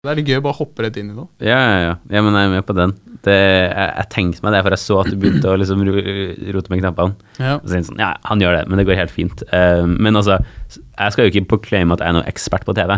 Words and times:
Det 0.00 0.08
er 0.08 0.16
litt 0.16 0.28
gøy 0.32 0.38
å 0.40 0.44
bare 0.46 0.56
hoppe 0.56 0.80
rett 0.80 0.94
inn 0.96 1.10
i 1.12 1.14
det. 1.14 1.22
Ja, 1.44 1.56
ja, 1.60 1.80
ja. 1.84 1.96
ja 2.08 2.20
men 2.24 2.32
jeg 2.32 2.48
er 2.48 2.52
med 2.54 2.64
på 2.64 2.72
den. 2.72 2.94
Det, 3.20 3.34
jeg, 3.36 3.88
jeg 3.98 4.08
tenkte 4.14 4.44
meg 4.46 4.54
det, 4.54 4.62
for 4.64 4.72
jeg 4.72 4.80
så 4.80 4.96
at 5.02 5.10
du 5.12 5.16
begynte 5.20 5.50
å 5.52 5.58
liksom 5.60 5.82
ro- 5.84 6.04
rote 6.56 6.72
med 6.72 6.80
knappene. 6.80 7.28
Ja. 7.36 7.58
Og 7.58 7.66
så 7.66 7.74
tenkte 7.74 7.80
jeg 7.82 7.88
sånn, 7.90 8.00
ja, 8.00 8.08
han 8.30 8.40
gjør 8.40 8.56
det, 8.56 8.62
men 8.70 8.80
det 8.80 8.86
går 8.88 8.96
helt 8.96 9.12
fint. 9.12 9.44
Uh, 9.52 9.84
men 9.84 10.16
altså, 10.16 10.38
jeg 10.72 11.12
skal 11.12 11.28
jo 11.28 11.34
ikke 11.34 11.50
proclaime 11.52 11.92
at 11.92 12.00
jeg 12.00 12.14
er 12.14 12.16
noen 12.16 12.32
ekspert 12.32 12.64
på 12.64 12.76
TV. 12.80 12.96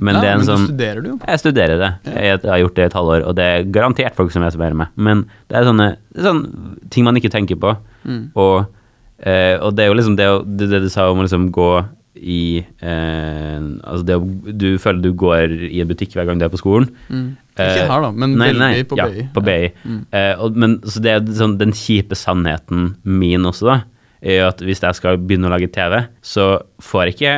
Men 0.00 0.16
ja, 0.16 0.24
det 0.24 0.30
er 0.30 0.32
en 0.32 0.40
men 0.40 0.48
sånn 0.48 0.64
du 0.64 0.70
studerer 0.70 1.04
det 1.04 1.12
jo. 1.12 1.20
Jeg 1.28 1.44
studerer 1.44 1.84
det. 1.84 1.92
Jeg, 2.08 2.32
jeg 2.32 2.52
har 2.54 2.64
gjort 2.64 2.78
det 2.78 2.86
i 2.86 2.88
et 2.88 2.98
halvår, 3.02 3.28
og 3.28 3.36
det 3.36 3.50
er 3.50 3.70
garantert 3.76 4.16
folk 4.16 4.32
som 4.32 4.48
jeg 4.48 4.56
studerer 4.56 4.80
med. 4.80 4.96
Men 4.96 5.26
det 5.52 5.60
er 5.60 5.68
sånne, 5.68 5.92
det 6.08 6.24
er 6.24 6.30
sånne 6.30 6.88
ting 6.96 7.04
man 7.10 7.20
ikke 7.20 7.34
tenker 7.36 7.60
på. 7.60 7.76
Mm. 8.08 8.22
Og, 8.40 8.62
uh, 9.28 9.56
og 9.60 9.76
det 9.76 9.84
er 9.84 9.92
jo 9.92 10.00
liksom 10.00 10.16
det, 10.16 10.32
det, 10.56 10.72
det 10.72 10.86
du 10.88 10.92
sa 10.96 11.10
om 11.12 11.20
å 11.20 11.28
liksom 11.28 11.50
gå 11.52 11.68
i 12.16 12.64
eh, 12.82 13.58
Altså 13.60 14.02
det 14.06 14.16
å 14.18 14.24
Du 14.50 14.66
føler 14.82 15.02
du 15.04 15.12
går 15.14 15.54
i 15.68 15.82
en 15.82 15.90
butikk 15.90 16.16
hver 16.16 16.26
gang 16.28 16.40
du 16.40 16.46
er 16.46 16.52
på 16.52 16.60
skolen. 16.60 16.88
Mm. 17.08 17.28
Eh, 17.54 17.70
Ikke 17.76 17.86
her, 17.92 18.04
da, 18.06 18.10
men 18.10 18.34
nei, 18.40 18.50
nei, 18.56 18.72
på 18.88 18.98
ja, 18.98 19.06
BI. 19.10 19.28
på 19.34 19.44
BI. 19.46 19.70
Mm. 19.84 20.02
Eh, 20.16 20.32
og, 20.42 20.58
men 20.58 20.78
så 20.86 21.02
det 21.04 21.14
er 21.14 21.32
sånn, 21.38 21.58
den 21.60 21.74
kjipe 21.76 22.18
sannheten 22.18 22.94
min 23.04 23.46
også, 23.48 23.68
da, 23.70 23.78
er 24.20 24.48
at 24.48 24.62
hvis 24.64 24.82
jeg 24.84 24.98
skal 24.98 25.20
begynne 25.20 25.48
å 25.48 25.54
lage 25.54 25.70
TV, 25.72 26.00
så 26.24 26.52
får 26.84 27.14
ikke 27.14 27.34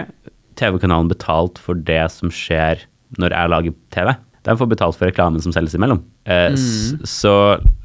TV-kanalen 0.58 1.10
betalt 1.10 1.60
for 1.62 1.78
det 1.78 2.04
som 2.14 2.32
skjer 2.32 2.84
når 3.20 3.36
jeg 3.36 3.52
lager 3.52 3.76
TV. 3.94 4.14
De 4.42 4.54
får 4.58 4.70
betalt 4.72 4.98
for 4.98 5.06
reklamen 5.06 5.42
som 5.42 5.54
selges 5.54 5.76
imellom. 5.78 6.00
Eh, 6.26 6.50
mm. 6.54 7.04
Så 7.06 7.34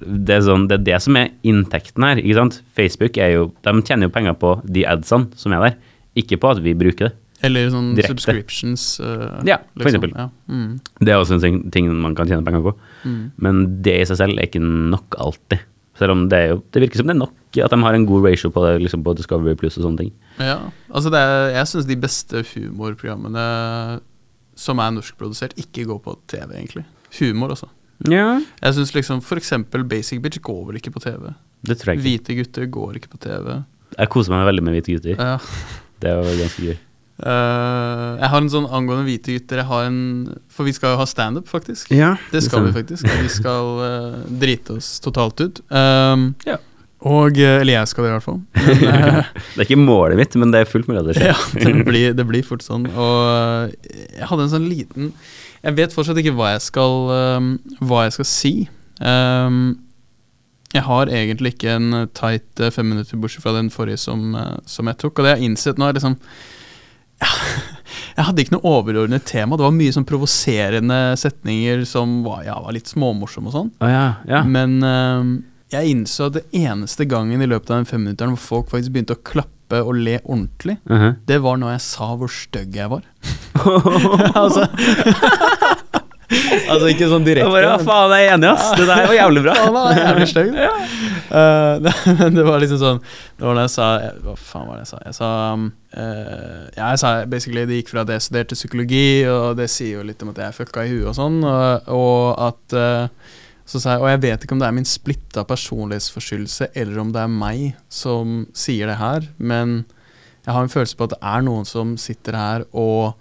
det 0.02 0.40
er, 0.40 0.46
sånn, 0.48 0.66
det 0.70 0.80
er 0.80 0.88
det 0.88 1.02
som 1.06 1.20
er 1.20 1.30
inntekten 1.46 2.06
her. 2.06 2.22
ikke 2.22 2.40
sant? 2.40 2.62
Facebook 2.78 3.20
er 3.22 3.36
jo, 3.36 3.52
de 3.66 3.76
tjener 3.86 4.10
jo 4.10 4.16
penger 4.16 4.38
på 4.42 4.56
de 4.66 4.88
adsene 4.90 5.30
som 5.38 5.54
er 5.54 5.68
der, 5.68 5.78
ikke 6.18 6.40
på 6.42 6.50
at 6.52 6.62
vi 6.64 6.74
bruker 6.78 7.10
det. 7.10 7.16
Eller 7.46 7.68
sånn 7.70 7.92
Direkte. 7.94 8.16
subscriptions. 8.18 8.84
Uh, 9.00 9.44
Ja, 9.46 9.60
for 9.78 9.86
eksempel. 9.86 10.10
Ja. 10.18 10.30
Mm. 10.50 10.80
Det 11.00 11.14
er 11.14 11.20
også 11.22 11.36
en 11.38 11.44
ting- 11.44 11.72
ting 11.72 11.90
man 12.02 12.16
kan 12.18 12.26
tjene 12.28 12.44
penger 12.44 12.64
på. 12.66 12.74
Mm. 13.06 13.32
Men 13.38 13.82
det 13.86 14.00
i 14.02 14.06
seg 14.10 14.18
selv 14.18 14.40
er 14.40 14.48
ikke 14.50 14.62
nok 14.64 15.14
alltid. 15.22 15.60
Selv 15.98 16.12
om 16.14 16.28
det, 16.30 16.38
er 16.38 16.48
jo, 16.54 16.64
det 16.72 16.82
virker 16.82 16.98
som 17.02 17.08
det 17.10 17.16
er 17.16 17.20
nok 17.26 17.34
at 17.58 17.72
de 17.74 17.78
har 17.82 17.94
en 17.98 18.06
god 18.06 18.26
ratio 18.28 18.50
på 18.54 18.62
det, 18.66 18.82
liksom 18.84 19.04
på 19.04 19.16
Discovery 19.18 19.56
Plus 19.58 19.78
og 19.80 19.86
sånne 19.86 19.98
ting. 19.98 20.12
Ja, 20.38 20.60
altså 20.94 21.10
det 21.10 21.18
er, 21.18 21.54
jeg 21.56 21.66
syns 21.72 21.88
de 21.90 21.96
beste 21.96 22.44
humorprogrammene 22.54 23.46
som 24.58 24.80
er 24.82 24.92
norskprodusert, 24.94 25.54
ikke 25.58 25.86
går 25.90 26.00
på 26.06 26.16
TV, 26.30 26.54
egentlig. 26.58 26.86
Humor, 27.20 27.50
altså. 27.56 27.70
Ja, 28.06 28.40
Jeg 28.62 28.74
syns 28.78 28.94
liksom 28.94 29.22
eksempel 29.22 29.84
Basic 29.90 30.22
Bitch 30.22 30.38
går 30.42 30.68
vel 30.68 30.76
ikke 30.78 30.94
på 30.94 31.02
TV. 31.02 31.34
det 31.66 31.80
tror 31.80 31.94
jeg 31.96 31.98
ikke. 31.98 32.06
Hvite 32.06 32.36
gutter 32.38 32.66
går 32.70 32.96
ikke 33.00 33.10
på 33.10 33.20
TV. 33.20 33.64
Jeg 33.98 34.10
koser 34.10 34.30
meg 34.36 34.46
veldig 34.46 34.64
med 34.64 34.74
hvite 34.78 34.94
gutter. 35.00 35.18
Ja. 35.18 35.38
Det 36.04 36.14
var 36.14 36.38
ganske 36.44 36.68
gøy. 36.68 36.78
Uh, 37.18 38.14
jeg 38.22 38.30
har 38.30 38.44
en 38.44 38.50
sånn 38.54 38.68
angående 38.70 39.08
hvite 39.08 39.34
gutter 39.34 39.58
jeg 39.64 39.66
har 39.66 39.88
en, 39.88 40.02
For 40.54 40.68
vi 40.68 40.74
skal 40.76 40.92
jo 40.94 41.00
ha 41.00 41.08
standup, 41.10 41.48
faktisk. 41.50 41.90
Ja, 41.90 42.12
Det 42.30 42.44
skal 42.46 42.68
vi 42.68 42.76
faktisk. 42.76 43.08
Vi 43.24 43.32
skal 43.34 43.72
uh, 43.82 44.20
drite 44.30 44.76
oss 44.78 44.98
totalt 45.04 45.42
ut. 45.42 45.64
Um, 45.74 46.34
Ja. 46.46 46.60
Og 47.08 47.38
eh, 47.38 47.60
Eller 47.62 47.76
jeg 47.76 47.90
skal 47.92 48.04
det, 48.04 48.10
i 48.10 48.14
hvert 48.16 48.26
fall. 48.26 48.40
Men, 48.58 49.26
Det 49.54 49.60
er 49.62 49.66
ikke 49.68 49.78
målet 49.78 50.18
mitt, 50.18 50.38
men 50.42 50.54
det 50.54 50.64
er 50.64 50.70
fullt 50.70 50.88
mulig 50.90 51.04
at 51.04 51.10
det 51.12 51.18
skjer. 51.20 51.28
ja, 51.30 51.36
det 51.62 51.86
blir, 51.86 52.16
det 52.18 52.26
blir 52.26 52.46
fort 52.46 52.66
sånn. 52.66 52.88
Og 52.90 53.76
jeg 53.86 54.30
hadde 54.32 54.48
en 54.48 54.54
sånn 54.56 54.66
liten 54.66 55.12
Jeg 55.62 55.78
vet 55.78 55.94
fortsatt 55.94 56.18
ikke 56.22 56.34
hva 56.38 56.56
jeg 56.56 56.64
skal, 56.66 56.98
um, 57.38 57.52
hva 57.86 58.08
jeg 58.08 58.18
skal 58.18 58.30
si. 58.30 58.54
Um, 58.98 59.78
jeg 60.76 60.84
har 60.84 61.08
egentlig 61.08 61.54
ikke 61.56 61.76
en 61.78 61.90
tight 62.14 62.44
femminutter, 62.60 62.72
fem 62.76 62.90
minutter, 62.92 63.18
bortsett 63.24 63.44
fra 63.46 63.54
den 63.56 63.70
forrige 63.72 63.98
som, 64.02 64.36
eh, 64.36 64.58
som 64.68 64.88
jeg 64.92 64.98
tok. 65.00 65.18
Og 65.20 65.24
det 65.26 65.32
jeg 65.34 65.40
har 65.40 65.46
innsett 65.48 65.78
nå, 65.80 65.88
er 65.88 65.94
liksom 66.00 66.18
ja, 67.22 67.28
Jeg 68.18 68.26
hadde 68.28 68.42
ikke 68.44 68.56
noe 68.58 68.72
overordnet 68.78 69.26
tema. 69.30 69.58
Det 69.58 69.64
var 69.66 69.74
mye 69.78 69.94
sånn 69.94 70.06
provoserende 70.10 70.98
setninger 71.18 71.84
som 71.86 72.20
var, 72.26 72.44
ja, 72.48 72.58
var 72.62 72.74
litt 72.76 72.90
småmorsomme 72.90 73.50
og 73.52 73.54
sånn. 73.56 73.70
Oh, 73.82 73.90
ja, 73.90 74.08
ja. 74.30 74.42
Men 74.46 74.80
uh, 74.84 75.22
jeg 75.74 75.92
innså 75.94 76.28
at 76.32 76.38
det 76.40 76.44
eneste 76.58 77.06
gangen 77.10 77.42
i 77.42 77.48
løpet 77.50 77.70
av 77.72 77.78
den 77.82 77.90
femminutteren 77.90 78.34
hvor 78.36 78.44
folk 78.44 78.74
faktisk 78.74 78.96
begynte 78.96 79.18
å 79.18 79.22
klappe 79.24 79.82
og 79.84 79.96
le 80.00 80.18
ordentlig, 80.24 80.78
Mhm. 80.88 81.16
det 81.28 81.42
var 81.44 81.58
når 81.60 81.74
jeg 81.76 81.82
sa 81.88 82.06
hvor 82.16 82.32
stygg 82.32 82.76
jeg 82.80 82.90
var. 82.90 83.04
altså 84.42 84.66
Altså 86.72 86.90
ikke 86.92 87.08
sånn 87.08 87.24
direkte. 87.24 87.50
Bare, 87.54 87.70
ja, 87.72 87.78
faen, 87.80 88.14
jeg 88.18 88.28
er 88.28 88.34
enig, 88.36 88.50
ass. 88.52 88.72
Det 88.76 88.86
der 88.90 89.06
var 89.08 89.16
jævlig 89.16 89.44
bra. 89.46 89.54
Faen, 89.64 89.78
det 89.78 90.02
er 90.02 90.08
jævlig 90.10 90.28
stygg. 90.32 90.58
ja. 90.68 90.74
det- 91.84 92.16
men 92.20 92.36
det 92.36 92.44
var 92.48 92.62
liksom 92.64 92.80
sånn 92.80 93.00
Det 93.04 93.44
var 93.44 93.58
da 93.58 93.64
jeg 93.66 93.72
sa 93.74 93.88
Hva 94.24 94.34
faen 94.40 94.68
var 94.70 94.78
det 94.78 94.86
jeg 94.86 94.92
sa? 94.94 95.00
Jeg 95.04 95.16
sa 95.18 95.32
Ja, 96.78 96.86
jeg 96.94 97.02
sa 97.02 97.12
basically 97.32 97.66
det 97.68 97.82
gikk 97.82 97.92
fra 97.92 98.04
at 98.06 98.14
jeg 98.16 98.24
studerte 98.28 98.56
psykologi, 98.60 99.04
og 99.32 99.58
det 99.60 99.68
sier 99.72 99.98
jo 100.00 100.06
litt 100.08 100.24
om 100.24 100.32
at 100.32 100.40
jeg 100.44 100.48
er 100.52 100.56
fucka 100.56 100.86
i 100.88 100.94
huet 100.94 101.10
og 101.12 101.18
sånn, 101.18 101.38
og, 101.48 101.92
og 101.92 102.42
at 102.48 102.76
uh, 102.78 103.36
så 103.68 103.82
sa 103.84 103.96
jeg, 103.98 104.04
og 104.04 104.10
jeg 104.14 104.22
vet 104.24 104.44
ikke 104.46 104.56
om 104.56 104.62
det 104.64 104.68
er 104.70 104.76
min 104.78 104.88
splitta 104.88 105.44
personlighetsforstyrrelse, 105.48 106.70
eller 106.80 107.02
om 107.04 107.10
det 107.16 107.24
er 107.26 107.32
meg 107.34 107.64
som 107.92 108.46
sier 108.56 108.88
det 108.92 108.96
her, 109.02 109.28
men 109.40 109.82
jeg 110.48 110.56
har 110.56 110.64
en 110.64 110.72
følelse 110.72 110.96
på 110.96 111.08
at 111.10 111.16
det 111.18 111.22
er 111.34 111.44
noen 111.44 111.68
som 111.68 111.96
sitter 112.00 112.38
her 112.40 112.64
og 112.72 113.18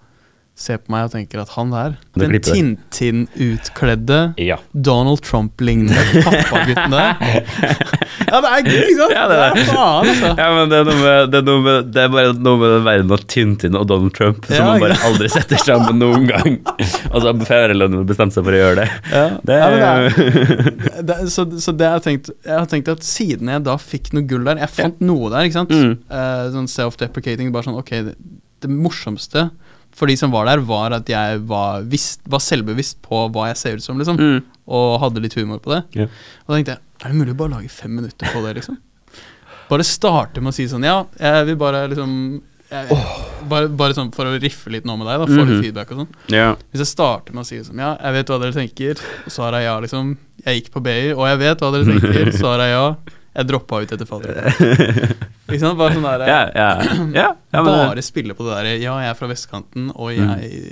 ser 0.57 0.79
på 0.81 0.89
meg 0.89 1.05
og 1.05 1.11
tenker 1.13 1.37
at 1.43 1.51
han 1.53 1.69
der, 1.69 1.95
den. 2.17 2.31
Tintin-utkledde 2.41 4.33
Ja. 4.41 4.55
Donald 4.73 5.21
Trump-lignende 5.21 6.01
pappagutten 6.25 6.95
der. 6.95 7.43
ja, 8.27 8.39
det 8.41 8.49
er 8.49 8.63
gøy, 8.65 8.79
ikke 8.87 8.95
sant? 8.97 9.13
Ja, 9.13 9.25
det 9.29 9.37
er 9.37 9.59
Ja, 9.59 9.65
faen, 9.69 10.09
altså. 10.09 10.31
Ja, 10.39 10.47
men 10.55 10.71
det 10.71 10.79
er, 10.79 10.87
noe 10.89 10.97
med, 11.03 11.29
det, 11.31 11.41
er 11.41 11.45
noe 11.47 11.61
med, 11.67 11.91
det 11.93 12.01
er 12.03 12.09
bare 12.15 12.31
noe 12.33 12.61
med 12.63 12.73
den 12.73 12.87
verden 12.87 13.13
av 13.17 13.25
Tintin 13.29 13.77
og 13.77 13.85
Donald 13.91 14.15
Trump 14.17 14.47
som 14.49 14.57
Ja, 14.57 14.65
man 14.71 14.81
bare 14.87 14.97
aldri 15.11 15.29
setter 15.33 15.61
sammen 15.61 16.01
noen 16.01 16.25
gang. 16.31 16.57
Og 17.11 17.19
så 17.21 17.23
har 17.29 17.45
foreldrene 17.51 18.01
bestemt 18.09 18.33
seg 18.35 18.47
for 18.47 18.57
å 18.57 18.63
gjøre 18.63 18.81
det. 18.81 18.87
Ja. 19.13 19.27
Det 19.47 19.59
er 19.61 19.77
det 19.77 21.05
det, 21.07 21.19
så, 21.33 21.45
så 21.61 21.73
det 21.77 21.87
har 21.87 21.99
jeg 21.99 22.05
tenkt 22.07 22.31
Jeg 22.47 22.57
har 22.57 22.67
tenkt 22.71 22.89
at 22.91 23.05
siden 23.05 23.51
jeg 23.53 23.63
da 23.67 23.77
fikk 23.81 24.09
noe 24.15 24.25
gull 24.27 24.45
der 24.47 24.59
Jeg 24.63 24.73
fant 24.73 24.99
noe 25.05 25.29
der, 25.33 25.45
ikke 25.47 25.59
sant? 25.61 25.73
Mm. 25.73 25.93
Uh, 26.09 26.49
sånn 26.55 26.69
self-deprecating. 26.71 27.53
Bare 27.53 27.67
sånn 27.69 27.77
Ok, 27.79 27.93
det, 28.09 28.15
det 28.63 28.71
morsomste 28.73 29.47
for 29.97 30.05
de 30.11 30.15
som 30.19 30.29
var 30.33 30.45
der, 30.45 30.61
var 30.61 30.93
at 30.99 31.09
jeg 31.09 31.39
var, 31.49 31.81
visst, 31.89 32.21
var 32.29 32.43
selvbevisst 32.45 32.99
på 33.05 33.23
hva 33.33 33.47
jeg 33.49 33.57
ser 33.57 33.79
ut 33.79 33.85
som, 33.85 33.97
liksom. 33.97 34.19
Mm. 34.21 34.43
Og 34.77 34.99
hadde 35.01 35.23
litt 35.23 35.33
humor 35.39 35.57
på 35.63 35.71
det. 35.73 35.79
Yeah. 35.97 36.11
Og 36.45 36.51
da 36.53 36.57
tenkte 36.59 36.75
jeg 36.75 36.83
Er 37.05 37.11
det 37.13 37.17
mulig 37.17 37.33
å 37.33 37.39
bare 37.39 37.53
lage 37.55 37.69
fem 37.71 37.95
minutter 37.97 38.29
på 38.33 38.43
det, 38.45 38.55
liksom? 38.59 38.77
Bare 39.71 39.83
starte 39.83 40.39
med 40.39 40.53
å 40.53 40.55
si 40.55 40.63
sånn 40.71 40.85
Ja, 40.87 41.01
jeg 41.19 41.47
vil 41.49 41.57
bare 41.59 41.81
liksom 41.91 42.13
jeg, 42.71 42.97
bare, 43.47 43.67
bare 43.79 43.95
sånn 43.95 44.09
for 44.15 44.27
å 44.27 44.37
riffe 44.43 44.71
litt 44.73 44.83
nå 44.87 44.97
med 44.99 45.07
deg, 45.07 45.21
da, 45.21 45.25
få 45.29 45.37
Mhm. 45.43 45.49
litt 45.53 45.61
feedback 45.65 45.91
og 45.93 46.01
sånn. 46.01 46.09
Yeah. 46.31 46.55
Hvis 46.73 46.81
jeg 46.83 46.89
starter 46.91 47.33
med 47.35 47.45
å 47.45 47.47
si 47.47 47.59
sånn 47.63 47.79
Ja, 47.79 47.93
jeg 48.03 48.13
vet 48.17 48.27
hva 48.33 48.39
dere 48.43 48.55
tenker. 48.57 48.99
Og 49.25 49.31
svaret 49.31 49.61
er 49.61 49.65
ja, 49.69 49.75
liksom. 49.83 50.09
Jeg 50.45 50.59
gikk 50.61 50.71
på 50.73 50.81
BI, 50.83 51.13
og 51.15 51.23
jeg 51.29 51.39
vet 51.45 51.63
hva 51.63 51.69
dere 51.71 51.87
tenker. 51.87 52.31
Svaret 52.41 52.65
er 52.67 52.73
ja. 52.75 52.87
Jeg 53.37 53.45
droppa 53.51 53.79
ut 53.83 53.91
etter 53.93 54.07
fader 54.09 54.37
Ikke 55.51 55.59
sant? 55.61 55.77
Bare 55.77 55.93
sånn 55.93 56.05
der 56.07 56.23
yeah, 56.25 56.47
yeah. 56.57 56.81
Yeah, 57.13 57.33
ja 57.53 57.61
men, 57.67 57.69
Bare 57.91 58.03
spille 58.05 58.33
på 58.37 58.47
det 58.47 58.55
derre 58.55 58.71
Ja, 58.81 58.95
jeg 59.03 59.11
er 59.13 59.17
fra 59.19 59.29
vestkanten, 59.29 59.91
og 59.93 60.09
jeg 60.15 60.63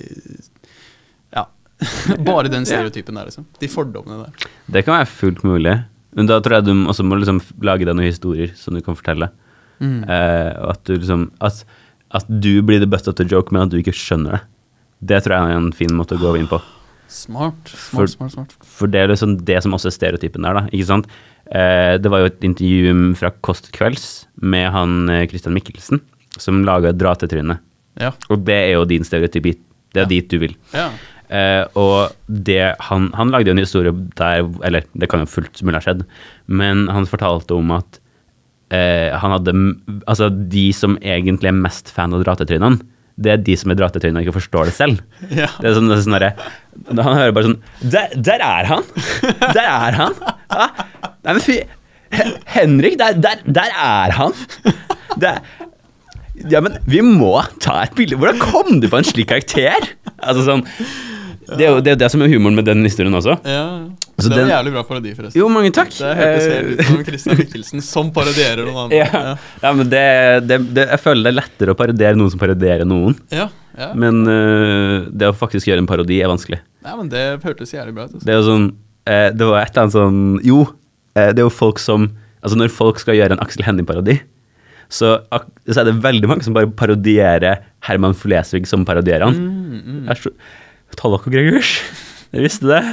Ja. 1.35 1.45
bare 2.29 2.49
den 2.51 2.65
stereotypen 2.67 3.17
der, 3.19 3.27
liksom. 3.29 3.45
De 3.59 3.67
fordommene 3.69 4.25
der. 4.25 4.49
Det 4.71 4.85
kan 4.87 4.95
være 4.97 5.09
fullt 5.11 5.41
mulig. 5.45 5.73
Men 6.15 6.29
da 6.29 6.37
tror 6.39 6.57
jeg 6.61 6.67
du 6.69 6.73
også 6.87 7.03
må 7.03 7.17
liksom 7.19 7.41
lage 7.67 7.83
deg 7.87 7.97
noen 7.97 8.07
historier 8.07 8.53
som 8.55 8.77
du 8.77 8.81
kan 8.85 8.95
fortelle. 8.95 9.27
Mm. 9.83 10.05
Eh, 10.07 10.51
at 10.71 10.79
du 10.87 10.93
liksom 10.95 11.25
at, 11.43 11.65
at 12.15 12.29
du 12.31 12.61
blir 12.63 12.79
the 12.79 12.87
best 12.87 13.09
of 13.11 13.17
the 13.19 13.25
joke, 13.27 13.51
men 13.51 13.65
at 13.67 13.73
du 13.73 13.77
ikke 13.81 13.93
skjønner 13.95 14.37
det. 14.37 14.41
Det 15.11 15.19
tror 15.25 15.35
jeg 15.35 15.51
er 15.51 15.59
en 15.59 15.73
fin 15.75 15.91
måte 15.99 16.15
å 16.15 16.21
gå 16.23 16.31
inn 16.39 16.47
på. 16.47 16.61
Smart. 17.11 17.67
For- 17.69 18.07
Smart, 18.07 18.15
smart, 18.15 18.31
smart. 18.55 18.55
For 18.79 18.89
det 18.91 19.03
er 19.03 19.11
liksom 19.11 19.35
det 19.45 19.59
som 19.67 19.75
også 19.75 19.91
er 19.91 19.97
stereotypen 19.99 20.47
der, 20.47 20.55
da. 20.61 20.63
Ikke 20.71 20.87
sant? 20.93 21.11
Eh, 21.51 21.95
det 22.01 22.09
var 22.09 22.23
jo 22.23 22.29
et 22.31 22.45
intervju 22.47 23.15
fra 23.19 23.29
Kåss 23.45 23.67
kvelds 23.75 24.05
med 24.41 24.71
han 24.73 25.09
eh, 25.13 25.25
Christian 25.29 25.53
Mikkelsen, 25.57 26.01
som 26.41 26.63
laga 26.65 26.93
Dra-til-trynet. 26.95 27.61
Ja. 28.01 28.11
Og 28.33 28.41
det 28.47 28.55
er 28.63 28.71
jo 28.75 28.85
din 28.89 29.05
stereotypi. 29.07 29.53
Det 29.93 30.01
er 30.01 30.07
Ja. 30.07 30.11
dit 30.11 30.27
du 30.29 30.39
vil. 30.41 30.55
ja. 30.73 30.89
Eh, 31.25 31.65
og 31.73 32.11
det, 32.29 32.75
han, 32.85 33.07
han 33.17 33.31
lagde 33.33 33.49
jo 33.49 33.55
en 33.55 33.57
historie 33.63 33.89
der 34.13 34.43
Eller 34.63 34.83
det 34.93 35.07
kan 35.09 35.23
jo 35.23 35.25
fullt 35.25 35.57
mulig 35.65 35.79
ha 35.79 35.81
skjedd, 35.81 36.03
men 36.45 36.83
han 36.93 37.07
fortalte 37.09 37.55
om 37.57 37.71
at 37.73 37.97
eh, 38.69 39.09
han 39.17 39.33
hadde 39.33 39.55
Altså, 40.05 40.29
de 40.29 40.67
som 40.77 40.99
egentlig 41.01 41.49
er 41.49 41.57
mest 41.57 41.89
fan 41.89 42.13
av 42.13 42.21
dratetrynene, 42.27 42.77
det 43.17 43.31
er 43.33 43.41
de 43.41 43.55
som 43.57 43.71
er 43.73 43.79
dratetrynene 43.79 44.21
og 44.21 44.27
ikke 44.27 44.37
forstår 44.37 44.69
det 44.69 44.75
selv. 44.77 45.01
ja. 45.41 45.49
Det 45.57 45.71
er 45.71 45.73
sånn, 45.79 45.89
det 45.89 45.97
er 45.97 46.03
sånn 46.05 46.19
der, 46.19 46.45
Han 46.93 47.17
hører 47.17 47.33
bare 47.39 47.49
sånn 47.49 47.61
der, 47.81 48.13
der 48.29 48.45
er 48.45 48.69
han! 48.75 48.83
Der 49.55 49.65
er 49.65 49.97
han! 50.03 50.13
Ja. 50.53 50.69
Nei, 51.25 51.33
men 51.33 51.43
fy 51.43 51.59
Henrik, 52.53 52.99
der, 53.01 53.17
der, 53.19 53.41
der 53.49 53.73
er 53.81 54.13
han! 54.15 54.35
Det, 55.19 55.31
ja, 56.51 56.61
men 56.63 56.77
vi 56.85 57.01
må 57.03 57.39
ta 57.63 57.81
et 57.85 57.95
bilde. 57.97 58.17
Hvordan 58.19 58.39
kom 58.39 58.79
du 58.83 58.87
på 58.91 58.99
en 58.99 59.07
slik 59.07 59.29
karakter? 59.31 59.89
Altså 60.21 60.45
sånn 60.47 60.65
det 61.45 61.61
er 61.61 61.75
jo 61.75 61.81
det, 61.83 61.91
er 61.93 61.99
det 62.01 62.07
som 62.09 62.23
er 62.25 62.31
humoren 62.31 62.55
med 62.57 62.65
den 62.65 62.81
historien 62.87 63.13
også. 63.13 63.35
Ja. 63.45 63.65
Så 64.17 64.31
det 64.31 64.39
er 64.39 64.45
en 64.47 64.53
jævlig 64.53 64.71
bra 64.73 64.83
parodi, 64.87 65.11
forresten. 65.13 65.37
Jo, 65.37 65.49
mange 65.51 65.71
takk. 65.75 65.91
Det 65.93 66.13
hørtes 66.17 66.47
helt 66.49 66.65
Eh, 66.65 66.71
ut 66.71 66.87
som 66.87 67.03
Christian 67.05 67.37
Michelsen 67.39 67.83
som 67.85 68.09
parodierer 68.15 68.63
noen 68.65 68.79
andre. 68.85 69.01
ja. 69.03 69.35
ja, 69.61 69.73
men 69.75 69.91
det, 69.91 70.05
det, 70.47 70.59
det, 70.77 70.87
jeg 70.93 71.01
føler 71.03 71.27
det 71.27 71.33
er 71.33 71.37
lettere 71.41 71.75
å 71.75 71.77
parodiere 71.77 72.19
noen 72.19 72.33
som 72.33 72.41
parodierer 72.41 72.89
noen. 72.89 73.17
Ja, 73.33 73.49
ja. 73.77 73.91
Men 73.99 74.23
uh, 74.25 75.05
det 75.11 75.29
å 75.29 75.35
faktisk 75.37 75.69
gjøre 75.69 75.83
en 75.83 75.89
parodi 75.89 76.21
er 76.23 76.31
vanskelig. 76.31 76.61
ja, 76.85 76.95
men 76.95 77.11
det 77.11 77.25
hørtes 77.43 77.75
jævlig 77.75 77.93
bra 77.97 78.07
ut. 78.07 78.15
Altså. 78.15 78.25
Det 78.25 78.33
er 78.33 78.39
jo 78.39 78.47
sånn 78.47 78.67
uh, 78.71 79.29
Det 79.35 79.51
var 79.51 79.61
et 79.61 79.75
eller 79.75 79.83
annet 79.83 79.97
sånn 79.99 80.21
Jo, 80.47 80.61
eh, 80.63 80.73
det 81.15 81.39
er 81.39 81.45
jo 81.45 81.53
folk 81.53 81.81
som 81.81 82.11
Altså, 82.45 82.59
når 82.59 82.69
folk 82.69 82.99
skal 83.01 83.15
gjøre 83.17 83.33
en 83.33 83.41
Aksel 83.41 83.63
Hennie-parodi, 83.65 84.19
så, 84.85 85.15
så 85.65 85.81
er 85.81 85.87
det 85.87 85.95
veldig 86.03 86.29
mange 86.29 86.45
som 86.45 86.53
bare 86.53 86.69
parodierer 86.77 87.63
Herman 87.87 88.13
Flesvig 88.13 88.67
som 88.69 88.85
parodierer 88.85 89.25
han. 89.25 89.39
Mm, 89.39 90.05
mm. 90.05 90.29
Tallak 90.93 91.25
og 91.25 91.33
Gregers, 91.33 91.79
jeg 92.35 92.45
visste 92.45 92.69
det. 92.69 92.83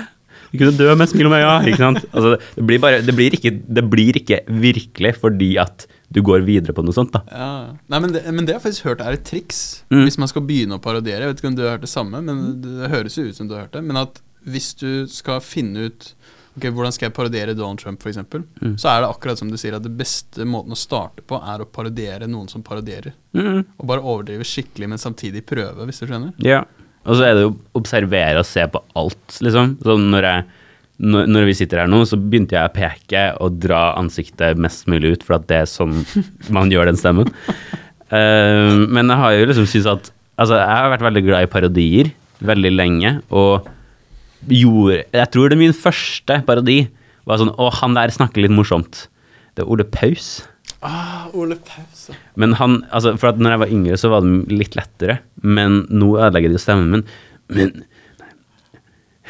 Vi 0.52 0.60
kunne 0.60 0.76
dø 0.76 0.90
med 0.92 1.06
et 1.06 1.12
smil 1.14 1.30
om 1.30 1.34
øya. 1.36 1.52
Ikke 1.64 1.80
sant? 1.80 2.00
Altså, 2.12 2.34
det, 2.56 2.64
blir 2.69 2.80
bare, 2.80 3.00
det, 3.04 3.14
blir 3.16 3.36
ikke, 3.36 3.54
det 3.60 3.84
blir 3.92 4.19
ikke 4.20 4.42
virkelig 4.60 5.14
fordi 5.20 5.54
at 5.60 5.86
du 6.12 6.20
går 6.24 6.44
videre 6.44 6.74
på 6.76 6.84
noe 6.84 6.92
sånt. 6.92 7.14
da. 7.14 7.22
Ja. 7.32 7.52
Nei, 7.88 8.00
men 8.04 8.12
det, 8.12 8.24
men 8.28 8.44
det 8.44 8.52
har 8.52 8.60
jeg 8.60 8.66
faktisk 8.66 8.90
hørt 8.90 9.00
er 9.00 9.16
et 9.16 9.24
triks. 9.24 9.62
Mm. 9.88 10.02
Hvis 10.04 10.20
man 10.20 10.28
skal 10.28 10.44
begynne 10.44 10.76
å 10.76 10.82
parodiere. 10.84 11.24
Jeg 11.24 11.32
vet 11.32 11.40
ikke 11.40 11.52
om 11.54 11.56
du 11.56 11.64
har 11.64 11.78
hørt 11.78 11.86
det 11.86 11.92
samme, 11.92 12.20
men 12.26 12.60
det 12.64 12.92
høres 12.92 13.16
jo 13.16 13.24
ut 13.30 13.38
som 13.38 13.48
du 13.48 13.56
har 13.56 13.64
hørt 13.64 13.78
det. 13.78 13.84
Men 13.88 14.02
at 14.02 14.20
hvis 14.44 14.74
du 14.76 15.06
skal 15.08 15.40
finne 15.44 15.88
ut 15.88 16.12
Ok, 16.56 16.66
Hvordan 16.69 16.93
skal 16.93 17.08
jeg 17.08 17.14
parodiere 17.16 17.54
Donald 17.56 17.81
Trump, 17.81 18.02
f.eks., 18.04 18.19
Mm. 18.62 18.75
så 18.78 18.88
er 18.93 19.00
det 19.00 19.08
akkurat 19.08 19.38
som 19.40 19.49
du 19.50 19.56
sier, 19.56 19.75
at 19.76 19.82
det 19.87 19.94
beste 19.96 20.44
måten 20.44 20.75
å 20.75 20.78
starte 20.78 21.25
på, 21.25 21.38
er 21.40 21.62
å 21.64 21.69
parodiere 21.69 22.28
noen 22.28 22.49
som 22.50 22.62
parodierer. 22.62 23.14
Mm. 23.34 23.62
Og 23.78 23.87
bare 23.88 24.04
overdrive 24.04 24.44
skikkelig, 24.44 24.88
men 24.93 25.00
samtidig 25.00 25.44
prøve, 25.49 25.87
hvis 25.88 26.02
du 26.02 26.06
skjønner. 26.10 26.34
Ja. 26.44 26.64
Og 27.06 27.16
så 27.19 27.25
er 27.26 27.34
det 27.34 27.46
jo 27.46 27.54
å 27.56 27.81
observere 27.81 28.38
og 28.43 28.46
se 28.46 28.66
på 28.70 28.82
alt, 29.00 29.38
liksom. 29.43 29.78
Sånn 29.82 30.10
når 30.12 30.28
jeg 30.28 30.44
når, 31.02 31.26
når 31.26 31.46
vi 31.49 31.54
sitter 31.58 31.81
her 31.82 31.88
nå, 31.90 32.02
så 32.06 32.14
begynte 32.20 32.55
jeg 32.55 32.69
å 32.69 32.75
peke 32.76 33.22
og 33.43 33.56
dra 33.58 33.94
ansiktet 33.98 34.60
mest 34.60 34.84
mulig 34.87 35.16
ut, 35.16 35.25
for 35.26 35.34
at 35.40 35.48
det 35.50 35.62
er 35.64 35.70
sånn 35.70 36.05
man 36.55 36.70
gjør 36.70 36.93
den 36.93 37.00
stemmen. 37.00 37.32
Uh, 38.12 38.84
men 38.93 39.08
jeg 39.08 39.19
har 39.19 39.32
jo 39.38 39.46
liksom 39.50 39.69
syntes 39.70 39.88
at 39.96 40.12
Altså, 40.43 40.56
jeg 40.56 40.64
har 40.75 40.88
vært 40.90 41.05
veldig 41.05 41.22
glad 41.26 41.44
i 41.44 41.48
parodier 41.52 42.08
veldig 42.43 42.70
lenge, 42.72 43.10
og 43.31 43.66
gjorde 44.50 45.03
Jeg 45.12 45.31
tror 45.35 45.53
det 45.53 45.59
min 45.61 45.75
første 45.77 46.41
parodi 46.47 46.87
var 47.29 47.39
sånn 47.39 47.53
Å, 47.55 47.69
han 47.79 47.94
der 47.94 48.11
snakker 48.11 48.43
litt 48.43 48.55
morsomt. 48.55 49.06
Det 49.55 49.62
er 49.62 49.71
Ole 49.71 49.85
Paus. 49.87 50.41
Ah, 50.83 51.29
Ole 51.39 51.55
Paus. 51.62 52.09
Men 52.35 52.56
han, 52.59 52.81
altså, 52.91 53.15
for 53.21 53.31
at 53.31 53.39
når 53.39 53.55
jeg 53.55 53.62
var 53.62 53.75
yngre, 53.77 53.99
så 54.00 54.11
var 54.11 54.25
det 54.27 54.56
litt 54.59 54.75
lettere. 54.79 55.21
Men 55.44 55.85
nå 55.93 56.17
ødelegger 56.17 56.50
det 56.50 56.59
jo 56.59 56.65
stemmen 56.65 56.91
min. 56.97 57.05
Men 57.53 57.77
nei. 58.19 58.33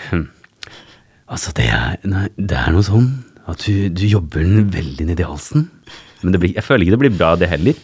Hm. 0.07 0.25
Altså, 1.33 1.53
det 1.57 1.69
er, 1.69 2.01
nei, 2.09 2.27
det 2.41 2.57
er 2.57 2.73
noe 2.73 2.87
sånn 2.87 3.11
at 3.51 3.67
du, 3.67 3.89
du 3.93 4.05
jobber 4.07 4.45
den 4.47 4.71
veldig 4.73 5.11
ned 5.11 5.21
i 5.21 5.29
halsen. 5.29 5.69
Men 6.23 6.35
det 6.35 6.41
blir, 6.41 6.55
jeg 6.57 6.65
føler 6.65 6.87
ikke 6.87 6.97
det 6.97 7.03
blir 7.05 7.19
bra, 7.19 7.35
det 7.37 7.51
heller. 7.51 7.77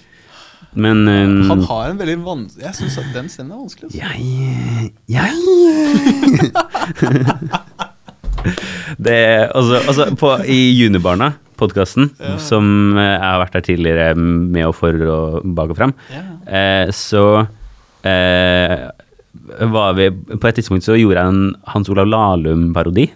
Men 0.79 1.09
um, 1.09 1.49
Han 1.49 1.63
har 1.67 1.91
en 1.91 1.99
veldig 1.99 2.17
vanskelig 2.27 2.65
Jeg 2.67 2.75
syns 2.77 2.99
at 3.01 3.09
den 3.15 3.29
stemmen 3.33 3.53
er 3.57 3.59
vanskelig. 3.63 3.89
Altså. 3.89 3.99
jeg, 3.99 4.93
jeg 5.09 5.33
Det 9.09 9.17
altså, 9.55 9.81
altså 9.91 10.07
på, 10.19 10.31
I 10.49 10.59
Junibarna, 10.79 11.33
podkasten, 11.59 12.11
som 12.41 12.69
eh, 12.97 13.09
jeg 13.17 13.25
har 13.25 13.41
vært 13.43 13.57
der 13.59 13.65
tidligere 13.67 14.15
med 14.19 14.65
og 14.69 14.75
for 14.79 14.95
og 15.11 15.43
bak 15.59 15.73
og 15.75 15.79
fram, 15.81 15.93
Ja. 16.15 16.23
eh, 16.47 16.87
så 16.95 17.25
eh, 18.07 18.87
var 19.75 19.93
vi 19.99 20.07
På 20.39 20.49
et 20.49 20.55
tidspunkt 20.61 20.87
så 20.87 20.95
gjorde 20.99 21.19
jeg 21.19 21.29
en 21.35 21.43
Hans 21.75 21.91
Olav 21.93 22.07
Lahlum-parodi, 22.09 23.09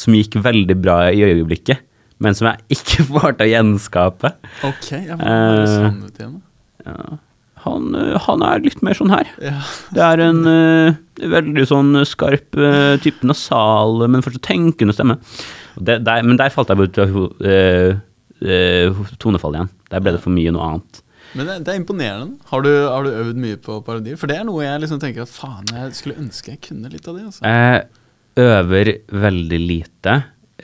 som 0.00 0.14
gikk 0.16 0.38
veldig 0.42 0.76
bra 0.80 0.96
i 1.12 1.20
øyeblikket, 1.28 1.78
men 2.20 2.34
som 2.36 2.48
jeg 2.50 2.78
ikke 2.80 3.04
klarte 3.12 3.44
å 3.46 3.50
gjenskape. 3.52 4.32
Ok, 4.66 4.90
jeg 4.96 5.16
må 5.16 5.20
Eh, 5.20 5.66
sånn 5.76 6.00
ut 6.08 6.16
igjen? 6.18 6.38
da? 6.40 6.46
Ja. 6.86 7.18
Han, 7.66 7.92
eh, 7.94 8.16
han 8.24 8.44
er 8.44 8.62
litt 8.64 8.80
mer 8.84 8.96
sånn 8.96 9.12
her. 9.12 9.28
Ja. 9.42 9.58
Det 9.92 10.04
er 10.04 10.22
en 10.24 10.40
uh, 10.46 11.00
veldig 11.34 11.66
sånn 11.68 11.92
skarp 12.08 12.56
uh, 12.56 12.96
type 13.04 13.26
nasal, 13.28 14.06
men 14.08 14.24
fortsatt 14.24 14.46
tenkende 14.48 14.96
stemme. 14.96 15.18
Det, 15.76 16.00
der, 16.06 16.24
men 16.26 16.40
der 16.40 16.52
falt 16.54 16.72
jeg 16.72 16.88
ut 16.88 17.00
av 17.02 17.20
uh, 17.44 19.04
tonefall 19.20 19.58
igjen. 19.58 19.72
Der 19.92 20.04
ble 20.04 20.16
det 20.16 20.24
for 20.24 20.32
mye 20.32 20.54
noe 20.56 20.70
annet. 20.70 21.04
Men 21.36 21.46
det, 21.46 21.58
det 21.66 21.74
er 21.74 21.82
imponerende. 21.82 22.40
Har 22.50 22.64
du, 22.64 22.72
har 22.88 23.06
du 23.06 23.12
øvd 23.12 23.38
mye 23.44 23.60
på 23.62 23.78
parodier? 23.86 24.18
For 24.18 24.30
det 24.30 24.40
er 24.40 24.48
noe 24.48 24.64
jeg 24.64 24.82
liksom 24.82 25.02
tenker 25.02 25.26
at 25.26 25.32
faen, 25.34 25.68
jeg 25.68 25.94
skulle 25.98 26.18
ønske 26.18 26.56
jeg 26.56 26.64
kunne 26.64 26.90
litt 26.90 27.06
av 27.06 27.20
det. 27.20 27.28
Altså. 27.28 27.44
Jeg 27.44 28.48
øver 28.48 28.92
veldig 29.28 29.60
lite. 29.62 30.16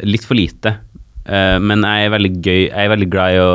Litt 0.09 0.27
for 0.27 0.39
lite. 0.39 0.79
Men 1.27 1.83
jeg 1.83 2.07
er 2.07 2.11
veldig 2.15 2.31
gøy 2.39 2.61
Jeg 2.69 2.85
er 2.85 2.91
veldig 2.93 3.07
glad 3.11 3.35
i 3.35 3.39
å 3.43 3.55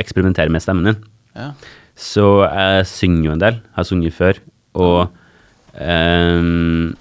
eksperimentere 0.00 0.50
med 0.50 0.62
stemmen 0.64 0.88
din. 0.90 0.96
Ja. 1.38 1.52
Så 1.98 2.24
jeg 2.46 2.86
synger 2.90 3.24
jo 3.26 3.34
en 3.34 3.42
del. 3.42 3.58
Har 3.74 3.86
sunget 3.88 4.14
før. 4.14 4.38
Og 4.78 5.08
um, 5.74 6.92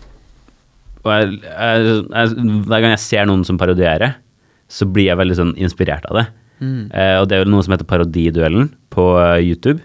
Og 1.06 1.12
jeg, 1.14 1.38
jeg, 1.46 2.00
jeg, 2.10 2.48
hver 2.68 2.82
gang 2.84 2.94
jeg 2.96 3.04
ser 3.04 3.28
noen 3.30 3.46
som 3.48 3.60
parodierer, 3.62 4.18
så 4.68 4.88
blir 4.90 5.12
jeg 5.12 5.20
veldig 5.20 5.38
sånn 5.38 5.54
inspirert 5.62 6.08
av 6.10 6.18
det. 6.20 6.26
Mm. 6.58 6.90
Uh, 6.90 7.16
og 7.22 7.28
det 7.30 7.38
er 7.38 7.44
jo 7.46 7.52
noe 7.54 7.64
som 7.64 7.76
heter 7.76 7.88
Parodiduellen 7.88 8.72
på 8.92 9.06
eh, 9.22 9.46
YouTube. 9.46 9.84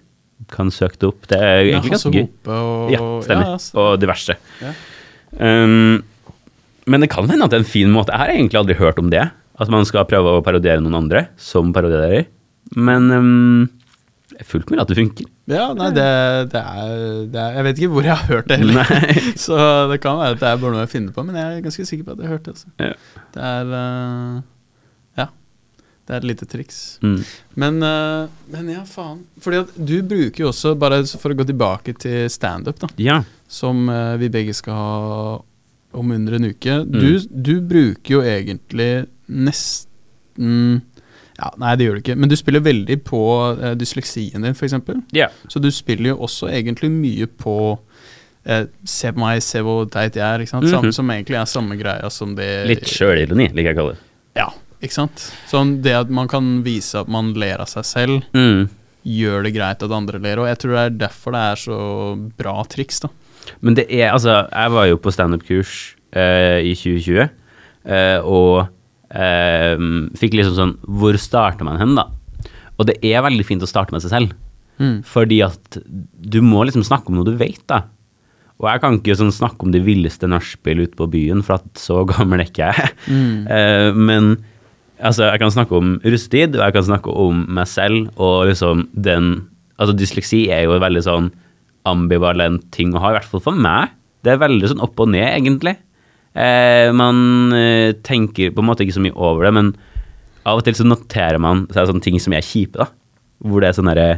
Kan 0.53 0.73
søke 0.75 0.97
det 0.99 1.11
opp. 1.11 1.29
Det 1.31 1.38
er 1.38 1.61
egentlig 1.67 1.93
ganske 1.94 2.15
gøy. 2.17 2.25
Og 2.49 2.91
Ja, 2.94 3.03
stemmer. 3.26 3.53
Ja, 3.53 3.58
ja, 3.61 3.82
Og 3.85 4.00
diverse. 4.03 4.38
Ja. 4.65 4.73
Um, 5.37 6.00
men 6.91 7.05
det 7.05 7.12
kan 7.12 7.29
hende 7.31 7.47
at 7.47 7.53
det 7.53 7.61
er 7.61 7.65
en 7.65 7.69
fin 7.69 7.93
måte. 7.93 8.11
Jeg 8.11 8.25
har 8.25 8.32
egentlig 8.32 8.58
aldri 8.58 8.76
hørt 8.81 8.99
om 8.99 9.12
det. 9.12 9.29
At 9.61 9.70
man 9.70 9.85
skal 9.87 10.08
prøve 10.08 10.32
å 10.38 10.43
parodiere 10.44 10.82
noen 10.82 10.97
andre 11.05 11.26
som 11.41 11.70
parodierer. 11.76 12.26
Men 12.75 13.12
um, 13.12 13.69
det 14.32 14.44
er 14.44 14.49
fullt 14.49 14.70
mulig 14.73 14.82
at 14.82 14.90
det 14.90 14.96
funker. 14.99 15.26
Ja, 15.52 15.67
nei, 15.76 15.88
det, 15.96 16.06
det, 16.52 16.61
er, 16.62 16.94
det 17.32 17.40
er 17.43 17.56
Jeg 17.58 17.67
vet 17.67 17.81
ikke 17.82 17.93
hvor 17.94 18.06
jeg 18.06 18.17
har 18.17 18.29
hørt 18.31 18.49
det 18.50 18.58
heller. 18.62 18.88
Nei. 18.93 19.23
Så 19.44 19.58
det 19.90 19.99
kan 20.05 20.19
være 20.20 20.37
at 20.37 20.40
det 20.43 20.49
er 20.49 20.61
bare 20.62 20.75
noe 20.75 20.84
jeg 20.87 20.93
finner 20.94 21.14
på, 21.17 21.25
men 21.29 21.38
jeg 21.38 21.58
er 21.58 21.64
ganske 21.67 21.87
sikker 21.88 22.06
på 22.08 22.14
at 22.14 22.23
jeg 22.23 22.31
har 22.31 22.37
hørt 22.38 22.49
det. 22.49 22.55
Altså. 22.56 22.73
Ja. 22.81 23.20
Det 23.37 23.46
er 23.50 23.73
uh, 23.76 24.40
Ja. 25.20 25.26
Det 26.02 26.17
er 26.17 26.19
et 26.23 26.29
lite 26.32 26.49
triks. 26.50 26.81
Mm. 27.05 27.19
Men, 27.62 27.79
uh, 27.87 28.32
men 28.55 28.73
ja, 28.75 28.82
faen. 28.88 29.23
Fordi 29.44 29.61
at 29.62 29.75
du 29.79 29.94
bruker 30.02 30.44
jo 30.46 30.50
også, 30.50 30.75
bare 30.81 31.02
for 31.06 31.31
å 31.34 31.38
gå 31.38 31.46
tilbake 31.52 31.94
til 32.02 32.26
standup, 32.32 32.81
da, 32.82 32.90
Ja. 33.02 33.20
som 33.46 33.84
uh, 33.93 34.17
vi 34.19 34.31
begge 34.34 34.55
skal 34.58 34.75
ha 34.79 35.40
om 35.93 36.11
under 36.17 36.38
en 36.38 36.49
uke. 36.49 36.79
Mm. 36.82 36.96
Du, 36.96 37.11
du 37.50 37.55
bruker 37.61 38.17
jo 38.17 38.23
egentlig 38.25 38.90
nesten 39.29 40.81
ja, 41.43 41.50
Nei, 41.59 41.75
det 41.77 41.87
gjør 41.89 41.97
du 41.99 42.03
ikke. 42.05 42.17
Men 42.23 42.31
du 42.31 42.37
spiller 42.39 42.62
veldig 42.65 42.97
på 43.09 43.21
eh, 43.59 43.73
dysleksien 43.81 44.44
din, 44.47 44.55
f.eks. 44.55 44.77
Yeah. 45.17 45.33
Så 45.50 45.59
du 45.62 45.69
spiller 45.75 46.12
jo 46.15 46.19
også 46.29 46.49
egentlig 46.55 46.91
mye 46.94 47.27
på 47.27 47.56
eh, 48.47 48.67
Se 48.89 49.11
på 49.12 49.23
meg, 49.23 49.43
se 49.44 49.61
hvor 49.67 49.85
teit 49.91 50.17
jeg 50.19 50.23
er. 50.23 50.44
Samme, 50.50 50.71
Mhm. 50.71 50.93
Som 50.94 51.11
egentlig 51.15 51.39
er 51.41 51.50
samme 51.50 51.77
greia 51.81 52.11
som 52.11 52.35
det 52.39 52.49
Litt 52.71 52.87
sjølironi, 52.91 53.50
liker 53.55 53.73
jeg 53.73 53.77
å 53.77 53.81
kalle 53.82 53.96
det. 53.96 54.05
Ja, 54.39 54.49
ikke 54.82 54.96
sant? 54.96 55.27
Sånn 55.51 55.77
det 55.82 55.93
at 55.94 56.11
man 56.11 56.29
kan 56.31 56.63
vise 56.65 57.01
at 57.03 57.08
man 57.13 57.32
ler 57.34 57.61
av 57.63 57.69
seg 57.70 57.84
selv, 57.84 58.22
Mm. 58.34 58.69
gjør 59.06 59.43
det 59.44 59.55
greit 59.55 59.82
at 59.82 59.91
andre 59.91 60.19
ler. 60.22 60.39
Og 60.39 60.46
jeg 60.46 60.58
tror 60.63 60.70
det 60.77 60.84
er 60.87 61.08
derfor 61.08 61.32
det 61.32 61.43
er 61.53 61.56
så 61.56 62.31
bra 62.39 62.63
triks, 62.65 63.01
da. 63.03 63.08
Men 63.61 63.75
det 63.75 63.89
er 63.91 64.13
altså 64.13 64.49
Jeg 64.53 64.70
var 64.70 64.87
jo 64.87 64.96
på 65.03 65.11
standup-kurs 65.13 65.94
eh, 66.15 66.61
i 66.63 66.75
2020, 66.79 67.29
eh, 67.87 68.19
og 68.22 68.69
fikk 69.12 70.38
liksom 70.38 70.54
sånn 70.56 70.70
Hvor 70.88 71.19
starter 71.20 71.66
man 71.69 71.76
hen, 71.76 71.92
da? 71.98 72.06
Og 72.81 72.86
det 72.88 72.94
er 73.04 73.20
veldig 73.24 73.44
fint 73.44 73.64
å 73.64 73.69
starte 73.69 73.92
med 73.92 74.00
seg 74.04 74.14
selv. 74.14 74.36
Fordi 75.06 75.42
at 75.44 75.76
du 76.32 76.40
må 76.42 76.64
liksom 76.64 76.84
snakke 76.86 77.12
om 77.12 77.19
noe 77.19 77.28
du 77.28 77.36
vet, 77.38 77.60
da. 77.70 77.84
Og 78.62 78.69
jeg 78.70 78.82
kan 78.82 78.96
ikke 78.98 79.19
sånn 79.19 79.34
snakke 79.34 79.66
om 79.66 79.72
de 79.74 79.82
villeste 79.82 80.28
nachspiel 80.31 80.84
ute 80.84 80.98
på 80.98 81.08
byen, 81.10 81.42
for 81.42 81.58
at 81.58 81.82
så 81.82 82.02
gammel 82.08 82.42
er 82.42 82.50
ikke 82.50 82.70
jeg. 82.70 82.92
Eh, 83.52 83.90
men 83.92 84.36
altså, 85.02 85.26
jeg 85.26 85.40
kan 85.42 85.52
snakke 85.52 85.76
om 85.76 85.96
russetid, 86.04 86.54
og 86.56 86.62
jeg 86.62 86.76
kan 86.76 86.86
snakke 86.86 87.14
om 87.24 87.42
meg 87.52 87.66
selv, 87.70 88.12
og 88.16 88.46
liksom 88.50 88.86
den 88.94 89.48
Altså, 89.81 89.96
dysleksi 89.98 90.44
er 90.52 90.60
jo 90.66 90.74
en 90.76 90.82
veldig 90.84 91.00
sånn 91.02 91.28
ambivalent 91.88 92.69
ting 92.70 92.92
å 92.94 93.00
ha, 93.02 93.08
i 93.10 93.14
hvert 93.16 93.26
fall 93.26 93.40
for 93.42 93.56
meg. 93.58 93.90
Det 94.22 94.31
er 94.31 94.38
veldig 94.38 94.69
sånn 94.70 94.82
opp 94.84 95.00
og 95.02 95.08
ned, 95.10 95.24
egentlig. 95.26 95.72
Eh, 96.32 96.89
man 96.96 97.53
eh, 97.56 97.93
tenker 98.05 98.53
på 98.55 98.62
en 98.62 98.69
måte 98.70 98.86
ikke 98.86 98.96
så 98.96 99.05
mye 99.05 99.17
over 99.17 99.48
det, 99.48 99.55
men 99.58 99.72
av 100.48 100.58
og 100.58 100.67
til 100.67 100.77
så 100.79 100.86
noterer 100.86 101.39
man 101.43 101.67
seg 101.70 101.91
sånne 101.91 102.05
ting 102.05 102.19
som 102.22 102.34
er 102.34 102.46
kjipe, 102.46 102.81
da. 102.81 102.89
Hvor 103.43 103.62
det 103.62 103.70
er 103.70 103.77
sånn 103.77 103.91
derre 103.91 104.10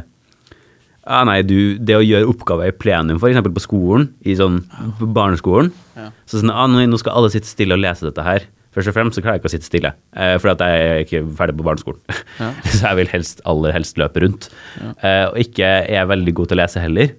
ah, 1.05 1.23
nei, 1.27 1.39
du, 1.45 1.77
det 1.77 1.97
å 1.97 2.03
gjøre 2.03 2.29
oppgaver 2.31 2.71
i 2.71 2.75
plenum, 2.75 3.19
f.eks. 3.19 3.41
på 3.45 3.63
skolen, 3.63 4.09
i 4.25 4.35
sånn 4.37 4.61
på 4.99 5.09
barneskolen 5.13 5.71
Ja. 5.97 6.09
Så 6.29 6.41
sånn, 6.41 6.53
ah, 6.53 6.67
nå 6.67 6.99
skal 7.01 7.17
alle 7.19 7.31
sitte 7.33 7.49
stille 7.49 7.77
og 7.77 7.83
lese 7.83 8.07
dette 8.07 8.25
her. 8.25 8.47
Først 8.75 8.91
og 8.91 8.95
fremst 8.97 9.15
så 9.15 9.23
klarer 9.23 9.37
jeg 9.37 9.43
ikke 9.43 9.51
å 9.51 9.53
sitte 9.53 9.69
stille, 9.69 9.91
eh, 10.19 10.35
for 10.41 10.51
at 10.51 10.63
jeg 10.65 10.85
er 10.85 11.03
ikke 11.05 11.21
ferdig 11.37 11.55
på 11.59 11.67
barneskolen. 11.67 12.01
Ja. 12.41 12.49
så 12.73 12.81
jeg 12.89 12.99
vil 12.99 13.11
helst, 13.13 13.43
aller 13.47 13.75
helst 13.75 14.01
løpe 14.01 14.25
rundt. 14.25 14.49
Eh, 14.81 15.25
og 15.29 15.39
ikke 15.39 15.69
er 15.85 15.93
jeg 15.95 16.11
veldig 16.11 16.33
god 16.39 16.51
til 16.51 16.57
å 16.57 16.61
lese 16.63 16.83
heller. 16.83 17.13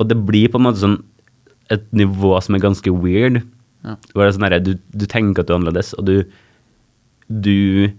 Og 0.00 0.08
det 0.08 0.16
blir 0.24 0.48
på 0.48 0.60
en 0.60 0.68
måte 0.70 0.80
sånn 0.80 1.00
et 1.70 1.84
nivå 1.94 2.32
som 2.42 2.56
er 2.56 2.64
ganske 2.64 2.94
weird, 2.94 3.42
Ja. 3.86 3.96
Sånn 4.12 4.46
der, 4.46 4.60
du, 4.64 4.74
du 4.92 5.06
tenker 5.08 5.42
at 5.42 5.48
du 5.48 5.54
er 5.54 5.60
annerledes, 5.60 5.94
og 5.96 6.06
du, 6.08 6.16
du 7.30 7.90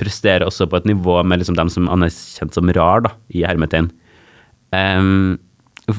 presterer 0.00 0.46
også 0.46 0.66
på 0.70 0.80
et 0.80 0.88
nivå 0.88 1.20
med 1.26 1.42
liksom 1.42 1.56
dem 1.58 1.70
som 1.72 1.86
er 1.86 1.96
anerkjent 1.96 2.56
som 2.56 2.70
rar, 2.74 3.04
da, 3.06 3.14
i 3.34 3.44
hermetegn. 3.46 3.90
Um, 4.72 5.38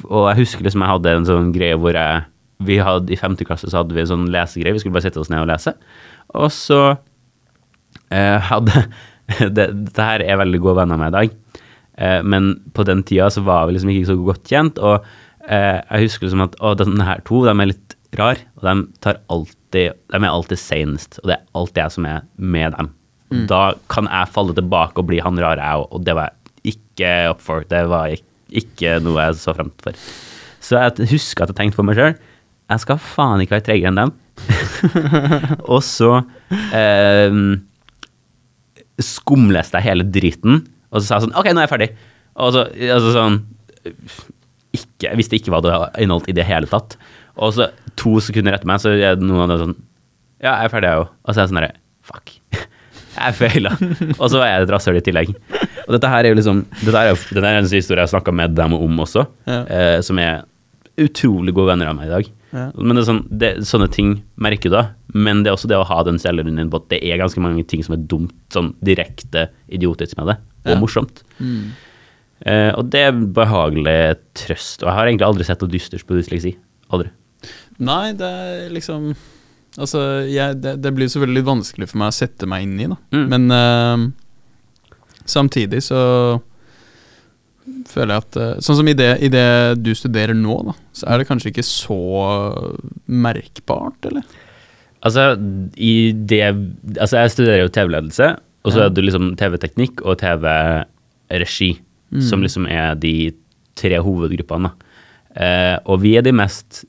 og 0.07 0.29
jeg 0.31 0.39
husker 0.43 0.65
liksom 0.65 0.81
jeg 0.81 0.93
hadde 0.95 1.11
en 1.13 1.27
sånn 1.27 1.51
greie 1.53 1.77
hvor 1.77 1.93
jeg 1.97 2.23
vi 2.63 2.77
hadde, 2.79 3.11
I 3.11 3.19
femte 3.19 3.45
klasse 3.47 3.67
så 3.67 3.81
hadde 3.81 3.95
vi 3.95 4.03
en 4.03 4.11
sånn 4.11 4.29
lesegreie, 4.31 4.75
vi 4.75 4.79
skulle 4.79 4.95
bare 4.95 5.07
sette 5.07 5.19
oss 5.19 5.31
ned 5.31 5.41
og 5.43 5.49
lese. 5.49 5.73
Og 6.39 6.47
så 6.53 6.79
uh, 6.93 8.37
hadde 8.49 8.85
det, 9.55 9.67
Dette 9.67 10.07
her 10.07 10.23
er 10.23 10.39
veldig 10.39 10.61
gode 10.63 10.77
venner 10.81 10.99
med 10.99 11.11
i 11.11 11.17
dag, 11.17 11.35
uh, 11.99 12.21
men 12.23 12.53
på 12.75 12.85
den 12.87 13.03
tida 13.07 13.29
så 13.33 13.43
var 13.45 13.67
vi 13.67 13.75
liksom 13.75 13.91
ikke 13.93 14.11
så 14.11 14.17
godt 14.21 14.53
kjent, 14.53 14.79
og 14.79 15.03
uh, 15.03 15.79
jeg 15.81 16.07
husker 16.07 16.27
liksom 16.27 16.45
at 16.47 16.55
å, 16.61 16.75
denne 16.79 17.07
her 17.07 17.23
to, 17.27 17.43
de 17.45 17.53
er 17.53 17.71
litt 17.73 17.92
rar, 18.19 18.41
og 18.57 18.67
de 18.67 18.73
tar 19.03 19.21
alltid 19.33 19.95
De 20.13 20.19
er 20.19 20.29
alltid 20.29 20.59
senest, 20.61 21.17
og 21.23 21.31
det 21.31 21.37
er 21.39 21.47
alltid 21.57 21.81
jeg 21.81 21.95
som 21.95 22.05
er 22.05 22.27
med 22.37 22.75
dem. 22.77 22.91
Mm. 23.33 23.45
Da 23.49 23.61
kan 23.89 24.05
jeg 24.05 24.33
falle 24.35 24.53
tilbake 24.53 25.01
og 25.01 25.07
bli 25.09 25.21
han 25.23 25.39
rare, 25.41 25.57
jeg 25.57 25.81
òg, 25.81 25.87
og 25.89 26.05
det 26.05 26.13
var 26.19 26.29
jeg 26.29 26.75
ikke 26.75 27.13
up 27.31 27.41
for. 27.41 27.65
Det 27.69 27.81
var 27.89 28.13
ikke, 28.13 28.99
noe 29.01 29.25
jeg 29.25 29.39
så 29.41 29.55
frem 29.57 29.71
for. 29.81 29.97
Så 30.63 30.77
jeg 30.77 31.09
husker 31.15 31.43
at 31.43 31.51
jeg 31.51 31.57
tenkte 31.57 31.79
for 31.79 31.87
meg 31.87 31.97
sjøl 31.97 32.13
jeg 32.71 32.83
skal 32.83 32.99
faen 33.01 33.43
ikke 33.43 33.57
være 33.57 33.65
tregere 33.67 33.91
enn 33.91 33.99
dem. 33.99 34.13
og 35.73 35.81
så 35.85 36.11
eh, 36.73 37.35
skumleste 39.03 39.79
jeg 39.79 39.89
hele 39.89 40.07
driten, 40.07 40.63
og 40.89 41.01
så 41.01 41.05
sa 41.05 41.17
jeg 41.17 41.27
sånn 41.27 41.37
OK, 41.39 41.49
nå 41.51 41.61
er 41.61 41.67
jeg 41.67 41.73
ferdig. 41.73 41.89
Og 42.41 42.55
så 42.55 42.65
altså 42.65 43.11
sånn 43.13 43.35
ikke, 44.73 45.05
Jeg 45.05 45.17
visste 45.19 45.37
ikke 45.37 45.51
hva 45.53 45.59
det 45.61 45.73
inneholdt 46.01 46.31
i 46.31 46.35
det 46.37 46.47
hele 46.47 46.69
tatt. 46.69 46.95
Og 47.37 47.53
så 47.55 47.69
to 47.99 48.19
sekunder 48.21 48.53
etter 48.57 48.69
meg, 48.69 48.79
så 48.83 48.91
er 48.93 49.15
det 49.17 49.25
noen 49.25 49.45
av 49.45 49.49
dem 49.53 49.59
sånn 49.63 49.75
Ja, 50.43 50.57
jeg 50.59 50.65
er 50.67 50.73
ferdig, 50.73 50.89
jeg 50.91 51.01
òg. 51.03 51.09
Og 51.23 51.33
så 51.33 51.37
er 51.39 51.43
jeg 51.45 51.51
sånn 51.53 51.61
herre 51.61 51.73
Fuck. 52.03 52.33
Jeg 53.13 53.35
feila. 53.37 53.69
Og 54.17 54.25
så 54.33 54.39
var 54.41 54.47
jeg 54.49 54.63
et 54.65 54.71
rasshøl 54.73 54.97
i 54.97 55.01
tillegg. 55.05 55.29
Og 55.85 55.91
dette 55.93 56.09
her 56.09 56.25
er 56.25 56.31
jo 56.33 56.37
liksom 56.39 56.63
Dette 56.81 56.97
er 56.97 57.11
jo 57.11 57.17
den 57.37 57.45
er 57.45 57.59
en 57.59 57.67
historie 57.69 58.01
jeg 58.01 58.07
har 58.07 58.11
snakka 58.11 58.33
med 58.33 58.55
dem 58.57 58.73
om 58.73 58.97
også, 59.05 59.27
Ja. 59.45 59.59
eh, 59.69 59.99
som 60.01 60.17
er 60.19 60.41
utrolig 60.97 61.53
gode 61.53 61.69
venner 61.71 61.91
av 61.91 61.95
meg 61.99 62.07
i 62.09 62.11
dag. 62.11 62.31
Ja. 62.53 62.63
Men 62.75 62.97
det 62.97 63.03
er 63.03 63.07
sånn, 63.11 63.21
det, 63.29 63.51
sånne 63.69 63.87
ting 63.93 64.15
merker 64.41 64.69
du 64.73 64.75
da. 64.75 64.83
Men 65.13 65.43
det 65.45 65.51
er 65.51 65.55
også 65.59 65.69
det 65.69 65.77
å 65.77 65.85
ha 65.89 65.99
den 66.09 66.17
selvrunden 66.21 66.57
din 66.57 66.69
på 66.73 66.81
at 66.81 66.89
det 66.89 66.99
er 67.05 67.21
ganske 67.21 67.41
mange 67.45 67.63
ting 67.69 67.85
som 67.85 67.93
er 67.95 68.03
dumt, 68.09 68.33
sånn 68.53 68.73
direkte 68.85 69.47
idiotisk 69.73 70.17
med 70.17 70.33
det, 70.33 70.37
og 70.65 70.73
Ja. 70.73 70.79
morsomt. 70.81 71.21
Mm. 71.39 71.71
Eh, 72.49 72.71
og 72.77 72.89
det 72.93 73.05
er 73.07 73.11
behagelig 73.13 74.17
trøst. 74.41 74.81
Og 74.83 74.89
jeg 74.89 74.97
har 74.97 75.05
egentlig 75.07 75.29
aldri 75.29 75.45
sett 75.47 75.61
noe 75.61 75.69
dystert 75.73 76.05
på 76.09 76.17
dysleksi. 76.17 76.57
Aldri. 76.91 77.09
Nei, 77.79 78.13
det 78.13 78.27
er 78.27 78.69
liksom 78.73 79.13
Altså, 79.79 79.99
jeg, 80.29 80.59
det, 80.61 80.75
det 80.83 80.91
blir 80.93 81.07
selvfølgelig 81.09 81.39
litt 81.39 81.47
vanskelig 81.47 81.87
for 81.89 81.97
meg 81.97 82.11
å 82.11 82.13
sette 82.13 82.45
meg 82.45 82.61
inn 82.67 82.75
i, 82.77 82.85
da. 82.91 82.97
Mm. 83.09 83.23
Men 83.31 83.45
uh, 83.49 84.03
samtidig 85.25 85.79
så 85.81 86.01
føler 87.89 88.13
jeg 88.13 88.21
at 88.25 88.37
uh, 88.37 88.51
Sånn 88.61 88.77
som 88.77 88.91
i 88.91 88.93
det, 88.93 89.07
i 89.25 89.31
det 89.33 89.45
du 89.81 89.89
studerer 89.97 90.37
nå, 90.37 90.59
da, 90.67 90.75
så 90.93 91.07
er 91.09 91.17
det 91.23 91.27
kanskje 91.29 91.49
ikke 91.53 91.65
så 91.65 91.97
merkbart, 93.09 94.05
eller? 94.11 94.23
Altså, 95.03 95.33
i 95.75 96.11
det 96.13 96.43
Altså, 96.45 97.17
jeg 97.23 97.33
studerer 97.33 97.63
jo 97.65 97.73
TV-ledelse, 97.73 98.29
og 98.63 98.71
så 98.71 98.79
Ja. 98.79 98.85
er 98.85 98.93
det 98.95 99.03
liksom 99.09 99.33
TV-teknikk 99.39 100.05
og 100.05 100.19
TV-regi, 100.21 101.79
Mm. 102.13 102.21
som 102.21 102.41
liksom 102.45 102.67
er 102.69 102.93
de 102.93 103.33
tre 103.75 103.97
hovedgruppene. 103.97 104.69
da. 104.69 104.73
Uh, 105.33 105.79
og 105.89 106.01
vi 106.01 106.15
er 106.15 106.21
de 106.21 106.31
mest 106.31 106.83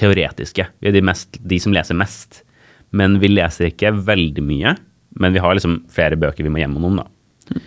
teoretiske. 0.00 0.66
Vi 0.80 0.90
er 0.90 0.96
de, 0.96 1.04
mest, 1.04 1.38
de 1.46 1.58
som 1.62 1.74
leser 1.74 1.98
mest. 1.98 2.42
Men 2.96 3.18
vi 3.22 3.30
leser 3.30 3.70
ikke 3.70 3.92
veldig 4.06 4.44
mye. 4.44 4.74
Men 5.20 5.34
vi 5.34 5.42
har 5.42 5.56
liksom 5.56 5.82
flere 5.92 6.18
bøker 6.20 6.46
vi 6.46 6.52
må 6.52 6.62
gjennom 6.62 6.86
om, 6.88 7.00
da. 7.02 7.60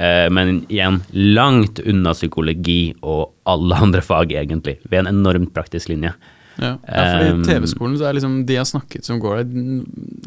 Eh, 0.00 0.26
men 0.32 0.62
igjen, 0.68 1.00
langt 1.12 1.80
unna 1.82 2.14
psykologi 2.16 2.94
og 3.00 3.32
alle 3.50 3.80
andre 3.86 4.04
fag, 4.04 4.34
egentlig. 4.36 4.78
Vi 4.86 4.96
er 4.96 5.04
en 5.04 5.14
enormt 5.14 5.52
praktisk 5.56 5.92
linje. 5.92 6.14
Ja, 6.60 6.74
ja 6.84 7.04
fordi 7.10 7.28
Um, 7.30 7.42
TV-skolen 7.46 7.94
så 7.96 8.04
er 8.08 8.16
liksom 8.18 8.34
de 8.46 8.54
jeg 8.56 8.60
har 8.60 8.68
snakket 8.68 9.06
som 9.06 9.20
går 9.22 9.38
der 9.40 9.52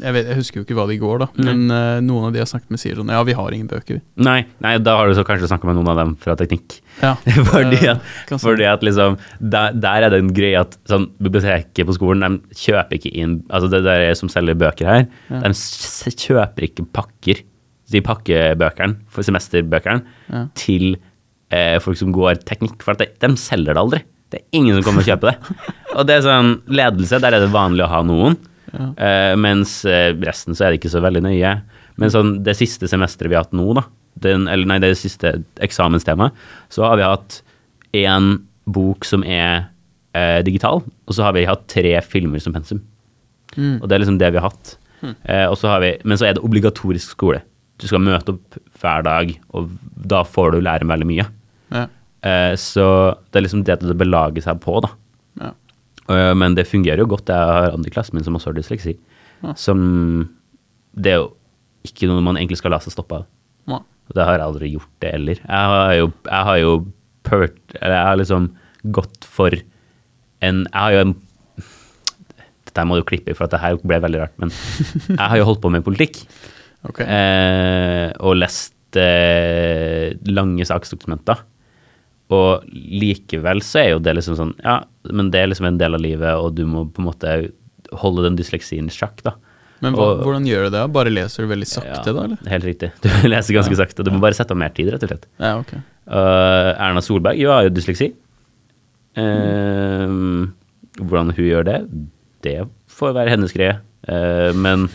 jeg, 0.02 0.14
vet, 0.16 0.26
jeg 0.32 0.38
husker 0.40 0.58
jo 0.60 0.64
ikke 0.66 0.76
hva 0.78 0.86
de 0.90 0.96
går, 0.98 1.20
da. 1.22 1.28
Nei. 1.38 1.44
Men 1.52 1.62
uh, 1.70 2.00
noen 2.02 2.26
av 2.28 2.32
de 2.34 2.40
jeg 2.40 2.46
har 2.46 2.50
snakket 2.50 2.74
med, 2.74 2.80
sier 2.82 2.98
sånn 2.98 3.12
Ja, 3.14 3.20
vi 3.28 3.36
har 3.38 3.54
ingen 3.54 3.68
bøker. 3.70 4.00
Nei, 4.26 4.36
nei, 4.64 4.72
da 4.82 4.96
har 4.98 5.08
du 5.10 5.14
så 5.18 5.24
kanskje 5.28 5.50
snakka 5.52 5.68
med 5.70 5.78
noen 5.78 5.92
av 5.92 6.00
dem 6.00 6.14
fra 6.20 6.34
teknikk. 6.40 6.80
Ja, 7.00 7.14
fordi, 7.52 7.78
eh, 7.86 7.94
at, 8.26 8.34
fordi 8.42 8.66
at 8.70 8.82
liksom 8.86 9.16
der, 9.38 9.74
der 9.78 10.08
er 10.08 10.14
det 10.14 10.20
en 10.24 10.32
greie 10.34 10.60
at 10.60 10.76
sånn, 10.90 11.08
biblioteket 11.22 11.86
på 11.88 11.96
skolen 11.96 12.22
de 12.26 12.58
kjøper 12.64 12.98
ikke 12.98 13.14
inn 13.22 13.38
Altså 13.50 13.70
det 13.72 13.82
der 13.86 14.08
er 14.10 14.14
som 14.18 14.30
selger 14.32 14.58
bøker 14.58 14.90
her, 14.90 15.06
Ja. 15.30 15.40
de 15.46 16.14
kjøper 16.14 16.66
ikke 16.68 16.86
pakker. 16.94 17.42
De 17.92 18.00
pakker 18.04 18.54
bøkene, 18.58 18.96
semesterbøkene, 19.14 20.02
Ja. 20.32 20.46
til 20.58 20.96
eh, 21.54 21.78
folk 21.84 21.98
som 22.00 22.10
går 22.14 22.40
teknikk. 22.48 22.82
For 22.82 22.98
de, 22.98 23.06
de 23.22 23.32
selger 23.38 23.74
det 23.76 23.82
aldri. 23.82 24.02
Det 24.34 24.40
er 24.40 24.58
ingen 24.58 24.74
som 24.74 24.86
kommer 24.88 25.04
og 25.04 25.10
kjøper 25.12 25.30
det. 25.30 25.64
Og 25.94 26.06
det 26.08 26.16
er 26.16 26.24
sånn 26.26 26.56
ledelse, 26.66 27.20
der 27.22 27.36
er 27.36 27.44
det 27.44 27.52
vanlig 27.54 27.84
å 27.86 27.90
ha 27.92 28.00
noen. 28.06 28.34
Ja. 28.74 28.88
Eh, 29.06 29.34
mens 29.38 29.76
eh, 29.86 30.10
resten 30.26 30.56
så 30.58 30.66
er 30.66 30.74
det 30.74 30.80
ikke 30.80 30.90
så 30.96 31.02
veldig 31.04 31.22
nøye. 31.28 31.52
Men 32.02 32.10
sånn 32.10 32.32
det 32.46 32.56
siste 32.58 32.90
semesteret 32.90 33.30
vi 33.30 33.38
har 33.38 33.46
hatt 33.46 33.54
nå, 33.54 33.68
da, 33.78 33.84
den, 34.24 34.48
eller 34.50 34.66
nei, 34.66 34.80
det 34.82 34.96
siste 34.98 35.36
eksamenstemaet, 35.62 36.34
så 36.74 36.88
har 36.88 36.98
vi 36.98 37.06
hatt 37.06 37.38
én 37.94 38.32
bok 38.74 39.06
som 39.06 39.22
er 39.22 39.68
eh, 40.18 40.40
digital, 40.46 40.82
og 40.82 41.14
så 41.14 41.28
har 41.28 41.36
vi 41.38 41.46
hatt 41.46 41.68
tre 41.70 41.94
filmer 42.02 42.42
som 42.42 42.56
pensum. 42.56 42.82
Mm. 43.54 43.78
Og 43.78 43.86
det 43.86 43.94
er 43.94 44.02
liksom 44.02 44.18
det 44.18 44.34
vi 44.34 44.42
har 44.42 44.50
hatt. 44.50 44.74
Eh, 45.04 45.46
og 45.46 45.54
så 45.60 45.70
har 45.70 45.84
vi, 45.84 45.94
men 46.02 46.18
så 46.18 46.26
er 46.26 46.34
det 46.34 46.42
obligatorisk 46.42 47.14
skole. 47.14 47.44
Du 47.78 47.86
skal 47.86 48.02
møte 48.02 48.34
opp 48.34 48.58
hver 48.80 49.04
dag, 49.06 49.30
og 49.54 49.70
da 50.10 50.22
får 50.26 50.54
du 50.54 50.64
lære 50.64 50.88
veldig 50.88 51.08
mye. 51.10 51.26
Ja. 51.74 51.86
Eh, 52.24 52.54
så 52.60 52.86
det 53.30 53.40
er 53.40 53.44
liksom 53.46 53.64
det 53.66 53.76
at 53.76 53.84
det 53.84 53.96
belager 54.00 54.44
seg 54.46 54.60
på, 54.64 54.78
da. 54.84 54.90
Ja. 55.42 55.50
Eh, 56.14 56.32
Men 56.38 56.56
det 56.56 56.66
fungerer 56.70 57.02
jo 57.04 57.10
godt. 57.14 57.28
Jeg 57.28 57.36
har 57.36 57.74
andre 57.74 57.90
i 57.90 57.94
klassen 57.94 58.16
min 58.18 58.24
som 58.26 58.36
også 58.38 58.52
har 58.52 58.58
dysleksi. 58.58 58.96
Ja. 59.44 59.54
Som 59.60 59.80
Det 60.94 61.12
er 61.12 61.18
jo 61.22 61.30
ikke 61.84 62.08
noe 62.08 62.22
man 62.24 62.38
egentlig 62.40 62.60
skal 62.62 62.72
la 62.72 62.78
seg 62.80 62.94
stoppe 62.94 63.18
av. 63.20 63.26
Ja. 63.68 63.80
Det 64.14 64.24
har 64.24 64.38
jeg 64.38 64.46
aldri 64.46 64.72
gjort 64.72 64.92
det 65.04 65.10
heller. 65.12 65.40
Jeg 65.42 65.70
har 65.74 65.94
jo, 65.98 66.10
jeg 66.30 66.48
har 66.48 66.58
jo 66.62 66.72
pert, 67.24 67.58
eller 67.80 67.96
jeg 67.98 68.08
har 68.08 68.18
liksom 68.20 68.48
gått 68.94 69.24
for 69.24 69.54
en 70.44 70.64
Jeg 70.64 70.76
har 70.80 70.92
jo 70.92 71.00
en 71.06 71.14
Dette 72.64 72.84
må 72.88 72.96
du 72.98 73.04
klippe 73.06 73.34
for 73.36 73.46
at 73.46 73.52
det 73.54 73.60
her 73.62 73.76
ble 73.86 74.00
veldig 74.02 74.18
rart, 74.20 74.34
men 74.42 74.50
jeg 75.08 75.20
har 75.20 75.38
jo 75.38 75.44
holdt 75.46 75.60
på 75.62 75.70
med 75.70 75.84
politikk. 75.86 76.24
Okay. 76.84 77.06
Eh, 77.06 78.08
og 78.18 78.34
lest 78.40 78.98
eh, 78.98 80.10
lange 80.26 80.66
saksdokumenter. 80.66 81.44
Og 82.32 82.64
likevel 82.72 83.60
så 83.64 83.82
er 83.82 83.90
jo 83.92 83.98
det 84.00 84.14
liksom 84.16 84.36
sånn 84.38 84.54
Ja, 84.64 84.78
men 85.12 85.28
det 85.30 85.42
er 85.42 85.50
liksom 85.50 85.66
en 85.68 85.76
del 85.80 85.94
av 85.96 86.00
livet, 86.00 86.32
og 86.40 86.54
du 86.56 86.64
må 86.64 86.86
på 86.88 87.02
en 87.02 87.10
måte 87.10 87.34
holde 88.00 88.24
den 88.24 88.38
dysleksien 88.38 88.88
i 88.88 88.94
sjakk, 88.94 89.20
da. 89.26 89.34
Men 89.84 89.92
hva, 89.98 90.06
og- 90.14 90.22
hvordan 90.24 90.46
gjør 90.48 90.64
du 90.70 90.76
det? 90.78 90.84
Bare 90.94 91.10
leser 91.12 91.44
du 91.44 91.50
veldig 91.50 91.68
sakte, 91.68 92.06
Ja, 92.06 92.12
da, 92.16 92.24
eller? 92.24 92.38
Helt 92.48 92.64
riktig. 92.64 92.92
Du 93.04 93.28
leser 93.28 93.54
ganske 93.58 93.76
sakte. 93.76 94.04
Du 94.06 94.10
må 94.14 94.20
bare 94.22 94.32
sette 94.38 94.54
av 94.56 94.60
mer 94.62 94.72
tid, 94.72 94.88
rett 94.94 95.02
og 95.04 95.10
slett. 95.12 95.26
Ja, 95.38 95.58
ok. 95.60 95.74
Uh, 96.08 96.72
Erna 96.80 97.02
Solberg 97.04 97.36
jo, 97.40 97.50
har 97.52 97.66
jo 97.68 97.74
dysleksi. 97.76 98.12
Uh, 99.16 100.48
hvordan 101.00 101.34
hun 101.36 101.44
gjør 101.44 101.66
det, 101.68 101.78
det 102.46 102.56
får 102.94 103.14
være 103.16 103.34
hennes 103.34 103.52
greie. 103.54 103.76
Uh, 104.08 104.50
men 104.56 104.88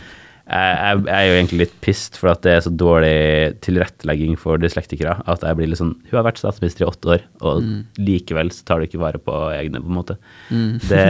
jeg, 0.49 1.01
jeg, 1.05 1.13
er 1.13 1.25
jo 1.27 1.33
egentlig 1.35 1.59
litt 1.61 1.73
pissed 1.85 2.15
for 2.17 2.31
at 2.31 2.41
det 2.41 2.53
er 2.55 2.63
så 2.65 2.71
dårlig 2.73 3.11
tilrettelegging 3.61 4.33
for 4.41 4.57
dyslektikere. 4.61 5.19
At 5.29 5.43
jeg 5.45 5.57
blir 5.59 5.69
litt 5.69 5.81
sånn 5.81 5.93
Hun 6.09 6.15
har 6.17 6.25
vært 6.25 6.41
statsminister 6.41 6.85
i 6.85 6.87
åtte 6.89 7.11
år, 7.13 7.25
og 7.45 7.67
likevel 8.01 8.49
så 8.55 8.65
tar 8.65 8.81
du 8.81 8.87
ikke 8.87 9.01
vare 9.01 9.21
på 9.21 9.35
egne, 9.53 9.81
på 9.83 9.91
en 9.91 9.99
måte. 9.99 10.17
Det 10.89 11.03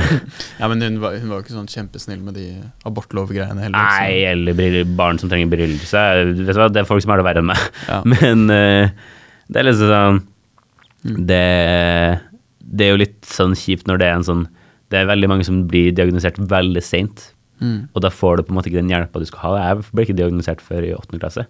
Ja, 0.60 0.66
men 0.66 0.82
hun 0.82 0.98
var, 1.02 1.14
hun 1.22 1.30
var 1.30 1.38
jo 1.38 1.46
ikke 1.46 1.54
sånn 1.54 1.70
kjempesnill 1.70 2.20
med 2.26 2.38
de 2.40 2.48
abortlovgreiene 2.88 3.68
heller. 3.68 3.78
Nei, 3.78 4.26
eller 4.32 4.82
barn 4.98 5.22
som 5.22 5.30
trenger 5.30 5.52
berømmelse. 5.54 6.04
Vet 6.42 6.50
du 6.50 6.58
hva, 6.58 6.70
Det 6.74 6.82
er 6.82 6.90
folk 6.90 7.06
som 7.06 7.14
har 7.14 7.22
det 7.22 7.28
verre 7.30 7.44
enn 7.44 7.50
meg. 7.52 7.66
Ja. 7.86 8.02
Men 8.16 8.46
uh, 8.50 9.14
det 9.50 9.62
er 9.62 9.70
liksom 9.70 9.94
sånn 9.94 10.22
det, 11.00 11.44
det 12.60 12.86
er 12.86 12.90
jo 12.92 13.00
litt 13.00 13.20
sånn 13.24 13.54
kjipt 13.56 13.86
når 13.88 14.02
det 14.02 14.08
er 14.10 14.18
en 14.18 14.26
sånn 14.26 14.42
Det 14.92 14.98
er 14.98 15.08
veldig 15.08 15.30
mange 15.30 15.46
som 15.46 15.62
blir 15.70 15.94
diagnosert 15.96 16.36
veldig 16.50 16.82
seint. 16.84 17.30
Mm. 17.60 17.80
Og 17.92 18.04
da 18.04 18.10
får 18.12 18.38
du 18.38 18.44
på 18.46 18.54
en 18.54 18.58
måte 18.58 18.70
ikke 18.70 18.80
den 18.80 18.92
hjelpa 18.92 19.22
du 19.22 19.28
skal 19.28 19.44
ha. 19.44 19.54
Jeg 19.68 19.88
ble 19.90 20.06
ikke 20.06 20.18
diagnosert 20.18 20.62
før 20.64 20.86
i 20.86 20.94
åttende 20.96 21.22
klasse. 21.22 21.46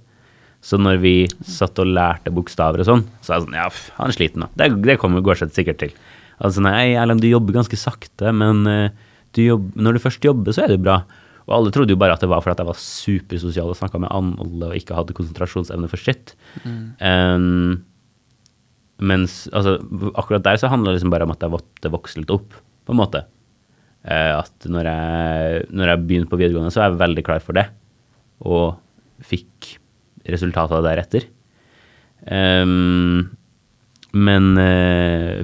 Så 0.61 0.77
når 0.77 0.99
vi 1.01 1.15
satt 1.49 1.79
og 1.81 1.89
lærte 1.89 2.33
bokstaver 2.37 2.83
og 2.83 2.89
sånn, 2.89 3.07
så 3.25 3.33
er 3.33 3.39
jeg 3.39 3.47
sånn 3.47 3.57
Ja, 3.57 3.69
pff, 3.73 3.87
han 3.97 4.13
er 4.13 4.17
sliten, 4.19 4.45
nå. 4.45 4.51
Det, 4.61 4.69
det 4.85 4.99
kommer, 5.01 5.25
går 5.25 5.41
seg 5.41 5.55
sikkert 5.57 5.81
til. 5.81 5.95
Altså 6.41 6.65
nei, 6.65 6.93
Erlend, 6.97 7.23
du 7.25 7.31
jobber 7.31 7.57
ganske 7.57 7.79
sakte, 7.81 8.33
men 8.37 8.63
eh, 8.69 9.09
du 9.37 9.43
jobb, 9.45 9.71
når 9.77 9.97
du 9.97 10.05
først 10.05 10.25
jobber, 10.25 10.53
så 10.57 10.67
er 10.67 10.75
det 10.75 10.83
bra. 10.85 11.01
Og 11.47 11.55
alle 11.57 11.73
trodde 11.75 11.95
jo 11.95 12.01
bare 12.01 12.15
at 12.15 12.23
det 12.23 12.29
var 12.31 12.43
fordi 12.45 12.55
at 12.55 12.63
jeg 12.63 12.71
var 12.71 12.81
supersosial 12.81 13.73
og 13.73 13.79
snakka 13.79 14.01
med 14.03 14.13
alle 14.13 14.69
og 14.71 14.77
ikke 14.77 14.97
hadde 14.97 15.17
konsentrasjonsevne 15.17 15.89
for 15.91 16.01
shit. 16.01 16.35
Um, 17.01 17.81
mens 19.01 19.43
altså, 19.57 19.79
akkurat 20.13 20.45
der 20.45 20.61
så 20.61 20.71
handla 20.71 20.93
det 20.93 21.01
liksom 21.01 21.13
bare 21.13 21.27
om 21.27 21.35
at 21.35 21.43
jeg 21.43 21.53
måtte 21.53 21.93
vokse 21.93 22.21
litt 22.21 22.33
opp, 22.35 22.55
på 22.85 22.95
en 22.95 23.01
måte. 23.01 23.25
Eh, 24.01 24.33
at 24.33 24.69
når 24.71 24.89
jeg, 24.89 25.67
når 25.77 25.93
jeg 25.93 26.05
begynte 26.07 26.33
på 26.33 26.41
videregående, 26.41 26.73
så 26.73 26.83
var 26.83 26.91
jeg 26.91 27.03
veldig 27.03 27.25
klar 27.27 27.43
for 27.45 27.59
det. 27.59 27.67
Og 28.49 28.79
fikk 29.27 29.75
resultater 30.31 30.85
deretter. 30.85 31.27
Um, 32.21 33.31
men 34.13 34.49
uh, 34.61 35.41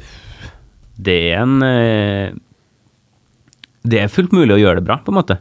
det 1.01 1.15
er 1.31 1.39
en 1.41 1.63
uh, 1.65 2.35
Det 3.81 4.03
er 4.03 4.13
fullt 4.13 4.35
mulig 4.37 4.53
å 4.53 4.61
gjøre 4.61 4.83
det 4.83 4.87
bra, 4.89 4.99
på 5.01 5.13
en 5.13 5.21
måte. 5.21 5.39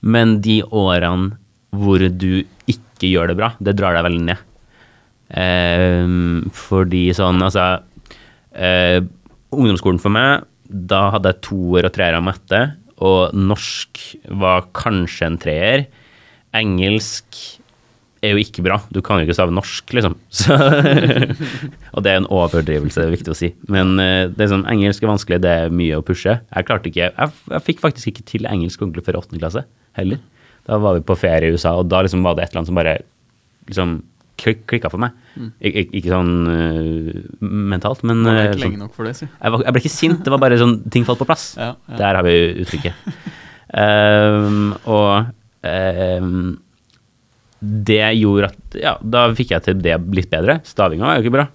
Men 0.00 0.38
de 0.44 0.62
årene 0.64 1.36
hvor 1.76 2.00
du 2.00 2.44
ikke 2.70 3.10
gjør 3.10 3.28
det 3.28 3.36
bra, 3.36 3.50
det 3.60 3.76
drar 3.76 3.96
deg 3.96 4.06
veldig 4.06 4.24
ned. 4.30 4.44
Um, 5.28 6.46
fordi 6.56 7.10
sånn, 7.12 7.42
altså 7.44 7.66
uh, 8.56 9.00
Ungdomsskolen 9.52 10.00
for 10.00 10.12
meg, 10.12 10.46
da 10.68 11.08
hadde 11.14 11.32
jeg 11.32 11.44
toer 11.48 11.88
og 11.88 11.94
treer 11.94 12.16
av 12.18 12.24
matte, 12.26 12.60
og 13.04 13.34
norsk 13.36 14.00
var 14.40 14.66
kanskje 14.76 15.28
en 15.28 15.38
treer. 15.40 15.86
Engelsk 16.56 17.38
er 18.24 18.34
jo 18.34 18.42
ikke 18.42 18.64
bra. 18.66 18.80
Du 18.90 18.98
kan 19.04 19.20
jo 19.20 19.26
ikke 19.26 19.36
stave 19.36 19.54
norsk, 19.54 19.92
liksom. 19.94 20.16
Så, 20.40 20.56
og 20.58 22.04
det 22.04 22.12
er 22.12 22.20
en 22.20 22.30
overdrivelse, 22.34 22.98
det 22.98 23.06
er 23.06 23.14
viktig 23.14 23.34
å 23.34 23.38
si. 23.38 23.52
Men 23.70 23.94
eh, 24.02 24.26
det 24.32 24.46
er 24.46 24.52
sånn, 24.52 24.66
engelsk 24.70 25.04
er 25.04 25.12
vanskelig, 25.12 25.40
det 25.44 25.54
er 25.54 25.74
mye 25.74 26.00
å 26.00 26.04
pushe. 26.06 26.40
Jeg 26.42 26.68
klarte 26.68 26.90
ikke, 26.90 27.12
jeg, 27.12 27.36
jeg 27.54 27.66
fikk 27.66 27.84
faktisk 27.84 28.10
ikke 28.12 28.26
til 28.34 28.50
engelsk 28.50 28.82
ordentlig 28.82 29.06
før 29.06 29.20
åttende 29.22 29.42
klasse 29.42 29.64
heller. 29.98 30.20
Da 30.68 30.80
var 30.82 30.98
vi 30.98 31.06
på 31.06 31.16
ferie 31.18 31.48
i 31.48 31.54
USA, 31.54 31.76
og 31.78 31.88
da 31.88 32.02
liksom 32.04 32.26
var 32.26 32.36
det 32.36 32.44
et 32.44 32.52
eller 32.52 32.64
annet 32.64 32.72
som 32.72 32.80
bare 32.80 32.98
liksom 33.70 33.98
klikka 34.38 34.90
for 34.92 35.02
meg. 35.02 35.16
Mm. 35.38 35.50
ik 35.60 35.92
ikke 35.92 36.12
sånn 36.12 36.32
uh, 36.50 37.18
mentalt, 37.42 38.04
men 38.06 38.22
det 38.26 38.32
øh, 38.32 38.38
ikke 38.38 38.52
sånn, 38.52 38.62
lenge 38.64 38.80
nok 38.84 38.94
for 38.96 39.08
det, 39.08 39.16
si. 39.18 39.26
jeg, 39.28 39.60
jeg 39.64 39.74
ble 39.74 39.82
ikke 39.82 39.94
sint, 39.94 40.22
det 40.24 40.32
var 40.34 40.42
bare 40.42 40.60
sånn 40.60 40.78
ting 40.94 41.06
falt 41.08 41.20
på 41.22 41.28
plass. 41.28 41.50
Ja, 41.58 41.74
ja. 41.74 41.98
Der 41.98 42.18
har 42.18 42.26
vi 42.26 42.36
uttrykket. 42.64 43.04
um, 43.74 44.72
og 44.96 45.28
um, 46.22 46.56
det 47.58 48.02
gjorde 48.20 48.52
at 48.52 48.76
Ja, 48.78 48.96
da 49.02 49.26
fikk 49.34 49.52
jeg 49.56 49.66
til 49.66 49.80
det 49.82 49.96
litt 50.14 50.30
bedre. 50.30 50.60
Stavinga 50.66 51.08
var 51.08 51.18
jo 51.18 51.26
ikke 51.26 51.36
bra. 51.40 51.48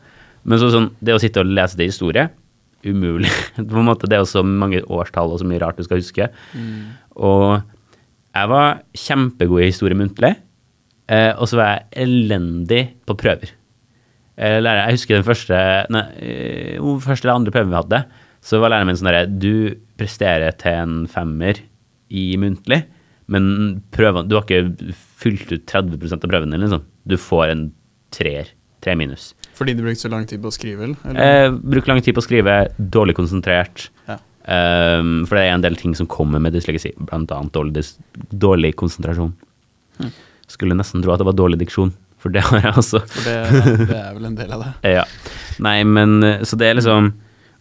Men 0.43 0.59
så, 0.59 0.67
sånn, 0.73 0.89
det 0.99 1.15
å 1.15 1.21
sitte 1.23 1.39
og 1.43 1.51
lese 1.51 1.79
det 1.79 1.87
i 1.87 1.93
historie 1.93 2.27
umulig. 2.83 3.31
på 3.55 3.79
en 3.79 3.87
måte, 3.87 4.09
Det 4.09 4.17
er 4.17 4.23
jo 4.25 4.31
så 4.33 4.43
mange 4.43 4.83
årstall 4.83 5.31
og 5.31 5.39
så 5.39 5.47
mye 5.47 5.61
rart 5.63 5.79
du 5.79 5.85
skal 5.87 6.01
huske. 6.01 6.27
Og 7.15 7.61
jeg 8.33 8.49
var 8.49 8.81
kjempegod 8.97 9.61
i 9.63 9.69
historie 9.69 9.97
muntlig, 9.97 10.33
eh, 11.13 11.31
og 11.37 11.49
så 11.49 11.59
var 11.59 11.69
jeg 11.71 12.07
elendig 12.07 12.81
på 13.07 13.15
prøver. 13.19 13.53
Eh, 14.33 14.57
lærer, 14.63 14.87
jeg 14.87 14.97
husker 14.97 15.19
den 15.19 15.27
første, 15.27 15.59
nei, 15.93 16.03
eh, 16.17 16.89
første 17.03 17.27
eller 17.27 17.37
andre 17.37 17.53
prøven 17.53 17.73
vi 17.73 17.79
hadde, 17.79 18.01
så 18.43 18.59
var 18.59 18.73
læreren 18.73 18.89
min 18.89 18.97
sånn 18.99 19.11
herre 19.11 19.27
Du 19.29 19.77
presterer 19.99 20.57
til 20.59 20.81
en 20.81 20.97
femmer 21.11 21.61
i 22.13 22.25
muntlig, 22.41 22.81
men 23.31 23.45
prøvene, 23.93 24.27
du 24.27 24.35
har 24.35 24.43
ikke 24.43 24.91
fylt 25.21 25.53
ut 25.53 25.63
30% 25.69 26.25
av 26.25 26.33
prøven 26.33 26.51
din, 26.51 26.65
liksom. 26.65 26.83
Du 27.07 27.15
får 27.19 27.53
en 27.53 27.63
treer. 28.13 28.51
Tre 28.83 28.97
minus. 28.99 29.29
Fordi 29.55 29.77
du 29.77 29.83
brukte 29.85 30.03
så 30.03 30.09
lang 30.11 30.25
tid 30.27 30.41
på 30.43 30.49
å 30.51 30.53
skrive? 30.53 30.89
Eh, 31.13 31.49
bruk 31.55 31.87
lang 31.87 32.01
tid 32.03 32.17
på 32.17 32.19
å 32.19 32.25
skrive, 32.25 32.55
dårlig 32.75 33.15
konsentrert. 33.15 33.85
Ja. 34.09 34.17
Um, 34.43 35.21
for 35.23 35.37
det 35.37 35.45
er 35.45 35.53
en 35.53 35.63
del 35.63 35.77
ting 35.79 35.93
som 35.95 36.09
kommer 36.11 36.41
med 36.43 36.51
dysleksi, 36.51 36.91
blant 36.99 37.31
annet 37.31 37.53
dårlig, 37.55 37.85
dårlig 38.35 38.73
konsentrasjon. 38.81 39.31
Hm. 40.01 40.11
Skulle 40.53 40.77
nesten 40.77 41.03
tro 41.03 41.13
at 41.13 41.21
det 41.21 41.27
var 41.27 41.37
dårlig 41.37 41.59
diksjon, 41.63 41.91
for 42.21 42.33
det 42.33 42.43
har 42.45 42.61
jeg 42.61 42.77
også. 42.83 43.01
For 43.09 43.25
det, 43.27 43.87
det 43.89 43.97
er 43.97 44.11
vel 44.15 44.29
en 44.29 44.37
del 44.37 44.53
av 44.55 44.65
det. 44.65 44.73
Ja. 44.99 45.05
Nei, 45.63 45.79
men 45.85 46.19
eh, 46.25 46.43
så 46.47 46.57
det 46.57 46.69
er 46.69 46.79
liksom 46.79 47.11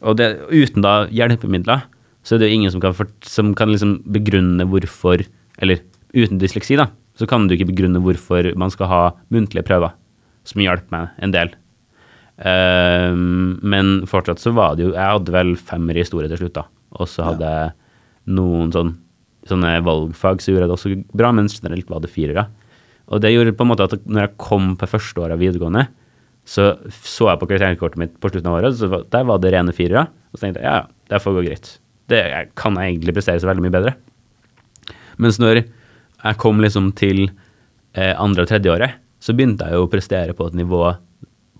Og 0.02 0.16
det, 0.16 0.26
uten 0.48 0.84
da 0.84 1.06
hjelpemidler, 1.12 1.84
så 2.24 2.34
er 2.34 2.42
det 2.42 2.48
jo 2.50 2.58
ingen 2.58 2.72
som 2.74 2.82
kan, 2.82 2.94
for, 2.96 3.10
som 3.26 3.52
kan 3.58 3.70
liksom 3.72 3.98
begrunne 4.14 4.64
hvorfor 4.70 5.24
Eller 5.62 5.82
uten 6.12 6.40
dysleksi, 6.40 6.76
da, 6.80 6.90
så 7.18 7.28
kan 7.28 7.46
du 7.48 7.56
ikke 7.56 7.70
begrunne 7.70 8.00
hvorfor 8.02 8.50
man 8.58 8.72
skal 8.72 8.90
ha 8.90 9.02
muntlige 9.32 9.64
prøver, 9.68 9.94
som 10.48 10.64
hjalp 10.64 10.88
meg 10.92 11.12
en 11.24 11.32
del. 11.34 11.52
Um, 12.42 13.60
men 13.62 13.92
fortsatt 14.08 14.40
så 14.42 14.50
var 14.56 14.74
det 14.74 14.86
jo 14.86 14.94
Jeg 14.96 15.04
hadde 15.04 15.34
vel 15.34 15.52
femmer 15.60 15.94
i 15.94 16.02
historie 16.02 16.30
til 16.32 16.40
slutt, 16.40 16.56
da. 16.56 16.64
Og 16.98 17.08
så 17.08 17.26
hadde 17.28 17.48
jeg 17.48 17.72
noen 18.32 18.72
sånn, 18.74 18.94
sånne 19.48 19.76
valgfag 19.84 20.42
som 20.42 20.54
gjorde 20.54 20.68
det 20.68 20.76
også 20.76 20.94
bra, 21.16 21.30
men 21.36 21.50
generelt 21.52 21.88
var 21.92 22.02
det 22.02 22.10
firere. 22.12 22.46
Og 23.10 23.22
det 23.22 23.32
gjorde 23.32 23.54
på 23.56 23.66
en 23.66 23.72
måte 23.72 23.88
at 23.88 24.06
når 24.06 24.26
jeg 24.26 24.40
kom 24.40 24.72
på 24.78 24.88
første 24.90 25.22
året 25.24 25.36
av 25.36 25.42
videregående, 25.42 25.86
så 26.48 26.72
så 26.90 27.28
jeg 27.30 27.40
på 27.40 27.48
kriteriumskortet 27.50 28.00
mitt 28.00 28.14
på 28.22 28.30
slutten 28.30 28.50
av 28.50 28.58
året, 28.58 28.78
så 28.78 29.02
der 29.10 29.28
var 29.28 29.42
det 29.42 29.52
rene 29.54 29.74
firere. 29.74 30.08
Og 30.32 30.38
så 30.38 30.46
tenkte 30.46 30.62
jeg 30.62 30.70
ja, 30.70 30.88
det 31.10 31.22
får 31.22 31.36
gå 31.36 31.44
greit. 31.46 31.70
Det 32.10 32.22
kan 32.58 32.78
jeg 32.78 32.94
egentlig 32.94 33.14
prestere 33.16 33.42
så 33.42 33.50
veldig 33.50 33.64
mye 33.66 33.74
bedre. 33.74 33.94
Mens 35.22 35.38
når 35.42 35.62
jeg 35.62 36.38
kom 36.40 36.60
liksom 36.62 36.90
til 36.98 37.24
eh, 37.26 38.14
andre 38.16 38.44
og 38.44 38.50
tredje 38.50 38.72
året, 38.72 38.98
så 39.22 39.34
begynte 39.36 39.68
jeg 39.68 39.78
jo 39.78 39.86
å 39.86 39.90
prestere 39.90 40.34
på 40.34 40.48
et 40.48 40.58
nivå 40.58 40.82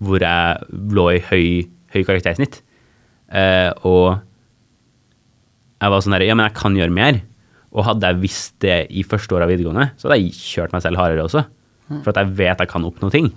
hvor 0.03 0.23
jeg 0.23 0.79
lå 0.97 1.05
i 1.13 1.21
høy, 1.29 1.45
høy 1.93 2.01
karaktersnitt. 2.03 2.59
Eh, 3.31 3.69
og 3.87 4.19
jeg 5.79 5.91
var 5.93 6.03
sånn 6.03 6.15
der, 6.15 6.25
ja, 6.27 6.35
men 6.35 6.47
jeg 6.49 6.57
kan 6.59 6.75
gjøre 6.77 6.95
mer. 6.95 7.21
Og 7.73 7.87
hadde 7.87 8.09
jeg 8.09 8.21
visst 8.21 8.55
det 8.61 8.83
i 8.93 9.03
første 9.07 9.33
år 9.35 9.45
av 9.45 9.51
videregående, 9.51 9.89
så 9.97 10.07
hadde 10.07 10.19
jeg 10.21 10.37
kjørt 10.37 10.75
meg 10.75 10.83
selv 10.85 11.01
hardere 11.01 11.25
også. 11.25 11.43
For 11.89 12.13
at 12.13 12.21
jeg 12.21 12.35
vet 12.37 12.61
jeg 12.61 12.71
kan 12.71 12.85
oppnå 12.87 13.09
ting. 13.13 13.31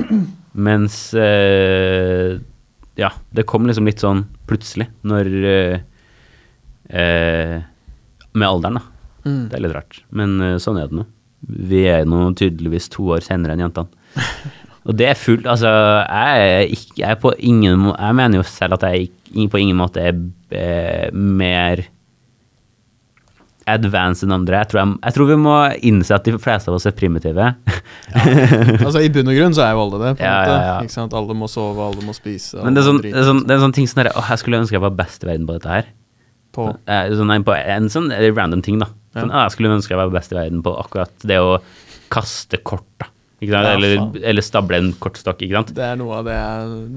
Mens 0.66 0.96
eh, 1.14 2.38
Ja, 2.98 3.12
det 3.30 3.46
kom 3.48 3.68
liksom 3.68 3.86
litt 3.86 4.02
sånn 4.02 4.24
plutselig 4.50 4.88
når 5.06 5.28
eh, 5.46 5.76
eh, 6.90 7.60
Med 8.34 8.48
alderen, 8.48 8.80
da. 8.80 8.82
Mm. 9.22 9.44
Det 9.50 9.56
er 9.56 9.62
litt 9.64 9.76
rart. 9.76 10.00
Men 10.16 10.34
eh, 10.42 10.56
sånn 10.62 10.80
er 10.80 10.90
det 10.90 10.98
nå. 10.98 11.06
Vi 11.70 11.84
er 11.88 12.08
nå 12.08 12.24
tydeligvis 12.36 12.90
to 12.92 13.06
år 13.14 13.22
senere 13.24 13.54
enn 13.54 13.64
jentene. 13.68 13.94
Og 14.88 14.96
det 14.96 15.10
er 15.10 15.18
fullt 15.18 15.46
Altså, 15.50 15.70
jeg 15.70 16.44
er, 16.50 16.70
ikke, 16.72 16.94
jeg 17.02 17.08
er 17.12 17.18
på 17.20 17.34
ingen 17.36 17.82
måte, 17.84 18.00
Jeg 18.00 18.16
mener 18.16 18.40
jo 18.40 18.44
selv 18.48 18.78
at 18.78 18.86
jeg 18.88 19.10
på 19.52 19.60
ingen 19.60 19.76
måte 19.78 20.02
er 20.02 21.12
mer 21.14 21.84
advanced 23.78 24.26
enn 24.26 24.34
andre. 24.34 24.58
Jeg 24.64 24.68
tror, 24.72 24.80
jeg, 24.82 24.98
jeg 25.06 25.16
tror 25.16 25.28
vi 25.30 25.36
må 25.40 25.54
innse 25.90 26.14
at 26.16 26.24
de 26.26 26.34
fleste 26.42 26.70
av 26.70 26.76
oss 26.78 26.86
er 26.90 26.94
primitive. 26.98 27.50
Altså, 28.80 29.00
I 29.04 29.10
bunn 29.12 29.30
og 29.30 29.36
grunn 29.38 29.54
så 29.56 29.64
er 29.66 29.74
jo 29.76 29.82
alle 29.84 30.00
det. 30.02 30.12
Ja, 30.22 30.34
ja, 30.48 30.58
ja. 30.66 30.74
Ikke 30.84 30.94
sant? 30.96 31.14
Alle 31.16 31.36
må 31.38 31.48
sove, 31.50 31.80
alle 31.90 32.04
må 32.06 32.14
spise. 32.16 32.60
Men 32.64 32.76
det 32.76 32.82
er 32.84 32.88
sånn, 32.90 33.00
det 33.04 33.14
er 33.14 33.28
sånn, 33.28 33.42
det 33.46 33.54
er 33.54 33.60
en 33.60 33.66
sånn 33.68 33.76
ting 33.76 33.88
sånn 33.90 34.04
er, 34.04 34.12
Åh, 34.16 34.30
jeg 34.34 34.42
skulle 34.42 34.60
ønske 34.62 34.76
jeg 34.78 34.84
var 34.84 34.96
best 34.98 35.24
i 35.24 35.30
verden 35.30 35.46
på 35.48 35.56
dette 35.58 35.74
her. 35.76 35.90
på, 36.56 36.66
Eh, 36.90 37.12
sånn, 37.14 37.28
nei, 37.30 37.38
på 37.46 37.54
en 37.54 37.86
sånn 37.92 38.10
random 38.34 38.62
ting, 38.66 38.80
da. 38.82 38.88
Sånn, 39.14 39.30
Ja. 39.30 39.44
jeg 39.46 39.54
skulle 39.54 39.74
ønske 39.76 39.94
jeg 39.94 40.00
var 40.02 40.10
best 40.10 40.32
i 40.32 40.38
verden 40.38 40.62
på 40.66 40.72
akkurat 40.78 41.12
det 41.26 41.38
å 41.38 41.60
kaste 42.10 42.58
kort, 42.66 42.86
da. 42.98 43.06
Sant? 43.40 43.48
Ja, 43.48 43.72
eller, 43.72 44.20
eller 44.32 44.44
stable 44.44 44.76
en 44.76 44.90
kortstokk, 45.00 45.40
ikke 45.46 45.56
sant. 45.56 45.70
Det 45.74 45.80
er 45.86 45.96
noe 45.96 46.18
av 46.18 46.26
det 46.28 46.34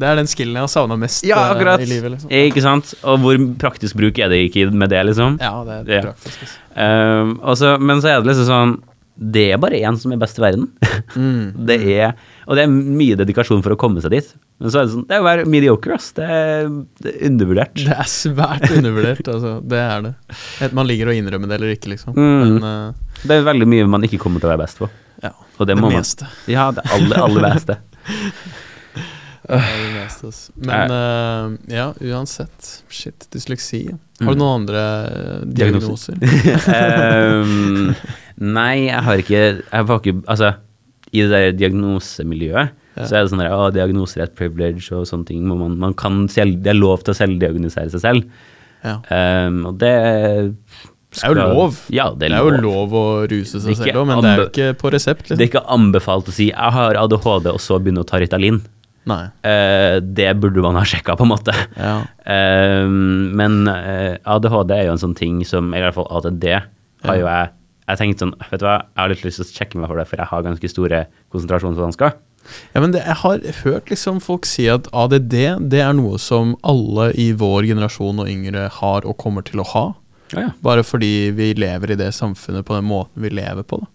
Det 0.01 0.08
er 0.10 0.17
den 0.19 0.27
skillen 0.27 0.58
jeg 0.60 0.65
har 0.65 0.71
savna 0.73 0.97
mest 0.99 1.23
Ja, 1.23 1.38
eh, 1.39 1.51
akkurat. 1.56 1.79
i 1.79 1.88
livet. 1.88 2.12
liksom. 2.17 2.29
Ikke 2.36 2.62
sant? 2.65 2.93
Og 3.08 3.19
hvor 3.23 3.38
praktisk 3.62 3.95
bruk 3.95 4.19
er 4.19 4.27
det 4.34 4.41
ikke 4.51 4.67
med 4.75 4.89
det, 4.91 5.06
liksom? 5.08 5.38
Ja, 5.39 5.53
det 5.63 5.77
er 5.88 5.93
Ja. 5.95 6.01
praktisk. 6.10 6.41
altså. 6.43 6.60
Um, 6.75 7.39
også, 7.43 7.79
men 7.79 8.01
så 8.01 8.10
er 8.12 8.21
det 8.21 8.27
liksom 8.34 8.47
sånn 8.49 8.82
Det 9.15 9.43
er 9.53 9.60
bare 9.62 9.77
én 9.77 9.95
som 10.01 10.12
er 10.12 10.17
best 10.17 10.39
i 10.39 10.41
verden. 10.41 10.67
Mm. 11.15 11.65
det 11.69 11.75
er, 12.01 12.15
og 12.47 12.56
det 12.58 12.63
er 12.63 12.71
mye 12.73 13.15
dedikasjon 13.15 13.62
for 13.62 13.75
å 13.75 13.77
komme 13.77 14.01
seg 14.01 14.10
dit. 14.10 14.32
Men 14.60 14.71
så 14.73 14.79
er 14.82 14.88
det 14.88 14.93
sånn 14.95 15.06
Det 15.08 15.15
er 15.15 15.21
å 15.21 15.27
være 15.27 15.45
mediocre, 15.45 15.93
ass. 15.93 16.12
Det 16.17 16.25
er, 16.25 16.65
det 16.99 17.13
er 17.13 17.27
undervurdert. 17.29 17.75
Det 17.77 17.93
er 17.93 18.10
svært 18.10 18.65
undervurdert, 18.73 19.27
altså. 19.29 19.62
Det 19.69 19.77
er 19.79 20.01
det. 20.10 20.13
Enten 20.65 20.73
man 20.82 20.88
ligger 20.89 21.08
og 21.13 21.19
innrømmer 21.21 21.47
det 21.47 21.60
eller 21.62 21.75
ikke, 21.77 21.93
liksom. 21.93 22.17
Mm. 22.17 22.58
Men 22.58 22.63
uh, 22.65 22.93
Det 23.23 23.38
er 23.38 23.45
veldig 23.47 23.67
mye 23.69 23.88
man 23.88 24.01
ikke 24.10 24.17
kommer 24.19 24.41
til 24.41 24.49
å 24.49 24.56
være 24.58 24.63
best 24.65 24.82
på. 24.82 24.89
Ja. 25.23 25.31
Det 25.57 25.67
Det 25.71 25.75
må 25.79 25.89
man 25.89 25.99
meste. 26.01 26.27
Ja, 26.51 26.69
det 26.75 26.83
aller, 26.91 27.17
aller 27.23 27.45
beste. 27.53 27.77
Det 29.43 29.59
det 29.59 29.88
meste 29.97 30.27
altså. 30.29 30.53
Men 30.63 30.91
uh, 30.93 31.55
ja, 31.71 31.89
uansett. 31.99 32.69
Shit, 32.89 33.27
dysleksi. 33.33 33.86
Har 33.91 33.99
Mm. 34.23 34.29
du 34.29 34.39
noen 34.39 34.62
andre 34.62 34.81
eh, 35.09 35.39
Diagnoser? 35.57 36.15
um, 37.43 37.89
nei, 38.39 38.86
jeg 38.86 39.01
har 39.03 39.19
ikke 39.19 39.41
Jeg 39.41 39.88
var 39.89 39.99
ikke 39.99 40.13
Altså, 40.31 40.51
i 41.12 41.25
det 41.25 41.31
der 41.33 41.57
diagnosemiljøet 41.59 42.71
Ja. 42.95 43.07
så 43.09 43.17
er 43.17 43.25
det 43.25 43.31
sånn 43.33 43.41
at 43.43 43.73
diagnoser 43.75 44.21
er 44.21 44.27
et 44.29 44.36
privilege 44.38 44.93
og 44.95 45.07
sånne 45.09 45.25
ting. 45.27 45.43
Man, 45.49 45.75
man 45.81 45.93
kan 45.97 46.27
selv, 46.29 46.59
det 46.63 46.71
er 46.71 46.77
lov 46.77 47.01
til 47.03 47.12
å 47.15 47.17
selvdiagnosere 47.17 47.89
seg 47.89 48.03
selv. 48.03 48.27
Ja. 48.86 48.99
Um, 49.47 49.63
og 49.71 49.79
det 49.81 49.93
Det 51.13 51.23
er 51.23 51.34
jo 51.34 51.56
lov. 51.56 51.80
Ja, 51.93 52.10
det 52.12 52.19
Det 52.19 52.32
er, 52.32 52.36
er 52.36 52.43
jo 52.43 52.49
lov. 52.58 52.91
lov 52.91 52.93
å 52.99 53.06
ruse 53.32 53.58
er 53.58 53.65
seg 53.67 53.78
selv 53.78 54.02
òg, 54.02 54.08
men 54.08 54.21
det 54.21 54.30
er 54.34 54.38
jo 54.43 54.49
ikke 54.49 54.69
på 54.82 54.91
resept. 54.93 55.28
Det 55.28 55.32
er 55.32 55.38
Liksom. 55.38 55.49
ikke 55.49 55.65
anbefalt 55.78 56.28
å 56.28 56.32
si 56.32 56.49
'jeg 56.52 56.71
har 56.78 56.93
ADHD', 56.95 57.52
og 57.54 57.60
så 57.60 57.80
begynne 57.80 58.04
å 58.04 58.08
ta 58.08 58.17
Ritalin. 58.19 58.62
Eh, 59.43 59.99
det 59.99 60.39
burde 60.39 60.62
man 60.62 60.76
ha 60.76 60.84
sjekka, 60.84 61.17
på 61.17 61.23
en 61.26 61.34
måte. 61.36 61.54
Ja. 61.78 62.06
Um, 62.26 63.36
men 63.36 63.67
eh, 63.67 64.17
ADHD 64.26 64.71
er 64.71 64.86
jo 64.88 64.91
en 64.93 64.97
sånn 65.02 65.15
ting 65.15 65.43
som 65.43 65.73
i 65.73 65.80
hvert 65.80 65.93
fall 65.93 66.08
ADD 66.10 66.43
har 67.04 67.15
jo 67.19 67.26
jeg 67.28 67.49
Jeg 67.86 67.97
tenkte 67.99 68.19
sånn, 68.23 68.34
vet 68.49 68.60
du 68.62 68.65
hva, 68.65 68.78
jeg 68.95 69.02
har 69.02 69.10
litt 69.10 69.23
lyst 69.26 69.38
til 69.41 69.43
å 69.45 69.52
sjekke 69.60 69.76
meg 69.76 69.89
for 69.89 69.97
det, 69.99 70.08
for 70.08 70.15
jeg 70.15 70.26
har 70.30 70.41
ganske 70.45 70.69
store 70.71 71.02
konsentrasjonsvansker. 71.34 72.13
Ja, 72.73 72.80
men 72.80 72.91
det, 72.93 73.02
jeg 73.04 73.15
har 73.15 73.39
hørt 73.63 73.89
liksom 73.91 74.21
folk 74.23 74.45
si 74.45 74.69
at 74.71 74.88
ADD 74.93 75.36
det 75.69 75.82
er 75.84 75.91
noe 75.91 76.17
som 76.17 76.56
alle 76.63 77.12
i 77.19 77.34
vår 77.34 77.63
generasjon 77.67 78.19
og 78.23 78.28
yngre 78.32 78.69
har 78.71 79.04
og 79.06 79.17
kommer 79.17 79.43
til 79.43 79.60
å 79.60 79.67
ha. 79.73 79.84
Ja, 80.34 80.41
ja. 80.48 80.52
Bare 80.65 80.84
fordi 80.84 81.32
vi 81.38 81.54
lever 81.54 81.91
i 81.91 81.96
det 82.00 82.12
samfunnet 82.17 82.65
på 82.65 82.76
den 82.78 82.86
måten 82.89 83.22
vi 83.24 83.30
lever 83.30 83.63
på. 83.63 83.80
Da. 83.84 83.88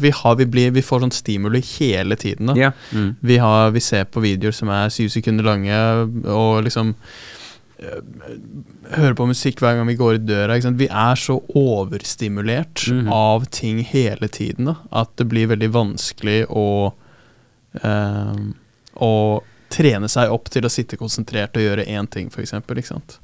Vi, 0.00 0.10
har, 0.10 0.36
vi, 0.40 0.46
blir, 0.48 0.70
vi 0.72 0.80
får 0.82 1.02
sånn 1.04 1.12
stimuli 1.12 1.60
hele 1.76 2.16
tiden. 2.16 2.46
Da. 2.48 2.54
Ja. 2.56 2.70
Mm. 2.96 3.10
Vi, 3.20 3.36
har, 3.42 3.70
vi 3.74 3.80
ser 3.84 4.04
på 4.08 4.22
videoer 4.24 4.54
som 4.56 4.70
er 4.72 4.88
syv 4.94 5.10
sekunder 5.12 5.44
lange, 5.44 5.80
og 6.32 6.62
liksom 6.64 6.94
øh, 7.82 8.00
Hører 8.96 9.16
på 9.18 9.26
musikk 9.28 9.60
hver 9.60 9.74
gang 9.76 9.88
vi 9.90 9.98
går 9.98 10.14
i 10.16 10.22
døra. 10.22 10.56
Vi 10.80 10.86
er 10.88 11.14
så 11.20 11.40
overstimulert 11.58 12.86
Mhm. 12.88 13.08
av 13.12 13.44
ting 13.50 13.82
hele 13.84 14.28
tiden 14.28 14.64
da, 14.70 14.76
at 14.92 15.10
det 15.18 15.28
blir 15.28 15.48
veldig 15.52 15.68
vanskelig 15.74 16.46
å 16.48 16.94
øh, 17.84 18.46
Å 18.96 19.42
trene 19.70 20.08
seg 20.08 20.30
opp 20.30 20.48
til 20.52 20.62
å 20.66 20.70
sitte 20.70 20.96
konsentrert 20.96 21.56
og 21.56 21.62
gjøre 21.64 21.86
én 21.86 22.06
ting, 22.10 22.28
f.eks. 22.30 22.52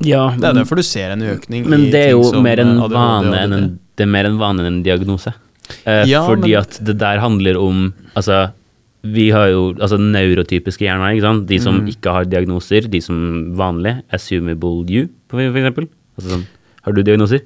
Ja 0.04 0.30
Det 0.36 0.44
er 0.48 0.54
derfor 0.58 0.76
du 0.76 0.82
ser 0.82 1.10
en 1.14 1.22
økning 1.22 1.66
Men 1.68 1.90
det 1.92 2.08
er 2.08 2.10
jo 2.16 2.40
mer 2.42 2.58
en 2.60 2.78
ADHD 2.78 2.96
vane 2.96 3.42
enn 3.44 3.52
en, 3.58 3.78
det 3.96 4.02
er 4.06 4.10
mer 4.10 4.26
en 4.26 4.38
vane 4.40 4.60
enn 4.64 4.66
en 4.66 4.82
diagnose. 4.82 5.32
Eh, 5.86 6.04
Ja, 6.10 6.24
fordi 6.26 6.50
men- 6.52 6.60
at 6.62 6.78
det 6.84 6.98
der 6.98 7.18
handler 7.20 7.56
om 7.60 7.94
Altså, 8.16 8.52
vi 9.04 9.30
har 9.30 9.48
jo 9.48 9.72
altså 9.74 9.98
neurotypiske 9.98 10.84
hjerner, 10.84 11.14
ikke 11.16 11.22
sant. 11.22 11.46
De 11.46 11.58
som 11.58 11.80
Mm. 11.80 11.88
ikke 11.88 12.12
har 12.12 12.24
diagnoser, 12.24 12.88
de 12.90 13.00
som 13.00 13.54
vanlig, 13.56 14.02
assumable 14.12 14.88
you, 14.90 15.08
for 15.28 15.38
for 15.38 15.58
eksempel. 15.58 15.88
Altså 16.18 16.28
sånn, 16.36 16.46
har 16.82 16.92
du 16.92 17.02
diagnoser? 17.02 17.40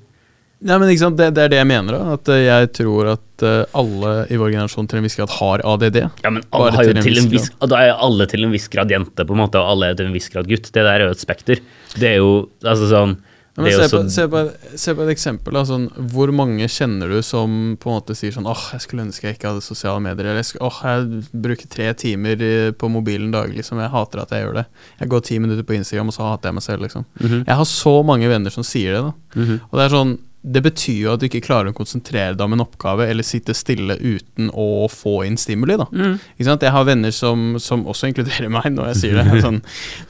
Nei, 0.64 0.79
men 0.81 0.88
sant, 0.97 1.19
det, 1.19 1.35
det 1.37 1.42
er 1.45 1.51
det 1.53 1.59
jeg 1.61 1.69
mener. 1.69 1.99
da 1.99 2.14
At 2.16 2.31
eh, 2.33 2.47
jeg 2.47 2.71
tror 2.79 3.11
at 3.12 3.45
eh, 3.45 3.62
alle 3.77 4.12
i 4.33 4.38
vår 4.40 4.55
generasjon 4.55 4.88
til 4.88 5.03
en 5.03 5.05
viss 5.05 5.19
grad 5.19 5.35
har 5.37 5.64
ADD. 5.75 5.99
Ja, 6.25 6.33
men 6.33 6.42
alle 6.57 6.73
har 6.73 6.88
jo 6.88 6.95
til 6.95 7.03
en 7.03 7.05
til 7.05 7.21
en 7.21 7.31
viss 7.35 7.51
grad. 7.53 7.71
Da 7.75 7.83
er 7.85 8.03
alle 8.09 8.27
til 8.33 8.47
en 8.47 8.55
viss 8.57 8.69
grad 8.73 8.90
jente, 8.95 9.27
på 9.29 9.37
en 9.37 9.42
måte, 9.45 9.61
og 9.61 9.75
alle 9.75 9.92
er 9.92 9.99
til 10.01 10.09
en 10.09 10.16
viss 10.16 10.31
grad 10.33 10.49
gutt. 10.49 10.71
Det 10.73 10.81
der 10.83 10.95
er 10.95 11.09
jo 11.11 11.16
et 11.16 11.21
spekter. 11.25 11.61
Det 12.01 12.14
er 12.14 12.21
jo 12.23 12.31
altså 12.64 12.88
sånn 12.92 13.19
Ja, 13.57 13.62
men 13.64 13.73
se, 13.73 13.85
på, 13.88 14.01
se, 14.12 14.25
på, 14.29 14.40
et- 14.45 14.73
se 14.81 14.92
på 14.97 15.05
et 15.07 15.11
eksempel. 15.14 15.55
Da, 15.57 15.62
sånn, 15.64 15.87
hvor 16.12 16.29
mange 16.33 16.66
kjenner 16.69 17.09
du 17.09 17.23
som 17.25 17.77
på 17.81 17.88
en 17.88 17.95
måte 18.01 18.16
sier 18.16 18.33
sånn 18.35 18.49
åh, 18.49 18.66
jeg 18.75 18.85
skulle 18.85 19.07
ønske 19.07 19.29
jeg 19.31 19.38
ikke 19.38 19.49
hadde 19.53 19.64
sosiale 19.64 20.01
medier. 20.05 20.29
Eller 20.33 20.45
åh, 20.61 20.66
oh, 20.69 20.81
jeg 20.85 21.23
bruker 21.33 21.71
tre 21.73 21.87
timer 21.97 22.45
på 22.77 22.90
mobilen 22.92 23.31
daglig. 23.33 23.61
Liksom. 23.62 23.81
Jeg 23.81 23.92
hater 23.92 24.25
at 24.25 24.33
jeg 24.37 24.45
gjør 24.45 24.59
det. 24.62 24.66
Jeg 25.01 25.09
går 25.12 25.25
ti 25.29 25.38
minutter 25.40 25.64
på 25.69 25.77
Instagram, 25.79 26.12
og 26.12 26.16
så 26.16 26.29
hater 26.29 26.49
jeg 26.53 26.59
meg 26.59 26.66
selv. 26.69 26.85
Liksom. 26.85 27.05
Mhm, 27.21 27.45
Jeg 27.47 27.57
har 27.62 27.69
så 27.73 27.95
mange 28.05 28.29
venner 28.29 28.53
som 28.53 28.64
sier 28.64 28.92
det. 28.97 29.03
da 29.05 29.40
mhm. 29.40 29.61
Og 29.71 29.79
det 29.81 29.85
er 29.87 29.97
sånn 30.01 30.16
det 30.46 30.61
betyr 30.62 30.98
jo 31.02 31.12
at 31.16 31.20
du 31.20 31.26
ikke 31.26 31.40
klarer 31.42 31.72
å 31.72 31.74
konsentrere 31.74 32.37
deg 32.37 32.44
om 32.44 32.52
en 32.54 32.62
oppgave 32.62 33.09
eller 33.11 33.26
sitte 33.26 33.54
stille 33.56 33.96
uten 33.98 34.46
å 34.54 34.87
få 34.92 35.24
inn 35.26 35.35
stimuli. 35.37 35.74
da 35.80 35.87
Mm. 35.90 36.20
Ikke 36.37 36.44
sant? 36.46 36.62
Jeg 36.62 36.70
har 36.70 36.85
venner 36.87 37.11
som, 37.11 37.56
som 37.59 37.82
også 37.85 38.06
inkluderer 38.12 38.48
meg 38.52 38.68
når 38.76 38.92
jeg 38.92 38.96
sier 39.00 39.18
det, 39.18 39.40
sånn, 39.46 39.59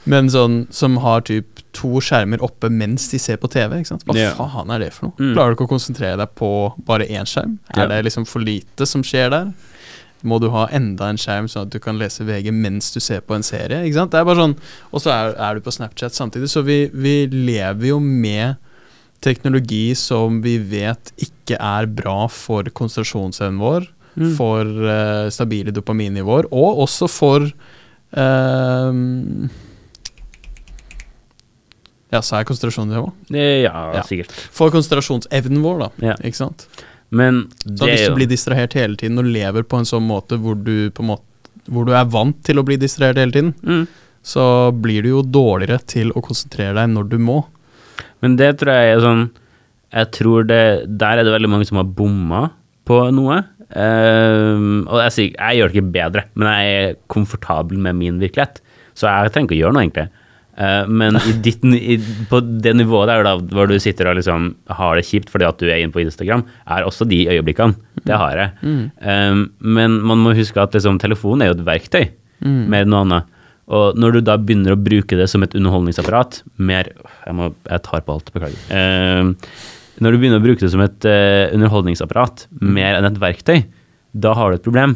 men 0.05 0.29
sånn, 0.29 0.59
som 0.69 0.97
har 1.01 1.21
typ 1.25 1.63
to 1.77 1.97
skjermer 2.01 2.41
oppe 2.45 2.69
mens 2.69 3.09
de 3.11 3.19
ser 3.21 3.37
på 3.41 3.49
TV. 3.49 3.79
Ikke 3.81 3.87
sant? 3.95 4.05
Hva 4.05 4.15
Ja. 4.17 4.33
faen 4.37 4.69
er 4.75 4.79
det 4.85 4.91
for 4.93 5.09
noe? 5.09 5.17
Mm. 5.17 5.33
Klarer 5.33 5.49
du 5.49 5.57
ikke 5.57 5.67
å 5.67 5.73
konsentrere 5.73 6.17
deg 6.21 6.35
på 6.37 6.51
bare 6.85 7.07
én 7.09 7.25
skjerm? 7.25 7.57
Ja. 7.75 7.83
Er 7.83 7.87
det 7.95 8.03
liksom 8.11 8.25
for 8.29 8.39
lite 8.45 8.85
som 8.85 9.01
skjer 9.03 9.29
der? 9.33 9.49
Må 10.25 10.39
du 10.41 10.49
ha 10.49 10.67
enda 10.73 11.09
en 11.09 11.17
skjerm 11.21 11.45
sånn 11.49 11.67
at 11.67 11.73
du 11.73 11.79
kan 11.79 11.97
lese 11.97 12.25
VG 12.25 12.49
mens 12.53 12.91
du 12.93 12.99
ser 12.99 13.21
på 13.21 13.35
en 13.37 13.43
serie? 13.45 13.83
Ikke 13.85 13.99
sant? 13.99 14.11
Det 14.13 14.17
er 14.21 14.25
bare 14.25 14.41
sånn 14.41 14.55
Og 14.91 15.01
så 15.01 15.11
er, 15.13 15.35
er 15.37 15.55
du 15.55 15.61
på 15.61 15.73
Snapchat 15.73 16.13
samtidig, 16.17 16.49
så 16.49 16.63
vi, 16.65 16.87
vi 16.93 17.27
lever 17.29 17.91
jo 17.91 17.99
med 18.01 18.55
teknologi 19.23 19.95
som 19.97 20.41
vi 20.43 20.57
vet 20.61 21.11
ikke 21.17 21.57
er 21.59 21.87
bra 21.89 22.27
for 22.31 22.63
konsentrasjonsevnen 22.77 23.61
vår, 23.61 23.87
Mm. 24.17 24.31
for 24.33 24.65
uh, 24.65 25.27
stabile 25.29 25.69
dopaminnivåer, 25.69 26.47
og 26.49 26.79
også 26.87 27.05
for 27.05 27.43
uh, 28.17 28.93
Ja, 32.09 32.21
sa 32.23 32.39
jeg 32.39 32.47
konsentrasjonsnivå? 32.49 33.11
Ja, 33.35 33.93
Ja. 33.93 34.01
sikkert. 34.07 34.31
For 34.31 34.71
konsentrasjonsevnen 34.71 35.61
vår, 35.61 35.79
da. 35.83 35.89
Ja. 36.01 36.15
Ikke 36.23 36.39
sant? 36.39 36.65
Men 37.11 37.47
Så 37.63 37.85
det 37.85 37.89
hvis 37.91 38.01
er 38.07 38.09
du 38.09 38.15
blir 38.15 38.27
distrahert 38.31 38.73
hele 38.73 38.97
tiden 38.97 39.19
og 39.19 39.25
lever 39.25 39.63
på 39.63 39.77
en 39.77 39.85
sånn 39.85 40.07
måte 40.07 40.39
hvor 40.39 40.55
du 40.55 40.89
på 40.89 41.03
måte 41.05 41.23
hvor 41.67 41.85
du 41.85 41.91
er 41.91 42.05
vant 42.07 42.37
til 42.47 42.59
å 42.59 42.63
bli 42.63 42.77
distrahert 42.79 43.17
hele 43.19 43.31
tiden, 43.35 43.53
mm. 43.61 43.87
så 44.23 44.71
blir 44.71 45.03
du 45.03 45.09
jo 45.09 45.21
dårligere 45.21 45.81
til 45.85 46.13
å 46.15 46.23
konsentrere 46.23 46.73
deg 46.79 46.89
når 46.93 47.09
du 47.11 47.17
må. 47.19 47.41
Men 48.23 48.37
det 48.39 48.53
tror 48.59 48.73
jeg 48.73 48.93
er 48.95 49.03
sånn 49.03 49.27
Jeg 49.93 50.09
tror 50.15 50.47
det 50.49 50.61
Der 50.89 51.19
er 51.19 51.27
det 51.27 51.33
veldig 51.35 51.51
mange 51.51 51.67
som 51.69 51.79
har 51.81 51.89
bomma 51.97 52.47
på 52.87 53.01
noe. 53.11 53.41
Um, 53.67 54.85
og 54.87 55.01
jeg, 55.01 55.11
sier, 55.11 55.33
jeg 55.35 55.57
gjør 55.57 55.71
det 55.71 55.75
ikke 55.75 55.91
bedre, 55.91 56.21
men 56.39 56.47
jeg 56.47 56.75
er 56.75 56.93
komfortabel 57.11 57.81
med 57.83 57.97
min 57.99 58.21
virkelighet. 58.21 58.61
Så 58.95 59.09
jeg 59.09 59.33
trenger 59.33 59.49
ikke 59.49 59.57
å 59.57 59.59
gjøre 59.59 59.75
noe, 59.75 59.83
egentlig. 59.83 60.05
Uh, 60.57 60.87
men 60.87 61.19
i 61.19 61.33
ditt, 61.49 61.65
i, 61.75 61.97
på 62.31 62.39
det 62.63 62.77
nivået 62.79 63.11
der 63.11 63.27
da, 63.27 63.35
hvor 63.51 63.67
du 63.67 63.75
sitter 63.83 64.07
og 64.07 64.15
liksom 64.21 64.53
har 64.79 64.95
det 64.95 65.03
kjipt 65.09 65.33
fordi 65.33 65.49
at 65.49 65.59
du 65.59 65.67
er 65.67 65.81
inne 65.81 65.91
på 65.91 66.01
Instagram, 66.05 66.45
er 66.63 66.87
også 66.87 67.09
de 67.11 67.25
øyeblikkene. 67.35 67.75
Det 68.07 68.21
har 68.23 68.39
jeg. 68.39 68.55
Ehm, 69.03 69.49
men 69.59 69.99
man 70.07 70.23
må 70.23 70.31
huske 70.37 70.63
at 70.63 70.77
liksom, 70.77 71.01
telefonen 71.03 71.43
er 71.43 71.51
jo 71.51 71.57
et 71.59 71.67
verktøy, 71.67 72.05
mer 72.71 72.87
enn 72.87 72.93
noe 72.93 73.03
annet. 73.03 73.33
Og 73.67 73.97
når 73.99 74.17
du 74.17 74.19
da 74.23 74.37
begynner 74.39 74.75
å 74.75 74.79
bruke 74.79 75.17
det 75.19 75.27
som 75.27 75.43
et 75.43 75.55
underholdningsapparat 75.57 76.39
mer 76.55 76.87
Jeg, 76.93 77.33
må, 77.35 77.49
jeg 77.67 77.83
tar 77.83 78.05
på 78.05 78.15
alt, 78.15 78.31
beklager. 78.31 78.61
Eh, 78.71 79.57
når 80.03 80.13
du 80.13 80.21
begynner 80.21 80.39
å 80.39 80.45
bruke 80.45 80.63
det 80.63 80.71
som 80.71 80.83
et 80.85 81.07
eh, 81.09 81.49
underholdningsapparat 81.55 82.47
mer 82.61 82.99
enn 82.99 83.09
et 83.09 83.19
verktøy, 83.19 83.59
da 84.13 84.33
har 84.37 84.53
du 84.53 84.59
et 84.59 84.65
problem. 84.65 84.95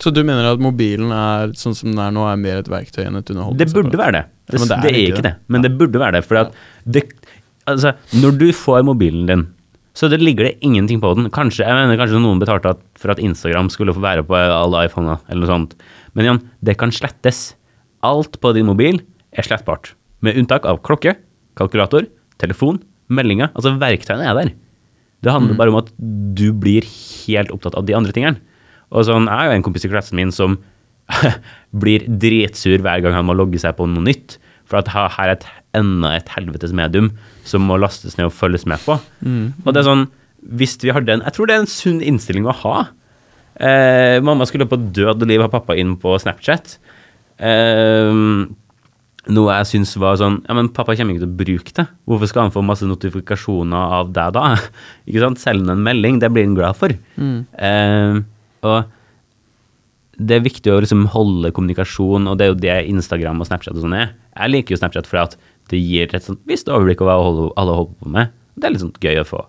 Så 0.00 0.10
du 0.10 0.24
mener 0.26 0.48
at 0.48 0.62
mobilen 0.62 1.12
er 1.14 1.52
sånn 1.58 1.76
som 1.78 1.92
den 1.92 2.00
er 2.02 2.14
nå, 2.14 2.24
er 2.26 2.40
mer 2.40 2.62
et 2.62 2.70
verktøy 2.70 3.04
enn 3.04 3.20
et 3.20 3.30
underholdningsapparat? 3.30 3.60
Det 3.62 3.76
burde 3.76 4.00
være 4.00 4.16
det. 4.16 4.24
Det, 4.44 4.56
Ja, 4.56 4.60
men 4.60 4.70
det, 4.70 4.78
er, 4.90 5.02
ikke 5.14 5.26
det. 5.28 5.34
Men 5.46 5.64
det 5.64 5.70
burde 5.78 6.00
være 6.02 6.18
det. 6.18 6.24
For 6.26 6.40
altså, 7.70 7.94
når 8.18 8.40
du 8.40 8.48
får 8.56 8.82
mobilen 8.88 9.28
din, 9.30 9.44
så 9.94 10.08
det 10.10 10.18
ligger 10.18 10.48
det 10.48 10.56
ingenting 10.66 10.98
på 11.00 11.12
den. 11.14 11.28
Kanskje, 11.30 11.62
jeg 11.68 11.78
mener 11.78 12.00
kanskje 12.00 12.18
noen 12.18 12.40
betalte 12.42 12.74
for 12.98 13.14
at 13.14 13.20
Instagram 13.22 13.70
skulle 13.70 13.94
få 13.94 14.02
være 14.02 14.24
på 14.26 14.34
alle 14.34 14.88
iPhoner, 14.88 15.22
eller 15.28 15.44
noe 15.44 15.52
sånt. 15.52 15.76
Men 16.18 16.28
Jan, 16.28 16.40
det 16.66 16.74
kan 16.80 16.90
slettes. 16.94 17.52
Alt 18.04 18.38
på 18.42 18.52
din 18.56 18.68
mobil 18.68 19.00
er 19.34 19.46
slettbart. 19.46 19.94
Med 20.24 20.36
unntak 20.40 20.66
av 20.68 20.82
klokke, 20.84 21.16
kalkulator, 21.58 22.06
telefon, 22.42 22.82
meldinger. 23.08 23.50
Altså 23.54 23.74
verktøyene 23.80 24.28
er 24.28 24.38
der. 24.38 24.52
Det 25.24 25.32
handler 25.32 25.56
bare 25.56 25.72
om 25.72 25.80
at 25.80 25.90
du 26.36 26.50
blir 26.52 26.84
helt 26.84 27.52
opptatt 27.54 27.76
av 27.78 27.86
de 27.88 27.96
andre 27.96 28.12
tingene. 28.12 28.40
Og 28.92 29.06
sånn, 29.08 29.26
Jeg 29.26 29.34
har 29.34 29.48
jo 29.48 29.56
en 29.56 29.66
kompis 29.66 29.86
i 29.86 29.90
klassen 29.90 30.16
min 30.20 30.32
som 30.32 30.58
blir 31.82 32.04
dritsur 32.06 32.82
hver 32.84 33.00
gang 33.04 33.16
han 33.16 33.26
må 33.26 33.36
logge 33.36 33.60
seg 33.60 33.76
på 33.78 33.88
noe 33.88 34.04
nytt. 34.04 34.36
For 34.68 34.80
at 34.80 34.92
her 34.92 35.08
er 35.24 35.34
et, 35.34 35.46
enda 35.76 36.14
et 36.16 36.28
helvetes 36.32 36.72
medium 36.72 37.10
som 37.44 37.64
må 37.66 37.76
lastes 37.80 38.16
ned 38.18 38.28
og 38.28 38.36
følges 38.36 38.66
med 38.68 38.80
på. 38.84 38.98
Og 39.64 39.72
det 39.72 39.80
er 39.82 39.88
sånn, 39.88 40.06
hvis 40.44 40.76
vi 40.82 40.92
har 40.92 41.04
den 41.04 41.22
Jeg 41.24 41.32
tror 41.32 41.48
det 41.48 41.54
er 41.56 41.64
en 41.64 41.72
sunn 41.72 42.00
innstilling 42.04 42.46
å 42.48 42.54
ha. 42.64 42.76
Eh, 43.54 44.20
mamma 44.24 44.46
skulle 44.48 44.68
på 44.68 44.76
død 44.76 45.22
og 45.22 45.28
liv 45.28 45.40
ha 45.40 45.48
pappa 45.48 45.76
inn 45.76 45.96
på 46.00 46.16
Snapchat. 46.20 46.78
Eh, 47.38 48.12
noe 49.34 49.54
jeg 49.56 49.66
syns 49.70 49.94
var 49.98 50.18
sånn 50.20 50.36
Ja, 50.44 50.52
men 50.54 50.68
pappa 50.76 50.94
kommer 50.94 51.14
ikke 51.16 51.24
til 51.24 51.30
å 51.32 51.38
bruke 51.38 51.72
det. 51.78 51.86
Hvorfor 52.06 52.28
skal 52.30 52.42
han 52.46 52.52
få 52.54 52.62
masse 52.66 52.86
notifikasjoner 52.88 53.94
av 54.00 54.10
deg 54.14 54.34
da? 54.36 54.50
Ikke 55.08 55.22
sant? 55.24 55.40
Send 55.42 55.70
en 55.72 55.80
melding, 55.86 56.20
det 56.22 56.30
blir 56.34 56.44
han 56.46 56.54
glad 56.58 56.76
for. 56.78 56.92
Eh, 57.18 58.20
og 58.64 58.92
det 60.14 60.36
er 60.36 60.44
viktig 60.44 60.70
å 60.70 60.76
liksom 60.78 61.08
holde 61.10 61.50
kommunikasjon, 61.56 62.28
og 62.30 62.36
det 62.38 62.44
er 62.46 62.52
jo 62.52 62.60
det 62.62 62.74
Instagram 62.92 63.40
og 63.42 63.48
Snapchat 63.48 63.74
og 63.74 63.82
sånn 63.82 63.96
er. 63.98 64.12
Jeg 64.36 64.52
liker 64.52 64.76
jo 64.76 64.78
Snapchat 64.78 65.08
fordi 65.10 65.24
at 65.24 65.34
det 65.72 65.80
gir 65.80 66.12
et 66.14 66.22
sånt 66.22 66.44
visst 66.46 66.68
overblikk 66.70 67.00
over 67.02 67.10
hva 67.16 67.24
alle- 67.32 67.50
alle 67.58 67.74
holder 67.80 67.96
på 68.04 68.12
med. 68.14 68.30
Det 68.54 68.68
er 68.68 68.74
litt 68.76 68.84
sånn 68.84 68.94
gøy 69.02 69.18
å 69.24 69.26
få. 69.26 69.40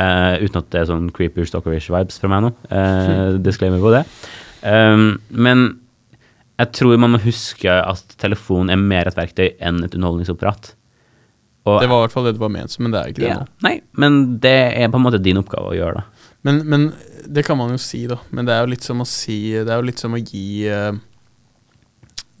Uh, 0.00 0.38
uten 0.40 0.62
at 0.62 0.70
det 0.72 0.80
er 0.80 0.88
sånn 0.88 1.10
creepy 1.12 1.44
stalkerish 1.44 1.90
vibes 1.92 2.16
fra 2.22 2.30
meg 2.32 2.46
nå. 2.46 2.52
Uh, 2.72 3.36
disclaimer 3.44 3.82
på 3.84 3.92
det. 3.92 4.06
Um, 4.64 5.18
men 5.28 5.66
jeg 6.62 6.72
tror 6.78 6.98
man 7.02 7.14
må 7.16 7.20
huske 7.24 7.70
at 7.72 8.14
telefon 8.22 8.70
er 8.72 8.80
mer 8.80 9.10
et 9.10 9.18
verktøy 9.18 9.52
enn 9.60 9.82
et 9.84 9.94
underholdningsapparat. 9.98 10.72
Og, 11.62 11.76
Det 11.78 11.86
var 11.90 12.00
i 12.00 12.02
hvert 12.06 12.14
fall 12.16 12.24
det 12.26 12.32
det 12.34 12.42
var 12.42 12.50
ment 12.50 12.72
som, 12.74 12.82
men 12.82 12.94
det 12.94 13.00
er 13.00 13.12
ikke 13.12 13.22
det 13.22 13.28
ja, 13.30 13.38
nå. 13.38 13.46
Nei, 13.62 13.76
men 14.02 14.16
det 14.42 14.56
er 14.82 14.90
på 14.90 14.98
en 14.98 15.04
måte 15.04 15.20
din 15.22 15.38
oppgave 15.38 15.70
å 15.70 15.76
gjøre, 15.76 16.00
det. 16.02 16.28
Men, 16.42 16.58
men 16.66 16.86
det 17.30 17.44
kan 17.46 17.58
man 17.60 17.70
jo 17.70 17.78
si, 17.78 18.00
da. 18.10 18.16
Men 18.34 18.48
det 18.48 18.54
er 18.56 18.64
jo 18.64 18.72
litt 18.72 18.82
som 18.82 18.98
å 18.98 19.06
si 19.06 19.36
Det 19.54 19.70
er 19.70 19.78
jo 19.78 19.84
litt 19.86 20.00
som 20.02 20.16
å 20.16 20.18
gi 20.18 20.64
eh, 20.66 20.96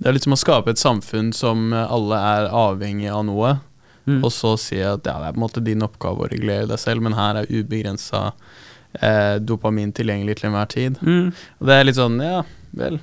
Det 0.02 0.08
er 0.10 0.16
litt 0.16 0.24
som 0.26 0.34
å 0.34 0.40
skape 0.40 0.72
et 0.74 0.80
samfunn 0.82 1.28
som 1.38 1.68
alle 1.70 2.18
er 2.18 2.48
avhengig 2.64 3.12
av 3.14 3.26
noe, 3.28 3.58
Mm. 4.02 4.16
og 4.26 4.32
så 4.34 4.56
si 4.58 4.80
at 4.82 5.04
ja, 5.06 5.12
det 5.22 5.28
er 5.28 5.34
på 5.36 5.38
en 5.38 5.42
måte 5.44 5.60
din 5.62 5.84
oppgave 5.86 6.24
å 6.24 6.26
regulere 6.26 6.66
deg 6.66 6.80
selv, 6.82 7.04
men 7.06 7.14
her 7.14 7.36
er 7.38 7.46
ubegrensa 7.46 8.32
eh, 8.98 9.36
dopamin 9.38 9.92
tilgjengelig 9.94 10.40
til 10.40 10.48
enhver 10.48 10.66
tid. 10.72 10.96
Mm. 11.06 11.28
Og 11.60 11.68
det 11.68 11.76
er 11.76 11.86
litt 11.86 12.00
sånn, 12.00 12.16
ja, 12.18 12.40
vel. 12.74 12.98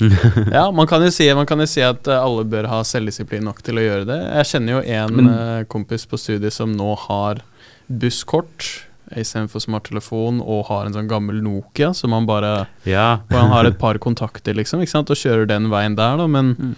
ja, 0.52 0.70
man 0.70 0.86
kan 0.86 1.04
si, 1.12 1.28
man 1.34 1.46
kan 1.48 1.62
jo 1.62 1.66
si 1.70 1.80
at 1.84 2.08
eh, 2.08 2.20
alle 2.20 2.44
bør 2.44 2.68
ha 2.68 2.82
selvdisiplin 2.84 3.46
nok 3.48 3.62
til 3.64 3.80
å 3.80 3.84
gjøre 3.84 4.08
det. 4.08 4.18
Jeg 4.40 4.50
kjenner 4.52 4.76
jo 4.76 4.82
en 4.98 5.16
Men- 5.16 5.30
eh, 5.32 5.62
kompis 5.72 6.04
på 6.08 6.18
studiet 6.20 6.52
som 6.52 6.74
nå 6.76 6.90
har 7.06 7.40
busskort 7.88 8.86
istedenfor 9.14 9.62
smarttelefon, 9.62 10.40
og 10.42 10.66
har 10.66 10.86
en 10.86 10.96
sånn 10.96 11.06
gammel 11.08 11.38
Nokia 11.44 11.92
som 11.94 12.12
han 12.16 12.26
bare 12.26 12.66
Ja. 12.84 13.20
Hvor 13.30 13.38
han 13.44 13.52
har 13.54 13.68
et 13.68 13.78
par 13.78 13.98
kontakter, 14.02 14.54
liksom, 14.58 14.82
og 14.82 15.14
kjører 15.16 15.46
den 15.46 15.70
veien 15.70 15.94
der, 15.96 16.16
da, 16.18 16.26
men 16.26 16.74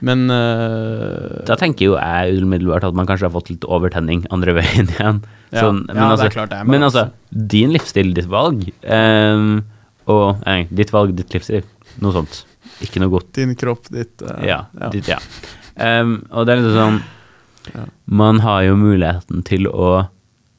Men 0.00 0.30
uh, 0.30 1.42
Da 1.44 1.56
tenker 1.58 1.88
jo 1.88 1.96
jeg 1.98 2.44
umiddelbart 2.44 2.84
at 2.86 2.94
man 2.94 3.08
kanskje 3.08 3.26
har 3.26 3.34
fått 3.34 3.50
litt 3.50 3.64
overtenning 3.66 4.24
andre 4.30 4.54
veien 4.60 4.86
igjen. 4.86 5.24
Ja, 5.50 5.64
Sånn, 5.64 5.80
ja, 5.90 6.12
det 6.14 6.28
er 6.28 6.36
klart 6.36 6.52
det 6.52 6.60
er 6.60 6.68
men 6.68 6.86
altså, 6.86 7.08
din 7.32 7.72
livsstil, 7.74 8.12
ditt 8.14 8.28
valg, 8.30 8.62
um, 8.84 9.64
og 10.06 10.38
nei, 10.46 10.68
ditt 10.70 10.92
valg, 10.94 11.16
ditt 11.18 11.34
livsstil, 11.34 11.64
noe 12.04 12.14
sånt. 12.14 12.42
Ikke 12.84 13.02
noe 13.02 13.12
godt. 13.12 13.32
din 13.38 13.54
kropp, 13.58 13.88
ditt 13.92 14.22
uh, 14.22 14.38
Ja. 14.46 14.64
Ditt, 14.92 15.08
ja. 15.10 15.18
Um, 15.78 16.20
og 16.30 16.46
det 16.46 16.54
er 16.54 16.62
litt 16.64 16.74
sånn 16.74 16.96
Man 18.10 18.40
har 18.42 18.64
jo 18.66 18.74
muligheten 18.80 19.44
til 19.46 19.68
å 19.70 20.08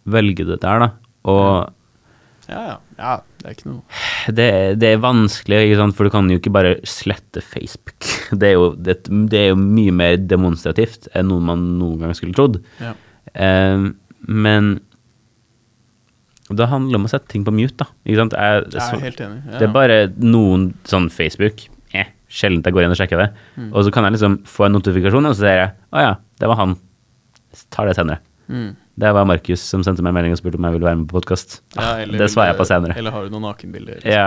velge 0.09 0.45
det 0.47 0.61
der, 0.63 0.85
da. 0.85 0.89
Og 1.27 1.49
ja, 2.49 2.61
ja. 2.65 2.75
ja, 2.97 3.15
det 3.41 3.45
er 3.45 3.55
ikke 3.57 3.69
noe 3.69 4.33
det, 4.33 4.47
det 4.81 4.93
er 4.93 5.01
vanskelig, 5.03 5.59
ikke 5.67 5.79
sant? 5.79 5.95
for 5.97 6.07
du 6.07 6.13
kan 6.13 6.29
jo 6.31 6.39
ikke 6.39 6.53
bare 6.53 6.75
slette 6.87 7.43
Facebook. 7.45 8.07
Det 8.39 8.51
er 8.51 8.55
jo, 8.57 8.67
det, 8.77 8.99
det 9.31 9.39
er 9.39 9.47
jo 9.51 9.57
mye 9.57 9.93
mer 9.95 10.17
demonstrativt 10.21 11.07
enn 11.17 11.31
noe 11.31 11.41
man 11.41 11.63
noen 11.79 12.03
gang 12.03 12.13
skulle 12.17 12.35
trodd. 12.37 12.59
ja. 12.81 12.93
Eh, 13.33 13.89
men 14.29 14.73
det 16.57 16.67
handler 16.71 16.95
om 16.97 17.05
å 17.05 17.11
sette 17.11 17.27
ting 17.29 17.43
på 17.45 17.51
mute, 17.53 17.75
da. 17.77 17.85
Ikke 18.05 18.17
sant? 18.23 18.33
Jeg, 18.33 18.63
Jeg 18.73 18.81
er 18.81 19.03
helt 19.05 19.21
enig. 19.21 19.41
Ja. 19.51 19.57
Det 19.59 19.67
er 19.69 19.73
bare 19.75 19.97
noen 20.17 20.73
sånn 20.89 21.09
Facebook 21.13 21.67
eh, 21.93 22.07
Sjelden 22.29 22.63
jeg 22.65 22.73
går 22.73 22.83
inn 22.87 22.91
og 22.95 22.97
sjekker 22.97 23.17
det. 23.21 23.29
Mm. 23.57 23.69
Og 23.73 23.83
så 23.85 23.91
kan 23.93 24.03
jeg 24.07 24.17
liksom 24.17 24.39
få 24.45 24.65
en 24.65 24.77
notifikasjon, 24.79 25.25
og 25.29 25.35
så 25.37 25.45
ser 25.45 25.57
jeg 25.59 25.71
å 25.93 26.03
ja, 26.07 26.15
det 26.39 26.47
var 26.49 26.55
han. 26.61 26.75
Jeg 27.53 27.65
Tar 27.73 27.85
det 27.89 27.95
senere. 27.97 28.19
Mm. 28.49 28.75
Det 28.99 29.09
var 29.15 29.23
Markus 29.29 29.61
som 29.63 29.79
sendte 29.85 30.01
meg 30.03 30.09
en 30.11 30.15
melding 30.17 30.33
og 30.35 30.39
spurte 30.41 30.57
om 30.59 30.65
jeg 30.67 30.73
ville 30.75 30.87
være 30.89 30.97
med 30.99 31.07
på 31.07 31.15
podkast. 31.21 31.61
Ja, 31.77 32.01
eller 32.03 32.19
det 32.19 32.27
svarer 32.33 32.49
jeg 32.51 32.57
på 32.59 32.65
senere. 32.67 32.97
Eller 32.99 33.13
har 33.15 33.23
du 33.23 33.31
noen 33.31 33.45
nakenbilder? 33.47 34.01
Ja, 34.03 34.25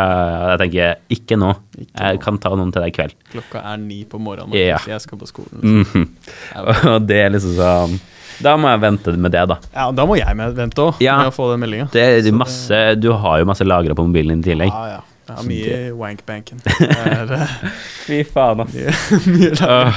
jeg 0.54 0.62
tenker 0.62 0.94
ikke 1.12 1.36
nå. 1.36 1.50
Ikke 1.76 2.06
Jeg 2.06 2.16
nå. 2.16 2.22
kan 2.24 2.38
ta 2.40 2.52
noen 2.56 2.70
til 2.72 2.80
deg 2.86 2.94
i 2.94 2.96
kveld. 2.96 3.12
Klokka 3.34 3.60
er 3.68 3.76
ni 3.82 3.98
på 4.08 4.20
morgenen, 4.22 4.54
Ja. 4.56 4.78
Markus. 4.78 4.88
jeg 4.94 5.00
skal 5.04 5.18
på 5.20 5.28
skolen. 5.28 5.60
liksom. 5.60 6.06
Mhm. 6.06 6.88
Og 6.94 7.06
det 7.10 7.18
er 7.20 7.34
liksom 7.34 7.52
sånn 7.58 7.98
Da 8.42 8.56
må 8.58 8.68
jeg 8.72 8.80
vente 8.82 9.14
med 9.16 9.32
det, 9.32 9.44
da. 9.48 9.56
Ja, 9.74 9.90
Da 9.92 10.04
må 10.08 10.16
jeg 10.18 10.36
vente 10.56 10.82
òg, 10.88 11.00
Ja. 11.00 11.18
med 11.22 11.32
å 11.32 11.34
få 11.36 11.50
den 11.52 11.60
meldinga. 11.62 11.88
Du 13.00 13.12
har 13.12 13.38
jo 13.38 13.44
masse 13.48 13.64
lagra 13.66 13.94
på 13.94 14.04
mobilen 14.06 14.40
din 14.40 14.44
i 14.44 14.52
tillegg. 14.54 14.72
Ja, 14.74 14.86
ja. 14.96 15.00
Jeg 15.28 15.36
har 15.36 15.44
mye 15.46 15.76
i 15.86 15.90
wankbanken. 15.96 16.58
Eh, 16.82 17.46
Fy 18.06 18.22
faen, 18.26 18.60
ass. 18.64 18.72
mye, 18.74 18.92
mye. 19.38 19.92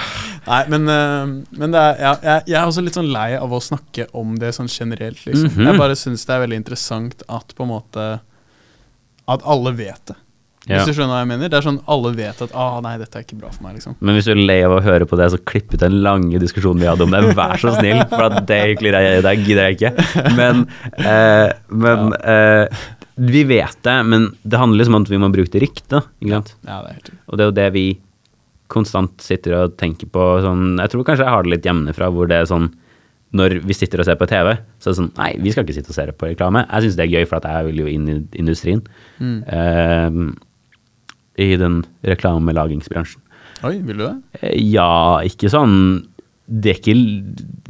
Nei, 0.46 0.60
men, 0.70 0.86
eh, 0.88 1.32
men 1.58 1.72
det 1.74 1.82
er, 1.82 1.96
ja, 2.00 2.12
jeg, 2.22 2.44
jeg 2.52 2.60
er 2.60 2.68
også 2.70 2.84
litt 2.86 2.94
sånn 3.00 3.10
lei 3.12 3.32
av 3.36 3.50
å 3.52 3.60
snakke 3.60 4.06
om 4.14 4.36
det 4.40 4.52
sånn 4.56 4.70
generelt, 4.70 5.18
liksom. 5.26 5.50
Mhm. 5.50 5.66
Jeg 5.72 5.80
bare 5.82 5.98
syns 5.98 6.26
det 6.30 6.36
er 6.36 6.44
veldig 6.46 6.60
interessant 6.62 7.24
at 7.28 7.56
på 7.58 7.66
en 7.66 7.72
måte 7.74 8.06
At 9.28 9.42
alle 9.50 9.72
vet 9.74 10.06
det. 10.06 10.16
Ja. 10.66 10.80
Hvis 10.80 10.90
du 10.90 10.98
skjønner 10.98 11.14
hva 11.14 11.22
jeg 11.22 11.30
mener? 11.30 11.50
Det 11.52 11.60
er 11.60 11.66
sånn 11.68 11.78
alle 11.94 12.12
vet 12.18 12.40
at 12.42 12.54
ah, 12.58 12.80
nei, 12.82 12.96
dette 12.98 13.20
er 13.20 13.26
ikke 13.26 13.38
bra 13.38 13.52
for 13.54 13.68
meg, 13.68 13.76
liksom. 13.78 13.98
Men 14.00 14.18
hvis 14.18 14.26
du 14.26 14.32
er 14.34 14.42
lei 14.42 14.58
av 14.66 14.74
å 14.74 14.82
høre 14.86 15.06
på 15.10 15.20
det, 15.20 15.28
så 15.34 15.40
klipp 15.52 15.76
ut 15.76 15.84
den 15.84 16.00
lange 16.06 16.42
diskusjonen 16.42 16.82
vi 16.82 16.90
hadde 16.90 17.06
om 17.06 17.14
det. 17.14 17.22
Vær 17.38 17.62
så 17.62 17.76
snill, 17.78 18.02
for 18.10 18.28
at 18.30 18.40
det 18.50 18.62
det 18.82 19.36
gidder 19.46 19.70
jeg 19.70 19.78
ikke. 19.78 19.92
Men, 20.40 20.66
eh, 20.98 21.52
men 21.70 22.16
eh, 22.18 22.82
vi 23.16 23.44
vet 23.48 23.78
det, 23.86 24.00
men 24.10 24.32
det 24.44 24.60
handler 24.60 24.82
liksom 24.82 24.98
om 24.98 25.06
at 25.06 25.14
vi 25.14 25.22
må 25.22 25.30
bruke 25.34 25.54
det 25.54 25.62
riktig. 25.68 25.86
da, 25.94 26.02
Ja, 26.26 26.42
det 26.88 27.14
Og 27.28 27.38
det 27.38 27.46
er 27.46 27.52
jo 27.52 27.60
det 27.62 27.70
vi 27.78 27.86
konstant 28.72 29.22
sitter 29.22 29.60
og 29.60 29.78
tenker 29.78 30.10
på. 30.10 30.24
Sånn, 30.44 30.80
jeg 30.82 30.92
tror 30.92 31.06
kanskje 31.06 31.28
jeg 31.28 31.36
har 31.36 31.46
det 31.46 31.54
litt 31.54 31.70
hjemmefra, 31.70 32.10
hvor 32.10 32.32
det 32.32 32.42
er 32.42 32.50
sånn 32.50 32.72
når 33.36 33.60
vi 33.68 33.76
sitter 33.76 34.00
og 34.00 34.08
ser 34.08 34.18
på 34.20 34.28
TV, 34.30 34.54
så 34.80 34.90
er 34.90 34.94
det 34.94 35.00
sånn 35.00 35.14
Nei, 35.18 35.30
vi 35.44 35.52
skal 35.52 35.66
ikke 35.66 35.76
sitte 35.76 35.92
og 35.92 35.98
se 35.98 36.06
på 36.16 36.30
reklame. 36.30 36.64
Jeg 36.70 36.86
syns 36.86 36.98
det 37.00 37.06
er 37.06 37.14
gøy, 37.18 37.26
for 37.28 37.40
at 37.40 37.48
jeg 37.50 37.70
vil 37.70 37.82
jo 37.84 37.88
inn 37.92 38.06
i 38.12 38.18
industrien. 38.40 38.84
Mm. 39.20 39.40
Eh, 39.44 40.20
I 41.38 41.56
den 41.60 41.82
reklamelagingsbransjen. 42.08 43.22
Oi, 43.66 43.78
vil 43.82 43.98
du 43.98 44.04
det? 44.06 44.14
Eh, 44.42 44.54
Ja, 44.72 45.20
ikke 45.26 45.50
sånn 45.52 46.08
Det 46.46 46.74
er 46.74 46.80
ikke 46.80 46.96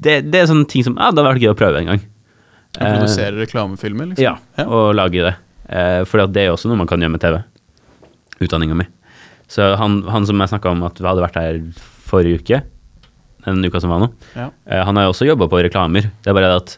Det, 0.02 0.16
det 0.32 0.40
er 0.42 0.48
sånne 0.50 0.68
ting 0.68 0.84
som 0.84 0.96
Ja, 0.98 1.12
det 1.12 1.22
hadde 1.24 1.30
vært 1.36 1.44
gøy 1.46 1.52
å 1.54 1.58
prøve 1.58 1.80
en 1.82 1.90
gang. 1.94 2.02
Å 2.76 2.90
produsere 2.92 3.38
reklamefilmer, 3.40 4.10
liksom? 4.12 4.24
Ja, 4.26 4.66
og 4.68 4.96
lage 4.98 5.22
det. 5.24 5.36
Eh, 5.70 6.02
for 6.10 6.26
det 6.28 6.42
er 6.44 6.50
jo 6.50 6.58
også 6.58 6.68
noe 6.68 6.78
man 6.82 6.88
kan 6.90 7.00
gjøre 7.00 7.14
med 7.14 7.22
TV. 7.24 7.38
Utdanninga 8.44 8.76
mi. 8.76 8.86
Så 9.48 9.70
han, 9.80 10.02
han 10.12 10.26
som 10.28 10.42
jeg 10.44 10.52
snakka 10.52 10.74
om 10.74 10.84
at 10.84 11.00
vi 11.00 11.08
hadde 11.08 11.24
vært 11.24 11.38
her 11.40 11.62
forrige 12.10 12.42
uke, 12.42 12.60
den 13.46 13.64
uka 13.64 13.80
som 13.80 13.94
var 13.94 14.02
nå, 14.04 14.10
Ja. 14.36 14.50
eh, 14.68 14.84
han 14.84 14.98
har 14.98 15.06
jo 15.08 15.14
også 15.14 15.28
jobba 15.30 15.48
på 15.48 15.62
reklamer. 15.64 16.10
Det 16.22 16.28
er 16.28 16.36
bare 16.36 16.50
det 16.52 16.60
at 16.64 16.76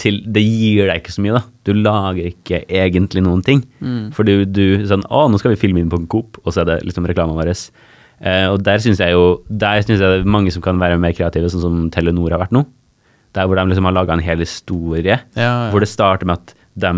til, 0.00 0.20
det 0.28 0.42
gir 0.44 0.90
deg 0.90 1.00
ikke 1.00 1.14
så 1.14 1.22
mye, 1.24 1.38
da. 1.38 1.42
Du 1.66 1.72
lager 1.74 2.28
ikke 2.28 2.62
egentlig 2.68 3.22
noen 3.24 3.42
ting. 3.44 3.62
Mm. 3.80 4.10
For 4.16 4.28
du 4.28 4.64
sånn 4.88 5.04
Å, 5.08 5.26
nå 5.30 5.40
skal 5.40 5.54
vi 5.54 5.60
filme 5.60 5.80
inn 5.82 5.92
på 5.92 6.00
en 6.02 6.08
Coop, 6.10 6.40
og 6.44 6.52
så 6.52 6.62
er 6.62 6.70
det 6.70 6.80
liksom 6.84 7.08
reklamen 7.08 7.38
vår. 7.38 7.52
Eh, 8.20 8.46
og 8.52 8.60
der 8.64 8.80
syns 8.80 9.00
jeg 9.02 9.12
jo 9.12 9.42
Der 9.52 9.82
synes 9.84 10.00
jeg 10.00 10.08
det 10.08 10.22
er 10.22 10.30
mange 10.32 10.48
som 10.48 10.62
kan 10.64 10.78
være 10.80 10.96
mer 11.00 11.12
kreative, 11.16 11.50
sånn 11.52 11.64
som 11.64 11.78
Telenor 11.92 12.32
har 12.34 12.44
vært 12.44 12.54
nå. 12.56 12.64
Der 13.36 13.48
hvor 13.48 13.58
de 13.58 13.66
liksom 13.68 13.88
har 13.88 13.96
laga 13.96 14.16
en 14.16 14.24
hel 14.24 14.40
historie. 14.44 15.20
Ja, 15.36 15.48
ja. 15.48 15.70
Hvor 15.72 15.84
det 15.84 15.92
starter 15.92 16.28
med 16.28 16.40
at 16.40 16.54
de 16.76 16.92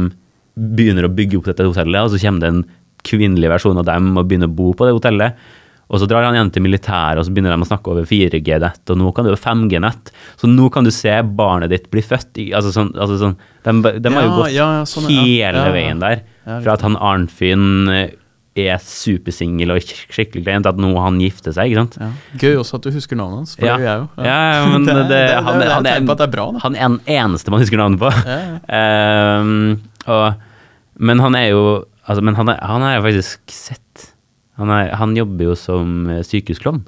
begynner 0.58 1.06
å 1.06 1.14
bygge 1.14 1.38
opp 1.38 1.48
dette 1.50 1.66
hotellet, 1.66 2.02
og 2.02 2.12
så 2.12 2.20
kommer 2.22 2.42
det 2.42 2.50
en 2.50 2.64
kvinnelig 3.06 3.50
versjon 3.52 3.78
av 3.78 3.86
dem 3.86 4.10
og 4.18 4.26
begynner 4.26 4.50
å 4.50 4.56
bo 4.58 4.72
på 4.76 4.86
det 4.86 4.96
hotellet. 4.96 5.38
Og 5.88 6.02
så 6.02 6.08
drar 6.08 6.26
han 6.26 6.36
igjen 6.36 6.50
til 6.52 6.64
militæret, 6.66 7.16
og 7.16 7.24
så 7.24 7.32
begynner 7.32 7.54
de 7.54 7.64
å 7.64 7.68
snakke 7.70 7.88
over 7.94 8.04
4G-nett, 8.08 8.82
og 8.92 8.98
nå 9.00 9.08
kan 9.16 9.24
det 9.24 9.32
jo 9.32 9.40
5G-nett. 9.40 10.10
Så 10.36 10.50
nå 10.50 10.68
kan 10.74 10.84
du 10.84 10.92
se 10.92 11.14
barnet 11.24 11.72
ditt 11.72 11.88
bli 11.92 12.02
født 12.04 12.40
i 12.44 12.50
altså 12.56 12.74
sånn, 12.74 12.92
altså 12.92 13.16
sånn, 13.22 13.36
De, 13.64 13.94
de 13.96 14.12
har 14.12 14.26
jo 14.26 14.34
gått 14.36 14.52
ja, 14.52 14.68
ja, 14.80 14.86
sånn, 14.88 15.08
hele 15.08 15.64
veien 15.72 16.02
der. 16.04 16.24
Fra 16.44 16.76
at 16.76 16.84
han 16.84 16.96
Arnfinn 17.00 17.88
eh, 17.92 18.12
er 18.58 18.80
supersingel 18.82 19.72
og 19.72 19.80
skikkelig 19.84 20.44
klein, 20.44 20.64
til 20.66 20.72
at 20.74 20.80
nå 20.82 20.92
han 21.00 21.18
gifter 21.22 21.54
seg, 21.56 21.72
ikke 21.72 21.84
sant. 21.84 21.98
Ja. 22.02 22.10
Gøy 22.42 22.60
også 22.60 22.80
at 22.80 22.88
du 22.88 22.92
husker 22.92 23.18
navnet 23.20 23.44
hans, 23.44 23.56
for 23.56 23.68
Ja. 23.68 23.76
det 23.76 23.86
gjør 23.86 23.90
jeg 23.92 24.04
jo. 24.04 24.08
Ja, 24.28 24.38
ja, 24.52 24.62
men 24.74 24.86
det, 24.88 24.94
Det 24.94 25.08
det 25.08 25.18
han, 25.40 25.60
det 25.60 25.68
er 25.68 25.74
han, 25.74 25.90
er, 26.18 26.32
bra, 26.36 26.48
han 26.64 26.76
er 26.76 26.88
den 26.88 27.00
eneste 27.18 27.54
man 27.54 27.64
husker 27.64 27.80
navnet 27.80 28.02
på. 28.02 28.12
Ehm, 28.78 29.80
og, 30.08 30.40
men 30.98 31.20
han 31.24 31.36
er 31.38 31.50
jo 31.52 31.62
altså, 32.08 32.22
Men 32.24 32.36
han, 32.38 32.48
er, 32.52 32.58
han 32.64 32.82
er 32.82 33.02
faktisk 33.04 33.52
sett. 33.52 33.84
Han, 34.58 34.72
er, 34.74 34.94
han 34.98 35.14
jobber 35.16 35.52
jo 35.52 35.58
som 35.58 36.08
eh, 36.10 36.24
sykehusklovn 36.26 36.82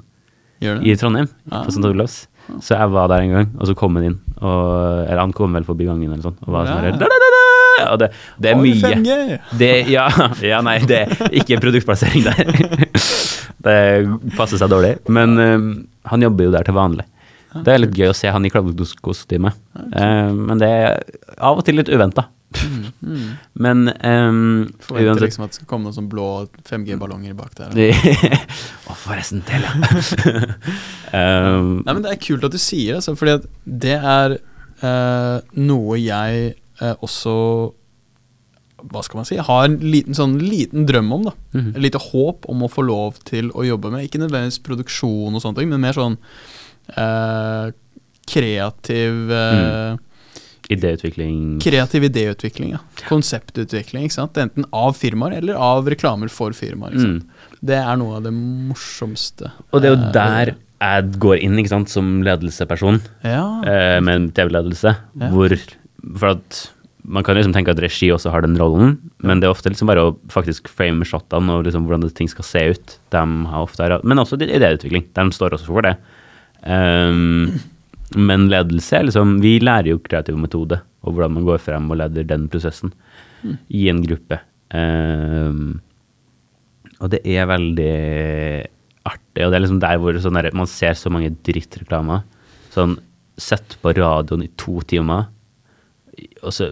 i? 0.61 0.93
Trondheim, 0.99 1.29
ja. 1.49 1.63
på 1.63 1.73
St. 1.73 1.85
Olavs. 1.87 2.17
Så 2.61 2.75
jeg 2.75 2.91
var 2.91 3.07
der 3.11 3.23
en 3.23 3.33
gang, 3.35 3.51
og 3.57 3.69
så 3.69 3.75
kom 3.77 3.95
han 3.97 4.09
inn. 4.09 4.17
Og, 4.41 5.05
eller 5.05 5.21
han 5.21 5.33
kom 5.35 5.53
vel 5.55 5.65
forbi 5.65 5.87
gangen, 5.87 6.09
eller 6.11 6.25
sånn. 6.25 6.37
Og 6.43 6.53
var 6.53 6.67
sånn 6.67 6.99
da, 6.99 7.07
da, 7.07 7.19
da, 7.23 7.29
da, 7.31 7.85
og 7.91 8.01
det, 8.01 8.09
det 8.41 8.51
er 8.51 8.59
Oi, 8.59 8.65
mye 8.65 8.91
5G! 8.91 9.37
det, 9.61 9.71
ja, 9.89 10.07
ja, 10.51 10.59
nei, 10.65 10.77
det 10.89 10.99
er 11.05 11.37
ikke 11.41 11.61
produktplassering 11.63 12.27
der. 12.27 12.51
det 13.67 13.77
passer 14.35 14.61
seg 14.61 14.71
dårlig. 14.73 14.97
Men 15.13 15.37
um, 15.39 15.71
han 16.11 16.27
jobber 16.27 16.49
jo 16.49 16.53
der 16.57 16.67
til 16.67 16.77
vanlig. 16.77 17.07
Det 17.51 17.73
er 17.73 17.81
litt 17.81 17.97
gøy 17.97 18.11
å 18.11 18.15
se 18.15 18.29
han 18.31 18.45
i 18.47 18.51
klovnekostyme. 18.51 19.53
Uh, 19.95 20.29
men 20.35 20.61
det 20.61 20.69
er 20.69 21.01
av 21.37 21.59
og 21.59 21.65
til 21.67 21.79
litt 21.79 21.91
uventa. 21.91 22.29
Mm. 22.51 23.27
Men 23.63 23.87
um, 24.03 24.67
Forventer 24.83 25.07
uansett 25.07 25.23
liksom 25.23 25.45
at 25.45 25.53
det 25.53 25.59
skal 25.61 25.67
komme 25.71 25.87
noen 25.87 25.95
sånn 25.95 26.09
blå 26.11 26.25
5G-ballonger 26.67 27.33
bak 27.37 27.53
der. 27.57 27.75
Å, 28.91 28.95
forresten, 28.97 29.41
til 29.47 29.63
um, 31.15 31.69
Nei, 31.85 31.93
men 31.93 32.01
Det 32.03 32.11
er 32.11 32.19
kult 32.21 32.47
at 32.47 32.55
du 32.55 32.59
sier 32.61 32.91
det, 32.93 33.01
altså, 33.01 33.15
fordi 33.19 33.37
at 33.39 33.47
det 33.85 33.95
er 33.97 34.35
uh, 34.83 35.37
noe 35.57 35.99
jeg 36.01 36.51
uh, 36.81 36.93
også 36.99 37.35
Hva 38.91 39.03
skal 39.05 39.21
man 39.21 39.29
si? 39.29 39.37
Har 39.37 39.67
en 39.67 39.79
liten, 39.85 40.17
sånn, 40.17 40.39
liten 40.41 40.87
drøm 40.89 41.11
om. 41.17 41.27
da 41.29 41.35
Mhm. 41.53 41.73
Et 41.75 41.83
lite 41.87 41.99
håp 41.99 42.45
om 42.49 42.63
å 42.65 42.71
få 42.71 42.81
lov 42.87 43.19
til 43.27 43.51
å 43.51 43.65
jobbe 43.67 43.91
med. 43.93 44.05
Ikke 44.07 44.21
nødvendigvis 44.21 44.61
produksjon 44.65 45.35
og 45.35 45.41
sånne 45.43 45.59
ting, 45.59 45.69
men 45.69 45.83
mer 45.83 45.93
sånn 45.97 46.15
eh, 46.95 47.71
kreativ 48.31 49.29
eh, 49.35 49.97
Idéutvikling. 50.71 51.59
Kreativ 51.63 52.05
idéutvikling, 52.07 52.71
ja. 52.77 52.79
Konseptutvikling. 53.09 54.05
ikke 54.07 54.17
sant? 54.17 54.37
Enten 54.41 54.65
av 54.73 54.95
firmaer 54.97 55.37
eller 55.41 55.59
av 55.59 55.87
reklamer 55.91 56.29
for 56.31 56.55
firmaer. 56.57 56.95
ikke 56.95 57.05
sant? 57.05 57.23
Mm. 57.23 57.55
Det 57.71 57.77
er 57.77 57.97
noe 58.01 58.17
av 58.17 58.23
det 58.25 58.33
morsomste. 58.33 59.51
Og 59.71 59.81
det 59.83 59.91
er 59.91 59.95
jo 59.95 60.01
eh, 60.01 60.11
der 60.17 60.53
ad 60.81 61.17
går 61.21 61.43
inn 61.45 61.59
ikke 61.61 61.69
sant, 61.75 61.89
som 61.93 62.21
ledelseperson 62.25 63.01
Ja. 63.23 63.43
eh, 63.67 63.99
med 64.01 64.15
en 64.15 64.29
TV-ledelse, 64.31 64.95
Ja. 65.19 65.29
hvor 65.29 65.53
For 66.17 66.29
at 66.31 66.71
man 67.05 67.23
kan 67.23 67.35
liksom 67.35 67.53
tenke 67.53 67.69
at 67.69 67.77
regi 67.81 68.09
også 68.09 68.31
har 68.31 68.41
den 68.41 68.57
rollen, 68.57 68.97
men 69.21 69.39
det 69.39 69.45
er 69.47 69.53
ofte 69.53 69.69
liksom 69.69 69.85
bare 69.87 70.01
å 70.11 70.17
faktisk 70.29 70.67
frame 70.67 71.05
shotene 71.05 71.49
og 71.53 71.65
liksom 71.65 71.85
hvordan 71.85 72.11
ting 72.13 72.27
skal 72.27 72.43
se 72.43 72.63
ut. 72.73 72.97
De 73.11 73.17
har 73.45 73.61
ofte, 73.61 74.01
men 74.03 74.17
også 74.17 74.37
idéutvikling. 74.37 75.05
De 75.13 75.21
står 75.31 75.51
også 75.57 75.65
for 75.69 75.81
det. 75.85 75.95
Um, 76.65 77.59
men 78.15 78.49
ledelse 78.51 78.97
er 78.97 79.05
liksom 79.07 79.37
Vi 79.43 79.57
lærer 79.63 79.93
jo 79.93 80.01
kreativ 80.03 80.37
metode 80.39 80.81
og 81.01 81.15
hvordan 81.15 81.37
man 81.37 81.47
går 81.47 81.61
frem 81.61 81.89
og 81.89 81.97
leder 82.01 82.27
den 82.29 82.47
prosessen 82.51 82.93
i 83.73 83.87
en 83.89 84.03
gruppe. 84.05 84.37
Um, 84.69 85.79
og 87.01 87.09
det 87.13 87.23
er 87.25 87.49
veldig 87.49 87.93
artig, 89.09 89.41
og 89.41 89.49
det 89.49 89.57
er 89.57 89.63
liksom 89.63 89.81
der 89.81 89.97
hvor 90.01 90.19
sånn 90.21 90.37
der, 90.37 90.51
man 90.53 90.69
ser 90.69 90.93
så 90.97 91.09
mange 91.13 91.33
drittreklamer. 91.47 92.21
Sånn 92.73 92.99
sett 93.41 93.79
på 93.81 93.95
radioen 93.97 94.45
i 94.45 94.51
to 94.61 94.77
timer, 94.85 95.31
og 96.45 96.53
så 96.53 96.69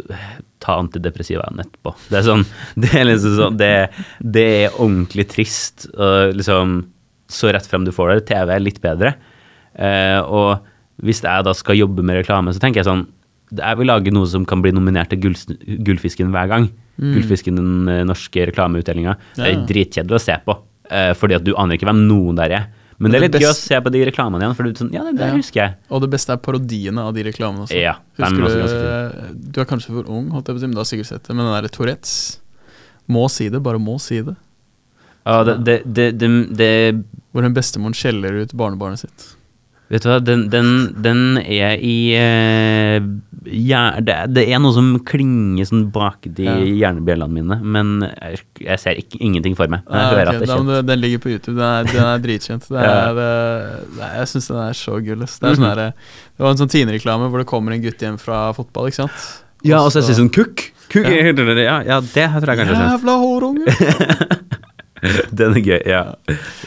ta 0.61 0.75
antidepressiva 0.77 1.47
etterpå. 1.49 1.95
Det 2.11 2.19
er 2.19 2.25
sånn 2.27 2.43
Det 2.83 2.89
er 2.99 3.05
liksom 3.07 3.37
sånn 3.37 3.57
Det, 3.57 3.73
det 4.19 4.47
er 4.59 4.75
ordentlig 4.75 5.25
trist. 5.31 5.87
Og 5.95 6.35
liksom 6.37 6.81
Så 7.31 7.49
rett 7.53 7.65
frem 7.69 7.87
du 7.87 7.93
får 7.95 8.11
det. 8.11 8.25
TV 8.29 8.53
er 8.53 8.61
litt 8.61 8.81
bedre. 8.83 9.15
Uh, 9.73 10.21
og 10.27 10.68
hvis 11.03 11.21
jeg 11.23 11.43
da 11.45 11.53
skal 11.53 11.75
jobbe 11.79 12.03
med 12.03 12.21
reklame, 12.23 12.53
så 12.53 12.59
tenker 12.59 12.81
jeg 12.83 12.85
sånn 12.89 13.07
Jeg 13.55 13.77
vil 13.79 13.87
lage 13.89 14.11
noe 14.13 14.27
som 14.29 14.43
kan 14.45 14.61
bli 14.61 14.69
nominert 14.71 15.09
til 15.09 15.17
Gull- 15.23 15.79
Gullfisken 15.83 16.29
hver 16.29 16.47
gang. 16.51 16.67
Gullfisken, 17.01 17.55
den 17.57 17.87
eh, 17.89 18.03
norske 18.05 18.43
reklameutdelinga. 18.51 19.15
Det 19.35 19.41
er 19.47 19.53
Ja. 19.55 19.63
dritkjedelig 19.65 20.17
å 20.19 20.21
se 20.21 20.35
på, 20.45 20.55
eh, 20.91 21.13
fordi 21.17 21.33
at 21.35 21.43
du 21.43 21.55
aner 21.55 21.73
ikke 21.75 21.87
hvem 21.89 22.03
noen 22.07 22.35
der 22.35 22.51
er. 22.51 22.67
Men 22.99 23.09
det 23.11 23.17
er 23.17 23.21
litt 23.23 23.31
det 23.31 23.41
gøy 23.41 23.49
å 23.49 23.55
se 23.55 23.79
på 23.81 23.91
de 23.91 24.03
reklamene 24.05 24.41
igjen, 24.43 24.55
for 24.55 24.63
du 24.63 24.69
er 24.69 24.73
sånn 24.75 24.91
Ja, 24.93 25.03
det 25.03 25.15
det 25.17 25.27
Ja. 25.31 25.33
husker 25.33 25.53
jeg. 25.63 25.75
Og 25.89 26.01
det 26.01 26.09
beste 26.11 26.29
er 26.33 26.37
parodiene 26.37 26.99
av 26.99 27.13
de 27.15 27.23
reklamene 27.23 27.63
også. 27.65 27.81
Ja, 27.81 27.95
er 28.19 28.25
Husker 28.25 28.43
også 28.43 28.69
du 29.33 29.51
Du 29.51 29.61
er 29.61 29.65
kanskje 29.65 29.87
for 29.95 30.03
ung, 30.11 30.29
holdt 30.29 30.45
jeg 30.45 30.55
på 30.55 30.57
å 30.57 30.59
si, 30.59 30.67
men 30.67 30.75
du 30.75 30.83
har 30.83 30.89
sikkert 30.91 31.05
sett 31.07 31.23
det. 31.23 31.33
Men 31.35 31.45
den 31.45 31.63
derre 31.63 31.71
Tourettes 31.71 32.37
Må 33.09 33.27
si 33.31 33.49
det, 33.49 33.63
bare 33.63 33.79
må 33.79 33.99
si 33.99 34.21
det. 34.21 34.35
Ja, 35.25 35.43
det, 35.43 35.63
det, 35.65 35.81
det, 35.91 36.17
det, 36.19 36.55
det 36.55 37.03
Hvor 37.33 37.43
en 37.45 37.53
bestemoren 37.55 37.93
skjeller 37.95 38.41
ut 38.43 38.53
barnebarnet 38.53 38.99
sitt. 38.99 39.35
Vet 39.89 40.03
du 40.05 40.09
hva, 40.11 40.19
den, 40.21 40.43
den, 40.53 40.67
den 41.01 41.21
er 41.41 41.79
i 41.81 42.13
eh, 42.13 42.99
hjer- 43.49 44.03
det, 44.05 44.17
det 44.35 44.43
er 44.53 44.59
noe 44.61 44.75
som 44.75 44.91
klinger 45.01 45.65
sånn 45.65 45.87
bak 45.91 46.27
de 46.37 46.45
Ja. 46.45 46.53
hjernebjellene 46.61 47.33
mine, 47.33 47.57
men 47.63 47.95
jeg, 48.05 48.43
jeg 48.61 48.77
ser 48.83 48.99
ikke, 49.01 49.17
ingenting 49.25 49.55
for 49.57 49.65
meg. 49.67 49.81
Jeg 49.89 49.97
Ah, 49.97 50.11
hører 50.13 50.29
ok, 50.29 50.35
at 50.35 50.39
det 50.43 50.49
er 50.49 50.53
men 50.53 50.67
kjent. 50.67 50.75
det- 50.75 50.85
Den 50.91 51.01
ligger 51.01 51.23
på 51.25 51.31
YouTube. 51.33 51.55
Den 51.57 51.65
er, 51.65 51.83
den 51.89 52.03
er 52.05 52.19
dritkjent. 52.27 52.67
Det 52.69 52.77
Ja. 52.85 52.93
er, 53.09 53.17
eh, 53.25 53.83
nei, 53.97 54.11
jeg 54.19 54.27
syns 54.35 54.47
den 54.53 54.57
er 54.67 54.73
så 54.77 54.91
gull. 55.01 55.19
Det, 55.25 55.29
er 55.41 55.55
sånn 55.57 55.75
det 55.75 55.93
var 56.37 56.51
en 56.51 56.57
sånn 56.61 56.69
Tine-reklame 56.69 57.29
hvor 57.31 57.39
det 57.41 57.47
kommer 57.49 57.73
en 57.73 57.81
gutt 57.81 57.97
hjem 57.99 58.19
fra 58.21 58.53
fotball, 58.53 58.87
ikke 58.93 59.01
sant? 59.09 59.27
Ja, 59.63 59.81
og 59.81 59.89
så 59.91 60.03
sier 60.05 60.15
sånn 60.21 60.29
kukk. 60.29 60.69
Kuk, 60.89 61.05
Ja. 61.05 61.33
ja. 61.33 61.81
ja, 61.81 61.99
det 62.01 62.29
tror 62.29 62.45
jeg 62.45 62.57
kanskje 62.61 62.77
er 62.77 62.93
Jævla 62.93 63.15
hårunge! 63.25 63.65
Den 65.33 65.53
er 65.55 65.61
gøy, 65.63 65.81
ja. 65.87 66.01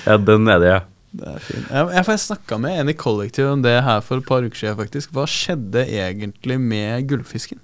Ja, 0.06 0.16
den 0.16 0.48
er 0.48 0.58
det, 0.62 0.68
ja. 0.70 0.80
Det 1.12 1.28
er 1.28 1.42
fint. 1.44 1.66
Jeg, 1.68 1.88
jeg, 1.92 2.06
jeg 2.08 2.22
snakka 2.24 2.58
med 2.62 2.80
en 2.80 2.90
i 2.92 2.96
kollektivet 2.96 3.52
om 3.52 3.62
det 3.64 3.76
her 3.84 4.00
for 4.04 4.22
et 4.22 4.28
par 4.28 4.44
uker 4.46 4.58
siden, 4.58 4.78
faktisk. 4.78 5.12
Hva 5.12 5.26
skjedde 5.28 5.84
egentlig 5.84 6.58
med 6.60 7.08
gullfisken? 7.10 7.60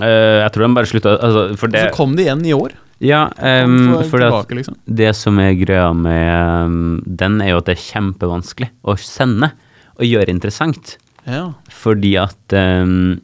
Uh, 0.00 0.42
jeg 0.42 0.50
tror 0.54 0.64
de 0.64 0.74
bare 0.74 0.90
slutta 0.90 1.12
altså, 1.22 1.42
For 1.54 1.70
det 1.70 1.84
så 1.84 1.94
kom 1.94 2.16
det 2.18 2.26
igjen 2.26 2.42
i 2.48 2.54
år. 2.56 2.74
Ja, 3.04 3.26
um, 3.36 3.76
for 3.90 4.08
for 4.14 4.22
tilbake, 4.22 4.56
liksom. 4.58 4.76
det 4.86 5.10
som 5.18 5.38
er 5.42 5.54
greia 5.58 5.90
med 5.96 6.66
um, 6.66 6.98
den, 7.04 7.40
er 7.42 7.52
jo 7.52 7.60
at 7.60 7.68
det 7.68 7.76
er 7.76 7.86
kjempevanskelig 7.88 8.70
å 8.86 8.94
sende 9.00 9.50
og 9.94 10.04
gjøre 10.06 10.32
interessant. 10.32 10.96
Ja. 11.26 11.48
Fordi 11.72 12.14
at 12.20 12.56
um, 12.56 13.16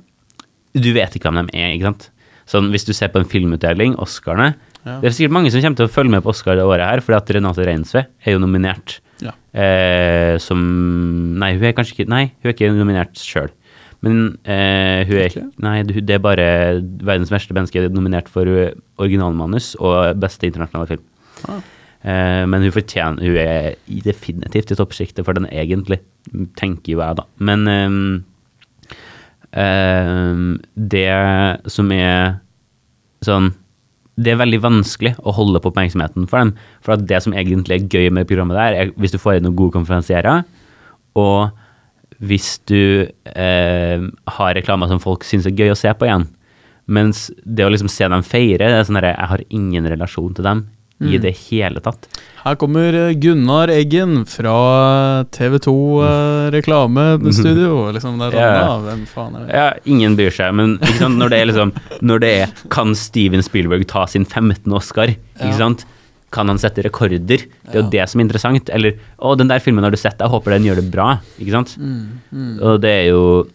du 0.75 0.91
vet 0.97 1.15
ikke 1.17 1.31
hvem 1.31 1.49
de 1.51 1.59
er, 1.59 1.77
ikke 1.77 1.91
sant. 1.91 2.09
Sånn, 2.51 2.73
hvis 2.75 2.87
du 2.87 2.93
ser 2.97 3.13
på 3.13 3.23
en 3.23 3.31
filmutdeling, 3.31 3.99
Oscarene 4.03 4.55
Ja. 4.81 4.95
Det 5.03 5.11
er 5.11 5.13
sikkert 5.13 5.35
mange 5.37 5.51
som 5.53 5.61
kommer 5.61 5.77
til 5.77 5.91
å 5.91 5.93
følge 5.93 6.13
med 6.15 6.23
på 6.25 6.31
Oscar 6.33 6.57
det 6.57 6.65
året 6.65 6.87
her, 6.87 7.03
fordi 7.05 7.19
at 7.19 7.31
Renate 7.37 7.65
Reinsve 7.69 8.07
er 8.25 8.33
jo 8.33 8.41
nominert 8.41 8.95
Ja. 9.21 9.35
eh, 9.53 10.39
som 10.41 10.61
Nei, 11.41 11.55
hun 11.57 11.67
er 11.69 11.75
kanskje 11.77 11.99
ikke 11.99 12.13
Nei, 12.13 12.31
hun 12.41 12.51
er 12.51 12.55
ikke 12.57 12.71
nominert 12.73 13.21
sjøl. 13.21 13.51
Men 14.01 14.39
eh, 14.49 15.05
hun 15.09 15.19
er 15.19 15.29
Ikke? 15.29 15.45
Nei, 15.61 15.83
det 15.85 16.15
er 16.17 16.23
bare 16.25 16.47
verdens 17.05 17.33
verste 17.33 17.57
menneske 17.57 17.83
nominert 17.93 18.31
for 18.33 18.49
eh, 18.49 18.73
originalmanus 19.01 19.75
og 19.81 20.17
beste 20.23 20.49
internasjonale 20.49 20.89
film. 20.95 21.05
Ah. 21.49 21.61
Eh, 22.01 22.47
men 22.49 22.65
hun 22.65 22.73
fortjener 22.73 23.21
Hun 23.21 23.37
er 23.37 23.75
definitivt 24.07 24.73
i 24.73 24.79
toppsjiktet 24.79 25.27
for 25.27 25.37
den, 25.37 25.49
egentlig, 25.53 26.01
tenker 26.57 26.95
jo 26.95 27.03
jeg, 27.03 27.19
da. 27.21 27.27
Men 27.45 27.69
ehm, 27.69 28.25
ehm, 29.53 30.47
det 30.75 31.09
som 31.69 31.93
er 31.93 32.39
sånn 33.25 33.53
Det 34.21 34.35
er 34.35 34.41
veldig 34.41 34.61
vanskelig 34.61 35.15
å 35.25 35.33
holde 35.37 35.63
på 35.63 35.71
oppmerksomheten 35.73 36.27
for 36.29 36.43
dem. 36.43 36.53
For 36.85 36.97
at 36.97 37.07
det 37.09 37.23
som 37.25 37.37
egentlig 37.37 37.79
er 37.79 37.87
gøy 37.89 38.11
med 38.13 38.29
programmet 38.29 38.59
der, 38.59 38.77
er 38.77 38.93
hvis 39.01 39.15
du 39.15 39.21
får 39.21 39.39
inn 39.39 39.49
noen 39.49 39.57
gode 39.59 39.79
konferansierer, 39.79 40.45
og 41.19 42.21
hvis 42.21 42.59
du 42.69 43.09
eh, 43.33 44.03
har 44.37 44.53
reklamer 44.59 44.91
som 44.91 45.01
folk 45.01 45.25
syns 45.25 45.49
er 45.49 45.57
gøy 45.57 45.73
å 45.73 45.79
se 45.79 45.93
på 45.97 46.09
igjen. 46.09 46.29
Mens 46.91 47.29
det 47.47 47.65
å 47.65 47.73
liksom 47.73 47.89
se 47.93 48.09
dem 48.13 48.27
feire, 48.27 48.67
det 48.67 48.83
er 48.83 48.87
sånn 48.89 48.99
at 49.01 49.09
Jeg 49.09 49.31
har 49.33 49.47
ingen 49.49 49.89
relasjon 49.89 50.35
til 50.37 50.45
dem 50.45 50.67
i 51.01 51.17
Mm. 51.17 51.23
det 51.23 51.31
hele 51.49 51.81
tatt. 51.81 52.07
Her 52.45 52.55
kommer 52.61 52.93
eh, 52.95 53.15
Gunnar 53.17 53.69
Eggen 53.73 54.27
fra 54.29 55.25
TV2 55.33 55.73
eh, 56.05 56.51
reklamestudio. 56.53 57.91
Liksom, 57.95 58.19
det 58.21 58.27
er 58.29 58.35
sånn, 58.35 58.41
Ja. 58.41 58.51
ja, 58.61 58.75
hvem 58.85 59.07
faen 59.09 59.37
er 59.39 59.47
det? 59.47 59.55
Ja, 59.55 59.69
ingen 59.87 60.17
bryr 60.19 60.31
seg, 60.35 60.53
men 60.55 60.77
ikke 60.79 60.99
sant, 61.05 61.17
når 61.21 61.31
det 61.33 61.39
er 61.41 61.47
liksom 61.51 61.73
Når 62.03 62.21
det 62.21 62.31
er 62.43 62.53
Kan 62.71 62.95
Steven 62.95 63.43
Spielberg 63.43 63.87
ta 63.89 64.07
sin 64.07 64.25
15. 64.25 64.73
Oscar? 64.77 65.09
Ja. 65.15 65.47
Ikke 65.49 65.57
sant? 65.59 65.87
Kan 66.31 66.47
han 66.53 66.59
sette 66.63 66.85
rekorder? 66.87 67.19
Det 67.27 67.41
er 67.73 67.81
jo 67.81 67.83
Ja. 67.87 67.91
det 67.91 68.09
som 68.09 68.21
er 68.21 68.25
interessant. 68.29 68.69
Eller 68.71 68.95
Å, 69.19 69.37
den 69.37 69.49
der 69.49 69.59
filmen 69.59 69.83
har 69.83 69.91
du 69.91 69.97
sett, 69.97 70.19
jeg 70.21 70.29
håper 70.31 70.51
den 70.57 70.65
gjør 70.69 70.77
det 70.83 70.91
bra. 70.93 71.19
Ikke 71.41 71.51
sant? 71.57 71.77
Mm, 71.81 72.61
Og 72.63 72.81
det 72.81 72.91
er 72.91 73.09
jo 73.11 73.47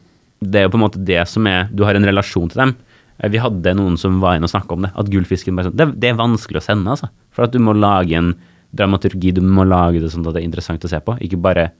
Det 0.44 0.60
er 0.60 0.64
jo 0.68 0.70
på 0.74 0.76
en 0.82 0.84
måte 0.90 1.04
det 1.06 1.28
som 1.28 1.46
er 1.48 1.70
Du 1.74 1.84
har 1.86 1.96
en 1.96 2.04
relasjon 2.06 2.50
til 2.50 2.60
dem. 2.66 2.76
Eh, 3.24 3.30
Vi 3.30 3.38
hadde 3.40 3.74
noen 3.78 3.98
som 3.98 4.20
var 4.20 4.36
inne 4.36 4.44
og 4.44 4.52
snakka 4.52 4.74
om 4.76 4.82
det. 4.84 4.92
At 4.96 5.08
Gullfisken 5.10 5.56
bare 5.56 5.70
sånn 5.72 5.78
det, 5.78 6.00
det 6.00 6.10
er 6.12 6.16
vanskelig 6.20 6.60
å 6.60 6.66
sende, 6.66 6.90
altså. 6.92 7.08
For 7.36 7.46
at 7.48 7.56
du 7.56 7.60
må 7.64 7.76
lage 7.78 8.16
en 8.18 8.34
dramaturgi, 8.76 9.34
du 9.36 9.42
må 9.44 9.66
lage 9.68 10.02
det 10.04 10.12
sånn 10.12 10.26
at 10.26 10.36
det 10.36 10.44
er 10.44 10.50
interessant 10.50 10.86
å 10.88 10.92
se 10.92 11.00
på. 11.04 11.18
Ikke 11.24 11.40
bare 11.42 11.72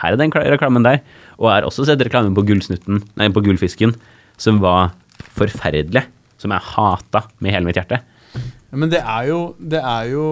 Her 0.00 0.14
er 0.14 0.20
den 0.20 0.30
reklamen 0.30 0.84
der. 0.86 1.00
Og 1.36 1.48
jeg 1.48 1.56
har 1.56 1.66
også 1.66 1.84
sett 1.88 2.02
reklamen 2.06 2.34
på 2.36 2.44
Gullsnutten, 2.46 3.02
nei, 3.18 3.26
på 3.34 3.42
Gullfisken, 3.42 3.96
som 4.38 4.60
var 4.62 4.92
forferdelig. 5.34 6.04
Som 6.40 6.54
jeg 6.54 6.68
hata 6.72 7.24
med 7.42 7.52
hele 7.52 7.66
mitt 7.66 7.76
hjerte. 7.76 7.98
Men 8.70 8.92
det 8.92 9.02
er 9.02 9.26
jo, 9.28 9.40
det 9.58 9.80
er 9.82 10.06
jo 10.12 10.26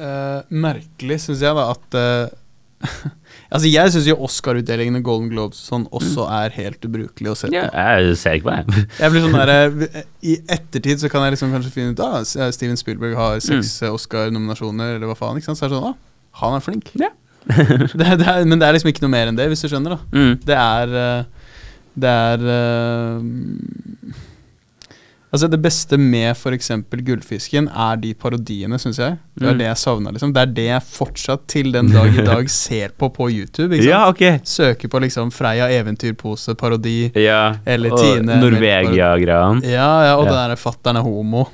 uh, 0.00 0.40
merkelig, 0.48 1.18
syns 1.26 1.42
jeg, 1.44 1.56
da, 1.58 1.66
at 1.74 1.98
eh, 1.98 3.10
Altså, 3.50 3.66
jeg 3.66 3.90
syns 3.90 4.06
jo 4.06 4.14
Oscar-utdelingen 4.26 5.00
og 5.00 5.04
Golden 5.08 5.28
Globes 5.32 5.58
sånn 5.66 5.88
også 5.90 6.26
er 6.30 6.52
helt 6.54 6.84
ubrukelig 6.86 7.32
å 7.32 7.34
se 7.36 7.48
på. 7.50 7.54
Ja, 7.56 7.66
jeg 7.98 8.14
ser 8.20 8.36
ikke 8.38 8.46
på 8.46 8.56
det. 8.70 8.84
Jeg 9.02 9.10
blir 9.14 9.24
sånn 9.26 9.34
der, 9.34 9.52
eh, 10.00 10.04
I 10.22 10.36
ettertid 10.54 11.02
så 11.02 11.10
kan 11.10 11.24
jeg 11.26 11.34
liksom 11.34 11.50
kanskje 11.56 11.72
finne 11.74 11.96
ut 11.96 12.02
ah, 12.04 12.20
Steven 12.24 12.78
Spielberg 12.78 13.16
har 13.18 13.40
seks 13.42 13.72
Mm. 13.82 13.94
Oscar-nominasjoner, 13.96 14.94
eller 15.00 15.10
hva 15.10 15.16
faen. 15.18 15.36
ikke 15.40 15.50
sant? 15.50 15.58
Så 15.58 15.66
er 15.66 15.72
det 15.74 15.80
sånn, 15.80 15.90
ah, 15.90 15.98
han 16.44 16.56
er 16.60 16.62
flink. 16.64 16.92
Ja. 17.00 17.10
det, 17.50 18.06
det 18.20 18.26
er, 18.28 18.44
men 18.46 18.60
det 18.60 18.68
er 18.68 18.76
liksom 18.76 18.92
ikke 18.92 19.02
noe 19.06 19.14
mer 19.16 19.30
enn 19.32 19.38
det, 19.38 19.48
hvis 19.50 19.64
du 19.64 19.70
skjønner. 19.72 19.96
da 19.96 20.00
Mm. 20.14 20.34
Det 20.46 20.58
er 20.60 20.96
eh, 21.02 21.22
Det 22.00 22.10
er 22.30 22.44
Altså 25.32 25.46
Det 25.50 25.60
beste 25.62 25.96
med 25.96 26.32
f.eks. 26.34 26.70
Gullfisken 27.06 27.68
er 27.70 27.96
de 28.02 28.14
parodiene, 28.18 28.78
syns 28.82 28.98
jeg. 28.98 29.18
Det 29.38 29.46
er 29.46 29.52
Mm. 29.52 29.58
det 29.58 29.66
jeg 29.68 29.76
savna. 29.78 30.10
Liksom. 30.10 30.32
Det 30.34 30.42
er 30.42 30.46
det 30.56 30.64
jeg 30.66 30.82
fortsatt 30.82 31.46
til 31.46 31.70
den 31.72 31.86
dag 31.92 32.18
i 32.18 32.24
dag 32.26 32.50
ser 32.64 32.88
på 32.98 33.08
på 33.14 33.28
YouTube. 33.30 33.76
Ja, 33.78 34.08
ok. 34.08 34.40
Søker 34.44 34.88
på 34.90 35.00
liksom 35.00 35.30
Freia 35.30 35.68
eventyrpose-parodi. 35.70 37.12
Ja, 37.14 37.54
Eller 37.66 37.92
og 37.92 37.98
Tine 38.02 38.40
Norvegia-greia. 38.40 39.62
Ja, 39.64 40.04
ja, 40.04 40.16
og 40.16 40.26
Ja. 40.26 40.30
den 40.30 40.38
derre 40.50 40.56
'Fatter'n 40.56 40.98
er 40.98 41.02
homo'. 41.02 41.46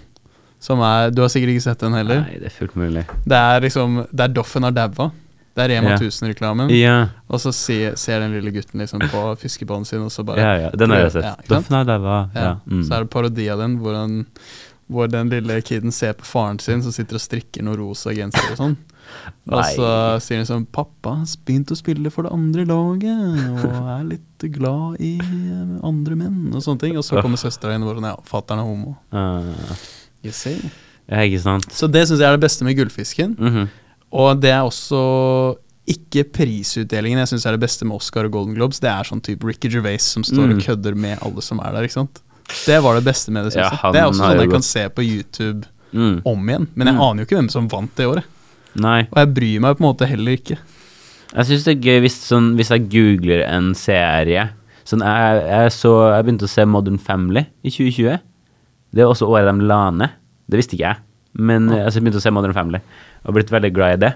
Som 0.59 0.81
er 0.81 1.11
Du 1.11 1.21
har 1.23 1.29
sikkert 1.29 1.51
ikke 1.55 1.63
sett 1.63 1.79
den 1.79 1.93
heller? 1.93 2.21
Nei, 2.23 2.39
det 2.41 2.47
er 2.47 2.51
fullt 2.59 2.75
mulig. 2.77 3.05
Det 3.29 3.37
er 3.37 3.61
liksom 3.61 4.07
Det 4.11 4.21
er 4.21 4.29
Doffen 4.33 4.63
har 4.63 4.71
daua. 4.73 5.11
Det 5.57 5.65
er 5.65 5.71
Rema 5.73 5.95
1000-reklamen. 5.97 6.71
Ja, 6.77 7.09
Og 7.33 7.41
så 7.41 7.53
ser, 7.57 7.95
ser 7.97 8.21
den 8.21 8.35
lille 8.37 8.53
gutten 8.53 8.83
liksom 8.83 9.01
på 9.09 9.23
fiskebåten 9.41 9.87
sin, 9.89 10.03
og 10.05 10.13
så 10.13 10.25
bare 10.27 10.43
ja, 10.45 10.55
ja. 10.67 10.71
Den 10.77 10.93
har 10.93 11.07
jeg 11.07 11.15
sett. 11.15 11.49
Mm. 12.69 12.83
Så 12.85 12.93
er 12.93 13.07
det 13.07 13.11
parodi 13.11 13.47
av 13.49 13.63
den, 13.65 13.79
hvor, 13.81 13.97
han, 13.97 14.27
hvor 14.93 15.09
den 15.09 15.33
lille 15.33 15.57
kiden 15.65 15.95
ser 15.97 16.13
på 16.19 16.29
faren 16.29 16.61
sin 16.61 16.85
som 16.85 16.93
sitter 16.93 17.17
og 17.17 17.25
strikker 17.25 17.65
noe 17.65 17.79
rosa 17.81 18.13
genser 18.13 18.53
og 18.53 18.61
sånn. 18.61 18.77
Og 19.47 19.61
så 19.77 19.89
sier 20.19 20.41
han 20.41 20.49
sånn 20.49 20.65
'Pappa 20.75 21.13
har 21.21 21.29
begynt 21.47 21.71
å 21.71 21.77
spille 21.79 22.11
for 22.11 22.27
det 22.27 22.33
andre 22.35 22.65
laget, 22.67 23.45
og 23.63 23.77
er 23.93 24.03
litt 24.09 24.47
glad 24.57 24.99
i 24.99 25.13
eh, 25.23 25.77
andre 25.87 26.19
menn', 26.19 26.51
og 26.51 26.65
sånne 26.65 26.83
ting. 26.83 26.97
Og 26.99 27.07
så 27.07 27.23
kommer 27.23 27.39
søstera 27.39 27.77
inn 27.79 27.87
og 27.87 27.95
bare 27.95 28.11
'Ja, 28.11 28.17
fatter'n 28.27 28.61
er 28.61 28.67
homo'. 28.67 28.97
Uh. 29.15 29.87
You 30.27 30.35
see? 30.35 30.59
ja, 31.07 31.23
ikke 31.23 31.39
sant. 31.41 31.71
Så 31.71 31.87
det 31.87 32.09
syns 32.09 32.19
jeg 32.19 32.27
er 32.27 32.35
det 32.35 32.43
beste 32.43 32.67
med 32.67 32.77
Gullfisken. 32.77 33.37
Mhm. 33.39 33.69
Og 34.13 34.41
det 34.41 34.51
er 34.51 34.63
også 34.63 35.57
ikke 35.87 36.25
prisutdelingen 36.35 37.19
jeg 37.23 37.29
syns 37.31 37.47
er 37.47 37.53
det 37.57 37.61
beste 37.63 37.87
med 37.87 37.97
Oscar 37.97 38.27
og 38.27 38.33
Golden 38.35 38.55
Globes. 38.57 38.81
Det 38.83 38.91
er 38.91 39.07
sånn 39.07 39.23
type 39.23 39.45
Ricky 39.47 39.69
Gervais 39.71 40.03
som 40.03 40.23
står 40.27 40.51
og 40.51 40.57
Mm. 40.57 40.63
kødder 40.67 40.97
med 40.97 41.19
alle 41.23 41.43
som 41.43 41.59
er 41.61 41.73
der. 41.73 41.83
ikke 41.87 41.93
sant? 42.01 42.23
Det 42.67 42.81
var 42.83 42.95
det 42.95 43.05
beste 43.05 43.31
med 43.31 43.45
det, 43.45 43.55
Ja, 43.57 43.71
Det 43.71 44.01
er 44.01 44.07
også 44.11 44.23
sånn 44.23 44.41
jeg 44.41 44.51
kan 44.51 44.63
se 44.63 44.89
på 44.89 45.03
YouTube 45.05 45.65
Mm. 45.93 46.23
om 46.25 46.47
igjen. 46.49 46.67
Men 46.75 46.87
jeg 46.89 46.95
Mm. 46.97 47.01
aner 47.03 47.17
jo 47.23 47.27
ikke 47.27 47.37
hvem 47.39 47.51
som 47.51 47.69
vant 47.69 47.95
det 47.97 48.07
året. 48.07 48.25
Nei. 48.75 49.03
Og 49.13 49.17
jeg 49.17 49.35
bryr 49.35 49.61
meg 49.61 49.77
på 49.79 49.81
en 49.85 49.95
måte 49.95 50.07
heller 50.09 50.33
ikke. 50.37 50.59
Jeg 51.35 51.47
syns 51.47 51.65
det 51.65 51.77
er 51.79 51.81
gøy 51.91 52.01
hvis, 52.03 52.19
sånn, 52.31 52.57
hvis 52.57 52.69
jeg 52.69 52.89
googler 52.91 53.47
en 53.49 53.75
serie 53.75 54.51
sånn, 54.85 55.01
jeg, 55.01 55.43
jeg, 55.49 55.71
så, 55.73 56.15
jeg 56.15 56.25
begynte 56.25 56.45
å 56.45 56.49
se 56.49 56.65
Modern 56.65 56.99
Family 56.99 57.47
i 57.65 57.71
2020. 57.71 58.21
Det 58.93 59.01
er 59.03 59.07
også 59.07 59.27
året 59.29 59.59
de 59.59 59.67
la 59.67 59.91
ned. 59.91 60.11
Det 60.49 60.59
visste 60.59 60.75
ikke 60.77 60.87
jeg. 60.95 60.97
Men 61.39 61.69
Ja. 61.69 61.85
altså, 61.87 61.95
jeg 61.95 62.05
begynte 62.05 62.17
å 62.17 62.23
se 62.23 62.31
Modern 62.31 62.53
Family 62.55 62.79
og 63.27 63.37
blitt 63.37 63.53
veldig 63.53 63.73
glad 63.75 63.97
i 63.97 64.03
det. 64.07 64.13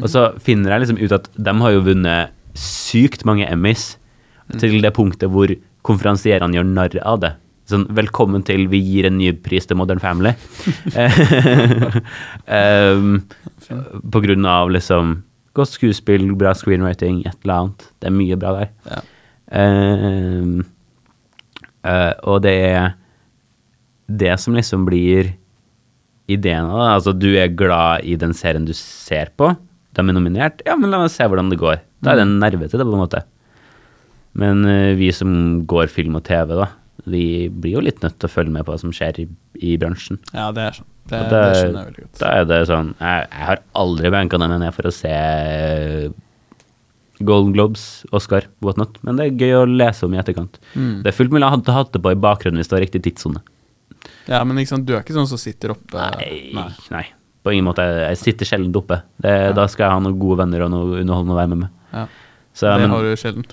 Og 0.00 0.08
så 0.12 0.30
finner 0.42 0.74
jeg 0.74 0.84
liksom 0.84 1.00
ut 1.00 1.16
at 1.16 1.30
de 1.36 1.54
har 1.62 1.74
jo 1.74 1.84
vunnet 1.86 2.34
sykt 2.56 3.26
mange 3.28 3.48
Emmys 3.48 3.96
til 4.60 4.78
det 4.84 4.94
punktet 4.96 5.30
hvor 5.32 5.50
konferansierene 5.86 6.56
gjør 6.56 6.68
narr 6.68 6.96
av 7.04 7.20
det. 7.22 7.32
Sånn, 7.66 7.86
velkommen 7.90 8.44
til, 8.46 8.68
vi 8.70 8.78
gir 8.78 9.08
en 9.08 9.16
ny 9.18 9.32
pris 9.42 9.66
til 9.66 9.78
Modern 9.78 9.98
Family. 10.02 10.32
um, 12.46 13.16
på 14.14 14.22
grunn 14.22 14.46
av 14.46 14.70
liksom 14.74 15.20
Godt 15.56 15.72
skuespill, 15.72 16.34
bra 16.36 16.50
screenwriting, 16.52 17.22
et 17.24 17.38
eller 17.46 17.54
annet. 17.54 17.84
Det 17.96 18.10
er 18.10 18.12
mye 18.12 18.36
bra 18.36 18.50
der. 18.58 18.72
Ja. 18.90 18.98
Ehm, 19.56 20.66
eh, 21.80 22.12
og 22.28 22.42
det 22.44 22.52
er 22.66 22.90
det 24.06 24.34
som 24.42 24.52
liksom 24.52 24.84
blir 24.84 25.32
ideen 26.30 26.66
av 26.68 26.80
det. 26.80 26.88
Altså, 26.96 27.14
du 27.16 27.28
er 27.38 27.54
glad 27.54 28.06
i 28.06 28.16
den 28.20 28.34
serien 28.36 28.66
du 28.66 28.74
ser 28.76 29.30
på. 29.38 29.52
De 29.96 30.04
er 30.04 30.16
nominert. 30.16 30.64
Ja, 30.66 30.76
men 30.78 30.92
la 30.92 31.00
meg 31.04 31.12
se 31.14 31.26
hvordan 31.26 31.52
det 31.52 31.60
går. 31.60 31.80
Da 32.04 32.12
er 32.12 32.20
det 32.20 32.26
en 32.26 32.38
nerve 32.42 32.68
til 32.68 32.80
det, 32.80 32.86
på 32.86 32.96
en 32.96 33.04
måte. 33.04 33.22
Men 34.36 34.66
uh, 34.68 34.92
vi 34.98 35.08
som 35.16 35.30
går 35.68 35.88
film 35.92 36.18
og 36.18 36.26
TV, 36.26 36.52
da, 36.58 36.68
vi 37.08 37.24
blir 37.48 37.78
jo 37.78 37.86
litt 37.86 38.02
nødt 38.04 38.18
til 38.20 38.28
å 38.28 38.32
følge 38.34 38.52
med 38.52 38.66
på 38.66 38.74
hva 38.74 38.82
som 38.82 38.92
skjer 38.94 39.22
i, 39.22 39.26
i 39.64 39.78
bransjen. 39.80 40.20
Ja, 40.34 40.50
det 40.54 40.66
er 40.66 40.78
sånn. 40.80 40.90
Det, 41.06 41.18
det, 41.30 41.30
det- 41.30 41.56
skjønner 41.60 41.80
jeg 41.80 41.88
veldig 41.88 42.04
godt. 42.04 42.18
Da 42.18 42.30
er 42.34 42.46
det 42.50 42.56
sånn 42.66 42.88
Jeg, 42.98 43.26
jeg 43.30 43.44
har 43.46 43.60
aldri 43.78 44.10
benka 44.10 44.40
meg 44.42 44.56
ned 44.58 44.74
for 44.74 44.88
å 44.88 44.90
se 44.90 45.12
eh, 45.12 46.08
Golden 47.22 47.52
Globes, 47.54 47.84
Oscar, 48.10 48.48
whatnot, 48.60 48.98
men 49.06 49.16
det 49.20 49.28
er 49.28 49.38
gøy 49.44 49.54
å 49.60 49.68
lese 49.70 50.04
om 50.04 50.16
i 50.16 50.18
etterkant. 50.20 50.58
Mm. 50.74 51.04
Det 51.04 51.12
er 51.12 51.16
fullt 51.16 51.32
mulig 51.32 51.46
å 51.46 51.52
ha 51.54 51.84
det 51.86 52.02
på 52.02 52.12
i 52.12 52.18
bakgrunnen 52.26 52.58
hvis 52.60 52.68
det 52.72 52.76
var 52.76 52.84
riktig 52.84 53.04
tidssone. 53.06 53.40
Ja, 54.26 54.42
men 54.44 54.58
liksom, 54.60 54.82
du 54.86 54.94
er 54.94 55.04
ikke 55.04 55.16
sånn 55.16 55.28
som 55.30 55.38
sitter 55.40 55.74
oppe 55.76 56.08
Nei, 56.18 56.66
nei. 56.90 57.04
På 57.46 57.52
ingen 57.54 57.68
måte. 57.68 57.84
Jeg 57.84 58.18
sitter 58.18 58.48
sjelden 58.48 58.74
oppe. 58.74 58.98
Det, 59.22 59.34
Da 59.54 59.68
skal 59.70 59.86
jeg 59.86 59.94
ha 59.94 60.02
noen 60.02 60.18
gode 60.18 60.40
venner 60.42 60.64
og 60.66 60.72
noe 60.72 61.02
underholdende 61.02 61.36
å 61.36 61.38
være 61.38 61.52
med 61.52 61.60
med. 61.62 61.74
Ja. 61.92 62.06
Så, 62.56 62.66
det 62.66 62.80
men, 62.82 62.90
har 62.90 63.06
du 63.06 63.20
sjelden. 63.20 63.44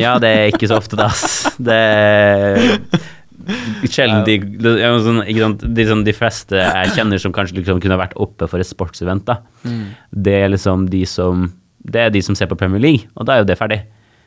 ja, 0.00 0.16
det 0.20 0.32
er 0.32 0.50
ikke 0.52 0.68
så 0.68 0.80
ofte, 0.80 0.98
da. 0.98 1.08
ass. 1.08 1.46
Det 1.56 1.76
er 1.76 2.58
sjelden 3.92 4.24
de, 4.26 4.36
de, 4.58 4.72
ja, 4.80 4.90
sånn, 5.02 5.22
de, 5.76 5.86
de 6.06 6.14
fleste 6.16 6.58
jeg 6.58 6.94
kjenner 6.96 7.20
som 7.22 7.34
kanskje 7.34 7.60
liksom 7.60 7.80
kunne 7.82 7.98
vært 8.00 8.16
oppe 8.20 8.48
for 8.50 8.62
et 8.62 8.68
sportsevent. 8.68 9.30
Mm. 9.62 9.84
det 10.10 10.36
er 10.42 10.52
liksom 10.52 10.88
de 10.90 11.04
som 11.08 11.48
Det 11.86 12.00
er 12.02 12.10
de 12.10 12.22
som 12.24 12.34
ser 12.34 12.48
på 12.50 12.58
Premier 12.58 12.82
League, 12.82 13.06
og 13.14 13.28
da 13.28 13.36
er 13.36 13.44
jo 13.44 13.50
det 13.52 13.58
ferdig. 13.60 13.84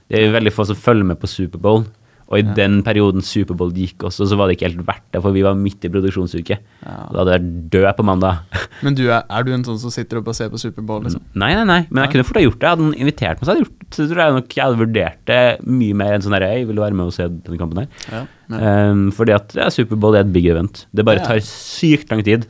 Det 0.07 0.15
er 0.15 0.29
jo 0.29 0.35
veldig 0.37 0.53
få 0.55 0.65
som 0.69 0.77
følger 0.79 1.09
med 1.11 1.19
på 1.19 1.27
Superbowl. 1.27 1.83
Og 2.29 2.37
i 2.37 2.43
Ja. 2.45 2.53
den 2.53 2.83
perioden 2.85 3.23
Superbowl 3.25 3.71
gikk 3.73 4.03
også, 4.05 4.27
så 4.29 4.37
var 4.37 4.47
det 4.47 4.57
ikke 4.57 4.67
helt 4.69 4.85
verdt 4.85 5.07
det, 5.11 5.21
for 5.23 5.33
vi 5.33 5.41
var 5.41 5.55
midt 5.57 5.83
i 5.85 5.89
produksjonsuke. 5.89 6.59
Ja. 6.85 6.97
Da 7.09 7.23
hadde 7.23 7.33
jeg 7.39 7.69
død 7.73 7.87
på 7.97 8.05
mandag. 8.05 8.43
Men 8.85 8.93
du 8.93 9.07
er, 9.09 9.23
er 9.25 9.43
du 9.43 9.51
en 9.55 9.65
sånn 9.65 9.79
som 9.81 9.89
sitter 9.89 10.21
oppe 10.21 10.29
og 10.29 10.37
ser 10.37 10.51
på 10.53 10.61
Superbowl, 10.61 11.01
liksom? 11.07 11.23
Nei, 11.33 11.55
nei, 11.57 11.65
nei, 11.65 11.79
men 11.89 12.03
jeg 12.05 12.13
kunne 12.13 12.27
fort 12.29 12.37
ha 12.37 12.43
gjort 12.45 12.59
det. 12.61 12.69
Hadde 12.69 12.85
han 12.85 12.93
invitert 13.01 13.39
meg, 13.39 13.43
så 13.47 13.51
hadde 13.51 13.63
jeg 13.63 13.67
gjort 13.67 13.75
så 13.89 14.05
tror 14.05 14.21
jeg 14.21 14.33
nok 14.35 14.53
jeg 14.53 14.63
hadde 14.67 14.79
vurdert 14.83 15.21
det 15.25 15.41
mye 15.65 15.95
mer 15.97 16.13
enn 16.13 16.21
sånn 16.21 16.35
her 16.37 16.45
jeg 16.45 16.67
vil 16.69 16.77
være 16.77 16.93
med 16.93 17.09
og 17.09 17.15
se 17.15 17.25
denne 17.25 17.57
kampen 17.57 17.81
her? 17.81 17.87
Ja. 18.13 18.21
Um, 18.49 19.07
fordi 19.13 19.33
at 19.33 19.53
ja, 19.57 19.67
Superbowl 19.73 20.17
er 20.17 20.25
et 20.25 20.33
big 20.33 20.45
event. 20.53 20.83
Det 20.93 21.05
bare 21.05 21.25
tar 21.25 21.41
sykt 21.45 22.13
lang 22.13 22.21
tid. 22.25 22.45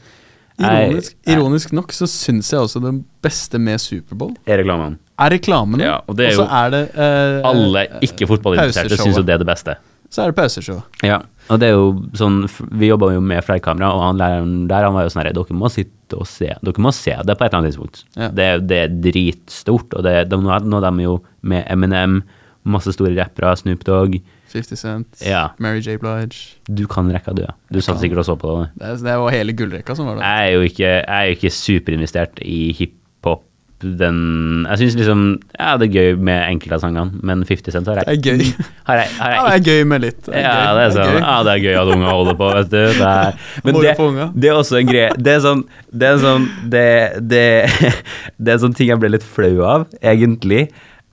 Ironisk, 0.59 1.15
ironisk 1.27 1.71
nok 1.75 1.93
så 1.95 2.07
syns 2.09 2.49
jeg 2.51 2.59
også 2.59 2.81
det 2.83 2.91
beste 3.23 3.59
med 3.61 3.79
Superbowl 3.81 4.33
Er 4.45 4.59
reklamene. 4.61 4.97
er 5.19 5.31
reklamene. 5.35 5.83
Ja, 5.83 5.99
og 6.07 6.17
det 6.19 6.29
er 6.29 6.35
så 6.35 6.43
jo 6.43 6.49
er 6.59 6.73
det 6.73 6.81
uh, 6.95 7.47
Alle 7.49 7.85
ikke-fotballinteresserte 8.07 8.99
syns 8.99 9.19
jo 9.19 9.23
det 9.23 9.37
er 9.37 9.43
det 9.43 9.47
beste. 9.49 9.75
Så 10.09 10.23
er 10.23 10.31
det 10.31 10.35
pauseshow. 10.39 10.79
Ja, 11.05 11.19
og 11.53 11.59
det 11.61 11.67
er 11.69 11.75
jo 11.77 11.89
sånn 12.17 12.41
Vi 12.79 12.89
jobba 12.89 13.11
jo 13.13 13.21
med 13.21 13.43
flerkamera, 13.45 13.91
og 13.93 14.01
han 14.07 14.17
læreren 14.17 14.55
der 14.69 14.87
han 14.87 14.95
var 14.95 15.05
jo 15.05 15.13
sånn 15.13 15.21
her 15.21 15.31
Dere 15.37 15.57
må 15.57 15.69
sitte 15.69 16.17
og 16.17 16.25
se 16.29 16.49
Dere 16.65 16.81
må 16.81 16.91
se 16.95 17.13
det 17.13 17.35
på 17.37 17.45
et 17.45 17.51
eller 17.51 17.59
annet 17.61 17.75
tidspunkt. 17.75 18.03
Ja. 18.17 18.31
Det, 18.33 18.49
det 18.71 18.81
er 18.87 18.97
dritstort, 19.05 19.93
og 19.93 20.03
det, 20.07 20.15
de, 20.31 20.41
nå 20.41 20.81
er 20.81 20.89
de 20.89 21.05
jo 21.05 21.19
med 21.45 21.63
Eminem, 21.69 22.23
masse 22.65 22.91
store 22.95 23.13
rappere, 23.15 23.53
Snoop 23.61 23.85
Dogg 23.87 24.17
50 24.51 24.75
Cent, 24.79 25.07
Ja. 25.25 25.49
Mary 25.59 25.81
J. 25.85 25.97
Blige. 26.01 26.55
Du 26.67 26.85
kan 26.87 27.09
rekka, 27.13 27.33
du, 27.37 27.43
ja. 27.45 27.53
Du 27.71 27.79
satt 27.81 27.99
sikkert 28.01 28.23
og 28.23 28.25
så 28.31 28.35
på 28.39 28.55
det. 28.61 28.69
Det, 28.79 28.87
er- 28.93 29.03
det 29.09 29.17
var 29.23 29.31
hele 29.35 29.53
gullrekka 29.53 29.95
som 29.95 30.07
var 30.09 30.15
der. 30.19 30.23
Jeg 30.25 30.47
er 30.49 30.55
jo 30.57 30.61
ikke, 30.69 30.87
jeg 30.87 31.05
er 31.19 31.27
jo 31.29 31.37
ikke 31.39 31.51
superinvestert 31.53 32.41
i 32.45 32.71
hiphop. 32.73 33.45
Den 33.79 34.65
Jeg 34.67 34.77
syns 34.81 34.95
liksom 34.99 35.19
Ja, 35.55 35.77
det 35.79 35.85
er 35.87 35.93
gøy 35.95 36.17
med 36.19 36.41
enkelte 36.51 36.75
av 36.75 36.81
sangene, 36.83 37.13
men 37.23 37.45
50 37.47 37.71
Cent 37.71 37.87
har 37.87 38.01
jeg 38.01 38.19
Det 38.19 38.33
er 38.33 38.35
gøy. 38.35 38.65
har 38.89 38.97
jeg, 38.99 39.07
har 39.21 39.31
Ja, 39.31 39.43
det 39.47 39.53
er 39.53 39.63
gøy 39.71 39.85
med 39.87 40.01
litt. 40.03 40.27
Ja, 40.27 40.73
det 40.75 40.81
er 40.83 40.91
sånn, 40.97 41.13
gøy. 41.13 41.19
ja, 41.23 41.35
det 41.47 41.53
er 41.53 41.61
gøy 41.63 41.77
at 41.79 41.91
unger 41.93 42.09
holder 42.11 42.35
på, 42.41 42.49
vet 42.57 42.69
du. 42.73 42.81
Det 42.99 43.07
er, 43.07 43.37
men 43.63 43.73
det, 43.79 43.93
det 44.35 44.49
er 44.51 44.57
også 44.59 44.81
en 44.81 44.89
greie 44.91 45.13
Det 45.15 45.31
er 45.37 45.39
sånn 45.45 45.63
Det 45.95 46.09
er 46.09 46.19
sånn 46.25 46.49
Det, 46.75 46.83
det, 47.31 47.45
det 48.43 48.53
er 48.53 48.59
sånn 48.65 48.75
ting 48.75 48.91
jeg 48.91 48.99
ble 48.99 49.13
litt 49.15 49.23
flau 49.23 49.63
av, 49.63 49.87
egentlig. 50.03 50.65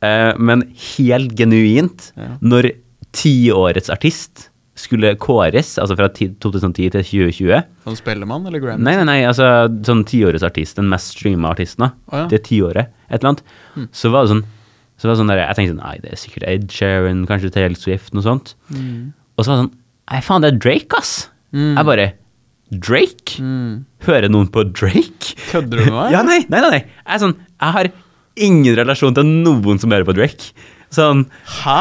Uh, 0.02 0.34
men 0.36 0.66
helt 0.98 1.36
genuint, 1.38 2.10
Ja. 2.18 2.32
når 2.42 2.72
tiårets 3.16 3.90
artist 3.92 4.48
skulle 4.76 5.14
kåres, 5.16 5.78
altså 5.80 5.96
fra 5.96 6.08
2010 6.12 6.90
til 6.92 7.04
2020 7.06 7.62
Sånn 7.86 7.96
Spellemann 7.96 8.44
eller 8.48 8.60
Grammy? 8.60 8.84
Nei, 8.84 8.92
nei, 8.98 9.06
nei, 9.08 9.20
altså 9.24 9.70
sånn 9.86 10.02
tiårets 10.08 10.44
artist, 10.44 10.76
den 10.76 10.90
mest 10.92 11.14
streama 11.14 11.54
artisten, 11.54 11.86
da. 11.86 11.88
Oh, 12.10 12.18
ja. 12.20 12.26
Det 12.28 12.42
tiåret, 12.50 12.92
et 13.08 13.22
eller 13.22 13.32
annet. 13.32 13.88
Så 13.96 14.12
var 14.12 14.26
det 14.26 14.34
sånn 14.34 14.44
så 14.96 15.08
var 15.08 15.12
det 15.12 15.20
sånn 15.20 15.28
der, 15.32 15.42
Jeg 15.42 15.56
tenkte 15.58 15.72
sånn 15.74 15.82
Nei, 15.84 15.96
det 16.00 16.12
er 16.14 16.20
sikkert 16.20 16.44
Ed 16.48 16.70
Sheeran, 16.72 17.24
kanskje 17.28 17.50
Taylor 17.52 17.76
Swift, 17.76 18.14
noe 18.16 18.24
sånt. 18.24 18.54
Mm. 18.72 19.10
Og 19.36 19.44
så 19.44 19.50
var 19.52 19.58
det 19.58 19.64
sånn 19.66 19.74
Nei, 20.06 20.20
faen, 20.24 20.44
det 20.44 20.52
er 20.52 20.62
Drake, 20.62 21.00
ass! 21.00 21.12
Mm. 21.52 21.74
Jeg 21.74 21.88
bare 21.90 22.06
Drake? 22.86 23.42
Mm. 23.42 23.74
Hører 24.06 24.32
noen 24.32 24.48
på 24.54 24.64
Drake? 24.70 25.36
Kødder 25.50 25.82
du 25.82 25.84
med 25.84 25.98
meg? 25.98 26.12
Ja, 26.16 26.22
nei, 26.26 26.40
nei, 26.48 26.62
nei. 26.64 26.70
nei. 26.78 26.80
Jeg 26.86 27.18
er 27.18 27.22
sånn 27.26 27.36
Jeg 27.36 27.76
har 27.76 27.90
ingen 28.46 28.78
relasjon 28.78 29.16
til 29.16 29.28
noen 29.28 29.80
som 29.80 29.92
hører 29.92 30.08
på 30.08 30.16
Drake. 30.16 30.50
Sånn 30.96 31.24
Hæ? 31.60 31.78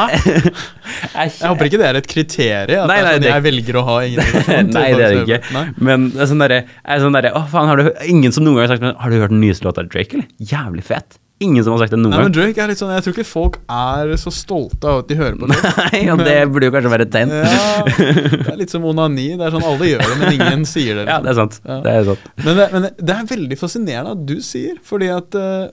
Jeg, 1.16 1.32
håper 1.42 1.68
ikke 1.70 1.80
det 1.80 1.86
er 1.88 1.98
et 1.98 2.06
kriterium. 2.10 2.84
At 2.86 2.90
Nei, 2.92 2.96
det 3.00 3.02
er 3.02 3.06
nei, 3.06 3.14
sånn, 3.16 3.28
jeg 3.32 3.44
velger 3.48 3.78
å 3.80 3.84
ha 3.88 3.96
ingen 4.06 4.32
Nei, 4.76 4.86
det 4.94 5.04
er 5.06 5.14
det 5.16 5.22
ikke. 5.24 5.38
Nei. 5.56 5.66
Men 5.90 6.08
det 6.14 6.22
er 6.24 6.30
sånn 6.30 6.42
derre 6.44 6.58
er 6.84 7.02
sånn 7.02 7.16
der, 7.16 7.30
Å, 7.34 7.44
faen, 7.50 7.70
har 7.72 7.80
du 7.82 7.92
Ingen 8.12 8.34
som 8.36 8.44
noen 8.46 8.58
gang 8.60 8.66
har 8.68 8.74
sagt 8.76 8.84
men, 8.86 8.94
Har 9.00 9.12
du 9.12 9.18
hørt 9.22 9.32
den 9.34 9.40
nyeste 9.42 9.66
låta 9.66 9.82
av 9.84 9.90
Drake, 9.92 10.14
eller? 10.20 10.28
Jævlig 10.52 10.84
fet. 10.86 11.18
Ingen 11.44 11.60
som 11.66 11.74
har 11.74 11.82
sagt 11.82 11.92
det 11.92 11.98
noen 12.00 12.14
Nei, 12.14 12.20
men 12.22 12.30
gang. 12.30 12.36
Drake 12.38 12.62
er 12.64 12.70
litt 12.72 12.80
sånn 12.80 12.92
Jeg 12.94 13.04
tror 13.04 13.16
ikke 13.16 13.26
folk 13.28 13.58
er 13.76 14.12
så 14.22 14.30
stolte 14.32 14.88
av 14.88 15.02
at 15.02 15.10
de 15.10 15.18
hører 15.20 15.36
på 15.42 15.48
det. 15.52 15.58
Nei, 15.82 16.02
og 16.14 16.22
det 16.24 16.36
burde 16.54 16.70
jo 16.70 16.74
kanskje 16.76 16.92
være 16.94 17.06
et 17.08 17.12
tegn. 17.12 17.34
Ja, 17.36 17.64
det 17.90 18.52
er 18.54 18.60
litt 18.62 18.72
som 18.72 18.86
onani. 18.88 19.26
Det 19.36 19.44
er 19.50 19.52
sånn 19.58 19.66
Alle 19.68 19.90
gjør 19.90 20.04
det, 20.06 20.14
men 20.22 20.36
ingen 20.38 20.64
sier 20.70 21.02
det. 21.02 21.08
Ja, 21.10 21.18
Liksom. 21.20 21.26
det 21.26 21.34
er 21.34 21.40
sant. 21.42 21.58
Ja. 21.66 21.80
Det 21.84 21.96
er 22.00 22.06
sant. 22.08 22.30
Men, 22.46 22.52
det, 22.62 22.68
men 22.72 22.86
det- 22.88 23.16
er 23.18 23.28
veldig 23.34 23.58
fascinerende 23.60 24.14
at 24.16 24.24
du 24.32 24.36
sier, 24.44 24.78
fordi 24.86 25.10
at 25.12 25.36
eh, 25.42 25.66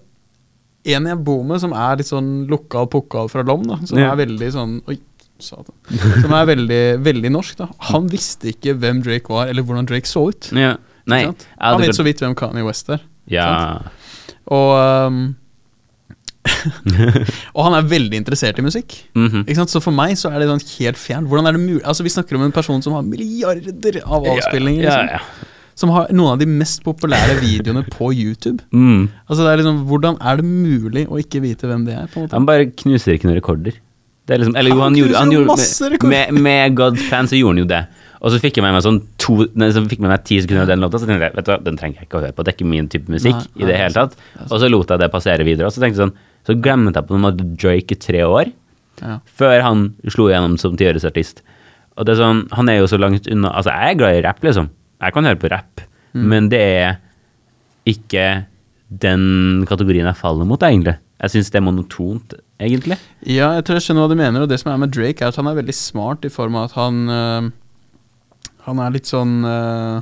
en 0.85 1.05
jeg 1.07 1.17
bor 1.23 1.43
med, 1.47 1.59
som 1.63 1.71
er 1.73 1.97
litt 2.01 2.09
sånn 2.09 2.47
lukka 2.51 2.81
og 2.83 2.89
pukka 2.91 3.29
fra 3.31 3.43
Lom, 3.47 3.63
da, 3.69 3.77
som 3.87 3.97
Ja. 3.99 4.11
er 4.11 4.17
veldig 4.25 4.49
sånn 4.51 4.81
Oi, 4.87 4.97
satan. 5.39 5.75
Som 6.21 6.33
er 6.33 6.45
veldig, 6.45 6.81
veldig 7.03 7.31
norsk, 7.31 7.55
da. 7.57 7.67
Han 7.91 8.07
visste 8.11 8.51
ikke 8.51 8.75
hvem 8.79 9.01
Drake 9.03 9.27
var, 9.31 9.47
eller 9.47 9.63
hvordan 9.63 9.85
Drake 9.87 10.05
så 10.07 10.27
ut. 10.29 10.51
Ja. 10.51 10.75
Nei. 11.07 11.25
Han 11.59 11.81
vet 11.81 11.95
så 11.95 12.03
vidt 12.03 12.19
hvem 12.19 12.35
Kanye 12.35 12.63
West 12.67 12.89
er. 12.89 13.01
Ja. 13.27 13.79
Og 14.51 15.07
um, 15.07 15.35
Og 17.55 17.61
han 17.63 17.75
er 17.77 17.85
veldig 17.87 18.17
interessert 18.19 18.59
i 18.59 18.63
musikk. 18.65 18.95
Mhm. 19.15 19.45
Ikke 19.45 19.55
sant? 19.61 19.71
Så 19.71 19.79
for 19.83 19.95
meg 19.95 20.15
så 20.19 20.31
er 20.33 20.39
det 20.43 20.49
sånn 20.51 20.63
helt 20.77 20.99
fjern. 20.99 21.27
Hvordan 21.31 21.47
er 21.47 21.55
det 21.57 21.61
mulig? 21.63 21.83
Altså 21.87 22.03
Vi 22.03 22.11
snakker 22.13 22.35
om 22.39 22.43
en 22.47 22.51
person 22.55 22.81
som 22.83 22.95
har 22.97 23.05
milliarder 23.07 24.01
av 24.03 24.25
avspillinger. 24.35 24.83
Ja, 24.83 24.97
Liksom, 25.01 25.13
ja. 25.15 25.49
Som 25.75 25.89
har 25.95 26.11
noen 26.13 26.35
av 26.35 26.39
de 26.39 26.45
mest 26.49 26.83
populære 26.85 27.39
videoene 27.41 27.85
på 27.89 28.11
YouTube. 28.13 28.61
Mm. 28.73 29.07
Altså 29.29 29.43
det 29.45 29.51
er 29.53 29.57
liksom, 29.63 29.79
Hvordan 29.89 30.17
er 30.21 30.37
det 30.41 30.45
mulig 30.45 31.07
å 31.09 31.17
ikke 31.21 31.41
vite 31.43 31.67
hvem 31.69 31.85
det 31.87 31.95
er? 31.97 32.07
på 32.11 32.19
en 32.19 32.25
måte? 32.27 32.35
Han 32.37 32.45
bare 32.49 32.67
knuser 32.71 33.15
ikke 33.15 33.29
noen 33.29 33.39
rekorder. 33.39 33.79
Det 34.27 34.35
er 34.35 34.39
liksom, 34.43 34.55
eller 34.55 34.71
jo, 34.71 34.79
Han 34.79 34.93
han 34.93 34.95
gjorde, 34.99 35.19
han 35.19 35.31
jo 35.33 35.39
gjorde 35.43 36.07
med, 36.07 36.33
med 36.45 36.75
God's 36.79 37.01
plan 37.09 37.27
så 37.27 37.35
gjorde 37.35 37.57
han 37.57 37.63
jo 37.63 37.69
det. 37.73 37.81
Og 38.23 38.31
så 38.31 38.39
fikk 38.39 38.55
jeg 38.55 38.63
med 38.63 38.71
meg 38.77 38.83
sånn 38.85 39.01
to 39.19 39.33
nei, 39.59 39.67
så 39.75 39.81
fikk 39.83 39.97
jeg 39.99 40.05
med 40.05 40.13
meg 40.13 40.21
ti 40.29 40.37
sekunder 40.39 40.63
av 40.63 40.69
den 40.71 40.79
låta, 40.79 40.99
så 41.01 41.07
tenkte 41.09 41.27
jeg 41.27 41.35
vet 41.35 41.47
du 41.47 41.51
hva, 41.51 41.57
den 41.65 41.79
trenger 41.79 41.99
jeg 41.99 42.07
ikke 42.07 42.19
å 42.19 42.23
høre 42.23 42.35
på. 42.37 42.45
Det 42.45 42.53
er 42.53 42.55
ikke 42.55 42.69
min 42.71 42.87
type 42.93 43.11
musikk 43.11 43.35
Nei, 43.41 43.49
i 43.59 43.67
det 43.67 43.79
hele 43.81 43.97
tatt. 43.97 44.15
Og 44.47 44.53
så 44.61 44.69
lot 44.71 44.93
jeg 44.93 45.01
det 45.03 45.09
passere 45.11 45.43
videre. 45.43 45.67
Og 45.67 45.75
så 45.75 45.83
tenkte 45.83 45.99
jeg 45.99 46.05
sånn, 46.05 46.13
så 46.47 46.55
glemte 46.55 46.95
jeg 47.01 47.09
på 47.09 47.17
noe 47.17 47.23
med 47.25 47.41
Drake 47.59 47.97
i 47.97 47.99
tre 47.99 48.21
år, 48.23 48.53
Ja. 49.01 49.17
før 49.27 49.59
han 49.65 49.83
slo 50.07 50.29
igjennom 50.29 50.55
som 50.61 50.77
tiårsartist. 50.79 51.41
Og 51.97 52.05
det 52.07 52.13
er 52.15 52.21
sånn, 52.23 52.45
han 52.55 52.69
er 52.71 52.79
jo 52.79 52.87
så 52.87 52.99
langt 53.01 53.27
unna 53.27 53.51
Altså, 53.57 53.73
jeg 53.75 53.91
er 53.91 53.99
glad 53.99 54.15
i 54.15 54.23
rapp, 54.23 54.39
liksom. 54.45 54.69
Jeg 55.03 55.13
kan 55.13 55.25
høre 55.29 55.39
på 55.41 55.51
rapp, 55.51 55.81
Mm. 56.13 56.27
men 56.29 56.47
det 56.49 56.59
er 56.61 56.97
ikke 57.89 58.45
den 59.01 59.65
kategorien 59.65 60.05
jeg 60.05 60.15
faller 60.19 60.45
mot, 60.45 60.61
egentlig. 60.61 60.93
Jeg 61.23 61.31
syns 61.33 61.49
det 61.49 61.57
er 61.57 61.63
monotont, 61.65 62.35
egentlig. 62.61 62.97
ja, 63.25 63.47
jeg 63.55 63.63
tror 63.65 63.79
jeg 63.79 63.85
skjønner 63.87 64.05
hva 64.05 64.09
du 64.11 64.15
mener. 64.19 64.41
Og 64.45 64.49
det 64.51 64.59
som 64.61 64.71
er 64.73 64.77
med 64.77 64.91
Drake, 64.93 65.21
er 65.23 65.31
at 65.31 65.35
han 65.39 65.47
er 65.49 65.55
veldig 65.57 65.73
smart 65.73 66.23
i 66.27 66.29
form 66.29 66.55
av 66.59 66.65
at 66.69 66.71
han 66.77 67.09
øh, 67.09 67.51
Han 68.67 68.79
er 68.79 68.91
litt 68.91 69.09
sånn 69.09 69.43
øh, 69.43 70.01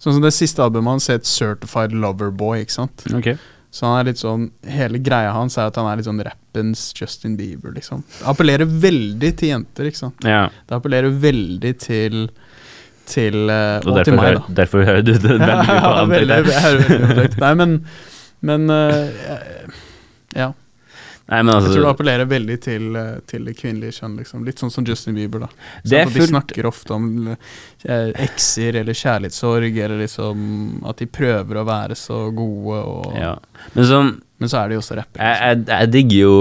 Sånn 0.00 0.14
som 0.16 0.22
det 0.24 0.32
siste 0.32 0.62
albumet 0.64 0.96
hans 0.96 1.06
het 1.12 1.26
Certified 1.28 1.92
Loverboy, 1.92 2.62
ikke 2.64 2.72
sant? 2.78 3.04
Så 3.70 3.84
han 3.86 4.00
er 4.00 4.08
litt 4.10 4.18
sånn 4.18 4.48
Hele 4.66 4.98
greia 4.98 5.32
hans 5.36 5.58
er 5.58 5.68
at 5.68 5.76
han 5.76 5.86
er 5.92 5.96
litt 6.00 6.08
sånn 6.08 6.22
rappens 6.24 6.88
Justin 6.96 7.36
Bieber, 7.36 7.70
liksom. 7.76 8.02
Det 8.18 8.26
appellerer 8.32 8.64
veldig 8.66 9.34
til 9.36 9.52
jenter, 9.52 9.84
ikke 9.90 10.00
sant. 10.06 10.24
Ja, 10.24 10.48
Det 10.66 10.74
appellerer 10.80 11.12
veldig 11.22 11.74
til 11.84 12.30
til 13.10 13.36
øh, 13.50 13.80
og 13.84 13.92
Og, 13.96 14.00
til 14.06 14.16
meg, 14.16 14.24
hører, 14.30 14.40
da. 14.46 14.56
derfor 14.62 14.86
hører 14.88 15.04
du 15.06 15.12
det 15.12 15.22
veldig 15.34 15.50
Ja, 15.50 15.60
jeg. 15.66 16.48
jeg 16.54 16.80
veldig 16.80 17.04
på 17.10 17.14
Drake. 17.20 17.40
Nei, 17.44 17.52
men 17.64 17.76
Men 18.40 18.70
uh, 18.72 19.76
Ja. 20.36 20.52
Nei, 21.30 21.42
men 21.46 21.52
Jeg 21.54 21.62
tror 21.62 21.68
det 21.70 21.78
altså 21.78 21.90
appellerer 21.92 22.26
veldig 22.26 22.54
til, 22.64 22.86
eh, 22.98 23.18
til 23.30 23.44
det 23.46 23.52
kvinnelige 23.54 24.00
kjønn, 24.00 24.16
liksom. 24.18 24.40
Litt 24.48 24.58
sånn 24.58 24.72
som 24.74 24.82
Justin 24.88 25.14
Bieber, 25.14 25.44
da. 25.44 25.48
Sant? 25.86 26.16
De 26.16 26.24
snakker 26.26 26.66
ofte 26.66 26.90
om 26.96 27.04
eh, 27.30 28.08
ekser 28.24 28.80
eller 28.80 28.96
kjærlighetssorg, 28.98 29.78
eller 29.84 30.00
liksom 30.02 30.42
at 30.90 30.98
de 30.98 31.06
prøver 31.06 31.60
å 31.60 31.64
være 31.68 31.94
så 31.94 32.18
gode, 32.34 32.80
og 32.82 33.14
ja. 33.14 33.36
Men 33.76 33.86
så, 33.92 34.00
Men 34.42 34.50
så 34.50 34.58
er 34.64 34.72
de 34.72 34.80
også 34.80 34.98
rappere. 34.98 35.22
jeg, 35.22 35.60
liksom. 35.60 35.70
jeg, 35.70 35.80
jeg 35.84 35.92
digger 35.94 36.18
jo 36.24 36.34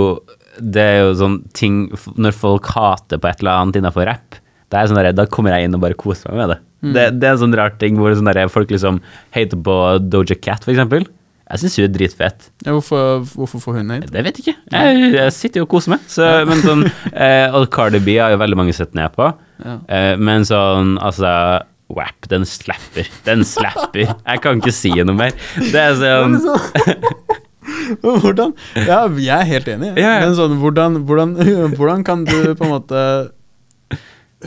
Det 0.73 0.81
er 0.95 0.97
jo 1.03 1.13
sånn 1.19 1.37
ting 1.53 1.77
Når 2.17 2.33
folk 2.39 2.65
hater 2.73 3.21
på 3.21 3.29
et 3.29 3.43
eller 3.43 3.59
annet 3.61 3.77
innafor 3.83 4.09
rapp, 4.09 4.39
da, 4.69 4.79
er 4.79 4.83
jeg 4.83 4.91
sånn 4.91 5.01
der, 5.01 5.11
da 5.17 5.25
kommer 5.29 5.55
jeg 5.55 5.67
inn 5.67 5.77
og 5.77 5.83
bare 5.83 5.97
koser 5.97 6.31
meg 6.31 6.43
med 6.43 6.53
det. 6.53 6.59
Mm. 6.79 6.91
Det, 6.95 7.05
det 7.19 7.27
er 7.27 7.35
en 7.35 7.41
sånn 7.41 7.55
rar 7.59 7.73
ting 7.81 7.97
hvor 7.99 8.13
sånn 8.15 8.29
der, 8.29 8.45
folk 8.51 8.69
liksom 8.71 9.01
hater 9.35 9.63
på 9.65 9.79
Doja 10.07 10.37
Cat, 10.37 10.63
for 10.65 10.75
eksempel. 10.75 11.07
Jeg 11.49 11.63
syns 11.63 11.79
hun 11.79 11.87
er 11.87 11.93
dritfett. 11.95 12.51
Ja, 12.61 12.75
hvorfor, 12.75 13.23
hvorfor 13.33 13.63
får 13.63 13.79
hun 13.79 13.89
hate? 13.95 14.11
Det 14.13 14.21
vet 14.27 14.37
jeg 14.37 14.45
ikke. 14.45 14.59
Jeg, 14.69 15.07
jeg 15.15 15.33
sitter 15.33 15.63
jo 15.63 15.65
og 15.65 15.71
koser 15.71 15.95
meg. 15.95 16.03
Så, 16.05 16.27
men 16.45 16.61
sånn, 16.61 16.85
eh, 17.25 17.49
og 17.57 17.65
Cardi 17.73 18.01
B 18.05 18.19
har 18.21 18.35
jo 18.35 18.41
veldig 18.43 18.59
mange 18.59 18.75
sett 18.77 18.93
ned 18.97 19.09
på. 19.17 19.31
Ja. 19.65 19.79
Eh, 19.89 20.13
men 20.21 20.45
sånn, 20.45 20.99
altså 21.01 21.31
WAP, 21.89 22.29
den 22.29 22.45
slapper. 22.45 23.09
Den 23.25 23.41
slapper. 23.49 24.13
Jeg 24.13 24.43
kan 24.43 24.61
ikke 24.61 24.75
si 24.77 24.93
noe 25.01 25.17
mer. 25.17 25.33
Det 25.57 25.81
er 25.87 25.97
sånn 25.97 26.37
Hvordan 28.03 28.53
Ja, 28.85 29.03
jeg 29.09 29.33
er 29.33 29.47
helt 29.49 29.67
enig. 29.73 29.89
Ja, 29.97 30.13
ja. 30.19 30.27
Men 30.27 30.37
sånn, 30.37 30.55
hvordan, 30.61 31.01
hvordan, 31.09 31.33
hvordan 31.77 32.05
kan 32.05 32.25
du 32.29 32.53
på 32.53 32.67
en 32.67 32.73
måte 32.75 33.01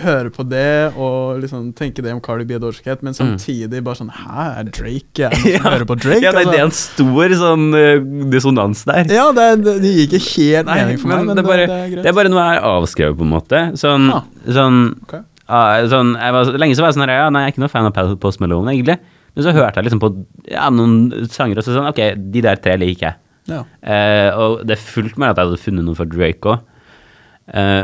høre 0.00 0.30
på 0.32 0.44
det 0.48 0.94
og 0.96 1.42
liksom 1.42 1.66
tenke 1.76 2.00
det 2.00 2.14
om 2.14 2.20
Cardi 2.24 2.46
B 2.48 2.56
Doja 2.62 2.80
Cat, 2.80 3.02
men 3.04 3.12
samtidig 3.12 3.82
bare 3.84 3.98
sånn 3.98 4.08
Hæ, 4.08 4.44
er 4.62 4.70
Drake 4.72 5.26
Er 5.26 5.34
det 5.34 5.42
noen 5.42 5.56
som 5.58 5.66
hører 5.68 5.84
på 5.90 5.96
Drake? 6.00 6.22
Mm. 6.22 6.24
Ja, 6.24 6.32
det, 6.32 6.44
det 6.48 6.54
er 6.56 6.64
Altså, 6.64 6.64
en 6.64 6.76
stor 6.78 7.34
sånn 7.42 7.66
eh, 7.76 8.06
dissonans 8.32 8.84
der. 8.88 9.02
ja, 9.12 9.26
det, 9.36 9.44
er- 9.50 9.60
det, 9.66 9.74
det 9.84 9.90
gir 9.92 10.06
ikke 10.08 10.22
helt 10.30 10.70
Nei, 10.70 10.78
mening 10.80 11.02
for 11.02 11.12
men 11.12 11.18
meg, 11.18 11.26
men 11.28 11.36
det, 11.36 11.44
er 11.44 11.50
bare, 11.50 11.66
det, 11.68 11.76
er 11.76 11.92
greit. 11.92 12.02
det 12.06 12.12
er 12.14 12.16
bare 12.22 12.32
noe 12.32 12.46
jeg 12.46 12.62
har 12.64 12.78
avskrevet, 12.80 13.18
på 13.20 13.26
en 13.28 13.34
måte. 13.34 13.62
Sånn, 13.82 14.08
Ja. 14.08 14.22
sånn, 14.56 14.80
okay. 15.04 15.22
ah, 15.52 15.74
sånn 15.92 16.14
jeg 16.16 16.36
var, 16.38 16.52
Lenge 16.64 16.78
så 16.80 16.86
var 16.86 16.92
jeg 16.94 16.96
sånn 17.00 17.04
her, 17.06 17.14
ja, 17.20 17.28
nei, 17.36 17.44
jeg 17.44 17.52
er 17.52 17.54
ikke 17.56 17.64
noe 17.66 17.74
fan 17.76 17.90
av 17.92 18.16
Post 18.24 18.40
Malone, 18.40 18.72
egentlig. 18.72 18.96
Men 19.36 19.44
så 19.46 19.52
hørte 19.56 19.76
jeg 19.80 19.90
liksom 19.90 20.00
på 20.02 20.10
ja, 20.52 20.66
noen 20.72 21.28
sanger 21.32 21.60
og 21.60 21.64
så 21.68 21.76
sånn, 21.76 21.88
ok, 21.92 22.02
de 22.32 22.42
der 22.48 22.56
tre 22.64 22.74
liker 22.80 23.10
jeg. 23.10 23.20
Ja. 23.52 23.62
Eh, 23.84 24.28
og 24.40 24.60
det 24.68 24.76
fulgte 24.80 25.20
meg 25.20 25.32
at 25.32 25.40
jeg 25.40 25.48
hadde 25.50 25.60
funnet 25.68 25.84
noe 25.84 25.96
for 26.00 26.08
Drake 26.08 26.48
òg. 26.56 26.64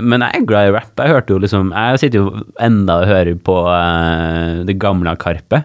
Men 0.01 0.21
jeg 0.23 0.35
er 0.39 0.45
glad 0.47 0.69
i 0.69 0.73
rap. 0.77 0.93
Jeg 0.97 1.11
hørte 1.13 1.35
jo 1.35 1.39
liksom 1.43 1.73
Jeg 1.75 1.99
sitter 2.01 2.19
jo 2.23 2.43
enda 2.61 3.01
og 3.03 3.09
hører 3.11 3.35
på 3.43 3.57
eh, 3.73 4.65
det 4.69 4.79
gamle 4.79 5.17
Karpe. 5.19 5.65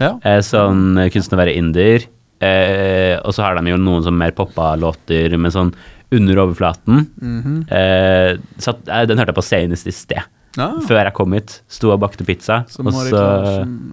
ja. 0.00 0.14
Eh, 0.24 0.40
sånn 0.40 0.98
eh, 0.98 1.10
kunsten 1.12 1.36
å 1.36 1.42
være 1.42 1.56
inder. 1.56 2.06
Eh, 2.40 3.16
og 3.24 3.32
så 3.32 3.42
har 3.46 3.56
de 3.56 3.70
jo 3.72 3.76
noen 3.80 4.02
sånn 4.04 4.16
mer 4.18 4.32
poppa 4.36 4.74
låter 4.76 5.36
med 5.40 5.52
sånn 5.54 5.70
under 6.12 6.36
overflaten. 6.44 7.06
Mhm. 7.20 7.54
eh, 7.72 8.36
så 8.62 8.74
eh, 8.86 9.04
den 9.08 9.18
hørte 9.18 9.32
jeg 9.34 9.40
på 9.40 9.46
senest 9.46 9.86
i 9.88 9.94
sted. 9.94 10.22
ja. 10.56 10.68
Før 10.88 11.02
jeg 11.04 11.12
kom 11.16 11.32
hit. 11.36 11.58
Sto 11.68 11.90
og 11.92 12.00
bakte 12.00 12.24
pizza. 12.24 12.62
Som 12.72 12.86
og 12.88 12.94
så 12.94 13.22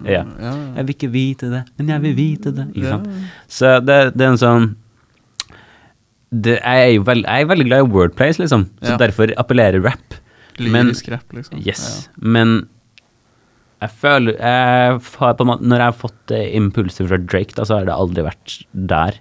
ja. 0.08 0.22
ja. 0.40 0.52
Jeg 0.78 0.86
vil 0.86 0.94
ikke 0.96 1.10
vite 1.12 1.50
det, 1.52 1.64
men 1.78 1.88
jeg 1.92 2.00
vil 2.06 2.14
vite 2.16 2.52
det. 2.56 2.68
Ikke 2.74 2.86
Ja. 2.88 2.96
sant? 2.96 3.08
Så 3.48 3.72
det, 3.84 3.98
det 4.16 4.24
er 4.24 4.30
en 4.32 4.40
sånn 4.40 4.70
det, 6.42 6.58
jeg, 6.60 6.84
er 6.88 6.92
jo 6.96 7.02
veld, 7.06 7.24
jeg 7.28 7.44
er 7.44 7.50
veldig 7.50 7.66
glad 7.68 7.84
i 7.84 7.90
wordplays, 7.94 8.38
liksom. 8.42 8.64
Så 8.82 8.94
Ja. 8.94 8.96
derfor 9.00 9.30
appellerer 9.38 9.82
rap. 9.84 10.14
Lyrisk 10.58 11.08
rap, 11.12 11.26
liksom. 11.34 11.60
Yes. 11.66 12.08
Men 12.16 12.68
jeg 13.82 13.90
føler 14.00 14.38
jeg 14.38 15.00
har 15.18 15.34
på 15.34 15.44
en 15.44 15.46
måte, 15.50 15.66
Når 15.68 15.76
jeg 15.82 15.84
har 15.90 15.98
fått 15.98 16.30
eh, 16.32 16.56
impulser 16.56 17.06
fra 17.10 17.18
Drake, 17.18 17.54
da, 17.54 17.64
så 17.68 17.78
har 17.78 17.84
det 17.88 17.94
aldri 17.94 18.24
vært 18.24 18.64
der. 18.72 19.18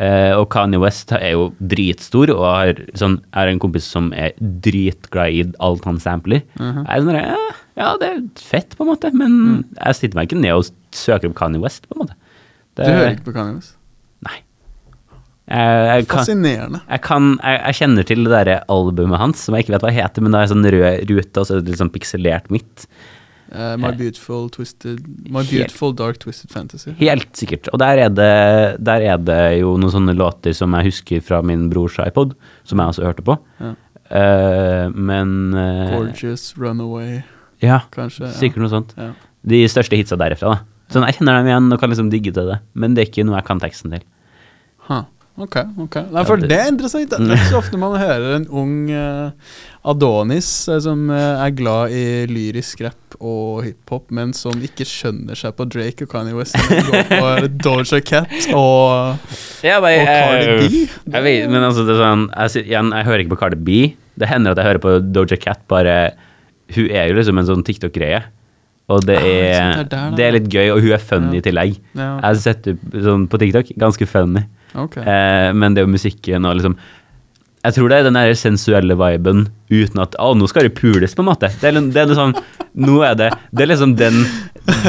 Eh, 0.00 0.32
og 0.36 0.48
Kanye 0.52 0.80
West 0.80 1.12
er 1.12 1.32
jo 1.34 1.48
dritstor, 1.60 2.30
og 2.32 2.44
har, 2.46 2.74
sånn, 2.96 3.18
er 3.36 3.48
en 3.50 3.58
kompis 3.60 3.84
som 3.84 4.12
er 4.16 4.32
dritglad 4.38 5.32
i 5.34 5.42
alt 5.60 5.84
han 5.84 5.98
sampler. 6.00 6.42
Mhm. 6.58 6.86
Jeg 6.86 6.96
er 6.96 7.02
sånn 7.02 7.18
ja, 7.20 7.38
ja, 7.76 7.96
det 8.00 8.08
er 8.10 8.20
fett, 8.40 8.76
på 8.76 8.84
en 8.86 8.92
måte, 8.94 9.12
men 9.12 9.30
Mm. 9.30 9.64
jeg 9.86 9.94
sitter 9.96 10.14
meg 10.16 10.28
ikke 10.28 10.40
ned 10.40 10.52
og 10.52 10.64
søker 10.92 11.28
opp 11.30 11.34
Kanye 11.36 11.60
West, 11.60 11.88
på 11.88 11.96
en 11.96 12.06
måte. 12.06 12.14
Det, 12.76 12.86
Du 12.86 12.92
hører 12.92 13.16
ikke 13.16 13.24
på 13.30 13.34
Kanye 13.34 13.54
West? 13.56 13.76
Nei. 14.24 14.38
Jeg, 15.50 16.04
kan, 16.06 16.20
Fascinerende. 16.20 16.78
jeg, 16.86 17.02
kan, 17.02 17.30
jeg, 17.42 17.56
jeg 17.66 17.78
kjenner 17.80 18.06
til 18.06 18.20
det 18.22 18.30
derre 18.30 18.58
albumet 18.70 19.18
hans, 19.18 19.40
som 19.42 19.56
jeg 19.56 19.64
ikke 19.66 19.74
vet 19.74 19.86
hva 19.88 19.94
heter, 19.96 20.22
men 20.22 20.34
det 20.34 20.42
er 20.44 20.50
sånn 20.52 20.68
rød 20.74 21.08
rute, 21.10 21.40
og 21.42 21.48
så 21.48 21.56
er 21.56 21.64
det 21.64 21.72
litt 21.72 21.80
sånn 21.80 21.90
pikselert 21.94 22.52
midt. 22.54 22.84
Uh, 23.50 23.74
my 23.82 23.90
beautiful 23.90 24.44
twisted 24.54 25.00
My 25.26 25.42
beautiful 25.42 25.90
dark 25.90 26.20
twisted 26.22 26.52
fantasy. 26.54 26.92
Helt 27.00 27.32
sikkert. 27.34 27.66
Og 27.74 27.80
der 27.82 27.98
er, 28.04 28.12
det, 28.14 28.28
der 28.78 29.02
er 29.10 29.18
det 29.18 29.40
jo 29.58 29.72
noen 29.74 29.90
sånne 29.90 30.14
låter 30.14 30.54
som 30.54 30.70
jeg 30.78 30.86
husker 30.92 31.24
fra 31.26 31.40
min 31.42 31.66
brors 31.72 31.98
iPod, 31.98 32.36
som 32.62 32.78
jeg 32.78 32.94
også 32.94 33.08
hørte 33.08 33.26
på. 33.26 33.34
Ja. 33.58 33.72
Uh, 34.10 34.86
men 34.94 35.34
uh, 35.58 35.96
Gorgeous, 35.96 36.52
Runaway, 36.58 37.24
Ja, 37.62 37.82
kanskje. 37.90 38.28
Ja. 38.28 38.36
sikkert 38.38 38.62
noe 38.68 38.70
sånt. 38.72 38.94
Ja. 38.98 39.10
De 39.50 39.64
største 39.70 39.98
hitsa 39.98 40.14
derifra, 40.20 40.54
da. 40.54 40.86
Sånn, 40.90 41.04
Jeg 41.10 41.18
kjenner 41.18 41.40
dem 41.40 41.50
igjen 41.50 41.74
og 41.74 41.78
kan 41.82 41.90
liksom 41.90 42.08
digge 42.14 42.30
til 42.34 42.48
det, 42.54 42.60
men 42.78 42.94
det 42.94 43.02
er 43.02 43.10
ikke 43.10 43.26
noe 43.26 43.38
jeg 43.38 43.46
kan 43.50 43.60
teksten 43.62 43.98
til. 43.98 44.06
Huh. 44.86 45.04
Ok, 45.40 45.56
ok. 45.86 45.96
Nei, 46.12 46.22
for 46.28 46.36
det- 46.40 46.52
er 46.58 46.68
interessant. 46.68 47.10
Det 47.10 47.18
er 47.20 47.36
ikke 47.38 47.50
så 47.54 47.58
ofte 47.62 47.78
man 47.80 47.94
hører 47.98 48.34
en 48.36 48.46
ung 48.52 48.72
uh, 48.92 49.30
Adonis 49.88 50.48
eh, 50.68 50.80
som 50.84 51.06
uh, 51.08 51.40
er 51.46 51.54
glad 51.56 51.94
i 51.96 52.02
lyrisk 52.28 52.82
rap 52.84 53.16
og 53.20 53.62
hiphop, 53.64 54.10
men 54.16 54.34
som 54.36 54.52
ikke 54.64 54.84
skjønner 54.88 55.36
seg 55.36 55.54
på 55.56 55.66
Drake 55.72 56.04
og 56.04 56.12
Kanye 56.12 56.36
West. 56.36 56.56
Men 56.68 56.84
går 56.90 57.08
på 57.10 57.30
Doja 57.64 58.00
Cat 58.04 58.34
og, 58.52 59.16
Ja, 59.64 59.78
og 59.80 59.88
Cardi 59.88 60.68
B. 60.68 60.82
Jeg 61.16 61.24
vet, 61.26 61.48
men 61.52 61.64
altså, 61.66 61.84
det 61.88 61.96
er 61.96 62.02
sånn, 62.04 62.26
jeg, 62.36 62.66
igjen, 62.68 62.92
jeg 62.96 63.08
hører 63.08 63.24
ikke 63.24 63.34
på 63.36 63.40
Cardi 63.44 63.60
B. 63.66 63.78
Det 64.20 64.28
hender 64.28 64.52
at 64.52 64.60
jeg 64.60 64.68
hører 64.70 64.84
på 64.84 64.94
Doja 65.16 65.40
Cat, 65.40 65.64
bare 65.72 65.96
Hun 66.76 66.86
er 66.92 67.08
jo 67.10 67.16
liksom 67.18 67.40
en 67.40 67.48
sånn 67.48 67.64
TikTok-greie. 67.66 68.20
Og 68.90 69.04
det 69.06 69.16
Ah, 69.20 69.26
er, 69.80 69.84
det 70.18 70.24
er 70.26 70.32
litt 70.34 70.48
gøy, 70.50 70.68
og 70.74 70.80
hun 70.82 70.92
er 70.96 71.02
funny 71.02 71.38
i 71.38 71.42
tillegg. 71.44 71.76
Jeg 71.94 72.22
har 72.24 72.38
sett 72.42 72.64
henne 72.66 73.02
sånn 73.04 73.28
på 73.30 73.38
TikTok, 73.38 73.68
ganske 73.78 74.06
funny. 74.10 74.42
Ok. 74.74 74.96
Eh, 75.02 75.50
men 75.52 75.74
det 75.74 75.82
er 75.82 75.88
jo 75.88 75.92
musikken 75.96 76.46
og 76.46 76.56
liksom 76.58 76.78
Jeg 77.64 77.74
tror 77.76 77.88
det 77.90 77.96
er 77.98 78.06
den 78.08 78.16
der 78.16 78.32
sensuelle 78.38 78.96
viben 78.96 79.48
uten 79.70 80.00
at 80.00 80.16
Å, 80.16 80.32
nå 80.34 80.48
skal 80.48 80.68
det 80.68 80.74
pules, 80.78 81.14
på 81.14 81.20
en 81.24 81.28
måte. 81.28 81.50
Det 81.60 81.68
er, 81.68 81.80
det 81.80 82.00
er 82.00 82.08
liksom 82.08 82.34
Nå 82.86 83.02
er 83.04 83.14
det 83.18 83.30
Det 83.50 83.66
er 83.66 83.72
liksom 83.74 83.96
den 83.98 84.24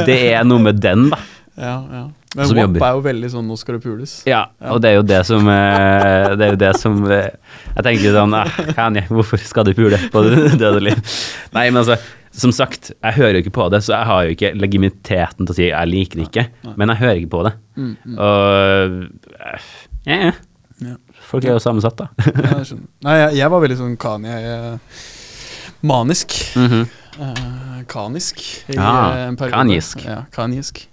Det 0.06 0.18
er 0.32 0.44
noe 0.44 0.62
med 0.62 0.80
den, 0.80 1.10
da. 1.12 1.18
Ja, 1.52 1.76
ja. 1.92 2.02
Men 2.32 2.48
WAP 2.48 2.58
jobber. 2.62 2.84
er 2.86 2.94
jo 2.96 3.00
veldig 3.04 3.28
sånn 3.28 3.44
'nå 3.44 3.56
skal 3.60 3.76
det 3.76 3.82
pules'. 3.84 4.14
Ja, 4.24 4.46
og 4.72 4.80
det 4.80 4.88
er 4.88 4.94
jo 4.96 5.02
det 5.04 5.18
som 5.28 5.48
eh, 5.52 6.32
Det 6.32 6.46
er 6.46 6.54
jo 6.54 6.60
det 6.62 6.70
som 6.80 7.02
eh, 7.04 7.28
Jeg 7.76 7.84
tenker 7.84 8.16
sånn 8.16 8.36
eh, 8.38 8.60
Kanye, 8.78 9.04
hvorfor 9.12 9.36
skal 9.44 9.68
du 9.68 9.74
pule 9.76 9.98
på 10.12 10.22
døde 10.62 10.80
liv? 10.80 10.96
Nei, 11.52 11.66
men 11.68 11.82
altså, 11.82 11.98
som 12.32 12.52
sagt, 12.52 12.90
jeg 12.96 13.12
hører 13.18 13.36
jo 13.36 13.42
ikke 13.44 13.54
på 13.58 13.66
det, 13.72 13.82
så 13.84 13.92
jeg 13.98 14.06
har 14.08 14.22
jo 14.24 14.30
ikke 14.36 14.50
legitimiteten 14.56 15.46
til 15.46 15.52
å 15.52 15.56
si 15.58 15.66
jeg 15.68 15.90
liker 15.90 16.16
det 16.18 16.26
ikke, 16.30 16.44
men 16.80 16.88
jeg 16.94 17.00
hører 17.02 17.20
ikke 17.20 17.32
på 17.34 17.42
det. 17.46 17.52
Mm, 17.76 17.92
mm. 18.04 18.16
Og 18.18 18.38
eh, 19.36 19.60
ja, 20.08 20.16
ja. 20.28 20.32
Ja. 20.82 20.96
Folk 21.28 21.44
er 21.46 21.52
jo 21.54 21.60
sammensatt, 21.62 21.96
da. 22.00 22.06
Ja, 22.26 22.56
jeg 22.58 22.66
skjønner. 22.72 22.86
Nei, 23.06 23.16
jeg, 23.20 23.36
jeg 23.38 23.48
var 23.54 23.60
veldig 23.62 23.76
sånn 23.78 23.96
Kanye-manisk. 24.02 25.82
Manisk. 25.82 26.28
-hmm. 26.56 26.84
uh, 27.20 27.82
kanisk. 27.90 28.40
i, 28.68 28.76
Ah, 28.78 29.12
eh, 29.16 29.28
en 29.28 29.36
periode. 29.36 29.56
kanjisk. 29.56 30.04
Ja, 30.04 30.24
kanjisk. 30.32 30.88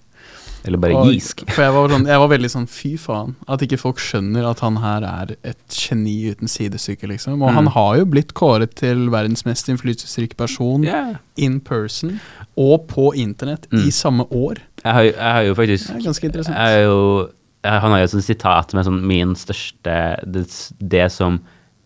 Eller 0.66 0.78
bare 0.78 0.96
Og- 1.00 1.08
gisk. 1.14 1.46
For 1.50 1.62
jeg 1.64 1.72
var, 1.74 1.88
sånn, 1.90 2.06
jeg 2.06 2.20
var 2.20 2.28
veldig 2.28 2.50
sånn 2.52 2.68
fy 2.68 2.98
faen. 2.98 3.36
At 3.48 3.62
ikke 3.62 3.78
folk 3.80 3.98
skjønner 3.98 4.50
at 4.50 4.60
han 4.60 4.76
her 4.78 5.04
er 5.08 5.36
et 5.44 5.58
geni 5.72 6.30
uten 6.32 6.48
sidestykke, 6.52 7.08
liksom. 7.08 7.42
Og 7.42 7.50
Mm. 7.52 7.56
han 7.56 7.66
har 7.68 7.98
jo 7.98 8.06
blitt 8.06 8.34
kåret 8.34 8.74
til 8.76 9.10
verdens 9.10 9.46
mest 9.46 9.68
innflytelsesrike 9.70 10.36
person 10.36 10.84
yeah. 10.84 11.16
in 11.38 11.60
person 11.62 12.20
og 12.58 12.88
på 12.88 13.14
internett 13.16 13.68
Mm. 13.72 13.88
i 13.88 13.90
samme 13.90 14.26
år. 14.32 14.58
Jeg 14.84 14.94
har, 14.94 15.04
jeg 15.04 15.16
har 15.16 15.42
jo 15.44 15.56
faktisk 15.56 15.88
Det 15.88 15.96
er 15.96 16.08
ganske 16.10 16.24
interessant. 16.26 16.56
Jeg 16.58 16.66
har 16.76 16.84
jo, 16.92 17.30
jeg, 17.64 17.82
Han 17.82 17.92
har 17.92 17.98
jo 18.00 18.04
et 18.04 18.12
sånt 18.12 18.24
sitat 18.24 18.74
med 18.74 18.86
sånn 18.86 19.02
min 19.02 19.36
største 19.36 20.32
Det, 20.32 20.72
det 20.82 21.12
som 21.12 21.40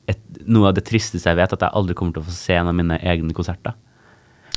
et, 0.07 0.17
Noe 0.47 0.67
av 0.69 0.73
det 0.75 0.83
tristeste 0.85 1.23
jeg 1.29 1.35
vet, 1.37 1.53
at 1.53 1.59
jeg 1.59 1.69
aldri 1.73 1.93
kommer 1.95 2.13
til 2.13 2.21
å 2.23 2.25
få 2.25 2.31
se 2.31 2.53
en 2.53 2.67
av 2.67 2.73
mine 2.75 2.99
egne 3.01 3.31
konserter. 3.33 3.73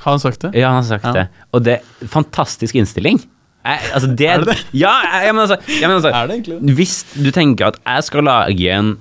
Har 0.01 0.13
han 0.13 0.19
sagt 0.21 0.41
det? 0.41 0.55
Ja, 0.55 0.69
han 0.73 0.83
har 0.83 0.89
sagt 0.99 1.05
Ja. 1.05 1.13
det. 1.13 1.29
Og 1.55 1.63
det 1.65 1.81
er 2.03 2.07
fantastisk 2.07 2.75
innstilling. 2.75 3.23
Jeg, 3.67 3.81
altså 3.99 4.09
det, 4.15 4.27
Er 4.31 4.43
det 4.45 4.49
det? 4.53 4.57
Ja, 4.79 4.93
jeg, 5.03 5.25
jeg, 5.27 5.35
mener 5.35 5.47
altså, 5.49 5.57
jeg, 5.73 5.83
mener 5.89 5.97
altså 5.99 6.13
Er 6.15 6.29
det 6.31 6.35
egentlig 6.37 6.57
det? 6.61 6.75
Hvis 6.79 6.95
du 7.17 7.31
tenker 7.35 7.73
at 7.73 7.79
jeg 7.83 8.07
skal 8.07 8.27
lage 8.29 8.71
en 8.79 8.93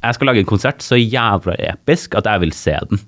Jeg 0.00 0.16
skal 0.16 0.30
lage 0.30 0.40
en 0.44 0.48
konsert 0.48 0.84
så 0.86 0.96
jævla 0.96 1.56
episk 1.74 2.16
at 2.16 2.28
jeg 2.30 2.40
vil 2.46 2.52
se 2.56 2.76
den, 2.90 3.00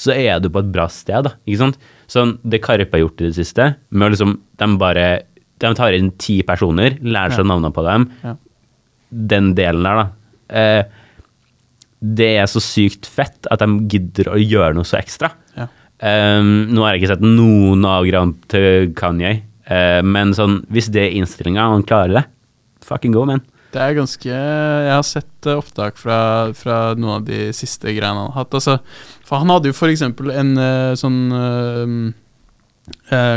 så 0.00 0.14
er 0.16 0.40
du 0.40 0.48
på 0.48 0.62
et 0.64 0.70
bra 0.72 0.86
sted, 0.88 1.26
da. 1.26 1.34
Ikke 1.44 1.60
sant? 1.60 1.76
Sånn 2.10 2.38
det 2.42 2.62
Karpe 2.64 2.96
har 2.96 3.02
gjort 3.04 3.20
i 3.20 3.28
det 3.28 3.36
siste, 3.36 3.66
med 3.92 4.08
å 4.08 4.14
liksom 4.14 4.38
De 4.58 4.68
bare 4.80 5.04
De 5.60 5.72
tar 5.76 5.92
inn 5.98 6.08
ti 6.16 6.38
personer, 6.48 6.96
lærer 7.04 7.36
seg 7.36 7.44
Ja. 7.44 7.50
navnene 7.52 7.74
på 7.76 7.84
dem. 7.84 8.08
Ja. 8.24 8.32
Den 9.34 9.52
delen 9.58 9.84
der, 9.84 10.00
da. 10.00 10.06
Eh, 10.56 10.84
det 12.00 12.30
er 12.40 12.48
så 12.48 12.62
sykt 12.64 13.04
fett 13.12 13.44
at 13.52 13.60
de 13.60 13.68
gidder 13.92 14.32
å 14.32 14.38
gjøre 14.40 14.72
noe 14.78 14.88
så 14.88 14.96
ekstra. 15.02 15.28
Ja. 15.58 15.66
Um, 16.00 16.70
nå 16.72 16.80
har 16.86 16.94
jeg 16.94 17.02
ikke 17.02 17.10
sett 17.12 17.24
noen 17.26 17.84
av 17.84 18.06
Grand 18.08 18.38
til 18.48 18.94
Kanye, 18.96 19.42
eh, 19.70 20.00
men 20.02 20.34
sånn, 20.36 20.60
hvis 20.70 20.90
det 20.92 21.02
er 21.06 21.16
innstillinga, 21.20 21.62
og 21.68 21.72
han 21.78 21.86
klarer 21.88 22.12
det, 22.20 22.24
fucking 22.86 23.14
go, 23.16 23.24
man. 23.28 23.42
Det 23.70 23.78
er 23.78 23.92
ganske 23.94 24.26
Jeg 24.26 24.90
har 24.90 25.04
sett 25.06 25.46
eh, 25.46 25.54
opptak 25.60 25.94
fra, 26.00 26.16
fra 26.58 26.78
noen 26.98 27.20
av 27.20 27.26
de 27.28 27.52
siste 27.54 27.86
greiene 27.94 28.18
han 28.18 28.32
har 28.32 28.40
hatt. 28.42 28.56
Altså, 28.58 28.74
for 29.26 29.38
han 29.44 29.52
hadde 29.52 29.70
jo 29.70 29.76
for 29.78 29.88
eksempel 29.92 30.26
en 30.34 30.50
eh, 30.58 30.94
sånn 30.98 31.20
uh, 31.30 32.10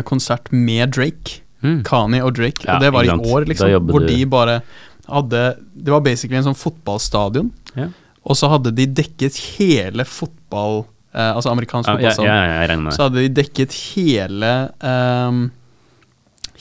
konsert 0.09 0.49
med 0.51 0.89
Drake. 0.95 1.39
Mm. 1.63 1.83
Kani 1.87 2.19
og 2.25 2.33
Drake. 2.35 2.65
Ja, 2.65 2.75
og 2.75 2.81
det 2.83 2.89
var 2.95 3.03
i 3.07 3.13
år, 3.13 3.45
liksom. 3.47 3.69
Hvor 3.91 4.01
du- 4.03 4.07
de 4.09 4.25
bare 4.25 4.61
hadde 5.07 5.55
Det 5.75 5.91
var 5.91 6.01
basically 6.01 6.37
en 6.37 6.43
sånn 6.49 6.57
fotballstadion. 6.57 7.51
Ja. 7.75 7.87
Og 8.25 8.35
så 8.39 8.47
hadde 8.49 8.71
de 8.73 8.85
dekket 8.87 9.35
hele 9.57 10.03
fotball 10.05 10.85
eh, 11.13 11.31
Altså 11.35 11.51
amerikansk 11.51 11.87
Ja, 11.89 11.93
ja, 11.99 12.09
fotballstadion. 12.09 12.25
ja, 12.25 12.67
det. 12.89 12.93
Så 12.95 13.03
hadde 13.03 13.21
de 13.21 13.29
dekket 13.41 13.71
hele 13.95 14.71
ehm, 14.79 15.51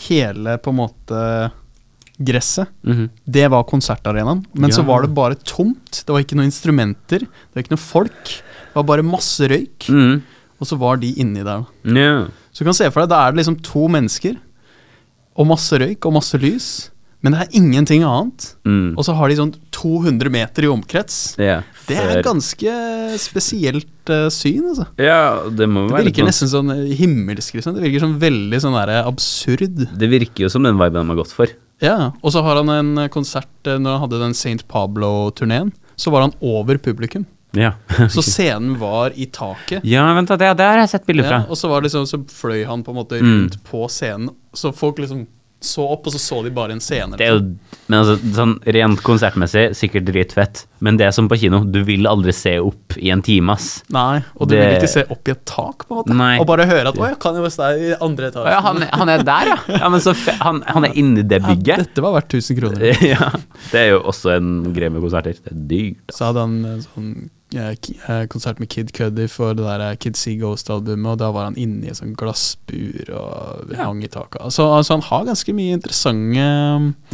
Hele 0.09 0.59
på 0.63 0.73
en 0.73 0.77
måte 0.77 1.25
gresset. 2.23 2.69
Mhm. 2.83 3.09
Det 3.25 3.49
var 3.51 3.65
konsertarenaen. 3.65 4.45
Men 4.53 4.71
så 4.73 4.85
var 4.87 5.03
det 5.03 5.15
bare 5.15 5.35
tomt. 5.35 6.03
Det 6.07 6.13
var 6.13 6.21
ikke 6.21 6.37
noen 6.37 6.51
instrumenter. 6.51 7.25
Det 7.25 7.55
var 7.55 7.63
ikke 7.65 7.75
noe 7.75 7.83
folk. 7.83 8.25
Det 8.25 8.75
var 8.77 8.85
bare 8.85 9.03
masse 9.03 9.49
røyk. 9.49 9.89
Mhm. 9.89 10.23
Og 10.61 10.67
så 10.67 10.79
var 10.79 10.97
de 10.97 11.13
inni 11.19 11.43
der. 11.43 11.67
Yeah. 11.85 12.29
Så 12.53 12.63
du 12.63 12.69
kan 12.71 12.75
se 12.75 12.91
for 12.91 13.03
deg, 13.03 13.11
da 13.11 13.27
er 13.27 13.33
det 13.33 13.43
liksom 13.43 13.63
to 13.63 13.89
mennesker. 13.89 14.37
Og 15.37 15.47
masse 15.49 15.73
røyk 15.73 16.07
og 16.07 16.13
masse 16.13 16.39
lys. 16.39 16.91
Men 17.23 17.37
det 17.37 17.41
er 17.45 17.53
ingenting 17.61 18.03
annet. 18.03 18.49
Mm. 18.67 18.97
Og 18.99 19.05
så 19.07 19.15
har 19.15 19.31
de 19.31 19.37
sånn 19.39 19.53
200 19.71 20.31
meter 20.35 20.65
i 20.67 20.71
omkrets. 20.73 21.19
Ja, 21.39 21.61
Det 21.87 21.97
er 21.99 22.17
et 22.19 22.27
ganske 22.27 22.73
spesielt 23.23 24.11
uh, 24.11 24.27
syn, 24.33 24.65
altså. 24.73 24.87
Ja, 24.99 25.43
det 25.51 25.69
må 25.71 25.85
Det 25.87 25.95
være 25.95 26.03
Det 26.05 26.11
virker 26.13 26.27
nesten 26.29 26.51
sånn 26.51 26.73
eh, 26.75 26.95
himmelsk, 26.99 27.55
liksom. 27.59 27.77
Det 27.77 27.85
virker 27.85 28.03
sånn 28.07 28.17
veldig 28.23 28.61
sånn 28.65 28.75
der 28.79 28.93
absurd. 29.07 29.85
Det 29.99 30.09
virker 30.11 30.47
jo 30.47 30.51
som 30.53 30.67
den 30.67 30.79
viben 30.81 30.99
de 31.03 31.15
har 31.15 31.21
gått 31.23 31.35
for. 31.37 31.53
Ja, 31.83 32.13
og 32.23 32.35
så 32.35 32.43
har 32.47 32.59
han 32.61 32.71
en 32.75 32.93
eh, 33.05 33.11
konsert 33.13 33.71
eh, 33.71 33.79
når 33.79 33.97
han 33.97 34.03
hadde 34.07 34.21
den 34.25 34.35
St. 34.39 34.67
Pablo-turneen. 34.71 35.73
Så 35.99 36.11
var 36.15 36.27
han 36.27 36.35
over 36.41 36.79
publikum. 36.83 37.27
Ja. 37.55 37.75
Så 38.15 38.23
scenen 38.25 38.79
var 38.81 39.13
i 39.15 39.27
taket. 39.29 39.83
ja, 39.85 40.07
vent 40.17 40.31
da, 40.31 40.39
det, 40.41 40.55
det 40.59 40.65
har 40.71 40.79
jeg 40.81 40.91
sett 40.95 41.07
bilder 41.07 41.27
fra. 41.29 41.41
Ja, 41.43 41.51
og 41.53 41.59
så 41.61 41.69
var 41.69 41.83
det 41.83 41.91
liksom, 41.91 42.07
så 42.09 42.23
fløy 42.33 42.63
han 42.67 42.83
på 42.87 42.95
en 42.95 42.99
måte 43.03 43.19
Mm. 43.21 43.29
rundt 43.35 43.59
på 43.69 43.85
scenen. 43.93 44.31
Så 44.57 44.73
folk 44.75 44.99
liksom 45.03 45.27
så 45.65 45.85
opp, 45.95 46.07
og 46.07 46.13
så 46.15 46.21
så 46.21 46.43
de 46.45 46.51
bare 46.55 46.73
en 46.77 46.81
scene. 46.83 47.17
Det 47.19 47.27
er 47.27 47.33
jo, 47.37 47.43
men 47.89 47.99
altså, 47.99 48.17
sånn 48.37 48.55
rent 48.77 49.03
konsertmessig, 49.07 49.71
sikkert 49.79 50.07
dritfett. 50.09 50.65
Men 50.83 50.97
det 50.99 51.07
er 51.07 51.15
som 51.15 51.29
på 51.31 51.39
kino, 51.39 51.61
du 51.65 51.81
vil 51.87 52.09
aldri 52.11 52.33
se 52.35 52.57
opp 52.59 52.97
i 52.99 53.11
en 53.15 53.23
time, 53.23 53.53
ass. 53.55 53.83
Nei, 53.95 54.23
og 54.37 54.49
du 54.49 54.57
Det- 54.57 54.63
vil 54.63 54.77
ikke 54.81 54.89
se 54.93 55.05
opp 55.09 55.29
i 55.29 55.31
et 55.31 55.45
tak, 55.47 55.87
på 55.89 55.95
en 55.95 56.01
måte. 56.03 56.17
Nei. 56.17 56.39
Og 56.41 56.47
bare 56.47 56.67
høre 56.67 56.89
at 56.89 56.95
'Å, 56.97 57.09
jeg 57.09 57.19
kan 57.21 57.35
jo 57.37 57.43
være 57.43 57.57
det 57.57 57.69
er 57.71 57.93
i 57.93 57.99
andre 58.03 58.31
etasje'. 58.31 58.51
Ja, 58.51 58.61
han, 58.61 58.83
han 58.83 59.09
er 59.09 59.23
der, 59.23 59.47
ja. 59.47 59.59
ja 59.79 59.89
men 59.89 60.01
så 60.01 60.15
han, 60.41 60.63
han 60.67 60.85
er 60.85 60.93
inni 60.95 61.23
det 61.23 61.41
Ja, 61.43 61.49
bygget. 61.55 61.79
dette 61.79 62.03
var 62.03 62.13
verdt 62.21 62.35
1000 62.35 62.57
kroner. 62.59 62.99
Ja, 63.13 63.31
det 63.71 63.79
er 63.81 63.89
jo 63.93 64.01
også 64.03 64.37
en 64.37 64.73
greie 64.75 64.91
med 64.91 65.03
konserter. 65.03 65.35
Det 65.43 65.53
er 65.53 65.63
dyrt. 65.69 66.11
Så 66.11 66.25
hadde 66.31 66.41
han 66.41 66.83
sånn 66.83 67.09
eh, 67.13 67.23
eh, 67.23 67.29
konsert 68.33 68.61
med 68.63 68.71
Kid 68.73 68.93
Cuddy 68.97 69.29
for 69.31 69.57
det 69.57 69.65
der 69.67 69.85
eh, 69.87 69.97
Kid 70.01 70.17
See 70.19 70.39
Ghost-albumet, 70.41 71.15
og 71.15 71.19
da 71.23 71.31
var 71.35 71.51
han 71.51 71.59
inne 71.61 71.87
i 71.87 71.93
et 71.93 71.99
sånt 71.99 72.17
glassbur 72.21 73.11
og 73.19 73.75
hang 73.79 74.03
i 74.05 74.11
taket. 74.13 74.41
Altså, 74.41 74.69
altså, 74.79 74.97
han 74.97 75.07
har 75.09 75.27
ganske 75.33 75.57
mye 75.57 75.81
interessante 75.81 76.47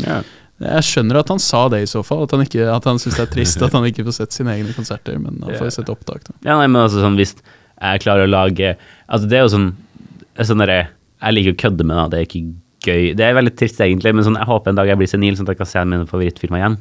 Ja. 0.05 0.21
Jeg 0.59 0.83
skjønner 0.83 1.21
at 1.21 1.29
han 1.31 1.39
sa 1.39 1.69
det 1.71 1.85
i 1.85 1.87
så 1.87 2.01
fall, 2.03 2.25
at 2.27 2.33
han, 2.35 2.41
ikke, 2.43 2.65
at 2.67 2.87
han 2.89 2.99
syns 2.99 3.15
det 3.15 3.29
er 3.29 3.31
trist 3.31 3.61
at 3.63 3.75
han 3.77 3.85
ikke 3.87 4.03
får 4.09 4.17
sett 4.17 4.35
sine 4.35 4.57
egne 4.57 4.73
konserter, 4.75 5.15
men 5.23 5.37
han 5.45 5.55
får 5.55 5.69
jo 5.69 5.75
sett 5.77 5.93
opptak. 5.93 6.25
Da. 6.27 6.35
Ja, 6.43 6.57
nei, 6.59 6.67
men 6.67 6.83
altså 6.83 6.99
sånn 6.99 7.19
hvis 7.19 7.37
jeg 7.39 8.03
klarer 8.03 8.27
å 8.27 8.31
lage 8.33 8.73
Altså 9.07 9.29
det 9.31 9.39
er 9.39 9.45
jo 9.45 9.53
sånn, 9.53 9.69
sånn 10.35 10.65
der, 10.65 10.91
Jeg 11.23 11.37
liker 11.37 11.55
å 11.55 11.61
kødde 11.63 11.87
med 11.87 11.95
det, 11.95 12.09
det 12.11 12.19
er 12.19 12.27
ikke 12.27 12.43
gøy. 12.89 13.05
Det 13.19 13.27
er 13.27 13.39
veldig 13.39 13.55
trist 13.59 13.79
egentlig, 13.85 14.15
men 14.17 14.27
sånn, 14.27 14.39
jeg 14.39 14.51
håper 14.51 14.73
en 14.73 14.81
dag 14.81 14.91
jeg 14.91 14.99
blir 14.99 15.11
senil, 15.11 15.39
sånn 15.39 15.47
at 15.47 15.55
jeg 15.55 15.61
kan 15.63 15.71
se 15.71 15.85
mine 15.87 16.11
favorittfilmer 16.11 16.59
igjen. 16.59 16.79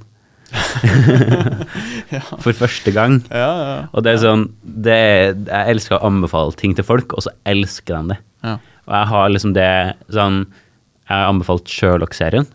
For 2.44 2.54
første 2.56 2.92
gang. 2.96 3.20
Ja, 3.32 3.48
ja, 3.48 3.76
Og 3.94 4.04
det 4.06 4.14
er 4.16 4.22
sånn 4.24 4.46
det, 4.64 4.94
er- 4.96 5.36
Jeg 5.48 5.76
elsker 5.76 5.98
å 5.98 6.06
anbefale 6.08 6.56
ting 6.60 6.76
til 6.78 6.86
folk, 6.88 7.14
og 7.18 7.26
så 7.26 7.34
elsker 7.46 7.98
de 8.02 8.14
det. 8.16 8.20
ja. 8.44 8.58
Og 8.88 8.94
jeg 8.96 9.08
har 9.12 9.30
liksom 9.34 9.54
det 9.58 9.70
sånn 10.16 10.38
Jeg 10.48 11.12
har 11.12 11.28
anbefalt 11.34 11.68
Sherlock-serien, 11.68 12.46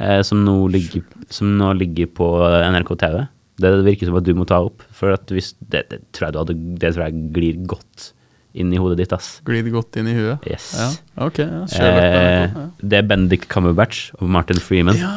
eh, 0.00 0.20
som, 0.22 0.44
som 1.30 1.56
nå 1.58 1.72
ligger 1.76 2.06
på 2.12 2.28
NRK 2.72 2.92
TV. 3.00 3.26
Det 3.58 3.72
virker 3.84 4.06
som 4.06 4.16
at 4.16 4.24
du 4.24 4.34
må 4.38 4.46
ta 4.46 4.60
opp, 4.64 4.82
for 4.94 5.12
at 5.12 5.26
hvis, 5.34 5.54
det, 5.60 5.88
det, 5.90 5.98
tror 6.14 6.28
jeg 6.28 6.32
du 6.32 6.38
hadde, 6.38 6.54
det 6.78 6.92
tror 6.94 7.04
jeg 7.08 7.32
glir 7.34 7.56
godt 7.68 8.12
inn 8.58 8.72
i 8.72 8.78
hodet 8.80 8.96
ditt. 9.02 9.12
ass. 9.12 9.40
Glir 9.44 9.66
godt 9.74 9.96
inn 10.00 10.08
i 10.08 10.14
huet. 10.16 10.46
Yes. 10.48 10.70
Ja, 10.78 10.88
ok. 11.26 11.38
Ja, 11.42 11.64
Sherlock, 11.68 12.06
Eh, 12.08 12.86
det 12.88 12.98
er 13.02 13.08
Bendik 13.10 13.48
Cumberbatch 13.52 14.12
og 14.20 14.28
Martin 14.32 14.60
Freeman, 14.62 14.96
ja, 14.96 15.10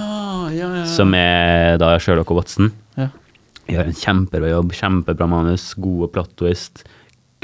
ja, 0.50 0.70
ja. 0.82 0.86
som 0.90 1.14
er 1.18 1.78
da 1.82 1.94
Sherlock 2.02 2.32
og 2.34 2.42
Watson. 2.42 2.72
ja. 3.00 3.10
Gjør 3.72 3.88
en 3.88 3.96
kjempebra 3.96 4.50
jobb, 4.52 4.74
kjempebra 4.76 5.28
manus, 5.30 5.70
gode 5.80 6.10
plot 6.12 6.32
twist, 6.40 6.82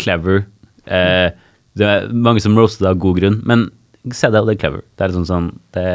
clever. 0.01 0.45
Eh, 0.89 1.29
det 1.77 1.87
er 1.87 2.09
mange 2.11 2.41
som 2.43 2.57
roaster 2.57 2.83
det 2.83 2.95
av 2.95 3.01
god 3.03 3.19
grunn, 3.21 3.37
men 3.47 3.67
se 4.11 4.29
det, 4.33 4.41
det 4.47 4.57
er 4.57 4.61
clever. 4.63 4.83
Det 4.97 5.05
er 5.05 5.15
sånn 5.15 5.29
sånn 5.29 5.51
det, 5.75 5.85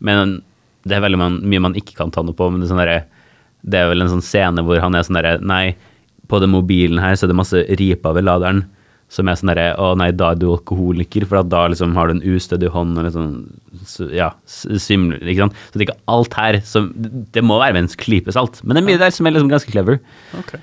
Men 0.00 0.40
det 0.88 0.96
er 0.96 1.04
veldig 1.04 1.20
man, 1.20 1.38
mye 1.44 1.62
man 1.62 1.76
ikke 1.78 1.96
kan 1.98 2.12
ta 2.14 2.24
noe 2.24 2.36
på, 2.36 2.48
men 2.50 2.62
det 2.62 2.68
er 2.68 2.72
sånn 2.72 2.82
der, 2.82 3.04
Det 3.62 3.78
er 3.78 3.88
vel 3.90 4.02
en 4.02 4.12
sånn 4.14 4.24
scene 4.24 4.64
hvor 4.64 4.80
han 4.80 4.94
er 4.94 5.06
sånn 5.06 5.18
derre 5.18 5.38
Nei, 5.42 5.76
på 6.28 6.40
den 6.42 6.52
mobilen 6.54 7.00
her 7.02 7.16
så 7.16 7.26
er 7.26 7.32
det 7.32 7.38
masse 7.38 7.62
riper 7.80 8.16
ved 8.16 8.26
laderen. 8.28 8.66
Som 9.08 9.28
er 9.32 9.38
sånn 9.40 9.48
derre 9.54 9.70
Å 9.80 9.94
nei, 9.96 10.10
da 10.12 10.32
er 10.34 10.36
du 10.36 10.50
alkoholiker, 10.52 11.24
for 11.30 11.40
da 11.48 11.62
liksom 11.72 11.94
har 11.96 12.10
du 12.10 12.18
en 12.18 12.24
ustødig 12.36 12.68
hånd 12.74 12.98
og 13.00 13.06
liksom 13.08 13.28
så, 13.88 14.08
Ja, 14.12 14.30
svimler, 14.46 15.22
ikke 15.24 15.46
sant. 15.46 15.54
Så 15.70 15.78
det 15.78 15.84
er 15.84 15.86
ikke 15.88 16.00
alt 16.12 16.34
her 16.36 16.58
som 16.68 16.90
Det 17.32 17.40
må 17.44 17.56
være 17.62 17.72
med 17.78 17.86
en 17.86 17.94
klype 18.04 18.34
salt, 18.36 18.60
men 18.64 18.76
det 18.76 18.82
er 18.82 18.88
mye 18.90 19.00
der 19.00 19.14
som 19.16 19.26
er 19.26 19.32
liksom 19.38 19.48
ganske 19.52 19.72
clever. 19.72 20.00
Okay. 20.42 20.60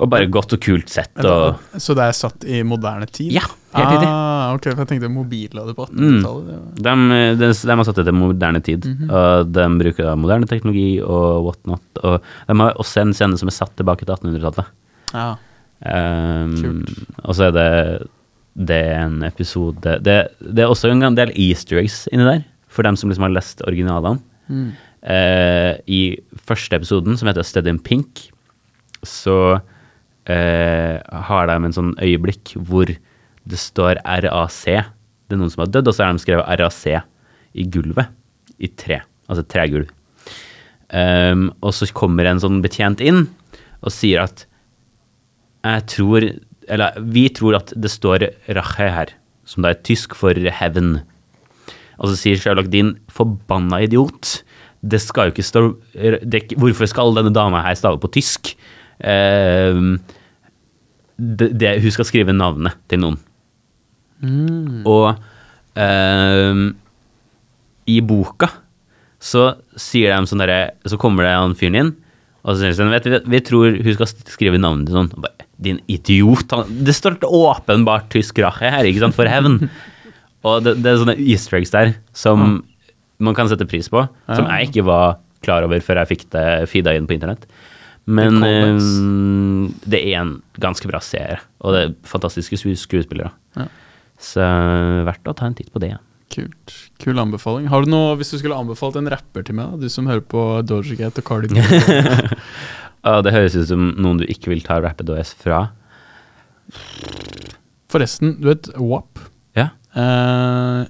Og 0.00 0.08
bare 0.08 0.24
godt 0.32 0.54
og 0.56 0.60
kult 0.64 0.88
sett 0.88 1.18
og 1.20 1.58
Så 1.76 1.92
det 1.98 2.06
er 2.08 2.14
satt 2.16 2.46
i 2.48 2.62
moderne 2.64 3.04
tid? 3.12 3.28
Ja, 3.34 3.42
helt 3.76 3.90
riktig. 3.92 4.08
Ah, 4.08 4.54
ok, 4.56 4.70
for 4.70 4.80
jeg 4.86 4.88
tenkte 4.94 5.10
mobillader 5.12 5.76
på 5.76 5.84
Mm. 5.92 6.22
1800-tallet. 6.22 6.62
Mm. 6.80 7.10
de, 7.12 7.18
de, 7.42 7.52
de 7.52 7.76
har 7.76 7.84
satt 7.84 8.00
det 8.00 8.06
til 8.08 8.16
moderne 8.16 8.62
tid. 8.64 8.88
Mhm. 8.88 9.10
Og 9.12 9.52
de 9.52 9.66
bruker 9.84 10.08
da 10.08 10.14
moderne 10.16 10.48
teknologi 10.48 10.96
og 11.04 11.44
whatnot. 11.44 11.84
Og 12.08 12.22
de 12.48 12.56
har 12.62 12.72
også 12.80 13.02
en 13.04 13.12
scene 13.12 13.36
som 13.36 13.52
er 13.52 13.58
satt 13.60 13.76
tilbake 13.76 14.06
til 14.08 14.16
1800-tallet. 14.16 14.72
Ja. 15.12 15.34
Um, 15.82 16.84
og 17.24 17.34
så 17.34 17.48
er 17.48 17.54
det 17.56 17.70
Det 18.54 18.76
er 18.76 19.00
en 19.00 19.24
episode 19.26 19.96
det, 20.06 20.14
det 20.38 20.62
er 20.62 20.70
også 20.70 20.92
en 20.92 21.16
del 21.16 21.32
easter 21.34 21.80
eggs 21.80 22.04
inni 22.12 22.22
der, 22.22 22.44
for 22.68 22.86
dem 22.86 22.94
som 22.94 23.10
liksom 23.10 23.24
har 23.26 23.34
lest 23.34 23.62
originalene. 23.66 24.20
Mm. 24.46 24.68
Eh, 25.02 25.80
I 25.88 26.02
første 26.36 26.76
episoden, 26.76 27.16
som 27.18 27.26
heter 27.26 27.42
Steady 27.42 27.72
in 27.72 27.80
Pink, 27.82 28.28
så 29.02 29.58
eh, 30.30 31.00
har 31.00 31.48
de 31.48 31.56
en 31.56 31.74
sånn 31.74 31.94
øyeblikk 31.98 32.54
hvor 32.60 32.92
det 32.92 33.58
står 33.58 33.98
RAC. 34.04 34.62
Det 34.68 35.34
er 35.34 35.40
noen 35.40 35.50
som 35.50 35.64
har 35.64 35.72
dødd, 35.74 35.90
og 35.90 35.96
så 35.96 36.04
har 36.04 36.14
de 36.14 36.22
skrevet 36.22 36.60
RAC 36.60 36.84
i 37.58 37.66
gulvet. 37.66 38.12
I 38.62 38.70
tre. 38.78 39.00
Altså 39.26 39.42
tregulv. 39.48 39.90
Um, 40.92 41.48
og 41.64 41.72
så 41.74 41.88
kommer 41.96 42.28
en 42.28 42.40
sånn 42.42 42.60
betjent 42.62 43.00
inn 43.00 43.24
og 43.80 43.94
sier 43.94 44.26
at 44.26 44.44
jeg 45.62 45.86
tror 45.90 46.24
Eller 46.68 46.96
vi 47.14 47.26
tror 47.34 47.58
at 47.58 47.72
det 47.74 47.90
står 47.90 48.28
Rache 48.54 48.88
her, 48.94 49.10
som 49.44 49.64
da 49.64 49.72
er 49.72 49.82
tysk 49.82 50.14
for 50.14 50.34
heaven. 50.34 51.00
Og 51.98 52.10
så 52.10 52.18
sier 52.18 52.38
Sherlock 52.38 52.70
din 52.70 52.94
forbanna 53.10 53.82
idiot. 53.82 54.42
Det 54.82 55.00
skal 55.02 55.28
jo 55.28 55.34
ikke 55.34 55.46
stå 55.46 55.62
det, 56.22 56.44
Hvorfor 56.58 56.88
skal 56.90 57.14
denne 57.18 57.34
dama 57.34 57.62
her 57.66 57.74
stave 57.78 58.00
på 58.02 58.10
tysk? 58.14 58.54
Uh, 59.02 59.98
det, 61.18 61.52
det, 61.58 61.76
hun 61.82 61.94
skal 61.94 62.08
skrive 62.08 62.34
navnet 62.34 62.78
til 62.90 63.02
noen. 63.02 63.18
Mm. 64.22 64.82
Og 64.86 65.18
uh, 65.78 66.62
i 67.90 67.98
boka 68.06 68.48
så 69.22 69.52
sier 69.78 70.14
de 70.14 70.26
sånn 70.26 70.42
derre 70.42 70.72
Så 70.90 70.98
kommer 70.98 71.26
det 71.26 71.34
han 71.34 71.54
fyren 71.58 71.78
inn, 71.78 71.90
og 72.42 72.54
så 72.54 72.62
sier 72.62 72.72
de 72.72 72.78
sånn 72.78 72.90
vi, 72.90 73.20
vi 73.36 73.40
tror 73.46 73.78
hun 73.78 73.96
skal 73.98 74.10
skrive 74.30 74.58
navnet 74.58 74.90
til 74.90 74.98
noen. 74.98 75.10
Og 75.14 75.26
bare, 75.26 75.41
Din 75.62 75.80
idiot. 75.90 76.50
Han, 76.52 76.70
det 76.86 76.94
står 76.96 77.20
åpenbart 77.22 78.10
tysk 78.12 78.40
rache 78.42 78.70
her, 78.72 78.88
ikke 78.88 79.04
sant, 79.04 79.16
for 79.16 79.30
hevn. 79.30 79.60
Og 80.42 80.62
det, 80.66 80.78
det 80.82 80.90
er 80.90 81.02
sånne 81.02 81.18
easter 81.22 81.60
eggs 81.60 81.74
der 81.74 81.94
som 82.16 82.62
man 83.22 83.36
kan 83.38 83.50
sette 83.50 83.68
pris 83.70 83.86
på, 83.92 84.02
som 84.26 84.48
jeg 84.50 84.70
ikke 84.70 84.86
var 84.88 85.20
klar 85.42 85.66
over 85.66 85.82
før 85.82 86.02
jeg 86.02 86.10
fikk 86.16 86.24
det 86.34 86.46
feeda 86.70 86.94
inn 86.98 87.06
på 87.06 87.14
internett. 87.14 87.46
Men 88.10 88.40
det, 88.42 88.50
ehm, 88.50 89.66
det 89.86 90.00
er 90.10 90.16
en 90.24 90.32
ganske 90.62 90.88
bra 90.90 90.98
serie, 91.04 91.38
og 91.62 91.74
det 91.74 91.82
er 91.84 91.92
fantastiske 92.08 92.58
skuespillere. 92.58 93.30
Ja. 93.54 93.68
Så 94.22 94.46
verdt 95.06 95.30
å 95.30 95.36
ta 95.38 95.46
en 95.46 95.54
titt 95.58 95.70
på 95.74 95.82
det. 95.82 95.94
Kult. 96.32 96.74
Kul 97.02 97.18
anbefaling. 97.20 97.68
Har 97.68 97.84
du 97.84 97.90
noe, 97.92 98.16
Hvis 98.16 98.32
du 98.32 98.38
skulle 98.40 98.56
anbefalt 98.56 98.96
en 98.96 99.10
rapper 99.10 99.44
til 99.44 99.58
meg, 99.58 99.74
da, 99.74 99.84
du 99.84 99.92
som 99.92 100.08
hører 100.08 100.24
på 100.24 100.62
Doja 100.64 100.96
Cat 100.96 101.20
og 101.20 101.26
Cardigan 101.28 101.62
det 103.02 103.34
høres 103.34 103.56
ut 103.58 103.68
som 103.70 103.92
noen 103.98 104.22
du 104.22 104.26
ikke 104.30 104.52
vil 104.52 104.62
ta 104.64 104.78
Rapid 104.82 105.10
OS 105.10 105.34
fra. 105.38 105.64
Forresten, 107.92 108.36
du 108.40 108.48
vet 108.52 108.70
WAP? 108.78 109.20
Ja. 109.58 109.68
Eh, 109.98 110.86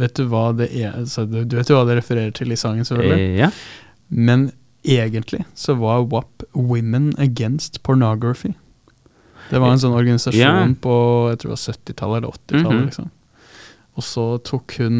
vet 0.00 0.16
du 0.16 0.24
hva 0.30 0.50
det 0.56 0.70
er 0.72 1.04
så 1.10 1.26
du, 1.28 1.42
du 1.44 1.58
vet 1.58 1.68
jo 1.68 1.76
hva 1.76 1.84
det 1.88 1.98
refererer 1.98 2.32
til 2.36 2.54
i 2.54 2.58
sangen, 2.58 2.86
selvfølgelig? 2.86 3.18
Eh, 3.18 3.36
ja. 3.42 3.50
Men 4.08 4.50
egentlig 4.86 5.44
så 5.58 5.76
var 5.78 6.06
WAP 6.08 6.46
Women 6.54 7.12
Against 7.18 7.82
Pornography. 7.82 8.54
Det 9.50 9.58
var 9.58 9.74
en 9.74 9.82
sånn 9.82 9.96
organisasjon 9.96 10.38
yeah. 10.38 10.74
på 10.78 10.94
jeg 11.32 11.42
tror 11.42 11.50
det 11.50 11.56
var 11.56 11.62
70-tallet 11.74 12.20
eller 12.20 12.36
80-tallet. 12.38 12.76
Mhm. 12.76 12.84
liksom. 12.86 13.10
Og 13.98 14.06
så 14.06 14.26
tok 14.46 14.76
hun 14.78 14.98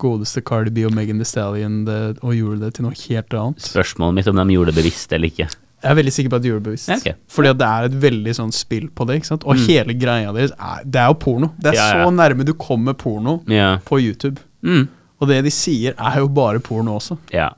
godeste 0.00 0.42
Cardi 0.44 0.72
B 0.72 0.84
og 0.88 0.94
Megan 0.96 1.20
Thee 1.20 1.28
Stallion 1.28 1.84
det, 1.86 2.00
og 2.24 2.34
gjorde 2.36 2.64
det 2.64 2.74
til 2.76 2.86
noe 2.86 2.96
helt 2.96 3.36
annet. 3.36 3.62
Spørsmålet 3.64 4.18
mitt 4.18 4.30
om 4.32 4.40
de 4.40 4.56
gjorde 4.56 4.72
det 4.72 4.80
bevisst 4.80 5.12
eller 5.12 5.32
ikke. 5.32 5.48
Jeg 5.86 5.92
er 5.94 5.98
veldig 6.00 6.12
sikker 6.16 6.32
på 6.34 6.38
at 6.40 6.42
det 6.44 6.52
bevisst. 6.66 6.88
Ja, 6.90 6.96
ok. 6.98 7.14
Fordi 7.30 7.50
at 7.54 7.58
det 7.62 7.66
er 7.70 7.86
et 7.88 7.96
veldig 8.02 8.34
sånn 8.40 8.52
spill 8.52 8.88
på 8.90 9.06
det. 9.06 9.20
ikke 9.20 9.30
sant? 9.30 9.44
Og 9.46 9.54
Mm. 9.56 9.66
hele 9.70 9.94
greia 10.02 10.32
deres 10.34 10.52
er, 10.58 10.82
det 10.84 11.00
er 11.00 11.06
jo 11.12 11.16
porno. 11.22 11.52
Det 11.62 11.72
er 11.72 11.78
Ja, 11.78 11.88
ja. 11.94 12.04
så 12.06 12.12
nærme 12.14 12.44
du 12.44 12.52
kommer 12.54 12.92
porno 12.98 13.38
på 13.86 14.00
YouTube. 14.02 14.40
Mm. 14.66 14.88
Og 15.20 15.28
det 15.30 15.44
de 15.46 15.50
sier, 15.54 15.94
er 15.96 16.18
jo 16.18 16.28
bare 16.28 16.58
porno 16.60 16.98
også. 16.98 17.18
ja. 17.32 17.50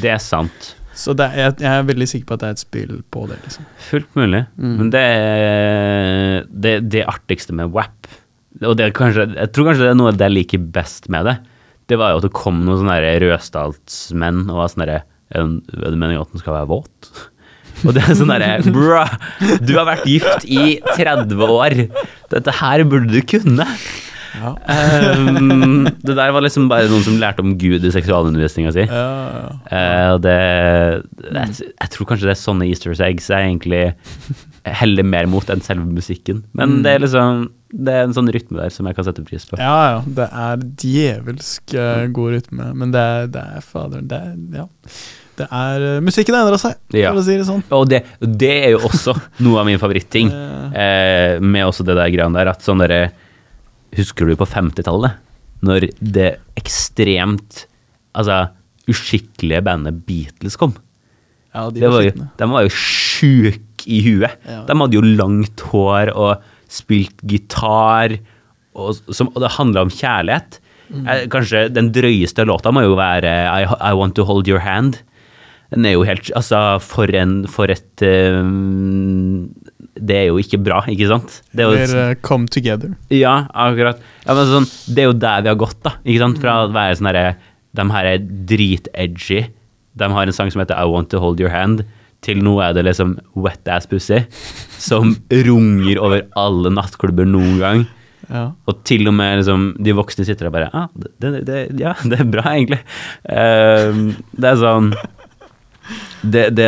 Det 0.00 0.08
er 0.08 0.18
sant. 0.24 0.74
Så 0.96 1.12
er, 1.20 1.34
jeg, 1.36 1.54
jeg 1.60 1.68
er 1.68 1.82
veldig 1.84 2.06
sikker 2.08 2.26
på 2.26 2.34
at 2.34 2.40
det 2.40 2.46
er 2.48 2.50
et 2.56 2.58
spill 2.62 3.02
på 3.12 3.26
det. 3.28 3.36
liksom. 3.44 3.64
Fullt 3.90 4.14
mulig. 4.16 4.46
Mm. 4.58 4.76
Men 4.78 4.90
det, 4.90 5.02
det 6.48 6.74
det 6.92 7.04
artigste 7.08 7.52
med 7.56 7.70
WAP, 7.72 8.08
og 8.62 8.76
det 8.78 8.86
er 8.86 8.94
kanskje, 8.96 9.26
jeg 9.36 9.52
tror 9.52 9.68
kanskje 9.70 9.86
det 9.86 9.90
er 9.92 9.98
noe 10.00 10.12
jeg 10.16 10.32
liker 10.32 10.58
best 10.74 11.08
med 11.12 11.24
det, 11.28 11.36
det 11.88 11.98
var 12.00 12.12
jo 12.14 12.20
at 12.22 12.26
det 12.26 12.32
kom 12.36 12.60
noen 12.64 12.80
sånne 12.82 12.98
rødstatsmenn 13.24 14.44
og 14.48 14.60
var 14.62 14.70
sånn 14.72 14.84
derre 14.86 15.02
Er 15.34 15.90
det 15.90 15.98
meninga 15.98 16.22
at 16.26 16.32
den 16.34 16.42
skal 16.42 16.56
være 16.60 16.70
våt? 16.72 17.10
Og 17.86 17.94
det 17.96 18.02
er 18.04 18.14
sånn 18.18 18.30
derre 18.30 18.60
Bra! 18.74 19.04
Du 19.64 19.72
har 19.78 19.88
vært 19.88 20.06
gift 20.06 20.44
i 20.46 20.76
30 20.94 21.40
år. 21.48 21.78
Dette 22.30 22.52
her 22.60 22.84
burde 22.86 23.10
du 23.10 23.20
kunne. 23.26 23.66
Ja. 24.32 24.52
Um, 24.64 25.82
det 26.00 26.14
der 26.16 26.30
var 26.32 26.40
liksom 26.44 26.64
bare 26.70 26.86
noen 26.88 27.02
som 27.04 27.18
lærte 27.20 27.42
om 27.44 27.50
Gud 27.60 27.84
i 27.84 27.90
seksualundervisninga 27.92 28.70
si. 28.72 28.84
Ja, 28.88 29.02
ja. 29.68 30.12
og 30.14 30.22
det 30.24 30.36
jeg, 30.38 31.66
jeg 31.68 31.90
tror 31.92 32.08
kanskje 32.08 32.30
det 32.30 32.32
er 32.36 32.40
sånne 32.40 32.68
easter 32.70 32.94
eggs 33.04 33.28
jeg 33.28 33.50
egentlig 33.50 33.82
heller 34.80 35.04
mer 35.04 35.28
mot 35.28 35.50
enn 35.52 35.60
selve 35.64 35.84
musikken. 35.84 36.44
Men 36.56 36.78
Mm. 36.78 36.82
det 36.86 36.92
er 36.94 37.02
liksom 37.04 37.42
Det 37.72 37.92
er 37.92 38.02
en 38.06 38.12
sånn 38.16 38.28
rytme 38.32 38.60
der 38.60 38.68
som 38.72 38.86
jeg 38.88 38.94
kan 38.96 39.04
sette 39.08 39.22
pris 39.24 39.44
på. 39.48 39.56
ja, 39.60 39.76
ja. 39.96 40.00
Det 40.06 40.28
er 40.28 40.64
djevelsk 40.86 41.74
uh, 41.76 42.06
god 42.12 42.34
rytme, 42.38 42.70
men 42.76 42.92
det 42.92 43.00
er, 43.00 43.26
det 43.32 43.44
er 43.58 43.60
fader 43.64 44.00
Det 44.04 44.18
er 44.22 44.62
Ja. 44.62 44.66
Det 45.42 45.48
er 45.50 45.84
musikken 46.00 46.06
Musikken 46.12 46.38
endra 46.38 46.58
seg, 46.62 46.76
Ja. 46.94 47.10
for 47.12 47.20
å 47.20 47.24
si 47.26 47.36
det 47.40 47.46
sånn. 47.48 47.62
Og 47.74 47.88
det, 47.90 48.02
det 48.22 48.52
er 48.68 48.70
jo 48.76 48.80
også 48.88 49.14
noe 49.44 49.60
av 49.62 49.66
min 49.68 49.80
favoritting 49.82 50.30
Eh, 50.32 50.78
eh, 50.82 51.40
med 51.42 51.66
også 51.68 51.84
det 51.84 51.96
der 51.98 52.08
greiene 52.14 52.38
der, 52.38 52.50
at 52.54 52.62
sånn 52.64 52.80
derre 52.84 53.10
Husker 53.98 54.24
du 54.30 54.32
på 54.40 54.46
50-tallet, 54.48 55.18
når 55.66 55.90
det 56.00 56.30
ekstremt 56.56 57.66
Altså 58.16 58.38
uskikkelige 58.88 59.60
bandet 59.66 60.00
Beatles 60.06 60.56
kom? 60.60 60.72
ja, 61.54 61.66
de 61.70 61.80
Det 61.82 61.88
var 61.90 61.98
var 61.98 62.06
jo, 62.06 62.12
de 62.40 62.48
var 62.54 62.64
jo 62.64 62.70
sjuke 62.72 63.84
i 63.92 63.98
huet. 64.06 64.38
Ja. 64.48 64.62
De 64.68 64.74
hadde 64.78 64.96
jo 64.96 65.02
langt 65.04 65.60
hår 65.72 66.10
og 66.16 66.42
spilt 66.72 67.18
gitar, 67.28 68.14
og, 68.78 68.94
som, 69.12 69.28
og 69.34 69.40
det 69.44 69.50
handla 69.58 69.82
om 69.84 69.90
kjærlighet. 69.92 70.56
Mm. 70.88 71.04
Eh, 71.12 71.24
Kanskje 71.32 71.66
den 71.74 71.90
drøyeste 71.92 72.46
låta 72.48 72.72
må 72.72 72.84
jo 72.86 72.94
være 72.96 73.32
I, 73.52 73.66
I 73.68 73.92
Want 73.98 74.16
To 74.16 74.24
Hold 74.28 74.48
Your 74.48 74.62
Hand. 74.64 75.02
Den 75.72 75.86
er 75.88 75.94
jo 75.96 76.04
helt 76.06 76.28
Altså, 76.36 76.58
for 76.84 77.10
en 77.16 77.42
For 77.50 77.72
et 77.72 78.04
um, 78.04 79.48
Det 79.96 80.18
er 80.18 80.26
jo 80.28 80.40
ikke 80.42 80.60
bra, 80.62 80.82
ikke 80.90 81.08
sant? 81.10 81.40
Det 81.52 81.64
er 81.64 81.70
jo, 81.70 81.78
Eller 81.78 82.12
uh, 82.12 82.20
Come 82.24 82.50
Together. 82.52 82.94
ja, 83.12 83.46
akkurat. 83.52 84.02
Ja, 84.26 84.36
men 84.36 84.50
sånn, 84.50 84.68
det 84.94 85.04
er 85.04 85.10
jo 85.10 85.16
der 85.24 85.42
vi 85.44 85.52
har 85.52 85.58
gått, 85.60 85.80
da. 85.84 85.96
Ikke 86.02 86.22
sant? 86.24 86.40
Fra 86.42 86.60
å 86.64 86.70
være 86.74 86.98
sånn 86.98 87.10
herre 87.12 87.26
De 87.76 87.88
her 87.94 88.10
er 88.12 88.28
drit-edgy. 88.52 89.42
De 90.00 90.08
har 90.12 90.28
en 90.28 90.36
sang 90.36 90.52
som 90.52 90.62
heter 90.62 90.78
I 90.78 90.88
Want 90.88 91.10
To 91.12 91.20
Hold 91.22 91.40
Your 91.42 91.52
Hand. 91.52 91.84
Til 92.24 92.38
nå 92.44 92.54
er 92.62 92.76
det 92.76 92.84
liksom 92.86 93.16
Wet 93.34 93.68
Ass 93.68 93.88
Pussy. 93.90 94.22
Som 94.80 95.16
runger 95.48 96.00
over 96.00 96.24
alle 96.38 96.72
nattklubber 96.72 97.28
noen 97.28 97.58
gang. 97.60 97.84
Ja. 98.32 98.44
Og 98.70 98.84
til 98.88 99.08
og 99.10 99.16
med 99.18 99.40
liksom, 99.40 99.72
de 99.82 99.94
voksne 99.96 100.24
sitter 100.24 100.46
der 100.46 100.54
bare 100.54 100.68
ah, 100.72 100.86
det, 100.94 101.10
det, 101.20 101.40
det, 101.48 101.56
Ja, 101.80 101.96
det 102.06 102.20
er 102.22 102.28
bra, 102.30 102.44
egentlig. 102.54 102.80
Uh, 103.26 104.14
det 104.38 104.54
er 104.54 104.62
sånn 104.62 104.92
det, 106.22 106.44
det 106.56 106.66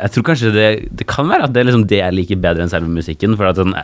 Jeg 0.00 0.10
tror 0.14 0.24
kanskje 0.26 0.52
det, 0.54 0.68
det 0.90 1.06
kan 1.06 1.28
være 1.30 1.46
at 1.46 1.52
det 1.54 1.60
er 1.62 1.68
liksom 1.68 1.86
det 1.90 2.00
jeg 2.00 2.14
liker 2.16 2.40
bedre 2.42 2.64
enn 2.64 2.72
selve 2.72 2.90
musikken. 2.90 3.36
For 3.38 3.46
at 3.46 3.60
sånn, 3.60 3.74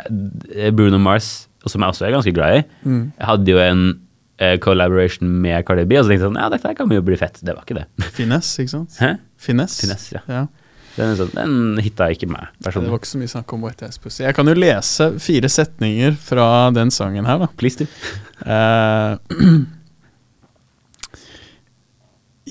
eh, 0.54 0.70
Bruno 0.74 0.98
Mars, 0.98 1.48
som 1.66 1.82
jeg 1.84 1.92
også 1.94 2.06
er 2.08 2.14
ganske 2.16 2.34
glad 2.34 2.60
i, 2.60 2.62
Mm. 2.88 3.02
hadde 3.20 3.52
jo 3.52 3.58
en 3.62 3.82
uh, 4.40 4.56
collaboration 4.58 5.28
med 5.42 5.64
Cardi 5.68 5.84
B, 5.84 5.98
og 6.00 6.04
så 6.06 6.10
tenkte 6.10 6.24
jeg 6.24 6.30
sånn 6.32 6.40
Ja, 6.40 6.48
dette 6.50 6.74
kan 6.74 6.90
jo 6.90 7.02
bli 7.04 7.16
fett. 7.20 7.38
Det 7.44 7.54
var 7.54 7.62
ikke 7.66 7.78
det. 7.82 7.86
Finesse, 8.16 8.64
ikke 8.64 8.74
sant? 8.74 8.96
Hæ? 8.98 9.12
Finesse. 9.38 9.84
Finesse, 9.84 10.16
ja. 10.16 10.22
ja. 10.32 10.46
Den, 10.96 11.14
sånn, 11.16 11.30
den 11.36 11.78
hitta 11.84 12.08
ikke 12.10 12.26
meg 12.28 12.48
Det 12.58 12.72
var 12.74 12.98
ikke 12.98 13.06
så 13.12 13.20
mye 13.20 13.30
snakk 13.30 13.52
om 13.54 13.62
Wet 13.62 13.82
Ass 13.86 14.00
Pussy. 14.02 14.24
Jeg 14.24 14.34
kan 14.34 14.48
jo 14.50 14.56
lese 14.58 15.06
fire 15.22 15.48
setninger 15.48 16.16
fra 16.18 16.46
den 16.74 16.90
sangen 16.90 17.28
her, 17.30 17.38
da. 17.44 17.46
Please, 17.60 17.78
do. 17.78 17.86
Eh, 18.42 19.14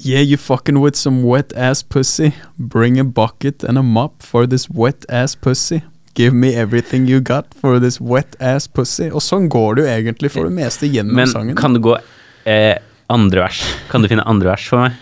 yeah, 0.04 0.20
you 0.22 0.38
fucking 0.38 0.80
with 0.80 0.96
some 0.96 1.24
wet 1.24 1.54
ass 1.56 1.84
pussy. 1.84 2.34
Bring 2.58 3.00
a 3.00 3.04
bucket 3.04 3.64
and 3.64 3.78
a 3.78 3.84
mop 3.84 4.24
for 4.24 4.46
this 4.48 4.70
wet 4.70 5.06
ass 5.10 5.36
pussy. 5.36 5.82
Give 6.16 6.34
me 6.34 6.56
everything 6.56 7.06
you 7.08 7.22
got 7.22 7.54
for 7.54 7.80
this 7.80 8.00
wet 8.02 8.36
ass 8.40 8.68
pussy. 8.68 9.10
Og 9.12 9.22
sånn 9.22 9.48
går 9.50 9.76
det 9.76 9.84
jo 9.86 9.90
egentlig 9.94 10.32
for 10.34 10.50
det 10.50 10.56
meste 10.56 10.90
gjennom 10.90 11.16
Men 11.16 11.28
sangen. 11.28 11.56
kan 11.56 11.74
du 11.74 11.80
gå 11.80 11.98
eh, 12.46 12.76
andre 13.10 13.46
vers? 13.46 13.62
Kan 13.90 14.02
du 14.02 14.10
finne 14.12 14.26
andre 14.28 14.50
vers 14.52 14.66
for 14.68 14.84
meg? 14.88 14.98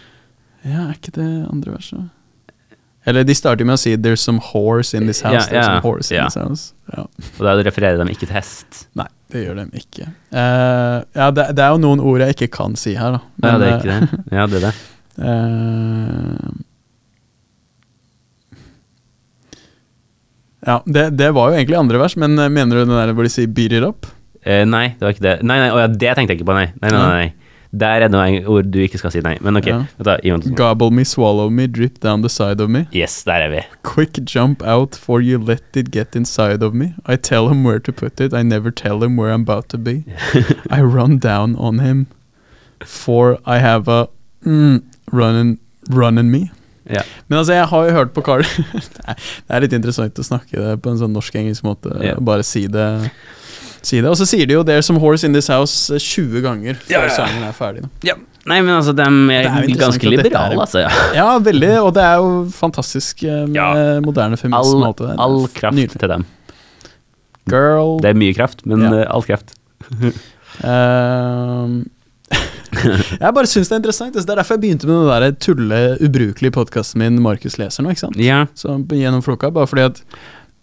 Ja, 0.68 0.90
er 0.90 0.98
ikke 0.98 1.14
det 1.16 1.30
andre 1.48 1.78
verset? 1.78 2.10
Eller 3.08 3.24
de 3.24 3.36
starter 3.38 3.64
med 3.68 3.78
å 3.78 3.80
si 3.80 3.96
'There's 3.96 4.20
some 4.20 4.42
horse 4.44 4.98
in 4.98 5.08
this 5.08 5.22
house'. 5.24 5.48
Yeah, 5.48 5.64
some 5.64 5.82
horse 5.86 6.12
in 6.12 6.20
ja. 6.20 6.26
this 6.28 6.36
house. 6.36 6.74
Ja. 6.92 7.06
Og 7.40 7.44
da 7.46 7.56
refererer 7.64 8.02
de 8.02 8.12
ikke 8.12 8.28
til 8.28 8.36
hest. 8.36 8.88
Nei, 9.00 9.08
det 9.32 9.46
gjør 9.46 9.62
de 9.62 9.66
ikke. 9.80 10.10
Uh, 10.36 11.00
ja, 11.16 11.32
det, 11.32 11.46
det 11.56 11.64
er 11.64 11.72
jo 11.72 11.80
noen 11.86 12.04
ord 12.04 12.26
jeg 12.26 12.36
ikke 12.36 12.52
kan 12.60 12.76
si 12.80 12.98
her, 13.00 13.16
da. 13.16 13.22
ja, 13.48 13.58
det 13.62 13.68
er 13.68 13.72
eh, 13.72 13.78
ikke 13.80 13.92
det. 13.94 14.24
Ja, 14.36 14.48
det 14.52 14.60
er 14.60 14.66
det. 14.68 14.74
Uh, 15.18 16.52
ja, 20.68 20.78
det, 20.84 21.08
det 21.18 21.32
var 21.40 21.50
jo 21.50 21.62
egentlig 21.62 21.80
andre 21.80 22.04
vers, 22.04 22.20
men 22.20 22.36
eh, 22.36 22.52
mener 22.52 22.76
du 22.76 22.84
den 22.84 22.98
der 22.98 23.16
hvor 23.16 23.24
de 23.24 23.32
sier 23.32 23.48
'beat 23.48 23.72
it 23.72 23.88
up'? 23.88 24.12
Uh, 24.44 24.68
nei, 24.68 24.90
det 25.00 25.08
var 25.08 25.16
ikke 25.16 25.28
det. 25.30 25.38
Nei, 25.48 25.62
nei, 25.64 25.72
å 25.72 25.80
ja, 25.80 25.88
det 25.88 26.12
tenkte 26.12 26.36
jeg 26.36 26.42
ikke 26.42 26.52
på, 26.52 26.60
nei. 26.60 26.74
Nei, 26.84 26.92
nei, 26.92 27.00
nei, 27.00 27.16
nei. 27.24 27.47
Der 27.72 27.98
er 27.98 28.00
det 28.06 28.12
noen 28.14 28.46
ord 28.48 28.70
du 28.72 28.80
ikke 28.80 29.00
skal 29.02 29.12
si, 29.12 29.22
nei. 29.24 29.36
Men 29.44 29.60
ok, 29.60 29.68
Ja. 29.68 30.38
Gobble 30.56 30.92
me, 30.92 31.04
swallow 31.04 31.50
me, 31.50 31.68
drip 31.68 32.00
down 32.00 32.22
the 32.22 32.30
side 32.30 32.62
of 32.64 32.70
me. 32.70 32.86
Yes, 32.94 33.24
der 33.24 33.44
er 33.48 33.50
vi. 33.50 33.62
Quick 33.84 34.20
jump 34.26 34.64
out 34.64 34.96
for 34.96 35.20
you 35.22 35.38
let 35.38 35.64
it 35.76 35.92
get 35.92 36.16
inside 36.16 36.64
of 36.64 36.74
me. 36.74 36.94
I 37.06 37.18
tell 37.18 37.50
him 37.50 37.64
where 37.64 37.80
to 37.80 37.92
put 37.92 38.22
it, 38.22 38.34
I 38.34 38.44
never 38.44 38.72
tell 38.72 39.04
him 39.04 39.18
where 39.18 39.32
I'm 39.34 39.42
about 39.42 39.70
to 39.70 39.78
be. 39.78 40.04
I 40.72 40.82
run 40.82 41.18
down 41.20 41.56
on 41.56 41.80
him, 41.80 42.08
for 42.86 43.38
I 43.46 43.60
have 43.60 43.88
a 43.88 44.08
mm, 44.46 44.84
running, 45.12 45.60
running 45.90 46.32
me. 46.32 46.52
Ja. 46.90 47.02
Men 47.28 47.40
altså, 47.40 47.54
jeg 47.54 47.66
har 47.68 47.86
jo 47.86 47.92
hørt 47.92 48.14
på 48.16 48.22
Carl 48.24 48.46
Det 49.48 49.52
er 49.52 49.60
litt 49.60 49.74
interessant 49.76 50.20
å 50.20 50.24
snakke 50.24 50.56
det 50.56 50.78
på 50.80 50.94
en 50.94 51.02
sånn 51.02 51.12
norsk-engelsk 51.16 51.66
måte. 51.68 51.92
Ja. 52.04 52.16
Bare 52.24 52.46
si 52.48 52.64
det. 52.72 52.88
Si 53.88 54.02
det. 54.04 54.10
Og 54.12 54.18
så 54.20 54.26
sier 54.28 54.48
de 54.50 54.58
jo 54.58 54.64
'There's 54.68 54.88
some 54.90 55.00
horse 55.00 55.24
in 55.28 55.34
this 55.36 55.48
house' 55.48 55.94
eh, 55.96 56.00
20 56.02 56.42
ganger 56.44 56.76
før 56.82 56.92
Ja, 56.92 57.04
ja. 57.06 57.14
sangen 57.16 57.44
er 57.48 57.54
ferdig. 57.56 57.86
Ja. 58.04 58.18
Nei, 58.48 58.62
men 58.64 58.72
altså, 58.78 58.94
de 58.96 59.04
er 59.04 59.48
er, 59.48 59.68
ganske 59.80 60.08
liberale, 60.08 60.56
er- 60.56 60.62
altså. 60.64 60.80
Ja. 60.80 60.90
Ja, 61.16 61.40
veldig. 61.40 61.72
Og 61.84 61.94
det 61.96 62.04
er 62.04 62.16
jo 62.16 62.48
fantastisk 62.56 63.24
eh, 63.24 63.46
med 63.48 64.04
moderne 64.06 64.38
feminisme. 64.40 64.84
All, 64.84 64.88
alt 64.88 65.20
all 65.20 65.48
kraft 65.56 65.76
Nydelig. 65.76 66.00
til 66.00 66.10
dem. 66.10 66.26
Girl. 67.50 67.98
Det 68.04 68.10
er 68.12 68.20
mye 68.20 68.34
kraft, 68.36 68.66
men 68.66 68.84
eh, 68.92 69.06
all 69.10 69.24
kraft. 69.24 69.54
Ehm, 70.66 71.84
jeg 73.22 73.34
bare 73.36 73.46
syns 73.50 73.70
det 73.70 73.76
er 73.76 73.82
interessant. 73.82 74.16
Det 74.16 74.24
er 74.30 74.40
derfor 74.40 74.56
jeg 74.58 74.64
begynte 74.64 74.88
med 74.90 74.96
den 74.96 75.22
der 75.22 75.36
tulle, 75.44 75.82
ubrukelige 76.02 76.52
podkasten 76.56 77.00
min 77.04 77.20
Markus 77.22 77.58
leser 77.62 77.84
nå. 77.86 77.94
ikke 77.94 78.04
sant? 78.08 78.18
Ja. 78.22 78.46
Så 78.58 78.74
gjennom 78.90 79.22
floka, 79.26 79.52
bare 79.54 79.68
fordi 79.70 79.86
at 79.86 80.02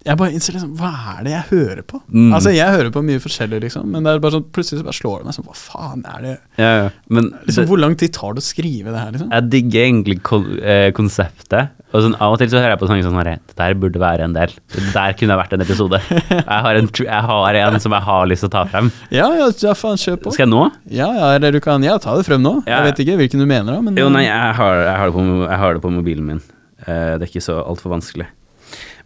jeg 0.04 0.18
bare 0.20 0.34
innser 0.36 0.56
liksom 0.56 0.74
Hva 0.76 0.90
er 1.14 1.20
det 1.24 1.32
jeg 1.32 1.46
hører 1.50 1.84
på? 1.88 1.98
Mm. 2.12 2.32
Altså 2.36 2.52
Jeg 2.52 2.76
hører 2.76 2.90
på 2.92 3.02
mye 3.06 3.20
forskjellig, 3.24 3.62
liksom, 3.64 3.86
men 3.88 4.04
det 4.04 4.12
er 4.12 4.20
bare 4.20 4.36
sånn, 4.36 4.44
plutselig 4.52 4.82
så 4.82 4.88
bare 4.88 4.98
slår 4.98 5.22
det 5.22 5.28
meg 5.28 5.36
sånn 5.38 5.46
Hva 5.48 5.56
faen 5.56 6.04
er 6.10 6.26
det 6.26 6.34
ja, 6.60 6.72
ja. 6.82 6.90
Men 7.08 7.30
liksom, 7.32 7.62
det, 7.62 7.68
Hvor 7.70 7.80
lang 7.80 7.96
tid 8.00 8.12
tar 8.16 8.36
det 8.36 8.44
å 8.44 8.46
skrive 8.46 8.92
det 8.92 9.00
her, 9.00 9.14
liksom? 9.14 9.30
jeg 9.32 9.48
digger 9.54 9.86
egentlig 9.86 10.18
kon 10.26 10.44
eh, 10.60 10.90
konseptet. 10.94 11.72
Og 11.94 12.04
sånn, 12.04 12.16
Av 12.20 12.34
og 12.34 12.40
til 12.42 12.50
så 12.52 12.60
hører 12.60 12.74
jeg 12.74 12.82
på 12.82 12.90
sanger 12.90 13.06
sånn 13.06 13.18
Det 13.22 13.56
der 13.56 13.76
burde 13.80 14.02
være 14.02 14.28
en 14.28 14.36
del. 14.36 14.52
Det 14.74 14.84
der 14.92 15.16
kunne 15.16 15.32
det 15.32 15.40
vært 15.40 15.56
en 15.56 15.64
episode. 15.64 16.00
Jeg 16.34 16.60
har 16.66 16.78
en, 16.78 16.88
jeg 17.06 17.26
har 17.30 17.58
en 17.60 17.80
som 17.80 17.94
jeg 17.94 18.06
har 18.08 18.28
lyst 18.28 18.44
til 18.44 18.50
å 18.50 18.54
ta 18.54 18.64
frem. 18.68 18.90
Ja, 19.14 19.28
ja, 19.38 19.48
ja 19.62 19.74
faen, 19.78 20.00
kjør 20.00 20.18
på. 20.20 20.34
Skal 20.34 20.44
jeg 20.44 20.52
nå? 20.52 20.64
Ja, 20.90 21.08
ja, 21.16 21.32
eller 21.38 21.54
du 21.54 21.60
kan 21.64 21.84
Ja, 21.86 21.96
ta 22.02 22.16
det 22.18 22.26
frem 22.26 22.42
nå. 22.44 22.58
Ja. 22.66 22.82
Jeg 22.82 22.90
vet 22.90 23.04
ikke 23.04 23.18
hvilken 23.22 23.44
du 23.44 23.48
mener, 23.48 23.70
da, 23.72 23.80
men 23.84 23.96
Jo, 24.00 24.10
nei, 24.12 24.26
jeg 24.26 24.56
har, 24.58 24.80
jeg 24.84 24.96
har, 25.00 25.10
det, 25.10 25.16
på, 25.16 25.26
jeg 25.46 25.60
har 25.64 25.78
det 25.78 25.84
på 25.84 25.92
mobilen 25.94 26.32
min. 26.34 26.42
Uh, 26.84 27.14
det 27.16 27.22
er 27.22 27.30
ikke 27.30 27.46
så 27.46 27.62
altfor 27.62 27.94
vanskelig. 27.94 28.28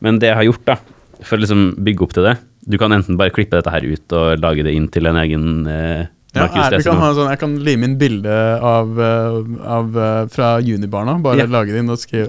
Men 0.04 0.18
det 0.22 0.28
jeg 0.30 0.36
har 0.38 0.46
gjort, 0.46 0.64
da, 0.68 0.76
for 1.22 1.36
å 1.36 1.40
liksom 1.42 1.64
bygge 1.82 2.02
opp 2.06 2.12
til 2.14 2.22
det 2.28 2.36
Du 2.68 2.76
kan 2.78 2.92
enten 2.94 3.16
bare 3.18 3.32
klippe 3.34 3.56
dette 3.58 3.70
her 3.72 3.82
ut 3.82 4.12
og 4.14 4.38
lage 4.42 4.62
det 4.66 4.74
inn 4.76 4.86
til 4.92 5.06
en 5.10 5.16
egen 5.16 5.66
eh, 5.66 6.06
Ja, 6.36 6.44
er, 6.46 6.76
vi 6.76 6.84
kan 6.84 7.00
ha 7.00 7.08
sånn, 7.16 7.30
jeg 7.32 7.40
kan 7.40 7.54
lime 7.64 7.88
inn 7.88 7.96
bilde 7.98 8.30
av, 8.62 8.92
eh, 9.00 9.38
av 9.64 9.96
eh, 9.96 10.26
fra 10.30 10.50
Junibarna. 10.60 11.16
Bare 11.24 11.38
Ja. 11.40 11.46
lage 11.50 11.72
det 11.72 11.80
inn 11.82 11.90
og 11.90 11.98
skrive 11.98 12.28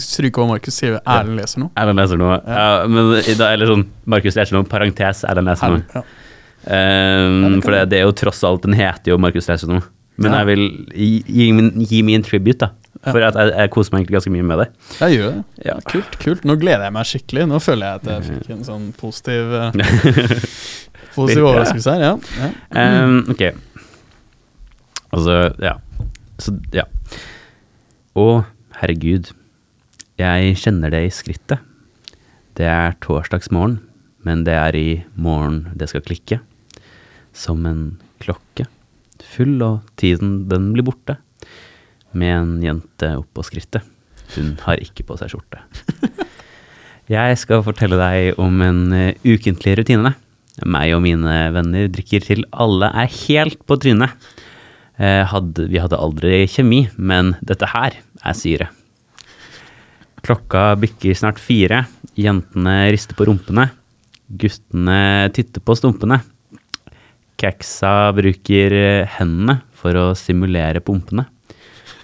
Stryke 0.00 0.38
over 0.38 0.54
Markus, 0.54 0.74
skrive 0.78 1.00
'Erlend 1.04 1.36
leser 1.40 1.60
noe'. 1.60 1.70
Erlend 1.76 1.98
leser 1.98 2.16
noe. 2.18 2.38
Ja. 2.46 2.86
men 2.86 3.10
da, 3.36 3.50
eller 3.52 3.66
sånn 3.66 3.84
Markus 4.06 4.34
leser 4.38 4.54
noe, 4.56 4.64
parentes 4.64 5.24
Erlend 5.28 5.46
leser 5.50 5.68
noe. 5.74 5.82
Ja. 5.94 6.02
Um, 6.64 7.42
Ja, 7.44 7.48
det 7.50 7.64
for 7.64 7.70
det, 7.76 7.82
det 7.90 7.98
er 7.98 8.04
jo 8.06 8.12
tross 8.16 8.40
alt 8.42 8.62
Den 8.64 8.72
heter 8.72 9.12
jo 9.12 9.18
Markus 9.18 9.46
leser 9.50 9.68
noe. 9.68 9.82
Men 10.16 10.32
Ja. 10.32 10.38
jeg 10.44 10.46
vil 10.46 10.86
gi, 10.94 11.24
gi, 11.26 11.52
min, 11.52 11.70
gi 11.84 12.02
min 12.02 12.22
tribute, 12.22 12.58
da. 12.58 12.70
For 13.04 13.20
jeg, 13.20 13.34
jeg 13.52 13.70
koser 13.74 13.92
meg 13.94 14.02
egentlig 14.02 14.16
ganske 14.18 14.32
mye 14.32 14.46
med 14.48 14.60
det. 14.62 14.66
Jeg 15.00 15.16
gjør 15.18 15.30
det. 15.34 15.42
Ja. 15.66 15.76
Kult. 15.90 16.16
kult 16.22 16.46
Nå 16.48 16.56
gleder 16.60 16.86
jeg 16.86 16.94
meg 16.96 17.08
skikkelig. 17.10 17.46
Nå 17.50 17.60
føler 17.62 17.86
jeg 17.86 18.00
at 18.00 18.10
jeg 18.12 18.26
fikk 18.30 18.52
en 18.54 18.64
sånn 18.66 18.88
positiv 18.96 19.54
eh, 19.60 19.78
Positiv 21.16 21.46
overraskelse 21.46 21.94
her. 21.94 22.04
Ja. 22.04 22.14
ja. 22.40 22.50
Um, 23.04 23.20
ok. 23.34 23.44
Altså, 25.14 25.38
ja. 25.62 25.76
Så, 26.42 26.56
ja. 26.74 26.86
Å, 28.18 28.26
herregud. 28.80 29.30
Jeg 30.18 30.56
kjenner 30.62 30.94
det 30.94 31.04
i 31.06 31.12
skrittet. 31.14 31.62
Det 32.54 32.66
er 32.70 32.94
torsdagsmorgen, 33.02 33.80
men 34.26 34.44
det 34.46 34.54
er 34.54 34.76
i 34.78 34.88
morgen 35.18 35.64
det 35.74 35.90
skal 35.90 36.04
klikke. 36.06 36.40
Som 37.34 37.66
en 37.66 37.84
klokke. 38.22 38.68
Full, 39.34 39.56
og 39.66 39.82
tiden 39.98 40.44
den 40.50 40.72
blir 40.74 40.86
borte. 40.86 41.18
Med 42.14 42.36
en 42.36 42.54
jente 42.62 43.10
oppå 43.18 43.44
skrittet. 43.46 43.84
Hun 44.34 44.54
har 44.64 44.80
ikke 44.82 45.04
på 45.06 45.18
seg 45.20 45.34
skjorte. 45.34 45.60
Jeg 47.12 47.36
skal 47.36 47.64
fortelle 47.66 47.98
deg 48.00 48.38
om 48.40 48.62
en 48.64 48.84
eh, 48.96 49.18
ukentlig 49.28 49.74
rutine. 49.76 50.14
Meg 50.64 50.94
og 50.96 51.02
mine 51.04 51.34
venner 51.52 51.90
drikker 51.92 52.24
til 52.24 52.46
alle 52.54 52.88
er 53.02 53.10
helt 53.26 53.60
på 53.68 53.76
trynet. 53.82 54.14
Eh, 54.96 55.20
hadde, 55.28 55.66
vi 55.68 55.82
hadde 55.82 55.98
aldri 56.00 56.44
kjemi, 56.48 56.84
men 56.96 57.34
dette 57.44 57.68
her 57.74 57.98
er 57.98 58.38
syre. 58.38 58.70
Klokka 60.24 60.70
bikker 60.80 61.18
snart 61.18 61.42
fire. 61.42 61.82
Jentene 62.16 62.76
rister 62.94 63.18
på 63.18 63.26
rumpene. 63.28 63.68
Guttene 64.24 65.28
titter 65.36 65.60
på 65.60 65.76
stumpene. 65.76 66.22
Keksa 67.36 68.14
bruker 68.16 68.78
eh, 68.78 69.16
hendene 69.18 69.58
for 69.76 69.98
å 69.98 70.06
simulere 70.16 70.80
pumpene. 70.80 71.26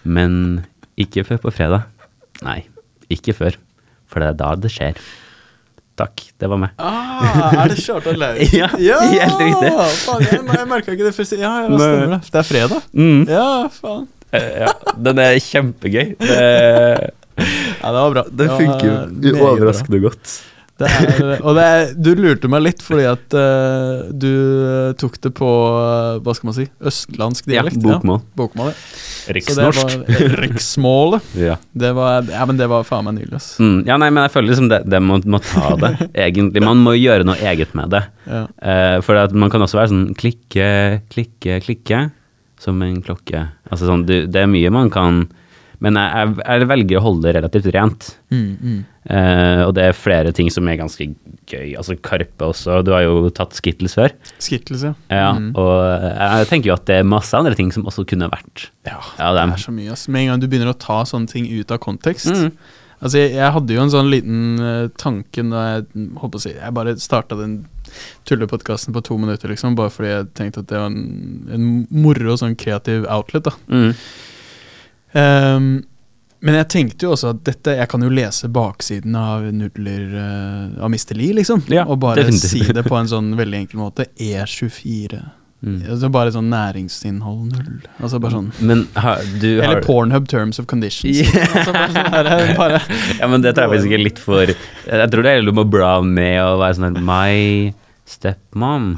Men 0.04 0.64
ikke 1.00 1.24
før 1.28 1.40
på 1.46 1.52
fredag. 1.54 1.88
Nei, 2.44 2.62
ikke 3.12 3.34
før. 3.36 3.56
For 4.10 4.22
det 4.22 4.28
er 4.32 4.38
da 4.40 4.54
det 4.58 4.70
skjer. 4.72 4.96
Takk, 6.00 6.22
det 6.40 6.48
var 6.48 6.56
meg. 6.62 6.70
Ah, 6.80 7.50
er 7.64 7.74
det 7.74 7.82
Kjartan 7.84 8.16
Lauritzen? 8.20 8.56
Ja, 8.80 9.00
helt 9.04 9.42
riktig. 9.42 9.72
Faen, 10.06 10.24
jeg, 10.24 10.40
jeg 10.56 10.68
merka 10.70 10.94
ikke 10.94 11.04
det 11.10 11.14
først. 11.16 11.34
Ja, 11.36 11.50
ja, 11.66 11.68
stemmer 11.76 12.14
det. 12.16 12.20
Det 12.32 12.40
er 12.40 12.48
fredag. 12.48 12.86
Mm. 12.96 13.22
Ja, 13.28 13.48
faen. 13.74 14.06
Eh, 14.30 14.50
ja, 14.62 14.72
den 15.08 15.18
er 15.20 15.36
kjempegøy. 15.44 16.14
Det, 16.22 17.10
Ja, 17.40 17.88
det 17.94 18.00
var 18.04 18.10
bra. 18.12 18.22
det 18.36 18.46
funker 18.52 18.88
jo 19.24 19.30
overraskende 19.48 19.96
bra. 20.00 20.10
godt. 20.10 20.32
Det 20.80 20.88
er, 20.88 21.32
og 21.44 21.56
det 21.58 21.64
er, 21.68 21.90
du 21.92 22.10
lurte 22.16 22.48
meg 22.48 22.62
litt 22.64 22.80
fordi 22.84 23.04
at 23.10 23.34
uh, 23.36 24.08
du 24.10 24.30
eh, 24.30 24.92
tok 25.00 25.18
det 25.20 25.32
på 25.36 25.48
eh, 25.48 26.20
Hva 26.24 26.34
skal 26.36 26.48
man 26.50 26.56
si? 26.56 26.66
Østlandsk 26.88 27.48
dialekt. 27.50 27.80
Ja, 27.80 27.98
bokmål 27.98 28.20
ja. 28.20 28.26
bokmål 28.40 28.70
ja. 28.70 28.76
Riksnorsk. 29.36 29.80
var 29.82 30.16
eh, 30.16 30.36
riksmålet. 30.44 31.28
Ja. 31.50 31.56
Det 31.72 31.90
var, 31.96 32.26
ja, 32.28 32.44
men 32.46 32.58
det 32.58 32.66
var 32.70 32.84
faen 32.86 33.06
meg 33.06 33.16
nydelig. 33.16 33.40
Mm, 33.62 33.82
ja, 33.88 33.96
nei, 34.00 34.10
men 34.12 34.26
jeg 34.26 34.32
føler 34.34 34.50
liksom 34.50 34.68
det, 34.70 34.80
det 34.90 35.00
må, 35.04 35.18
må 35.30 35.40
ta 35.44 35.72
det, 35.80 35.92
egentlig. 36.26 36.62
Man 36.64 36.82
må 36.84 36.94
gjøre 36.98 37.26
noe 37.26 37.38
eget 37.52 37.72
med 37.78 37.92
det. 37.94 38.02
Ja. 38.26 38.44
Uh, 38.60 38.96
for 39.04 39.20
at 39.20 39.34
man 39.36 39.52
kan 39.52 39.64
også 39.64 39.80
være 39.80 39.92
sånn 39.92 40.08
klikke, 40.18 40.70
klikke, 41.12 41.60
klikke, 41.64 42.02
som 42.60 42.80
en 42.84 43.00
klokke. 43.04 43.46
Altså 43.70 43.88
sånn, 43.88 44.04
du, 44.08 44.16
det 44.28 44.44
er 44.44 44.50
mye 44.50 44.72
man 44.74 44.90
kan 44.92 45.22
Men 45.80 45.96
jeg, 45.96 46.10
jeg, 46.12 46.32
jeg 46.44 46.68
velger 46.68 46.98
å 46.98 47.04
holde 47.06 47.24
det 47.24 47.36
relativt 47.38 47.70
rent. 47.72 48.10
Mm, 48.28 48.50
mm. 48.60 48.80
Eh, 49.08 49.62
og 49.64 49.72
det 49.78 49.84
er 49.88 49.96
flere 49.96 50.32
ting 50.36 50.50
som 50.52 50.66
er 50.68 50.76
ganske 50.76 51.06
gøy. 51.48 51.70
Altså 51.80 51.96
Karpe 52.04 52.50
også. 52.50 52.82
Du 52.84 52.90
har 52.92 53.06
jo 53.06 53.30
tatt 53.32 53.56
Skittles 53.56 53.94
før. 53.96 54.12
Skittles, 54.38 54.82
ja. 54.84 54.92
Ja, 55.08 55.30
Mm. 55.32 55.54
Og 55.56 55.78
jeg 56.12 56.50
tenker 56.50 56.68
jo 56.68 56.74
at 56.76 56.84
det 56.86 56.98
er 57.00 57.08
masse 57.08 57.32
andre 57.36 57.54
ting 57.56 57.72
som 57.72 57.86
også 57.88 58.04
kunne 58.06 58.28
vært 58.28 58.68
Ja, 58.84 58.98
Ja, 59.18 59.32
det 59.32 59.46
er 59.46 59.56
så 59.64 59.72
mye, 59.72 59.92
ass. 59.92 60.06
Med 60.08 60.22
en 60.26 60.28
gang 60.34 60.40
du 60.40 60.48
begynner 60.48 60.74
å 60.74 60.78
ta 60.78 61.02
sånne 61.08 61.28
ting 61.32 61.48
ut 61.48 61.70
av 61.70 61.78
kontekst 61.80 62.26
Mm. 62.30 62.52
Altså, 63.00 63.16
jeg, 63.16 63.32
jeg 63.32 63.52
hadde 63.54 63.72
jo 63.72 63.80
en 63.80 63.90
sånn 63.90 64.10
liten 64.12 64.60
uh, 64.60 64.88
tanke 65.00 65.40
da 65.48 65.60
jeg 65.80 65.86
holdt 66.20 66.32
på 66.34 66.36
å 66.36 66.42
si 66.42 66.50
Jeg 66.52 66.74
bare 66.76 66.92
starta 67.00 67.38
den 67.38 67.62
tullepodkasten 68.28 68.92
på 68.92 69.00
to 69.02 69.16
minutter, 69.16 69.48
liksom, 69.48 69.74
bare 69.74 69.88
fordi 69.88 70.10
jeg 70.12 70.26
tenkte 70.36 70.60
at 70.60 70.68
det 70.68 70.76
var 70.76 70.90
en, 70.92 71.48
en 71.48 71.86
moro 71.90 72.36
sånn 72.36 72.54
kreativ 72.60 73.06
outlet, 73.08 73.48
da. 73.48 73.54
Mm. 73.72 73.94
Ehm, 75.16 75.70
men 76.40 76.56
jeg 76.56 76.68
tenkte 76.72 77.06
jo 77.06 77.14
også 77.14 77.34
at 77.34 77.42
dette 77.44 77.74
Jeg 77.76 77.88
kan 77.92 78.04
jo 78.04 78.08
lese 78.12 78.48
baksiden 78.52 79.16
av 79.18 79.44
nudler 79.52 80.06
uh, 80.14 80.84
av 80.84 80.88
Mr. 80.88 81.12
Lee, 81.18 81.34
liksom. 81.36 81.62
Ja, 81.68 81.84
og 81.84 82.00
bare 82.04 82.24
definitivt. 82.24 82.66
si 82.68 82.76
det 82.76 82.86
på 82.86 82.96
en 82.96 83.10
sånn 83.10 83.34
veldig 83.38 83.64
enkel 83.64 83.82
måte. 83.82 84.08
E24. 84.16 85.20
Mm. 85.60 85.82
Altså 85.92 86.08
bare 86.08 86.32
sånn 86.32 86.48
næringsinnhold 86.48 87.50
null. 87.52 87.82
Altså 88.00 88.16
bare 88.16 88.32
sånn 88.32 88.46
Men 88.64 88.86
ha, 88.96 89.18
du 89.42 89.58
Eller 89.58 89.74
har 89.74 89.82
Pornhub 89.84 90.24
Terms 90.32 90.56
of 90.62 90.64
Conditions. 90.70 91.20
Ja. 91.20 91.44
altså 91.50 91.74
bare 91.76 91.90
sånn 91.92 92.56
bare, 92.56 92.80
Ja, 93.20 93.28
men 93.28 93.44
det 93.44 93.52
tar 93.52 93.66
jeg 93.66 93.74
faktisk 93.74 93.90
ikke 93.90 94.00
litt 94.06 94.22
for 94.24 94.54
Jeg 94.54 95.12
tror 95.12 95.26
det 95.26 95.34
er 95.36 95.52
om 95.52 95.60
å 95.60 95.66
med 96.08 96.38
å 96.40 96.54
være 96.62 96.78
sånn 96.78 96.88
her 96.88 97.04
My 97.04 97.74
stepmom. 98.10 98.94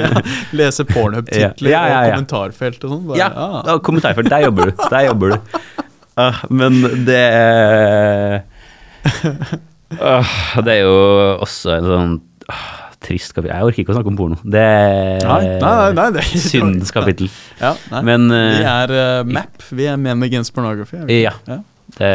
lese 0.58 0.86
Pornhub-titler 0.88 1.70
Ja, 1.70 1.82
ja, 1.86 1.90
ja, 1.92 1.98
og 2.00 2.16
kommentarfelt 2.16 2.86
og 2.88 2.94
sånn. 2.96 3.12
ja, 3.20 3.28
ah. 3.30 3.76
kommentarfelt. 3.84 4.32
Der 4.32 4.48
jobber 4.48 4.72
du. 4.72 4.86
Der 4.90 5.04
jobber 5.06 5.36
du. 5.36 5.84
Ah, 6.16 6.38
men 6.48 6.78
det 7.04 7.18
er 7.20 8.38
ah, 10.00 10.30
Det 10.64 10.72
er 10.78 10.80
jo 10.86 10.94
også 11.44 11.74
en 11.76 11.88
sånn 11.90 12.14
uh, 12.48 12.62
trist 13.04 13.34
kapittel. 13.36 13.52
Jeg 13.52 13.68
orker 13.68 13.82
ikke 13.82 13.92
å 13.92 13.96
snakke 13.98 14.10
om 14.10 14.16
porno. 14.18 14.38
Det 14.42 14.62
er 14.64 15.20
Nei, 15.28 15.40
nei, 15.44 15.58
nei, 15.60 15.90
nei, 15.98 16.06
det 16.16 16.22
er 16.24 16.40
syndens 16.42 16.92
kapittel. 16.94 17.28
Ja, 17.60 17.74
nei. 17.92 18.00
Men 18.08 18.24
eh, 18.34 18.46
vi 18.56 18.64
er 18.72 18.94
eh, 18.96 19.28
MAP. 19.36 19.66
Vi 19.76 19.86
er 19.92 20.00
Men 20.00 20.24
Against 20.26 20.54
Pornography. 20.56 21.02
er 21.02 21.06
vi 21.10 21.18
ikke? 21.20 21.34
Ja. 21.52 21.58
det 21.98 22.10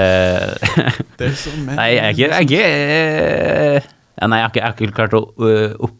Det 1.21 1.27
er 1.29 1.35
så 1.39 1.53
men- 1.61 1.77
Nei, 1.77 1.87
jeg 1.93 2.01
er 2.03 2.15
ikke, 2.17 2.29
jeg 2.33 2.49
ikke 2.49 2.63
eh, 2.65 3.89
ja, 4.17 4.27
Nei, 4.27 4.41
jeg 4.41 4.47
har 4.47 4.51
ikke, 4.51 4.59
jeg 4.59 4.67
har 4.67 4.75
ikke 4.81 4.97
klart 4.97 5.13
å 5.15 5.21
opp, 5.87 5.95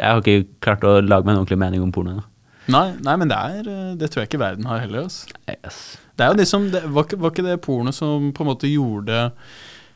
Jeg 0.00 0.08
har 0.08 0.24
ikke 0.24 0.48
klart 0.64 0.88
å 0.88 0.96
lage 1.04 1.24
meg 1.28 1.36
en 1.36 1.42
ordentlig 1.44 1.60
mening 1.60 1.84
om 1.84 1.92
porno 1.94 2.16
ennå. 2.16 2.24
Nei, 2.72 2.86
nei, 3.04 3.14
men 3.20 3.28
det 3.30 3.36
er 3.38 3.68
eh, 3.68 3.92
Det 4.00 4.08
tror 4.10 4.24
jeg 4.24 4.32
ikke 4.32 4.42
verden 4.42 4.66
har 4.72 4.80
heller. 4.82 5.04
Altså. 5.06 5.28
Yes. 5.52 5.84
Det 6.14 6.24
er 6.24 6.32
jo 6.32 6.38
liksom 6.38 6.66
det, 6.70 6.82
var, 6.86 7.06
ikke, 7.06 7.20
var 7.22 7.32
ikke 7.34 7.46
det 7.46 7.60
porno 7.64 7.92
som 7.94 8.28
på 8.34 8.44
en 8.44 8.50
måte 8.52 8.70
gjorde 8.70 9.30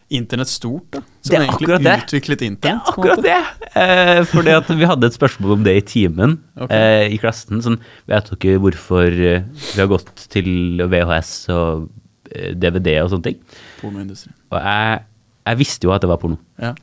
internett 0.09 0.49
stort? 0.49 0.87
da? 0.91 1.03
Som 1.21 1.31
Det 1.31 1.37
er 1.37 1.43
egentlig 1.45 1.69
akkurat 1.69 1.85
det. 1.85 1.97
utviklet 2.05 2.39
Det 2.39 2.47
er 2.47 2.51
internett? 2.53 2.85
på 2.85 3.03
en 3.03 3.11
akkurat 3.11 3.25
det! 3.27 3.83
Eh, 3.83 4.23
fordi 4.31 4.55
at 4.57 4.71
vi 4.81 4.89
hadde 4.89 5.11
et 5.11 5.19
spørsmål 5.19 5.55
om 5.59 5.65
det 5.67 5.77
i 5.77 5.85
timen 5.85 6.39
okay. 6.57 6.79
eh, 6.79 7.15
i 7.15 7.19
klassen. 7.21 7.63
Sånn, 7.65 7.79
vet 8.09 8.33
dere 8.33 8.63
hvorfor 8.65 9.07
eh, 9.07 9.45
vi 9.75 9.83
har 9.83 9.91
gått 9.91 10.27
til 10.33 10.81
VHS 10.81 11.33
og 11.55 11.89
eh, 12.33 12.55
DVD 12.57 12.97
og 13.05 13.13
sånne 13.13 13.29
ting? 13.29 13.39
Pornoindustrien. 13.83 14.35
Og 14.51 14.59
jeg, 14.65 15.05
jeg 15.51 15.61
visste 15.63 15.89
jo 15.89 15.95
at 15.95 16.05
det 16.05 16.11
var 16.11 16.23
porno. 16.23 16.41
Ja. 16.63 16.75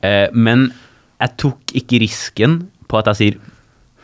Eh, 0.00 0.26
men 0.32 0.70
jeg 1.20 1.36
tok 1.40 1.76
ikke 1.76 2.00
risken 2.00 2.62
på 2.88 2.98
at 2.98 3.12
jeg 3.12 3.20
sier 3.20 3.40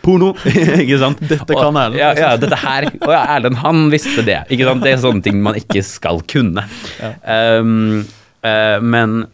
porno. 0.06 0.32
ikke 0.82 0.98
sant? 1.02 1.22
Dette 1.26 1.46
kan 1.50 1.76
Erlend, 1.76 1.98
Ja, 2.00 2.12
ja, 2.16 2.32
dette 2.40 2.58
her. 2.62 2.88
Og 3.02 3.12
ja, 3.12 3.22
Erlend, 3.36 3.60
han 3.62 3.86
visste 3.92 4.24
det. 4.26 4.40
Ikke 4.54 4.68
sant? 4.68 4.84
Det 4.86 4.94
er 4.94 5.02
sånne 5.02 5.24
ting 5.26 5.40
man 5.44 5.58
ikke 5.58 5.82
skal 5.86 6.22
kunne. 6.30 6.64
Ja. 7.02 7.12
Um, 7.60 8.04
uh, 8.46 8.78
men 8.82 9.24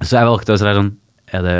Så 0.00 0.16
jeg 0.16 0.30
valgte 0.30 0.56
å 0.56 0.60
være 0.60 0.78
sånn 0.80 0.94
Er 1.36 1.44
det 1.44 1.58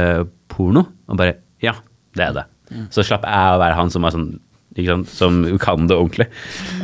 porno? 0.51 0.87
Og 1.11 1.21
bare 1.21 1.39
Ja, 1.63 1.77
det 2.17 2.31
er 2.31 2.39
det. 2.41 2.47
Mm. 2.71 2.87
Så 2.95 3.05
slapp 3.07 3.27
jeg 3.29 3.57
å 3.57 3.61
være 3.61 3.77
han 3.79 3.93
som 3.93 4.07
er 4.07 4.17
sånn 4.17 4.31
ikke 4.79 4.95
sant? 4.95 5.11
Som 5.11 5.39
kan 5.61 5.89
det 5.91 5.97
ordentlig. 5.99 6.29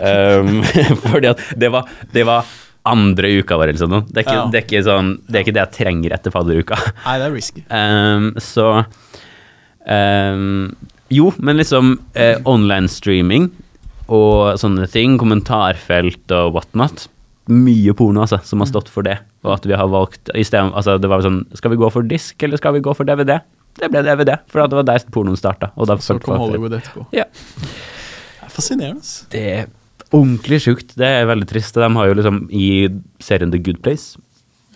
Um, 0.02 0.62
fordi 1.06 1.30
at 1.30 1.42
det 1.58 1.70
var, 1.72 1.90
det 2.12 2.24
var 2.26 2.48
andre 2.86 3.30
uka 3.40 3.58
vår 3.58 3.72
eller 3.72 3.82
sånn. 3.82 3.96
Det 4.08 4.20
er, 4.22 4.26
ikke, 4.26 4.36
Ja. 4.36 4.46
det, 4.50 4.58
er 4.58 4.66
ikke 4.66 4.82
sånn, 4.86 5.12
det 5.26 5.38
er 5.38 5.44
ikke 5.46 5.56
det 5.56 5.62
jeg 5.64 5.74
trenger 5.80 6.16
etter 6.16 6.34
fadderuka. 6.34 6.78
Nei, 7.04 7.16
det 7.20 7.28
er 7.28 7.34
risky. 7.34 7.64
Um, 7.70 8.28
så 8.42 8.66
um, 9.86 10.74
Jo, 11.12 11.30
men 11.38 11.60
liksom 11.60 11.96
eh, 12.18 12.38
online 12.48 12.90
streaming 12.90 13.50
og 14.06 14.58
sånne 14.60 14.86
ting, 14.90 15.16
kommentarfelt 15.18 16.32
og 16.34 16.56
whatnot. 16.56 17.06
Mye 17.50 17.94
porno, 17.94 18.24
altså, 18.24 18.40
som 18.46 18.62
har 18.62 18.70
stått 18.70 18.90
for 18.90 19.06
det. 19.06 19.20
Og 19.46 19.52
at 19.54 19.66
vi 19.66 19.76
har 19.78 19.90
valgt 19.90 20.32
i 20.34 20.42
stedet, 20.46 20.74
altså 20.74 20.96
Det 20.98 21.06
var 21.06 21.22
sånn 21.22 21.44
Skal 21.54 21.70
vi 21.70 21.78
gå 21.78 21.90
for 21.94 22.06
disk, 22.06 22.34
eller 22.42 22.58
skal 22.58 22.74
vi 22.74 22.82
gå 22.82 22.94
for 22.98 23.06
DVD? 23.06 23.36
Det 23.76 23.90
ble 23.92 24.02
DVD, 24.02 24.38
for 24.50 24.64
det 24.66 24.78
var 24.80 24.86
der 24.88 25.06
pornoen 25.14 25.38
starta. 25.38 25.70
Og 25.76 25.90
Så 26.02 26.18
kom. 26.22 26.40
Hollywood 26.40 26.74
etterpå. 26.78 27.06
Ja. 27.14 27.26
Det 27.30 28.48
er 28.48 28.54
fascinerende. 28.54 29.04
Det 29.30 29.42
er 29.52 29.66
ordentlig 30.10 30.62
sjukt. 30.64 30.96
Det 30.98 31.06
er 31.06 31.28
veldig 31.28 31.48
trist. 31.50 31.76
De 31.76 31.90
har 31.98 32.08
jo 32.08 32.16
liksom 32.18 32.46
i 32.50 32.88
serien 33.22 33.52
The 33.52 33.60
Good 33.62 33.82
Place 33.84 34.18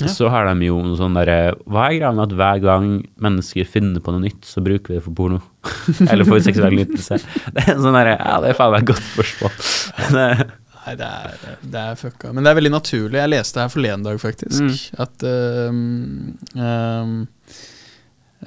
Ja. 0.00 0.08
så 0.08 0.30
har 0.32 0.46
de 0.48 0.64
jo 0.64 0.78
noe 0.80 0.96
sånn 0.96 1.12
derre 1.18 1.54
Hva 1.68 1.82
er 1.90 1.96
greia 1.98 2.12
med 2.16 2.30
at 2.30 2.36
hver 2.38 2.60
gang 2.64 2.86
mennesker 3.20 3.66
finner 3.68 4.00
på 4.00 4.14
noe 4.14 4.22
nytt, 4.22 4.46
så 4.48 4.62
bruker 4.64 4.94
vi 4.94 4.96
det 4.96 5.02
for 5.04 5.12
porno? 5.18 5.42
Eller 6.10 6.24
for 6.24 6.40
seksuell 6.40 6.72
nytelse? 6.78 7.18
Det 7.58 7.66
er 7.66 7.76
sånn 7.76 7.98
derre 7.98 8.14
Ja, 8.16 8.38
det 8.40 8.54
er 8.54 8.56
faen 8.56 8.72
meg 8.78 8.86
godt 8.88 9.04
spørsmål. 9.10 9.58
Nei, 10.16 10.94
det 10.96 11.04
er, 11.10 11.34
det 11.74 11.82
er 11.90 11.98
fucka. 12.00 12.30
Men 12.32 12.46
det 12.46 12.50
er 12.54 12.56
veldig 12.56 12.72
naturlig. 12.72 13.18
Jeg 13.20 13.30
leste 13.34 13.60
her 13.60 13.68
forleden 13.74 14.06
dag, 14.06 14.16
faktisk, 14.22 14.62
Mm. 14.64 14.78
at 15.04 15.26
øhm, 15.28 16.38
um, 16.56 17.14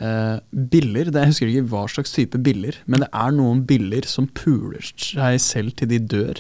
Uh, 0.02 0.40
biller 0.74 1.06
det, 1.14 1.22
Jeg 1.22 1.30
husker 1.30 1.50
ikke 1.52 1.68
hva 1.70 1.84
slags 1.86 2.16
type 2.16 2.40
biller, 2.42 2.80
men 2.90 3.04
det 3.04 3.10
er 3.14 3.30
noen 3.36 3.60
biller 3.70 4.08
som 4.10 4.26
puler 4.34 4.82
seg 4.82 5.38
selv 5.44 5.76
til 5.78 5.92
de 5.92 6.00
dør. 6.02 6.40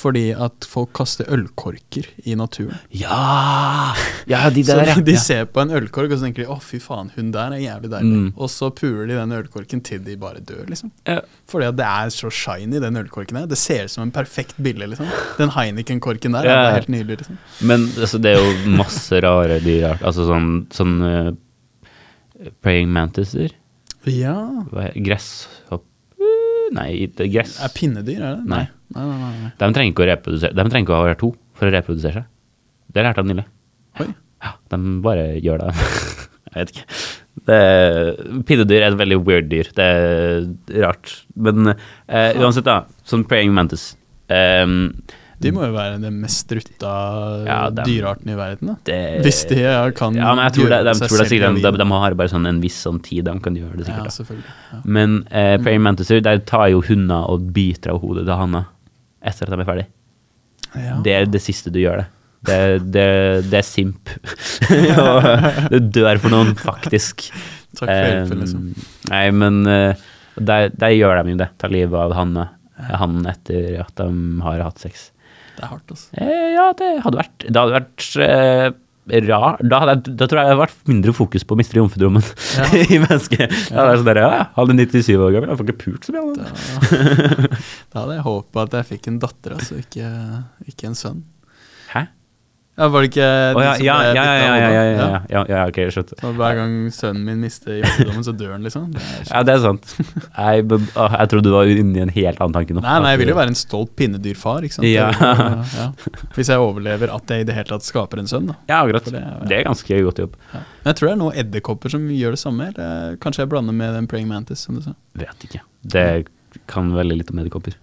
Fordi 0.00 0.30
at 0.32 0.64
folk 0.64 0.94
kaster 0.96 1.28
ølkorker 1.28 2.06
i 2.24 2.34
naturen. 2.38 2.78
Ja! 2.96 3.92
Ja, 4.30 4.46
de 4.52 4.62
der, 4.64 4.94
så 4.94 5.02
de, 5.08 5.16
ser 5.20 5.48
på 5.52 5.60
en 5.60 5.74
ølkork 5.76 6.14
og 6.14 6.20
så 6.20 6.28
tenker 6.28 6.44
de 6.44 6.48
'å, 6.48 6.56
fy 6.64 6.80
faen, 6.80 7.10
hun 7.16 7.32
der 7.34 7.52
er 7.56 7.60
jævlig 7.60 7.90
deilig'. 7.92 8.22
Mm. 8.22 8.30
Og 8.36 8.48
så 8.52 8.70
puler 8.72 9.10
de 9.10 9.18
den 9.18 9.36
ølkorken 9.36 9.84
til 9.84 10.00
de 10.06 10.16
bare 10.20 10.40
dør, 10.40 10.64
liksom. 10.70 10.92
Ja. 11.08 11.20
Fordi 11.50 11.68
at 11.68 11.76
det 11.76 11.90
er 11.90 12.14
så 12.16 12.32
shiny, 12.32 12.80
den 12.80 12.96
ølkorken 13.02 13.42
der. 13.42 13.50
Det 13.50 13.60
ser 13.60 13.84
ut 13.84 13.94
som 13.96 14.06
en 14.06 14.14
perfekt 14.14 14.56
bilde, 14.56 14.88
liksom. 14.94 15.10
Den 15.38 15.52
Heineken-korken 15.56 16.32
der 16.38 16.48
Ja. 16.48 16.56
er 16.70 16.80
helt 16.80 16.88
nydelig, 16.88 17.20
liksom. 17.20 17.38
Men 17.60 17.86
altså, 17.98 18.22
det 18.22 18.34
er 18.34 18.40
jo 18.40 18.76
masse 18.80 19.20
rare 19.20 19.60
dyr. 19.60 19.98
Altså 20.00 20.24
sånn, 20.30 20.50
sånn 20.72 20.96
uh, 21.04 22.50
praying 22.64 22.88
mantiser. 22.88 23.52
Ja. 24.08 24.64
Gresshopp... 24.96 25.84
Nei, 26.72 27.10
det 27.10 27.26
er 27.26 27.32
gress. 27.34 27.56
Er 27.60 27.72
pinnedyr, 27.74 28.20
er 28.22 28.36
det? 28.38 28.46
Nei. 28.48 28.66
Nei, 28.96 29.04
nei, 29.06 29.30
nei. 29.44 29.52
De 29.60 29.70
trenger 29.76 29.92
ikke 29.92 30.02
å 30.02 30.08
reprodusere 30.10 30.56
De 30.56 30.64
trenger 30.66 30.86
ikke 30.88 30.96
å 30.96 31.06
være 31.06 31.18
to 31.20 31.30
for 31.58 31.68
å 31.68 31.74
reprodusere 31.74 32.22
seg. 32.22 32.28
Det 32.90 33.04
lærte 33.06 33.22
jeg 33.22 33.30
nylig. 33.30 33.46
Oi. 34.02 34.08
Ja, 34.40 34.54
de 34.72 34.78
bare 35.04 35.26
gjør 35.38 35.62
det. 35.62 35.72
jeg 36.50 36.56
vet 36.56 36.72
ikke. 36.74 36.98
Det, 37.50 37.60
pinnedyr 38.48 38.82
er 38.82 38.90
et 38.90 38.98
veldig 39.00 39.20
weird 39.26 39.48
dyr. 39.52 39.70
Det 39.76 39.86
er 39.86 40.82
rart. 40.82 41.12
Men 41.38 41.72
eh, 41.72 42.40
uansett, 42.40 42.66
da. 42.66 42.82
Sånn 43.06 43.24
praying 43.30 43.54
mantis. 43.56 43.92
Um, 44.30 44.92
De 45.42 45.50
må 45.54 45.64
jo 45.64 45.72
være 45.74 45.96
den 46.02 46.18
mest 46.22 46.44
strutta 46.44 46.90
Ja, 47.46 47.60
dyrearten 47.74 48.30
i 48.30 48.36
verden, 48.38 48.68
da. 48.70 48.74
det, 48.86 48.98
Hvis 49.24 49.40
de 49.50 49.56
ja, 49.58 49.80
kan 49.96 50.14
Ja, 50.14 50.34
men 50.36 50.44
jeg 50.44 50.54
tror, 50.58 50.68
det, 50.70 50.78
de, 50.86 50.92
tror 51.00 51.16
det 51.16 51.24
er 51.24 51.30
sikkert, 51.32 51.62
de, 51.64 51.72
de 51.80 51.86
har 51.90 52.16
bare 52.20 52.30
sånn 52.30 52.46
en 52.46 52.60
viss 52.62 52.76
sånn 52.84 53.00
tid 53.02 53.26
de 53.26 53.34
kan 53.42 53.56
gjøre 53.58 53.80
det 53.80 53.88
Ja, 53.88 53.88
sikkert. 53.88 54.10
da. 54.10 54.14
selvfølgelig. 54.18 54.52
Ja. 54.70 54.82
Men 54.98 55.16
eh, 55.32 55.54
praying 55.64 55.82
mantiser, 55.86 56.20
der 56.22 56.44
tar 56.46 56.68
jo 56.70 56.84
hunder 56.86 57.26
og 57.32 57.48
biter 57.56 57.96
av 57.96 58.04
hodet 58.04 58.28
til 58.28 58.38
handa 58.38 58.66
etter 59.20 59.48
at 59.48 59.54
de 59.54 59.60
er 59.60 59.68
ferdig. 59.68 59.86
Ja. 60.70 60.96
Det 61.04 61.14
er 61.16 61.28
det 61.28 61.42
siste 61.42 61.72
du 61.74 61.80
gjør 61.82 62.02
det. 62.02 62.08
Det, 62.46 62.58
det, 62.94 63.08
det 63.52 63.58
er 63.58 63.66
simp. 63.66 64.12
og 65.04 65.72
du 65.74 65.90
dør 65.92 66.20
for 66.22 66.32
noen, 66.32 66.54
faktisk. 66.56 67.28
Takk 67.76 67.84
for 67.84 67.92
hjelpen, 67.92 68.44
liksom. 68.44 68.66
Eh, 68.72 68.86
Nei, 69.12 69.24
men 69.36 69.60
uh, 69.68 70.08
der, 70.40 70.70
der 70.72 70.94
gjør 70.96 71.20
de 71.20 71.34
jo 71.34 71.40
det. 71.42 71.50
Tar 71.60 71.74
livet 71.74 72.00
av 72.00 72.14
han, 72.16 72.36
han 72.80 73.18
etter 73.28 73.82
at 73.84 73.92
de 74.00 74.08
har 74.46 74.64
hatt 74.64 74.80
sex. 74.82 75.10
Det 75.56 75.66
er 75.66 75.72
hardt, 75.74 75.92
altså. 75.92 76.08
Eh, 76.16 76.46
ja, 76.54 76.70
det 76.78 76.90
hadde 77.04 77.20
vært 77.20 77.44
Det 77.44 77.58
hadde 77.60 77.74
vært 77.76 78.06
eh, 78.24 78.68
rar 79.28 79.58
da, 79.62 79.80
jeg, 79.90 80.02
da 80.20 80.26
tror 80.30 80.40
jeg 80.40 80.46
det 80.46 80.52
hadde 80.54 80.60
vært 80.62 80.88
mindre 80.90 81.14
fokus 81.16 81.44
på 81.46 81.56
å 81.56 81.60
miste 81.60 81.78
jomfrudommen 81.78 82.24
Ja. 82.56 82.68
i 82.94 82.98
mennesket. 83.02 83.56
Da 83.70 83.80
hadde 83.80 83.90
jeg 83.94 84.02
sånn 84.02 84.10
der, 84.10 84.22
ja, 84.24 84.44
han 84.56 84.72
er 84.74 84.80
97 84.86 85.10
år 85.16 85.34
gammel, 85.36 85.50
han 85.52 85.60
får 85.60 85.68
ikke 85.70 85.82
pult 85.84 86.08
så 86.08 86.14
mye. 86.16 86.34
Da, 86.38 86.46
da 87.90 88.04
hadde 88.04 88.16
jeg 88.18 88.26
håpa 88.26 88.66
at 88.66 88.78
jeg 88.80 88.88
fikk 88.94 89.10
en 89.12 89.20
datter, 89.22 89.56
altså, 89.58 89.78
ikke, 89.82 90.10
ikke 90.70 90.90
en 90.90 90.98
sønn. 90.98 91.20
Ja, 92.80 92.86
Var 92.88 93.02
det 93.04 93.08
ikke 93.10 93.20
ja, 93.20 93.50
ja, 93.60 93.72
ja, 93.76 93.94
ja, 94.16 94.24
ja, 94.24 94.56
ja, 94.56 94.68
ja, 94.72 94.84
ja, 94.96 95.18
ja, 95.28 95.40
ja, 95.52 95.62
ok. 95.68 95.78
Så 95.92 96.04
hver 96.38 96.54
gang 96.56 96.76
sønnen 96.96 97.26
min 97.28 97.42
mister 97.44 97.74
jomfrudommen, 97.76 98.24
så 98.24 98.32
dør 98.40 98.54
han, 98.54 98.62
liksom. 98.64 98.86
Det 98.94 99.02
Ja, 99.28 99.42
det 99.44 99.52
er 99.58 99.60
sant. 99.66 99.90
Jeg, 100.00 100.64
men, 100.70 100.86
å, 100.96 101.08
jeg 101.12 101.28
trodde 101.34 101.44
du 101.50 101.52
var 101.52 101.68
inne 101.68 102.00
i 102.00 102.04
en 102.06 102.12
helt 102.14 102.40
annen 102.40 102.56
tanke 102.56 102.72
nå. 102.78 102.80
Nei, 102.86 102.94
nei, 103.04 103.10
jeg 103.12 103.20
vil 103.20 103.32
jo 103.34 103.36
være 103.36 103.52
en 103.52 103.58
stolt 103.60 103.92
pinnedyrfar, 104.00 104.64
ikke 104.64 104.78
sant. 104.78 104.88
Ja. 104.88 105.10
Ja. 105.76 105.90
Hvis 106.38 106.48
jeg 106.54 106.64
overlever 106.64 107.12
at 107.12 107.34
jeg 107.36 107.44
i 107.44 107.48
det 107.50 107.58
hele 107.58 107.68
tatt 107.74 107.84
skaper 107.84 108.22
en 108.24 108.30
sønn, 108.32 108.48
da. 108.48 108.56
Ja, 108.72 108.80
akkurat. 108.80 109.04
Det 109.12 109.20
er- 109.20 109.44
Det 109.50 109.58
er 109.60 109.68
ganske 109.68 110.00
godt 110.08 110.24
jobb. 110.24 110.40
Ja. 110.54 110.64
Men 110.80 110.90
jeg 110.94 110.96
tror 111.02 111.08
det 111.10 111.12
er 111.12 111.20
noen 111.26 111.38
edderkopper 111.44 111.92
som 111.92 112.08
gjør 112.08 112.36
det 112.38 112.40
samme. 112.46 112.70
Eller 112.72 113.16
kanskje 113.20 113.44
jeg 113.44 113.52
blander 113.52 113.76
med 113.76 113.92
den 113.98 114.08
praying 114.08 114.28
mantis, 114.32 114.64
som 114.64 114.80
du 114.80 114.82
sa. 114.88 114.96
Vet 115.20 115.44
ikke. 115.50 115.60
Det 115.84 116.08
kan 116.70 116.94
veldig 116.96 117.20
litt 117.20 117.30
om 117.34 117.44
edderkopper. 117.44 117.76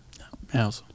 Jeg 0.54 0.64
også. 0.66 0.87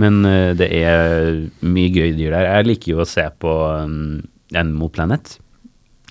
Men 0.00 0.22
uh, 0.24 0.52
det 0.56 0.68
er 0.72 1.36
mye 1.64 1.92
gøy 1.92 2.14
dyr 2.16 2.32
der. 2.34 2.48
Jeg 2.48 2.68
liker 2.70 2.94
jo 2.94 3.02
å 3.04 3.08
se 3.08 3.24
på 3.42 3.52
um, 3.84 4.22
Animal 4.56 4.92
Planet. 4.94 5.36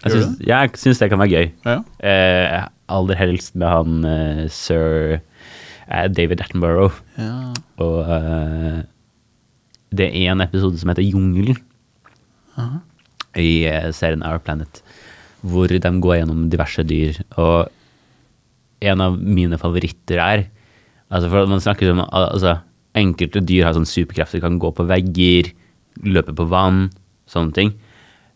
Jeg 0.02 0.16
syns, 0.16 0.38
jeg 0.46 0.78
syns 0.82 1.02
det 1.02 1.10
kan 1.12 1.22
være 1.22 1.34
gøy. 1.34 1.50
Ja. 1.66 1.80
Uh, 2.02 2.70
aller 2.92 3.20
helst 3.20 3.54
med 3.56 3.70
han 3.70 4.06
uh, 4.06 4.46
sir 4.52 5.20
David 6.16 6.44
Attenborough. 6.44 7.02
ja. 7.20 7.52
Og 7.82 8.08
det 9.92 10.06
er 10.08 10.30
en 10.32 10.44
episode 10.44 10.78
som 10.80 10.88
heter 10.92 11.04
Jungelen 11.04 11.58
i 13.36 13.66
serien 13.92 14.24
Our 14.24 14.40
Planet, 14.40 14.80
hvor 15.44 15.68
de 15.68 15.80
går 15.82 16.22
gjennom 16.22 16.46
diverse 16.54 16.86
dyr. 16.88 17.18
Og 17.36 17.68
en 18.82 19.04
av 19.04 19.18
mine 19.20 19.60
favoritter 19.60 20.22
er 20.22 20.46
altså 21.12 21.32
for 21.32 21.50
Man 21.52 21.64
snakker 21.64 21.92
om 21.92 22.04
altså, 22.08 22.60
enkelte 22.98 23.42
dyr 23.44 23.68
har 23.68 23.78
sånn 23.78 23.88
superkrefter, 23.88 24.44
kan 24.44 24.60
gå 24.62 24.72
på 24.76 24.86
vegger, 24.90 25.52
løpe 26.04 26.36
på 26.36 26.48
vann, 26.52 26.90
sånne 27.30 27.56
ting. 27.56 27.74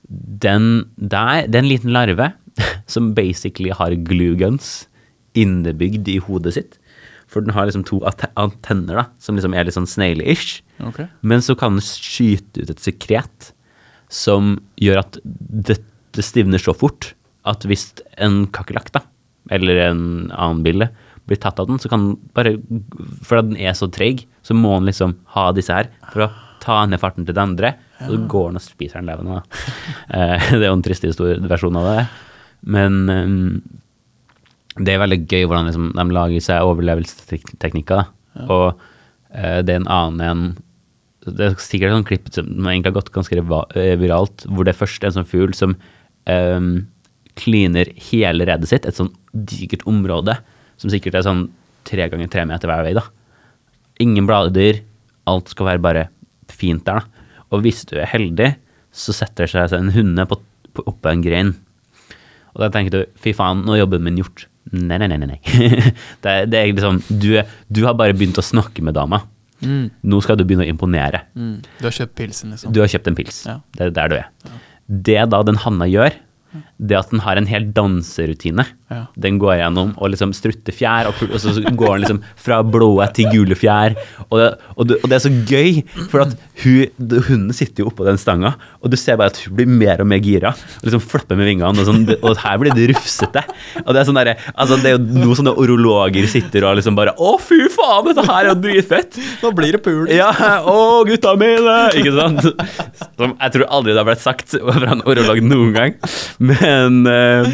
Den 0.08 0.86
der, 0.96 1.48
det 1.48 1.60
er 1.60 1.64
en 1.64 1.72
liten 1.72 1.96
larve 1.96 2.32
som 2.92 3.14
basically 3.18 3.74
har 3.76 3.98
glue 4.08 4.38
guns 4.40 4.86
innebygd 5.36 6.08
i 6.12 6.20
hodet 6.24 6.56
sitt. 6.56 6.78
For 7.32 7.44
den 7.44 7.56
har 7.56 7.68
liksom 7.68 7.84
to 7.88 8.00
antenner 8.06 9.02
da, 9.02 9.06
som 9.20 9.36
liksom 9.36 9.56
er 9.58 9.68
litt 9.68 9.76
sånn 9.76 9.90
snegle-ish. 9.90 10.62
Okay. 10.92 11.10
Men 11.26 11.44
så 11.44 11.58
kan 11.58 11.76
den 11.76 11.84
skyte 11.84 12.64
ut 12.64 12.72
et 12.72 12.84
sekret 12.84 13.52
som 14.14 14.56
gjør 14.80 15.02
at 15.02 15.20
det, 15.26 15.80
det 16.16 16.24
stivner 16.24 16.62
så 16.62 16.76
fort 16.78 17.14
at 17.50 17.66
hvis 17.68 17.90
en 18.22 18.46
kakerlakk, 18.54 18.92
da, 18.94 19.02
eller 19.54 19.82
en 19.90 20.06
annen 20.32 20.64
bille, 20.66 20.90
blir 21.26 21.42
tatt 21.42 21.60
av 21.62 21.68
den, 21.70 21.82
så 21.82 21.90
kan 21.90 22.12
den 22.12 22.18
bare 22.38 22.56
For 23.26 23.40
at 23.40 23.50
den 23.50 23.58
er 23.58 23.74
så 23.78 23.90
treg, 23.90 24.28
så 24.46 24.58
må 24.58 24.76
han 24.76 24.86
liksom 24.86 25.16
ha 25.34 25.48
disse 25.58 25.74
her 25.74 25.90
for 26.12 26.28
å 26.28 26.32
ta 26.62 26.82
ned 26.90 27.02
farten 27.02 27.26
til 27.26 27.36
den 27.36 27.52
andre, 27.52 27.74
og 28.04 28.12
så 28.12 28.20
går 28.30 28.48
han 28.50 28.60
og 28.60 28.66
spiser 28.66 29.02
den 29.02 29.10
levende. 29.12 29.42
Eh, 30.16 30.52
det 30.54 30.62
er 30.62 30.70
jo 30.70 30.76
en 30.78 30.84
trist 30.86 31.04
versjon 31.50 31.78
av 31.80 31.88
det. 31.90 32.02
Men 32.70 33.00
eh, 33.10 33.32
det 34.76 34.94
er 34.94 35.02
veldig 35.02 35.22
gøy 35.24 35.48
hvordan 35.48 35.70
liksom, 35.70 35.90
de 35.96 36.06
lager 36.16 36.44
seg 36.44 36.68
overlevelsesteknikker. 36.68 38.06
Ja. 38.36 38.46
Og 38.52 38.66
uh, 38.76 39.60
det 39.64 39.72
er 39.72 39.80
en 39.80 39.92
annen 39.92 40.24
en 40.26 40.42
Det 41.26 41.46
er 41.46 41.56
sikkert 41.64 41.90
et 41.90 41.96
sånt 41.96 42.10
klipp 42.10 42.28
som 42.36 42.50
egentlig 42.68 42.92
har 42.92 42.98
gått 43.00 43.14
ganske 43.16 43.40
eh, 43.40 43.96
viralt, 43.98 44.46
hvor 44.46 44.68
det 44.68 44.76
er 44.76 44.82
først 44.82 45.08
en 45.08 45.16
sånn 45.16 45.30
fugl 45.30 45.56
som 45.58 45.74
um, 46.30 46.68
kliner 47.40 47.90
hele 48.12 48.46
redet 48.46 48.70
sitt, 48.70 48.86
et 48.86 49.00
sånn 49.00 49.10
digert 49.34 49.88
område, 49.90 50.38
som 50.78 50.92
sikkert 50.94 51.18
er 51.18 51.26
sånn 51.26 51.48
tre 51.88 52.06
ganger 52.12 52.30
tre 52.30 52.46
meter 52.46 52.70
hver 52.70 52.86
vei. 52.86 52.94
da. 52.94 53.08
Ingen 54.04 54.28
blader, 54.28 54.82
alt 55.30 55.52
skal 55.54 55.70
være 55.72 55.82
bare 55.84 56.08
fint 56.52 56.84
der. 56.88 57.04
da. 57.06 57.28
Og 57.54 57.62
hvis 57.64 57.84
du 57.88 57.96
er 58.00 58.10
heldig, 58.10 58.56
så 58.96 59.14
setter 59.16 59.46
det 59.48 59.52
seg 59.72 59.78
en 59.80 59.92
hunde 59.96 60.26
på, 60.30 60.38
på, 60.76 60.84
oppå 60.92 61.12
en 61.12 61.24
grein. 61.24 61.54
Og 62.56 62.64
da 62.64 62.70
tenker 62.72 62.92
du 62.94 63.02
fy 63.20 63.34
faen, 63.36 63.64
nå 63.68 63.76
er 63.76 63.82
jobben 63.84 64.04
min 64.06 64.18
gjort. 64.22 64.48
Nei, 64.74 64.98
nei, 64.98 65.08
nei. 65.12 65.18
nei, 65.22 65.40
det, 66.24 66.32
er- 66.32 66.48
det 66.50 66.60
er 66.60 66.70
liksom, 66.74 67.02
du, 67.10 67.30
du 67.70 67.82
har 67.86 67.96
bare 68.00 68.16
begynt 68.18 68.40
å 68.42 68.46
snakke 68.46 68.82
med 68.86 68.96
dama. 68.98 69.22
Mm. 69.64 69.90
Nå 70.12 70.20
skal 70.24 70.38
du 70.40 70.44
begynne 70.48 70.66
å 70.66 70.72
imponere. 70.72 71.24
Mm. 71.38 71.60
Du 71.80 71.86
har 71.88 71.96
kjøpt 71.96 72.16
pilsen, 72.18 72.52
liksom. 72.56 72.74
Du 72.76 72.82
har 72.84 72.90
kjøpt 72.92 73.08
en 73.12 73.18
pils. 73.18 73.44
Ja. 73.48 73.60
Det 73.78 73.88
er 73.90 73.94
der 73.96 74.12
du 74.12 74.16
er. 74.20 74.56
Det 75.06 75.20
da 75.32 75.40
den 75.48 75.60
hanna 75.64 75.88
gjør, 75.90 76.18
det 76.78 76.98
at 76.98 77.12
den 77.12 77.22
har 77.24 77.40
en 77.40 77.48
hel 77.48 77.70
danserutine. 77.76 78.66
Ja. 78.92 79.06
Den 79.18 79.40
går 79.42 79.56
gjennom 79.58 79.94
og 79.96 80.12
liksom 80.14 80.34
strutter 80.36 80.76
fjær, 80.76 81.08
og, 81.10 81.22
og 81.32 81.40
så 81.42 81.54
går 81.64 81.96
den 81.96 82.04
liksom 82.04 82.20
fra 82.38 82.60
blåe 82.62 83.08
til 83.16 83.30
gule 83.32 83.56
fjær. 83.58 83.96
Og 84.28 84.38
det, 84.42 84.50
og, 84.76 84.82
det, 84.90 84.98
og 85.00 85.10
det 85.10 85.18
er 85.18 85.24
så 85.24 85.32
gøy, 85.32 85.80
for 86.12 86.26
at 86.26 86.36
hun, 86.64 87.08
hunden 87.30 87.56
sitter 87.56 87.84
jo 87.84 87.90
oppå 87.92 88.06
den 88.08 88.20
stanga, 88.22 88.54
og 88.84 88.92
du 88.92 88.98
ser 89.00 89.18
bare 89.20 89.34
at 89.34 89.40
hun 89.46 89.56
blir 89.58 89.72
mer 89.72 90.04
og 90.04 90.10
mer 90.12 90.22
gira. 90.24 90.52
Og 90.82 90.90
liksom 90.90 91.04
flipper 91.04 91.40
med 91.40 91.50
vingene, 91.50 91.72
og, 91.72 91.88
sånn, 91.88 92.04
og 92.20 92.44
her 92.44 92.60
blir 92.62 92.76
det 92.76 92.90
rufsete. 92.92 93.46
Og 93.86 93.94
det 93.96 94.02
er 94.02 94.10
sånn 94.10 94.22
altså 94.26 94.78
Det 94.80 94.92
er 94.92 94.96
jo 94.96 95.02
noen 95.24 95.40
sånne 95.40 95.54
orologer 95.60 96.28
sitter 96.32 96.66
og 96.66 96.78
liksom 96.80 96.96
bare 96.98 97.12
Å, 97.22 97.34
fy 97.42 97.66
faen, 97.72 98.08
dette 98.08 98.24
her 98.28 98.46
er 98.46 98.52
jo 98.52 98.58
dritfett! 98.64 99.20
Nå 99.42 99.52
blir 99.56 99.76
det 99.78 99.82
pul. 99.86 100.06
Ja, 100.12 100.30
å, 100.68 101.04
gutta 101.08 101.36
mine! 101.40 101.78
Ikke 101.96 102.14
sant? 102.16 102.46
Som 103.16 103.36
jeg 103.40 103.56
tror 103.56 103.68
aldri 103.80 103.94
det 103.94 104.02
har 104.02 104.08
blitt 104.08 104.24
sagt 104.24 104.56
fra 104.60 104.94
en 104.94 105.04
orolog 105.08 105.42
noen 105.46 105.74
gang. 105.76 105.98
Men 106.40 106.65
eh, 106.66 107.50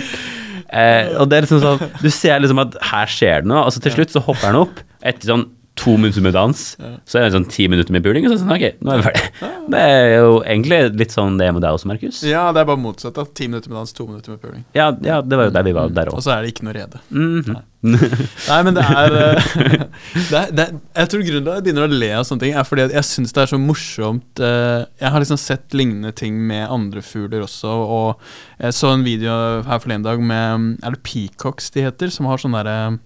eh, 0.72 1.09
Og 1.20 1.30
det 1.30 1.38
er 1.38 1.47
liksom 1.47 1.64
sånn 1.64 1.97
Du 2.01 2.09
ser 2.14 2.41
liksom 2.43 2.62
at 2.64 2.78
her 2.91 3.12
skjer 3.12 3.43
det 3.43 3.51
noe, 3.51 3.66
og 3.66 3.74
så 3.76 3.84
til 3.84 3.95
slutt 3.97 4.14
så 4.14 4.24
hopper 4.24 4.51
han 4.51 4.62
opp 4.64 4.82
etter 5.01 5.34
sånn 5.34 5.47
to 5.82 5.96
minutter 5.98 6.24
med 6.24 6.36
dans, 6.38 6.62
så 6.78 7.20
er 7.20 7.26
det 7.26 7.34
sånn 7.36 7.50
ti 7.52 7.66
minutter 7.72 7.96
med 7.96 8.06
puling, 8.06 8.28
og 8.28 8.32
så 8.32 8.36
er 8.36 8.40
det 8.40 8.44
sånn 8.46 8.56
ok, 8.58 8.86
nå 8.86 8.94
er 8.94 9.02
vi 9.02 9.08
ferdig. 9.10 9.52
Det 9.72 9.82
er 9.88 10.08
jo 10.14 10.32
egentlig 10.44 10.80
litt 11.02 11.16
sånn 11.16 11.40
det 11.42 11.48
er 11.50 11.58
med 11.58 11.66
deg 11.66 11.78
også, 11.78 11.90
Markus. 11.90 12.22
Ja, 12.28 12.46
det 12.54 12.62
er 12.64 12.70
bare 12.70 12.82
motsatt. 12.82 13.18
da 13.18 13.26
Ti 13.26 13.50
minutter 13.50 13.72
med 13.74 13.82
dans, 13.82 13.94
to 13.98 14.06
minutter 14.08 14.36
med 14.36 14.42
puling. 14.44 14.64
Ja, 14.78 14.92
ja, 15.06 15.20
det 15.26 15.40
var 15.40 15.50
jo 15.50 15.54
der 15.58 15.68
vi 15.68 15.76
var 15.78 15.94
der 15.96 16.14
Og 16.14 16.24
så 16.24 16.36
er 16.36 16.46
det 16.46 16.54
ikke 16.54 16.68
noe 16.70 16.78
rede. 16.78 17.02
Mhm. 17.10 17.60
Nei, 17.82 18.58
men 18.62 18.76
det 18.78 18.84
er, 18.86 19.16
eh, 19.18 19.54
det 20.30 20.38
er, 20.38 20.52
det 20.54 20.66
er 20.68 20.74
Jeg 21.02 21.10
tror 21.10 21.24
grunnen 21.26 21.46
til 21.48 21.50
at 21.50 21.56
jeg 21.56 21.66
begynner 21.66 21.88
å 21.88 21.98
le 22.04 22.10
av 22.14 22.28
sånne 22.30 22.44
ting, 22.44 22.54
er 22.54 22.68
fordi 22.68 22.86
jeg 22.94 23.08
syns 23.08 23.34
det 23.34 23.42
er 23.42 23.50
så 23.50 23.58
morsomt 23.58 24.42
eh, 24.46 24.84
Jeg 25.02 25.14
har 25.16 25.24
liksom 25.24 25.40
sett 25.42 25.74
lignende 25.74 26.12
ting 26.14 26.38
med 26.46 26.68
andre 26.70 27.02
fugler 27.02 27.42
også, 27.48 27.72
og 27.72 28.62
jeg 28.62 28.78
så 28.78 28.94
en 28.94 29.06
video 29.08 29.34
her 29.66 29.82
forleden 29.82 30.06
dag 30.06 30.22
med 30.22 30.76
Er 30.86 30.94
det 30.94 31.02
peacocks 31.08 31.74
de 31.74 31.88
heter? 31.88 32.14
Som 32.14 32.30
har 32.30 32.44
sånne 32.44 32.62
derre 32.62 33.00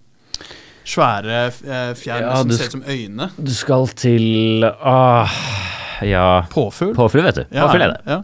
svære 0.85 1.39
eh, 1.49 1.91
fjær 1.97 2.21
Ja, 2.21 2.35
som 2.41 2.51
ser 2.53 2.69
ut 2.69 2.77
som 2.77 2.85
øyne. 2.87 3.29
Du 3.37 3.53
skal 3.55 3.87
til 3.97 4.65
ah, 4.65 5.39
ja 6.05 6.27
Påfugl. 6.51 6.95
Påfugl, 6.97 7.25
vet 7.25 7.41
du. 7.41 7.45
Påfugl 7.49 7.85
er 7.87 7.95
det. 7.95 7.99
Ja. 8.09 8.21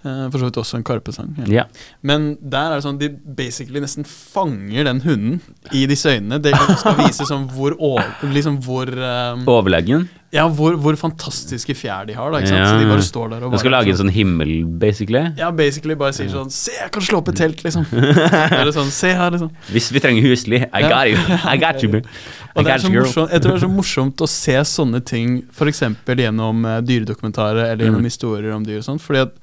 Eh, 0.00 0.30
For 0.32 0.38
så 0.40 0.48
vidt 0.48 0.56
også 0.62 0.78
en 0.78 0.84
karpesang. 0.86 1.34
Ja. 1.52 1.66
Men 2.06 2.30
der 2.40 2.70
er 2.70 2.78
det 2.78 2.86
sånn 2.86 3.00
de 3.00 3.10
basically 3.12 3.82
nesten 3.84 4.06
fanger 4.08 4.88
den 4.88 5.02
hunden 5.04 5.40
i 5.76 5.84
disse 5.90 6.14
øynene. 6.16 6.40
Det 6.40 6.54
skal 6.80 6.96
vise 7.02 7.26
sånn 7.28 7.48
hvor, 7.52 7.76
liksom 8.24 8.60
hvor 8.64 8.88
um, 8.88 9.44
Overlegen. 9.50 10.08
Ja, 10.30 10.44
hvor, 10.46 10.76
hvor 10.78 10.94
fantastiske 10.94 11.74
fjær 11.74 12.04
de 12.06 12.14
har, 12.14 12.30
da. 12.30 12.38
Ikke 12.38 12.52
sant? 12.52 12.60
Ja. 12.62 12.66
Så 12.70 12.78
de 12.78 12.86
bare 12.86 13.02
står 13.02 13.30
der 13.32 13.44
og 13.48 13.50
Du 13.50 13.58
skal 13.58 13.72
bare 13.72 13.80
lage 13.82 13.90
en 13.90 13.98
sånn 13.98 14.12
himmel, 14.14 14.52
basically. 14.78 15.22
Ja, 15.40 15.48
basically 15.50 15.96
bare 15.98 16.14
sier 16.14 16.28
sånn 16.30 16.52
Se, 16.54 16.70
jeg 16.76 16.92
kan 16.94 17.02
slå 17.02 17.18
opp 17.18 17.32
et 17.32 17.40
telt, 17.40 17.64
liksom. 17.66 17.82
Eller 18.60 18.70
sånn, 18.76 18.92
se 18.94 19.10
her, 19.18 19.34
liksom. 19.34 19.50
Hvis 19.74 19.88
vi 19.90 20.02
trenger 20.04 20.28
husly, 20.28 20.60
I 20.70 20.82
got 20.86 21.10
you. 21.10 21.18
I 21.50 21.56
got 21.58 21.82
you, 21.82 21.90
man. 21.96 22.06
Og 22.54 22.62
det 22.66 22.76
er 22.76 22.84
så 22.84 22.92
morsomt, 22.94 23.32
jeg 23.34 23.42
tror 23.42 23.56
det 23.56 23.58
er 23.58 23.64
så 23.66 23.72
morsomt 23.74 24.22
å 24.22 24.28
se 24.30 24.54
sånne 24.70 25.00
ting 25.06 25.40
f.eks. 25.50 25.82
gjennom 26.06 26.62
uh, 26.66 26.76
dyredokumentarer 26.86 27.64
eller 27.72 27.88
gjennom 27.88 28.00
Mm. 28.04 28.10
historier 28.12 28.54
om 28.54 28.62
dyr 28.66 28.78
og 28.80 28.86
sånn, 28.86 29.02
fordi 29.02 29.24
at 29.26 29.34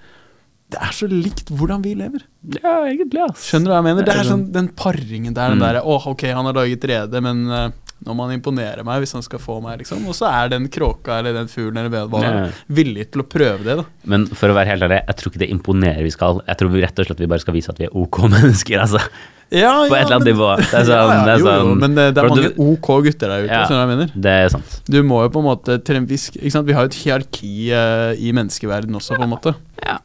det 0.71 0.79
er 0.83 0.91
så 0.95 1.07
likt 1.07 1.51
hvordan 1.55 1.83
vi 1.83 1.93
lever. 1.99 2.23
Ja, 2.57 2.73
egentlig, 2.87 3.21
ass. 3.27 3.43
Skjønner 3.47 3.69
du 3.69 3.71
hva 3.71 3.77
jeg 3.79 3.85
mener? 3.91 4.07
Det 4.07 4.15
er 4.19 4.27
sånn 4.27 4.41
den 4.55 4.67
paringen 4.75 5.35
der, 5.35 5.51
den 5.53 5.59
Mm. 5.59 5.63
derre 5.67 5.83
Åh, 5.83 6.07
ok, 6.11 6.25
han 6.35 6.47
har 6.49 6.55
laget 6.57 6.83
rede, 6.91 7.21
men 7.23 7.43
eh, 7.51 7.69
nå 8.05 8.13
må 8.13 8.27
han 8.27 8.35
imponere 8.37 8.83
meg 8.85 9.01
hvis 9.01 9.15
han 9.17 9.23
skal 9.25 9.41
få 9.41 9.57
meg, 9.63 9.79
liksom. 9.81 10.03
Og 10.09 10.13
så 10.17 10.27
er 10.29 10.51
den 10.53 10.67
kråka 10.73 11.17
eller 11.19 11.33
den 11.33 11.49
fuglen 11.49 11.79
eller 11.81 12.05
hva 12.07 12.21
det 12.21 12.33
villig 12.77 13.07
til 13.11 13.23
å 13.23 13.25
prøve 13.29 13.65
det, 13.65 13.77
da. 13.79 13.87
Men 14.05 14.27
for 14.37 14.53
å 14.53 14.57
være 14.57 14.73
helt 14.75 14.85
ærlig, 14.85 14.99
jeg 15.07 15.17
tror 15.19 15.33
ikke 15.33 15.41
det 15.43 15.49
imponerer 15.55 16.05
vi 16.05 16.13
skal. 16.13 16.43
Jeg 16.45 16.59
tror 16.59 16.71
vi 16.75 16.83
rett 16.85 17.01
og 17.01 17.09
slett 17.09 17.23
vi 17.25 17.31
bare 17.31 17.43
skal 17.43 17.57
vise 17.57 17.73
at 17.73 17.81
vi 17.81 17.87
er 17.89 17.97
ok 17.97 18.21
mennesker, 18.35 18.83
altså. 18.85 19.01
Ja, 19.47 19.71
På 19.87 19.95
et 19.95 20.03
eller 20.03 20.17
annet 20.17 20.27
nivå. 20.27 20.47
Det 20.59 20.73
er 20.75 20.85
sånn, 20.89 20.97
ja, 20.97 21.19
det 21.23 21.33
er 21.33 21.39
jo, 21.39 21.45
jo, 21.47 21.51
sånn 21.69 21.79
men 21.79 21.93
det, 21.95 22.07
det 22.15 22.21
er 22.23 22.29
mange 22.33 22.49
du- 22.51 22.57
ok 22.67 22.89
gutter 23.05 23.31
der 23.31 23.45
ute, 23.45 23.53
Ja. 23.53 23.61
hva 23.71 23.79
jeg 23.79 23.91
mener? 23.93 24.11
Det 24.27 24.33
er 24.41 24.51
sant. 24.51 24.75
Du 24.91 24.97
må 25.07 25.21
jo 25.23 25.31
på 25.33 25.39
en 25.43 25.47
måte 25.47 25.77
til 25.87 26.01
en 26.01 26.09
viss 26.09 26.27
ikke 26.35 26.51
sant? 26.53 26.67
Vi 26.67 26.75
har 26.75 26.83
jo 26.85 26.91
et 26.91 26.99
hierarki 26.99 27.53
uh, 27.71 28.11
i 28.19 28.33
menneskeverden 28.35 28.99
også, 28.99 29.15
på 29.15 29.23
en 29.23 29.31
måte. 29.31 29.55
Ja. 29.85 29.97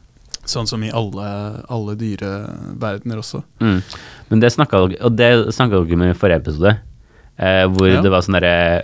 Sånn 0.47 0.67
som 0.67 0.81
i 0.83 0.89
alle, 0.91 1.27
alle 1.71 1.93
dyreverdener 1.99 3.19
også. 3.21 3.43
Mm. 3.63 3.77
Men 4.31 4.41
det 4.43 4.49
snakka 4.55 4.81
dere 5.11 5.93
om 5.93 6.03
i 6.07 6.15
forrige 6.17 6.41
episode. 6.41 6.73
Eh, 7.39 7.65
hvor 7.73 7.87
Ja. 7.89 8.01
det 8.01 8.11
var 8.13 8.21
sånn 8.21 8.35
derre 8.37 8.83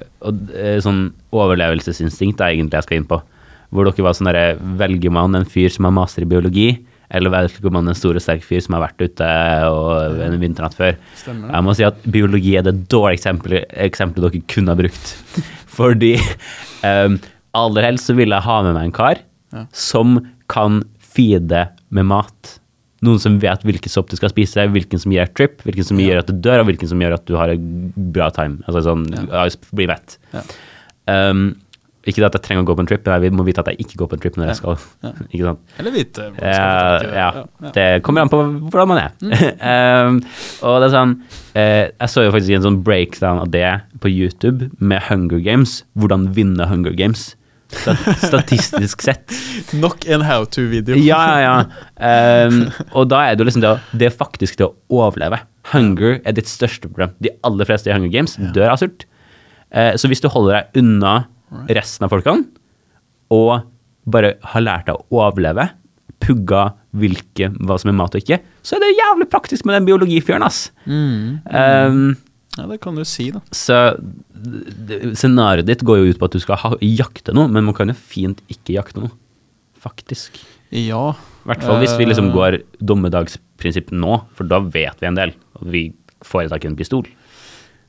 eh, 0.57 0.79
Sånn 0.81 1.11
overlevelsesinstinkt 1.31 2.41
er 2.41 2.55
egentlig 2.55 2.79
jeg 2.79 2.87
skal 2.87 2.97
inn 2.97 3.09
på. 3.09 3.19
Hvor 3.71 3.85
dere 3.85 4.05
var 4.07 4.15
sånn 4.17 4.29
derre 4.31 4.57
Velger 4.79 5.11
man 5.13 5.35
en 5.37 5.45
fyr 5.45 5.69
som 5.69 5.85
har 5.85 5.93
master 5.93 6.25
i 6.25 6.29
biologi, 6.29 6.69
eller 7.11 7.29
velger 7.33 7.71
man 7.73 7.87
en 7.89 7.97
stor 7.97 8.17
og 8.17 8.21
sterk 8.21 8.43
fyr 8.45 8.61
som 8.65 8.73
har 8.77 8.87
vært 8.87 9.01
ute 9.05 9.29
og 9.69 10.19
en 10.25 10.39
vinternatt 10.41 10.73
før? 10.77 10.97
Stemmer 11.17 11.53
Jeg 11.53 11.63
må 11.67 11.75
si 11.77 11.83
at 11.85 12.01
biologi 12.09 12.55
er 12.57 12.65
det 12.65 12.87
dårlige 12.89 13.19
eksempelet, 13.21 13.69
eksempelet 13.85 14.31
dere 14.33 14.47
kunne 14.47 14.73
ha 14.73 14.79
brukt. 14.81 15.13
Fordi 15.79 16.15
um, 16.83 17.19
aller 17.55 17.85
helst 17.87 18.09
så 18.09 18.15
vil 18.17 18.29
jeg 18.33 18.45
ha 18.45 18.61
med 18.65 18.73
meg 18.77 18.89
en 18.89 18.97
kar 18.97 19.21
Ja. 19.53 19.65
som 19.73 20.19
kan 20.49 20.83
feede 21.01 21.69
med 21.89 22.05
mat. 22.05 22.59
Noen 23.05 23.21
som 23.23 23.37
vet 23.39 23.63
hvilken 23.63 23.91
sopp 23.91 24.09
du 24.11 24.17
skal 24.19 24.33
spise, 24.33 24.65
hvilken 24.73 24.99
som 24.99 25.13
gir 25.15 25.29
trip, 25.31 25.61
hvilken 25.63 25.87
som 25.87 25.99
Ja. 25.99 26.09
gjør 26.09 26.19
at 26.23 26.27
du 26.27 26.33
dør, 26.33 26.63
og 26.63 26.69
hvilken 26.71 26.91
som 26.91 26.99
gjør 26.99 27.13
at 27.19 27.25
du 27.25 27.35
har 27.39 27.49
en 27.53 27.93
bra 27.95 28.29
time. 28.35 28.59
Altså 28.67 28.83
sånn, 28.89 29.07
ja. 29.13 29.47
bli 29.71 29.87
mett. 29.87 30.17
Ja. 30.33 30.43
Um, 31.09 31.55
ikke 32.07 32.23
at 32.25 32.35
jeg 32.37 32.43
trenger 32.45 32.63
å 32.63 32.67
gå 32.69 32.75
på 32.77 32.83
en 32.83 32.87
trip, 32.89 33.05
men 33.05 33.25
jeg 33.27 33.33
må 33.35 33.43
vite 33.43 33.61
at 33.61 33.69
jeg 33.71 33.83
ikke 33.83 33.97
går 33.99 34.09
på 34.09 34.15
en 34.17 34.21
trip 34.23 34.37
når 34.39 34.49
jeg 34.49 34.59
skal. 34.61 34.77
Ikke 35.33 35.49
sant? 35.49 35.73
Eller 35.81 35.91
vite 35.93 36.27
Ja, 36.39 37.29
det 37.75 37.87
kommer 38.05 38.23
an 38.23 38.31
på 38.31 38.39
hvordan 38.71 38.91
man 38.93 39.01
er. 39.03 39.11
um, 40.07 40.21
og 40.63 40.79
det 40.79 40.87
er 40.87 40.93
sånn 40.95 41.13
uh, 41.57 41.85
Jeg 41.91 42.13
så 42.13 42.23
jo 42.23 42.31
faktisk 42.33 42.55
en 42.55 42.65
sånn 42.69 42.79
breakdown 42.85 43.43
av 43.43 43.51
det 43.53 43.67
på 43.99 44.11
YouTube 44.11 44.71
med 44.79 45.03
Hunger 45.09 45.43
Games. 45.43 45.81
Hvordan 45.99 46.31
vinne 46.37 46.69
Hunger 46.71 46.95
Games. 46.97 47.33
Stat 47.69 48.01
statistisk 48.23 49.03
sett. 49.05 49.33
Nok 49.83 50.07
en 50.09 50.23
how 50.25 50.45
to-video. 50.49 50.97
Ja, 50.97 51.19
ja, 51.29 51.39
ja. 51.45 52.47
Um, 52.49 52.61
og 52.97 53.09
da 53.11 53.21
er 53.27 53.37
det 53.37 53.43
jo 53.43 53.49
liksom 53.51 53.63
det, 53.65 53.73
det 54.01 54.11
faktisk 54.17 54.57
det 54.59 54.67
å 54.67 55.01
overleve. 55.03 55.41
Hunger 55.73 56.17
er 56.23 56.37
ditt 56.37 56.49
største 56.49 56.89
problem. 56.89 57.13
De 57.21 57.33
aller 57.45 57.69
fleste 57.69 57.91
i 57.91 57.93
Hunger 57.93 58.13
Games 58.13 58.37
dør 58.55 58.73
av 58.73 58.81
sult. 58.81 59.05
Uh, 59.69 59.93
så 59.99 60.09
hvis 60.09 60.23
du 60.23 60.29
holder 60.33 60.57
deg 60.59 60.81
unna 60.81 61.19
resten 61.69 62.05
av 62.05 62.13
folkene, 62.13 62.47
og 63.33 63.67
bare 64.09 64.35
har 64.53 64.65
lært 64.65 64.89
deg 64.89 64.97
å 64.97 65.21
overleve, 65.21 65.67
pugga 66.19 66.71
hvilke, 66.97 67.51
hva 67.63 67.77
som 67.79 67.91
er 67.91 67.97
mat 67.99 68.15
og 68.17 68.23
ikke, 68.23 68.41
så 68.65 68.75
er 68.75 68.83
det 68.83 68.95
jævlig 68.97 69.29
praktisk 69.31 69.67
med 69.67 69.77
den 69.77 69.87
biologifjøren, 69.87 70.45
ass. 70.45 70.67
Mm. 70.89 71.39
Um, 71.45 72.01
Ja, 72.57 72.65
det 72.67 72.79
kan 72.81 72.95
du 72.97 73.03
si, 73.05 73.29
da. 73.31 73.39
så 73.53 73.75
scenarioet 75.15 75.67
ditt 75.69 75.83
går 75.85 76.01
jo 76.01 76.09
ut 76.13 76.19
på 76.19 76.27
at 76.29 76.35
du 76.35 76.41
skal 76.43 76.59
ha, 76.63 76.71
jakte 76.83 77.33
noe, 77.35 77.47
men 77.51 77.65
man 77.67 77.75
kan 77.77 77.91
jo 77.91 77.95
fint 77.97 78.41
ikke 78.51 78.75
jakte 78.77 79.03
noe. 79.03 79.13
Faktisk. 79.79 80.39
Ja. 80.75 81.11
I 81.45 81.49
hvert 81.53 81.63
fall 81.65 81.79
hvis 81.83 81.95
vi 81.97 82.05
liksom 82.09 82.29
Eh, 82.29 82.35
går 82.35 82.57
dommedagsprinsipp 82.83 83.93
nå, 83.95 84.19
for 84.35 84.43
da 84.49 84.59
vet 84.59 84.99
vi 85.01 85.07
en 85.07 85.15
del. 85.17 85.31
Og 85.61 85.69
vi 85.71 85.85
får 86.25 86.49
tak 86.51 86.65
i 86.65 86.67
en 86.71 86.75
pistol. 86.79 87.07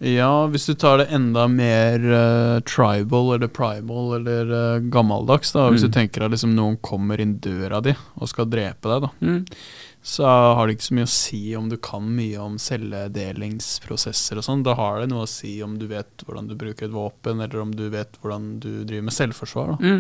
Ja, 0.01 0.47
hvis 0.49 0.65
du 0.65 0.73
tar 0.81 0.97
det 1.03 1.11
enda 1.13 1.43
mer 1.51 1.99
uh, 2.01 2.61
tribal 2.65 3.35
eller 3.35 3.51
primal 3.53 4.15
eller 4.17 4.49
uh, 4.49 4.79
gammeldags, 4.89 5.53
da. 5.53 5.67
Hvis 5.69 5.83
Mm. 5.85 5.91
du 5.91 5.99
tenker 5.99 6.25
at 6.25 6.31
liksom 6.33 6.55
noen 6.57 6.79
kommer 6.81 7.21
inn 7.21 7.35
døra 7.39 7.83
di 7.85 7.93
og 8.17 8.29
skal 8.31 8.47
drepe 8.49 8.89
deg, 8.89 9.03
da. 9.03 9.11
Mm. 9.21 9.45
Så 10.03 10.25
har 10.25 10.67
det 10.67 10.79
ikke 10.79 10.87
så 10.89 10.95
mye 10.97 11.05
å 11.05 11.13
si 11.13 11.41
om 11.59 11.67
du 11.69 11.77
kan 11.77 12.01
mye 12.17 12.39
om 12.41 12.55
celledelingsprosesser 12.57 14.39
og 14.41 14.45
sånn. 14.47 14.63
Da 14.65 14.73
har 14.79 15.03
det 15.03 15.11
noe 15.11 15.27
å 15.27 15.29
si 15.29 15.59
om 15.65 15.75
du 15.79 15.85
vet 15.91 16.25
hvordan 16.25 16.49
du 16.49 16.55
bruker 16.59 16.87
et 16.89 16.95
våpen, 16.95 17.43
eller 17.45 17.61
om 17.61 17.75
du 17.77 17.83
vet 17.93 18.17
hvordan 18.23 18.47
du 18.63 18.71
driver 18.89 19.05
med 19.11 19.13
selvforsvar. 19.17 19.75
Mm. 19.83 19.99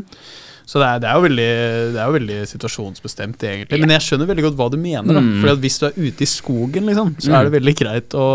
Så 0.71 0.81
det 0.81 0.87
er, 0.89 1.03
det, 1.03 1.11
er 1.11 1.19
jo 1.19 1.27
veldig, 1.27 1.49
det 1.93 2.01
er 2.01 2.09
jo 2.09 2.17
veldig 2.17 2.39
situasjonsbestemt, 2.55 3.45
egentlig. 3.45 3.81
Men 3.83 3.93
jeg 3.97 4.07
skjønner 4.07 4.31
veldig 4.31 4.45
godt 4.49 4.59
hva 4.61 4.69
du 4.73 4.79
mener. 4.81 5.21
Mm. 5.21 5.31
For 5.43 5.61
hvis 5.67 5.79
du 5.83 5.87
er 5.91 5.99
ute 5.99 6.25
i 6.25 6.31
skogen, 6.31 6.89
liksom, 6.89 7.13
så 7.21 7.31
Mm. 7.31 7.37
er 7.37 7.45
det 7.51 7.53
veldig 7.59 7.77
greit 7.83 8.17
å 8.17 8.27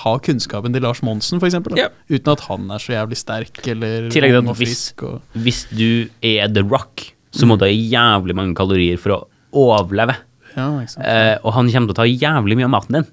ha 0.00 0.12
kunnskapen 0.24 0.72
til 0.72 0.82
Lars 0.86 1.02
Monsen, 1.02 1.38
f.eks. 1.42 1.58
Ja. 1.76 1.88
Uten 2.08 2.32
at 2.32 2.40
han 2.48 2.70
er 2.70 2.78
så 2.80 2.94
jævlig 2.96 3.18
sterk 3.20 3.60
eller 3.68 4.08
Tillegg 4.08 4.32
til 4.40 4.48
at 4.48 4.56
hvis- 4.56 4.94
Hvis 5.36 5.60
du 5.76 6.08
er 6.22 6.48
The 6.48 6.62
Rock, 6.62 7.12
så 7.32 7.44
Mm. 7.44 7.48
må 7.48 7.58
du 7.58 7.64
ha 7.66 7.70
jævlig 7.70 8.34
mange 8.34 8.54
kalorier 8.54 8.98
for 8.98 9.10
å 9.10 9.26
overleve. 9.52 10.16
Ja. 10.56 10.66
Eh, 11.04 11.36
og 11.44 11.52
han 11.56 11.68
kommer 11.70 11.90
til 11.90 11.94
å 11.94 11.98
ta 12.00 12.06
jævlig 12.08 12.56
mye 12.58 12.66
av 12.68 12.72
maten 12.74 12.96
din. 12.98 13.08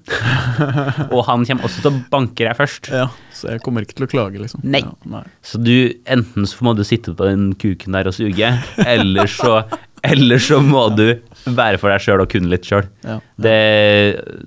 og 1.14 1.20
han 1.28 1.44
kommer 1.48 1.68
også 1.68 1.82
til 1.84 1.90
å 1.92 2.00
banke 2.12 2.46
deg 2.48 2.56
først. 2.58 2.88
ja, 2.92 3.06
så 3.38 3.52
jeg 3.54 3.62
kommer 3.64 3.84
ikke 3.86 3.98
til 4.00 4.08
å 4.08 4.10
klage, 4.10 4.40
liksom. 4.42 4.64
Nei. 4.66 4.80
Ja, 4.82 4.94
nei. 5.18 5.24
Så 5.46 5.60
du, 5.62 5.74
enten 6.10 6.48
så 6.50 6.64
må 6.66 6.74
du 6.78 6.82
sitte 6.88 7.14
på 7.18 7.28
den 7.28 7.52
kuken 7.60 7.94
der 7.98 8.10
og 8.10 8.16
suge, 8.16 8.50
eller 8.82 9.30
så, 9.30 9.60
eller 10.06 10.42
så 10.42 10.58
må 10.64 10.88
du 10.98 11.04
være 11.46 11.78
for 11.78 11.92
deg 11.94 12.02
sjøl 12.02 12.24
og 12.24 12.32
kunne 12.32 12.50
litt 12.52 12.66
sjøl. 12.68 12.88
Ja. 13.06 13.20
Det, 13.38 13.54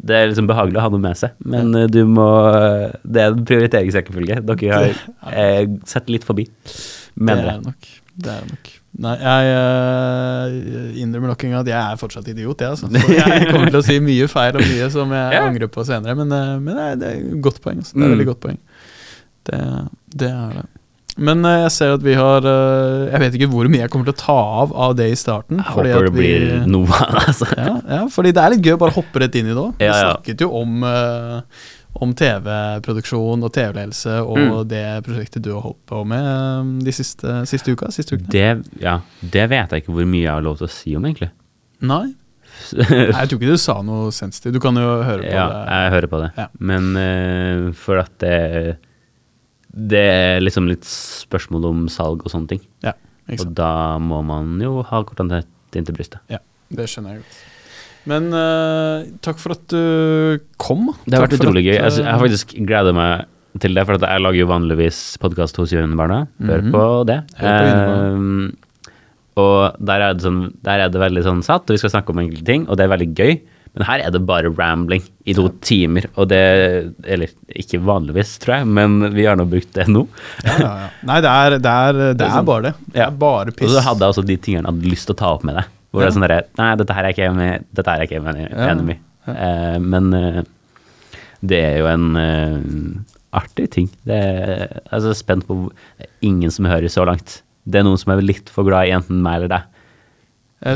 det 0.04 0.18
er 0.20 0.30
liksom 0.34 0.50
behagelig 0.52 0.82
å 0.82 0.86
ha 0.88 0.92
noe 0.94 1.06
med 1.08 1.18
seg, 1.20 1.34
men 1.48 1.72
du 1.92 2.02
må 2.12 2.28
Det 3.08 3.24
er 3.24 3.32
en 3.34 3.48
prioriteringsrekkefølge. 3.48 4.42
Dere 4.52 4.76
har 4.76 5.02
eh, 5.32 5.64
sett 5.88 6.12
litt 6.12 6.28
forbi, 6.28 6.46
Det 6.52 7.26
mener 7.32 7.48
er 7.48 7.52
jeg. 7.56 7.64
det 7.64 7.72
nok. 7.72 7.92
Det 8.22 8.36
er 8.36 8.48
nok. 8.52 8.72
Nei, 9.02 9.14
jeg 9.18 9.54
eh, 9.58 11.00
innrømmer 11.01 11.32
nok 11.34 11.43
en 11.47 11.54
gang 11.55 11.62
at 11.63 11.70
jeg 11.71 11.80
er 11.82 12.01
fortsatt 12.01 12.28
idiot, 12.30 12.59
jeg. 12.62 12.76
Altså. 12.76 12.89
Så 12.93 13.16
jeg 13.17 13.47
kommer 13.50 13.71
til 13.74 13.80
å 13.82 13.86
si 13.88 13.96
mye 14.04 14.28
feil 14.30 14.59
og 14.59 14.66
mye 14.67 14.89
som 14.93 15.16
jeg 15.16 15.34
Ja. 15.38 15.46
angrer 15.47 15.71
på 15.74 15.86
senere. 15.88 16.13
Men, 16.20 16.36
eh, 16.38 16.51
men 16.62 16.78
det, 16.78 16.84
er, 16.92 17.00
det 17.01 17.08
er 17.09 17.24
et 17.24 17.42
godt 17.47 17.58
poeng. 17.63 17.82
Altså. 17.82 17.96
Det 17.97 18.04
er 18.04 18.08
Mm. 18.12 18.13
veldig 18.17 18.30
godt 18.34 18.43
poeng. 18.46 18.59
Det, 19.50 19.59
det 20.21 20.30
er 20.30 20.54
det. 20.59 20.67
Men 21.17 21.42
eh, 21.50 21.58
jeg 21.66 21.71
ser 21.76 21.93
at 21.97 22.04
vi 22.05 22.13
har 22.16 22.46
eh, 22.47 23.09
Jeg 23.12 23.20
vet 23.26 23.34
ikke 23.36 23.50
hvor 23.51 23.67
mye 23.74 23.82
jeg 23.84 23.92
kommer 23.92 24.08
til 24.08 24.13
å 24.16 24.21
ta 24.21 24.36
av 24.62 24.71
av 24.86 24.93
det 24.96 25.09
i 25.12 25.17
starten. 25.20 25.59
Jeg 25.59 25.74
fordi 25.76 25.92
håper 25.92 26.08
det 26.08 26.13
blir 26.16 26.46
noe 26.71 27.01
altså. 27.26 27.50
ja, 27.58 27.74
ja, 27.97 28.04
fordi 28.13 28.32
det 28.38 28.43
er 28.46 28.54
litt 28.55 28.63
gøy 28.70 28.78
å 28.78 28.82
bare 28.86 28.96
hoppe 28.96 29.20
rett 29.26 29.36
inn 29.42 29.50
i 29.50 29.55
det 29.55 29.59
òg. 29.66 29.74
Vi 29.82 29.89
snakket 29.92 30.46
jo 30.46 30.51
om, 30.62 30.78
eh, 30.88 31.67
om 31.93 32.13
TV-produksjon 32.16 33.43
og 33.43 33.51
TV-ledelse 33.54 34.13
og 34.24 34.38
Mm. 34.38 34.68
det 34.70 34.86
prosjektet 35.05 35.43
du 35.43 35.51
har 35.54 35.62
holdt 35.66 35.82
på 35.86 36.05
med 36.08 36.24
eh, 36.24 36.72
de 36.86 36.92
siste, 36.96 37.46
siste 37.50 37.74
uka. 37.76 37.92
Siste 37.92 38.16
ukene. 38.16 38.32
Det, 38.32 38.82
ja, 38.82 39.00
det 39.22 39.50
vet 39.51 39.72
jeg 39.76 39.84
ikke 39.84 39.93
hvor 39.97 40.08
mye 40.08 40.24
jeg 40.24 40.34
har 40.34 40.46
lov 40.46 40.58
til 40.62 40.68
å 40.70 40.72
si 40.72 40.96
om, 40.96 41.05
egentlig. 41.05 41.32
Nei, 41.82 42.13
Nei, 42.78 43.08
jeg 43.09 43.30
tror 43.32 43.39
ikke 43.39 43.51
du 43.55 43.58
sa 43.58 43.82
noe 43.82 44.12
sensitivt. 44.13 44.54
Du 44.54 44.59
kan 44.62 44.76
jo 44.78 44.88
høre 45.01 45.24
på 45.24 45.34
ja, 45.34 45.46
det. 45.50 45.62
jeg 45.72 45.93
hører 45.96 46.09
på 46.12 46.20
det. 46.22 46.32
Ja. 46.38 46.47
Men 46.59 46.89
uh, 47.00 47.72
for 47.74 48.01
at 48.04 48.12
det 48.22 48.78
det 49.72 50.01
er 50.04 50.42
liksom 50.43 50.68
litt 50.68 50.84
spørsmål 50.84 51.66
om 51.70 51.84
salg 51.92 52.26
og 52.26 52.34
sånne 52.34 52.50
ting. 52.51 52.62
Ja, 52.84 52.92
ikke 53.32 53.46
Og 53.46 53.54
da 53.55 53.97
må 54.04 54.20
man 54.28 54.58
jo 54.59 54.82
ha 54.84 55.00
kortantett 55.08 55.47
inntil 55.80 55.96
brystet. 55.96 56.20
Ja, 56.32 56.42
det 56.76 56.89
skjønner 56.92 57.16
jeg 57.16 57.24
godt. 57.24 57.38
Men 58.10 58.32
uh, 58.34 59.04
takk 59.22 59.38
for 59.38 59.54
at 59.54 59.68
du 59.70 60.40
kom. 60.58 60.88
Det 61.06 61.14
har 61.14 61.28
Takk 61.28 61.32
vært 61.36 61.40
utrolig 61.42 61.66
gøy. 61.68 61.76
Jeg, 61.78 61.92
jeg 62.00 62.08
har 62.08 62.18
eh, 62.18 62.24
faktisk 62.24 62.56
gleda 62.66 62.94
meg 62.98 63.28
til 63.62 63.76
det, 63.78 63.84
for 63.86 64.00
jeg 64.00 64.24
lager 64.24 64.40
jo 64.40 64.48
vanligvis 64.50 65.00
podkast 65.22 65.58
hos 65.62 65.74
Junibarna. 65.76 66.24
Hør 66.42 66.62
Mhm. 66.66 66.72
på 66.74 66.84
det. 67.06 67.20
På. 67.38 67.46
Ehm, 67.52 68.56
og 69.42 69.76
der 69.80 70.02
er, 70.08 70.14
det 70.18 70.24
sånn, 70.26 70.42
der 70.66 70.86
er 70.86 70.90
det 70.92 71.00
veldig 71.02 71.24
sånn 71.28 71.44
satt, 71.46 71.68
og 71.70 71.76
vi 71.76 71.82
skal 71.84 71.94
snakke 71.94 72.10
om 72.16 72.20
enkelte 72.24 72.46
ting, 72.48 72.66
og 72.68 72.78
det 72.80 72.86
er 72.88 72.94
veldig 72.96 73.10
gøy. 73.16 73.36
Men 73.72 73.86
her 73.88 74.02
er 74.04 74.12
det 74.12 74.20
bare 74.28 74.50
rambling 74.52 75.04
i 75.24 75.32
to 75.38 75.46
timer, 75.64 76.04
og 76.20 76.28
det 76.28 76.42
Eller 77.08 77.30
ikke 77.56 77.80
vanligvis, 77.80 78.34
tror 78.44 78.58
jeg, 78.58 78.68
men 78.68 78.98
vi 79.14 79.24
har 79.30 79.38
nå 79.40 79.46
brukt 79.48 79.72
det 79.78 79.86
nå. 79.88 80.08
ja, 80.44 80.58
ja, 80.60 80.72
ja. 80.82 80.90
Nei, 81.08 81.22
det 81.24 81.30
er, 81.32 81.56
det 81.60 81.72
er, 81.72 81.94
det 82.02 82.10
Det 82.20 82.26
er 82.28 82.34
sånn- 82.36 82.46
bare 82.50 82.62
det. 82.64 82.74
Det 82.92 83.00
Ja. 83.00 83.08
er 83.08 83.12
bare 83.12 83.48
Og 83.48 83.56
piss. 83.56 83.72
så 83.72 83.80
hadde 83.86 84.00
jeg 84.04 84.10
også 84.16 84.26
de 84.28 84.38
tingene 84.38 84.66
jeg 84.68 84.74
hadde 84.74 84.92
lyst 84.92 85.06
til 85.08 85.16
å 85.16 85.18
ta 85.22 85.30
opp 85.38 85.44
med 85.48 85.56
deg. 85.56 85.66
Hvor 85.92 86.01
det 86.04 86.08
er 86.08 86.16
sånn 86.16 86.24
derre 86.26 86.42
Nei, 86.58 86.70
dette 86.80 86.96
her 86.96 87.04
er 87.08 87.13
ikke 87.16 87.28
enig 87.28 87.47
Dette 87.76 87.92
her 87.92 88.00
er 88.04 88.08
ikke 88.08 88.20
enig, 88.22 88.46
Ja. 88.51 88.68
enig. 88.72 88.97
Eh, 89.28 89.78
men 89.84 90.13
eh, 90.18 90.42
det 91.42 91.59
er 91.59 91.78
jo 91.82 91.89
en 91.89 92.05
eh, 92.16 93.18
artig 93.38 93.68
ting. 93.74 93.89
Det 94.08 94.16
er, 94.16 94.66
jeg 94.78 94.96
er 94.97 95.04
så 95.08 95.13
spent 95.18 95.47
på 95.47 95.58
Det 95.97 96.08
er 96.08 96.12
ingen 96.28 96.51
som 96.54 96.66
hører 96.70 96.92
så 96.92 97.05
langt. 97.08 97.42
Det 97.66 97.82
er 97.82 97.86
noen 97.88 98.00
som 98.00 98.13
er 98.13 98.24
litt 98.24 98.50
for 98.50 98.68
glad 98.68 98.88
i 98.89 98.96
enten 98.96 99.22
meg 99.26 99.42
eller 99.42 99.51
deg. 99.55 99.68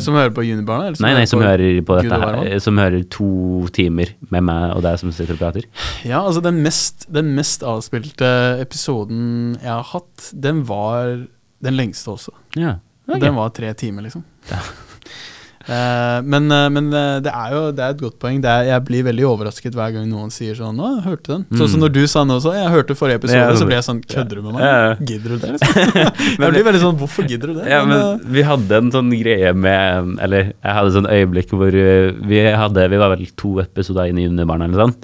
Som 0.01 0.15
hører 0.17 0.31
på 0.33 0.41
Junibarna? 0.41 0.87
eller 0.89 1.01
Nei, 1.03 1.11
nei, 1.13 1.25
som 1.29 1.43
hører 1.45 1.75
på 1.85 1.93
på 1.93 1.97
dette 1.99 2.17
her. 2.17 2.59
Som 2.63 2.79
hører 2.81 3.03
to 3.13 3.67
timer 3.75 4.15
med 4.33 4.47
meg 4.47 4.71
og 4.73 4.81
deg 4.81 4.97
som 4.97 5.11
sitter 5.13 5.37
og 5.37 5.43
prater. 5.43 5.67
Ja, 6.01 6.23
altså 6.23 6.41
den 6.41 6.63
mest, 6.65 7.05
den 7.13 7.35
mest 7.37 7.61
avspilte 7.61 8.31
episoden 8.63 9.59
jeg 9.61 9.69
har 9.69 9.85
hatt, 9.91 10.31
den 10.33 10.63
var 10.65 11.27
den 11.61 11.77
lengste 11.77 12.15
også. 12.15 12.33
Ja. 12.57 12.79
okay. 13.05 13.21
Den 13.27 13.37
var 13.37 13.53
tre 13.53 13.69
timer, 13.77 14.07
liksom. 14.07 14.25
Eh, 14.49 14.71
men 15.65 16.51
eh, 16.53 16.67
men 16.69 16.89
eh, 16.93 17.19
det 17.25 17.31
er 17.33 17.53
jo 17.55 17.61
det 17.73 17.81
er 17.81 17.93
et 17.95 18.01
godt 18.03 18.17
poeng. 18.21 18.37
Det 18.43 18.49
er, 18.51 18.67
jeg 18.69 18.83
blir 18.85 19.05
veldig 19.07 19.25
overrasket 19.25 19.73
hver 19.73 19.95
gang 19.95 20.05
noen 20.09 20.29
sier 20.33 20.53
sånn 20.57 20.77
'Å, 20.77 20.89
jeg 20.99 21.05
hørte 21.07 21.31
den'. 21.31 21.45
Sånn 21.57 21.71
som 21.73 21.81
når 21.81 21.93
du 21.95 22.01
sa 22.07 22.23
nå 22.23 22.37
også. 22.37 22.53
'Jeg 22.53 22.73
hørte 22.75 22.97
forrige 22.99 23.19
episode', 23.21 23.35
Mm. 23.35 23.49
Ja, 23.49 23.57
så 23.57 23.65
ble 23.65 23.75
jeg 23.75 23.87
sånn 23.89 24.01
'Kødder 24.05 24.35
du 24.35 24.41
med 24.45 24.53
meg? 24.53 24.61
Ja. 24.61 24.95
Gidder 25.01 25.29
du 25.29 25.37
det?' 25.41 25.51
Liksom? 25.55 26.43
jeg 26.45 26.51
blir 26.53 26.67
veldig 26.69 26.81
sånn 26.85 26.97
'Hvorfor 26.99 27.27
gidder 27.27 27.47
du 27.47 27.53
det?' 27.59 27.69
Ja, 27.69 27.83
men 27.85 27.97
men, 27.97 28.21
vi 28.33 28.43
hadde 28.43 28.77
en 28.77 28.91
sånn 28.91 29.09
greie 29.11 29.53
med 29.55 30.19
Eller 30.21 30.53
jeg 30.53 30.73
hadde 30.77 30.91
sånn 30.93 31.09
øyeblikk 31.09 31.49
hvor 31.49 31.71
vi 31.71 32.39
hadde 32.53 32.89
Vi 32.89 32.97
var 32.97 33.09
vel 33.15 33.25
to 33.35 33.59
episoder 33.59 34.09
inne 34.09 34.21
i 34.21 34.27
Junibarna 34.27 34.65
eller 34.65 34.85
sånn. 34.85 34.95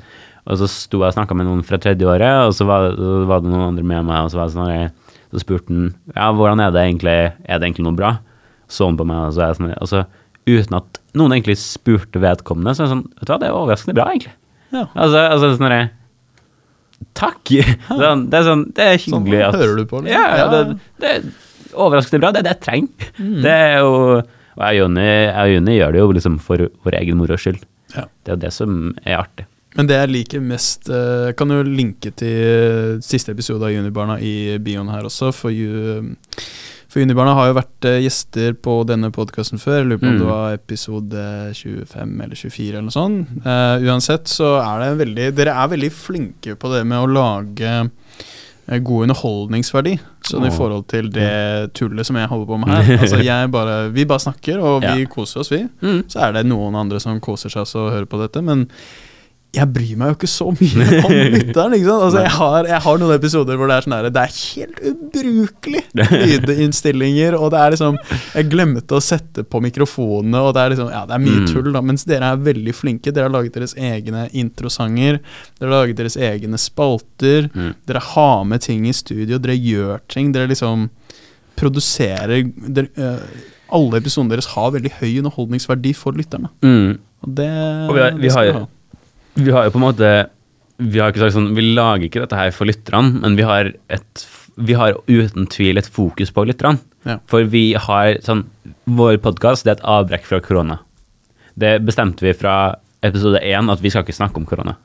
Og 0.45 0.57
så 0.57 0.67
sto 0.69 0.99
jeg 1.01 1.11
og 1.11 1.17
snakka 1.17 1.35
med 1.37 1.45
noen 1.45 1.63
fra 1.63 1.77
tredje 1.77 2.05
året, 2.05 2.47
og 2.47 2.53
så 2.57 2.65
var, 2.65 2.95
så 2.97 3.25
var 3.29 3.41
det 3.41 3.49
noen 3.51 3.67
andre 3.67 3.83
med 3.85 4.05
meg, 4.05 4.25
og 4.25 4.31
så 4.33 4.37
var 4.41 4.49
sånn 4.49 4.91
Så 5.31 5.41
spurte 5.43 5.69
han 5.69 5.93
ja, 6.15 6.31
hvordan 6.33 6.59
er 6.59 6.71
det 6.71 6.81
egentlig 6.81 7.17
Er 7.45 7.59
det 7.59 7.67
egentlig 7.69 7.85
noe 7.85 7.97
bra? 7.97 8.19
Så 8.71 8.85
han 8.87 8.97
på 8.97 9.05
meg, 9.05 9.27
og 9.27 9.33
så 9.35 9.41
er 9.41 9.47
jeg 9.51 9.59
sånn 9.61 9.73
Og 9.77 9.87
så 9.89 10.05
uten 10.49 10.77
at 10.79 10.99
noen 11.17 11.35
egentlig 11.35 11.57
spurte 11.61 12.21
vedkommende, 12.23 12.73
så 12.75 12.83
er 12.83 12.87
det 12.87 12.93
sånn 12.95 13.03
Vet 13.19 13.27
du 13.27 13.31
hva, 13.33 13.39
det 13.41 13.49
er 13.49 13.57
overraskende 13.57 13.95
bra, 13.97 14.05
egentlig. 14.13 14.33
ja. 14.71 14.85
Altså, 14.95 15.23
altså 15.27 15.51
sånn 15.55 15.67
derre 15.67 15.81
Takk! 17.17 17.49
Sånn, 17.89 18.27
det 18.29 18.37
er 18.37 18.43
sånn 18.45 18.61
Det 18.77 18.83
er 18.85 18.99
Sånn 19.01 19.23
hyggelig 19.25 19.39
at 19.47 19.55
hører 19.57 19.79
du 19.81 19.85
på, 19.89 20.01
liksom. 20.05 20.13
Ja, 20.13 20.25
ja, 20.29 20.43
Ja, 20.43 20.49
det, 20.53 20.75
det 21.01 21.13
er 21.15 21.23
overraskende 21.81 22.19
bra. 22.21 22.29
Det 22.35 22.41
er 22.41 22.45
det 22.45 22.51
jeg 22.53 22.61
trenger. 22.65 23.07
Mm. 23.17 23.37
Det 23.45 23.53
er 23.55 23.73
jo 23.81 23.93
Og 23.95 24.61
jeg 24.61 24.75
og 24.75 24.77
Jonny 24.81 25.05
jeg 25.07 25.41
og 25.41 25.53
Jonny 25.55 25.75
gjør 25.79 25.95
det 25.95 26.01
jo 26.03 26.11
liksom 26.19 26.35
for 26.45 26.65
vår 26.85 26.97
egen 27.01 27.17
moro 27.19 27.37
skyld. 27.41 27.63
Ja. 27.95 28.05
Det 28.21 28.31
er 28.33 28.37
jo 28.37 28.41
det 28.45 28.53
som 28.55 28.77
er 29.01 29.17
artig. 29.23 29.47
Men 29.79 29.87
det 29.87 29.95
jeg 29.97 30.11
liker 30.11 30.41
mest 30.43 30.89
eh, 30.91 31.29
Jeg 31.29 31.37
kan 31.39 31.51
jo 31.55 31.61
linke 31.63 32.11
til 32.19 32.97
siste 33.07 33.31
episode 33.31 33.63
av 33.65 33.71
Junibarna 33.73 34.17
i 34.19 34.57
bioen 34.63 34.89
her 34.91 35.07
også, 35.07 35.31
for, 35.35 35.49
ju, 35.55 36.11
for 36.91 36.99
Unibarna 36.99 37.33
har 37.37 37.47
jo 37.47 37.53
vært 37.55 37.85
eh, 37.87 38.01
gjester 38.03 38.53
på 38.59 38.73
denne 38.89 39.07
podkasten 39.15 39.61
før. 39.63 39.85
Lurer 39.87 40.01
på 40.01 40.09
om 40.09 40.15
Mm. 40.17 40.19
det 40.19 40.27
var 40.27 40.53
episode 40.57 41.21
25 41.55 42.17
eller 42.25 42.35
24 42.35 42.67
eller 42.73 42.87
noe 42.89 42.95
sånt. 42.95 43.29
Uh, 43.45 43.79
uansett 43.87 44.27
så 44.27 44.57
er 44.59 44.83
det 44.83 44.89
veldig 45.05 45.29
Dere 45.37 45.53
er 45.55 45.71
veldig 45.71 45.91
flinke 45.95 46.57
på 46.59 46.71
det 46.73 46.81
med 46.85 46.99
å 46.99 47.07
lage 47.07 47.71
eh, 48.67 48.79
god 48.83 49.07
underholdningsverdi, 49.07 49.95
sånn 50.27 50.45
i 50.47 50.51
forhold 50.53 50.85
til 50.91 51.07
det 51.15 51.71
tullet 51.79 52.05
som 52.07 52.15
jeg 52.19 52.27
holder 52.31 52.49
på 52.51 52.59
med 52.61 52.73
her. 52.75 52.91
Altså 53.05 53.21
jeg 53.23 53.51
bare, 53.55 53.77
Vi 53.95 54.05
bare 54.05 54.19
snakker, 54.27 54.59
og 54.59 54.81
vi 54.83 55.05
Ja. 55.05 55.07
koser 55.11 55.39
oss, 55.45 55.49
vi. 55.51 55.63
Mm. 55.81 56.03
Så 56.11 56.19
er 56.27 56.35
det 56.35 56.45
noen 56.51 56.75
andre 56.75 56.99
som 56.99 57.19
koser 57.23 57.49
seg 57.49 57.63
også 57.65 57.87
og 57.87 57.91
hører 57.95 58.05
på 58.11 58.19
dette, 58.21 58.43
men 58.43 58.67
jeg 59.53 59.67
bryr 59.73 59.97
meg 59.99 60.07
jo 60.11 60.15
ikke 60.15 60.27
så 60.31 60.45
mye 60.55 60.85
om 61.03 61.11
lytteren. 61.35 61.73
ikke 61.75 61.87
sant? 61.89 62.03
Altså, 62.05 62.19
jeg, 62.23 62.31
har, 62.37 62.67
jeg 62.71 62.81
har 62.85 62.97
noen 63.01 63.15
episoder 63.17 63.57
hvor 63.59 63.67
det 63.67 63.75
er 63.75 63.85
sånn 63.85 63.95
her 63.97 64.05
Det 64.15 64.21
er 64.21 64.35
helt 64.37 64.79
ubrukelig 64.91 65.81
lydinnstillinger, 65.97 67.35
og 67.35 67.51
det 67.51 67.59
er 67.59 67.73
liksom 67.75 67.97
Jeg 68.35 68.49
glemte 68.51 68.95
å 68.97 69.01
sette 69.03 69.43
på 69.43 69.61
mikrofonene, 69.63 70.39
og 70.47 70.53
det 70.55 70.63
er 70.63 70.73
liksom 70.75 70.91
Ja, 70.93 71.03
det 71.09 71.17
er 71.17 71.23
mye 71.25 71.41
Mm. 71.41 71.47
tull, 71.51 71.71
da, 71.73 71.81
mens 71.81 72.03
dere 72.07 72.29
er 72.31 72.37
veldig 72.47 72.73
flinke. 72.75 73.11
Dere 73.13 73.27
har 73.27 73.33
laget 73.33 73.53
deres 73.57 73.73
egne 73.75 74.27
introsanger, 74.37 75.19
dere 75.59 75.69
har 75.71 75.75
laget 75.85 75.97
deres 75.99 76.15
egne 76.17 76.57
spalter, 76.61 77.49
Mm. 77.53 77.73
dere 77.87 77.99
har 77.99 78.43
med 78.45 78.61
ting 78.61 78.85
i 78.87 78.93
studio, 78.93 79.37
dere 79.37 79.55
gjør 79.57 79.99
ting. 80.07 80.31
Dere 80.31 80.47
liksom 80.47 80.89
produserer 81.59 82.43
dere, 82.73 82.87
eh, 82.97 83.19
Alle 83.71 83.99
episodene 84.01 84.29
deres 84.35 84.47
har 84.51 84.71
veldig 84.71 84.91
høy 84.99 85.19
underholdningsverdi 85.21 85.93
for 85.95 86.11
lytterne. 86.11 86.49
Mm. 86.61 86.97
Og 87.23 87.35
det, 87.35 87.47
Og 87.89 87.95
vi 87.95 88.01
har- 88.01 88.17
vi 88.19 88.27
har 88.29 88.67
vi 89.39 89.51
har 89.53 89.67
jo 89.67 89.73
på 89.73 89.79
en 89.79 89.85
måte 89.85 90.11
Vi 90.81 90.99
har 90.99 91.11
ikke 91.11 91.23
sagt 91.23 91.37
sånn 91.37 91.51
Vi 91.55 91.71
lager 91.71 92.07
ikke 92.07 92.23
dette 92.23 92.39
her 92.39 92.53
for 92.55 92.69
lytterne, 92.69 93.21
men 93.23 93.37
vi 93.39 93.45
har, 93.47 93.71
et, 93.93 94.23
vi 94.57 94.77
har 94.77 94.97
uten 95.07 95.47
tvil 95.51 95.79
et 95.79 95.87
fokus 95.87 96.33
på 96.33 96.45
lytterne. 96.49 96.81
Ja. 97.07 97.17
For 97.29 97.47
vi 97.49 97.71
har 97.73 98.19
sånn 98.25 98.45
Vår 98.89 99.19
podkast 99.23 99.67
er 99.67 99.77
et 99.77 99.85
avbrekk 99.87 100.27
fra 100.27 100.41
korona. 100.43 100.81
Det 101.55 101.79
bestemte 101.85 102.25
vi 102.25 102.33
fra 102.37 102.75
episode 103.05 103.41
én 103.43 103.71
at 103.71 103.81
vi 103.81 103.91
skal 103.91 104.05
ikke 104.05 104.17
snakke 104.17 104.41
om 104.41 104.47
korona. 104.49 104.75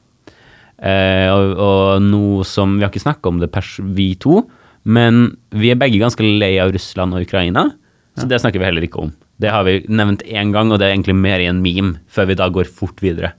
Eh, 0.76 1.28
og, 1.32 1.56
og 1.56 2.04
noe 2.04 2.44
som 2.48 2.76
Vi 2.76 2.84
har 2.84 2.92
ikke 2.92 3.06
snakka 3.06 3.32
om 3.32 3.40
det 3.40 3.50
pers 3.52 3.76
vi 3.96 4.14
to, 4.20 4.44
men 4.86 5.36
vi 5.56 5.72
er 5.72 5.80
begge 5.80 6.00
ganske 6.00 6.24
lei 6.24 6.56
av 6.62 6.72
Russland 6.74 7.16
og 7.16 7.24
Ukraina, 7.26 7.70
så 8.16 8.28
det 8.28 8.38
snakker 8.40 8.62
vi 8.62 8.68
heller 8.68 8.84
ikke 8.86 9.02
om. 9.02 9.10
Det 9.40 9.50
har 9.52 9.66
vi 9.66 9.80
nevnt 9.92 10.22
én 10.24 10.52
gang, 10.54 10.70
og 10.72 10.80
det 10.80 10.86
er 10.86 10.94
egentlig 10.94 11.16
mer 11.18 11.42
i 11.42 11.48
en 11.50 11.58
meme, 11.64 11.98
før 12.08 12.30
vi 12.30 12.38
da 12.38 12.46
går 12.52 12.70
fort 12.72 13.02
videre. 13.04 13.34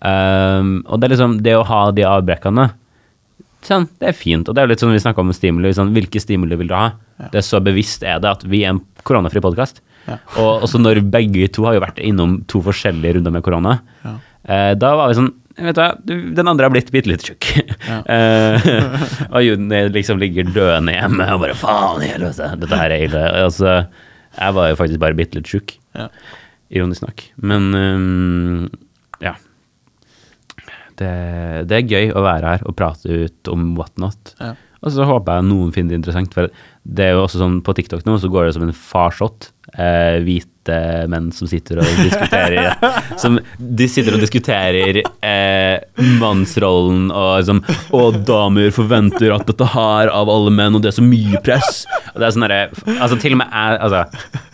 Um, 0.00 0.82
og 0.84 1.00
det 1.00 1.08
er 1.08 1.14
liksom 1.14 1.38
det 1.44 1.54
å 1.56 1.64
ha 1.66 1.86
de 1.96 2.04
avbrekkene 2.04 2.66
sånn, 3.66 3.88
Det 3.98 4.10
er 4.10 4.16
fint. 4.16 4.46
Og 4.46 4.54
det 4.54 4.62
er 4.62 4.68
jo 4.68 4.72
litt 4.74 4.82
sånn 4.84 4.94
vi 4.94 5.02
snakka 5.02 5.24
om 5.24 5.32
stimuli. 5.34 5.72
Sånn, 5.74 5.94
hvilke 5.96 6.20
stimuli 6.22 6.58
vil 6.60 6.70
du 6.70 6.76
ha? 6.76 6.90
Ja. 7.18 7.30
Det 7.32 7.40
er 7.40 7.46
så 7.46 7.60
bevisst 7.64 8.04
er 8.06 8.20
det 8.22 8.30
at 8.30 8.44
vi 8.46 8.62
er 8.64 8.74
en 8.74 8.82
koronafri 9.06 9.42
podkast. 9.42 9.80
Ja. 10.06 10.20
Og 10.38 10.66
også 10.66 10.78
når 10.78 11.02
begge 11.10 11.48
to 11.50 11.64
har 11.66 11.74
jo 11.74 11.82
vært 11.82 11.98
innom 11.98 12.38
to 12.50 12.60
forskjellige 12.62 13.18
runder 13.18 13.34
med 13.34 13.46
korona, 13.46 13.80
Ja. 14.04 14.18
Uh, 14.46 14.72
da 14.78 14.92
var 14.94 15.10
vi 15.10 15.18
sånn 15.18 15.32
Vet 15.56 15.78
du 16.04 16.12
den 16.36 16.48
andre 16.50 16.68
har 16.68 16.72
blitt 16.74 16.90
bitte 16.92 17.08
litt 17.08 17.24
tjukk. 17.24 17.46
Ja. 17.88 18.02
eh, 18.12 18.66
og 19.30 19.40
Juni 19.40 19.78
liksom 19.88 20.20
ligger 20.20 20.50
døende 20.52 20.92
hjemme 20.92 21.30
og 21.32 21.40
bare 21.46 21.56
faen 21.56 22.04
i 22.04 22.10
helvete, 22.10 22.50
dette 22.60 22.76
her 22.76 22.92
er 22.92 23.06
ille. 23.06 23.22
Altså, 23.40 23.78
jeg 24.36 24.56
var 24.58 24.68
jo 24.68 24.76
faktisk 24.76 25.00
bare 25.00 25.16
bitte 25.16 25.40
litt 25.40 25.48
tjukk. 25.48 25.72
Ja. 25.96 26.10
Ironisk 26.76 27.06
nok. 27.06 27.24
Men 27.40 27.70
um, 27.72 28.68
ja. 29.24 29.32
Det, 30.96 31.14
det 31.68 31.80
er 31.80 31.90
gøy 31.90 32.14
å 32.16 32.22
være 32.24 32.54
her 32.54 32.64
og 32.68 32.76
prate 32.78 33.24
ut 33.26 33.52
om 33.52 33.74
whatnot. 33.78 34.34
Ja. 34.40 34.54
Og 34.84 34.92
så 34.94 35.06
håper 35.08 35.38
jeg 35.38 35.48
noen 35.48 35.72
finner 35.74 35.94
det 35.94 36.00
interessant, 36.02 36.34
for 36.36 36.50
det 36.86 37.08
er 37.08 37.16
jo 37.16 37.24
også 37.24 37.40
sånn 37.40 37.60
på 37.64 37.74
TikTok 37.74 38.04
nå, 38.06 38.18
så 38.22 38.30
går 38.30 38.46
det 38.46 38.56
som 38.56 38.66
en 38.66 38.76
farsott. 38.76 39.50
Eh, 39.72 40.20
hvite 40.22 40.76
menn 41.10 41.32
som 41.34 41.48
sitter 41.50 41.80
og 41.82 41.88
diskuterer 41.98 42.76
Som 43.22 43.40
de 43.58 43.88
sitter 43.90 44.14
og 44.14 44.22
diskuterer 44.22 45.00
eh, 45.02 46.04
mannsrollen 46.20 47.08
og 47.10 47.32
liksom 47.40 47.60
Å, 47.98 48.00
damer 48.14 48.70
forventer 48.74 49.34
at 49.34 49.50
dette 49.50 49.66
her 49.74 50.12
av 50.14 50.30
alle 50.32 50.54
menn, 50.54 50.78
og 50.78 50.84
det 50.84 50.92
er 50.92 50.98
så 51.00 51.04
mye 51.04 51.42
press. 51.44 51.82
Og 52.14 52.22
det 52.22 52.28
er 52.28 52.36
sånn 52.36 52.46
derre 52.46 52.62
Altså, 53.00 53.18
til 53.20 53.36
og 53.36 53.42
med 53.42 53.50
jeg 53.50 53.82
Altså, 53.88 54.04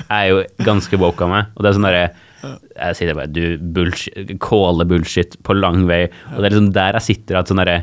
jeg 0.02 0.16
er 0.16 0.32
jo 0.32 0.42
ganske 0.64 1.02
woke 1.04 1.28
av 1.28 1.32
meg, 1.36 1.52
og 1.52 1.62
det 1.62 1.70
er 1.70 1.78
sånn 1.78 1.88
derre 1.90 2.06
jeg 2.42 2.98
sitter 2.98 3.16
bare 3.18 3.30
Du 3.32 3.58
bullshit, 3.74 4.32
caller 4.42 4.88
bullshit 4.88 5.36
på 5.46 5.56
lang 5.56 5.84
vei. 5.90 6.04
Og 6.32 6.38
det 6.40 6.48
er 6.48 6.54
liksom 6.54 6.70
der 6.76 6.98
jeg 6.98 7.08
sitter 7.08 7.40
at 7.40 7.50
sånn 7.50 7.62
derre 7.62 7.82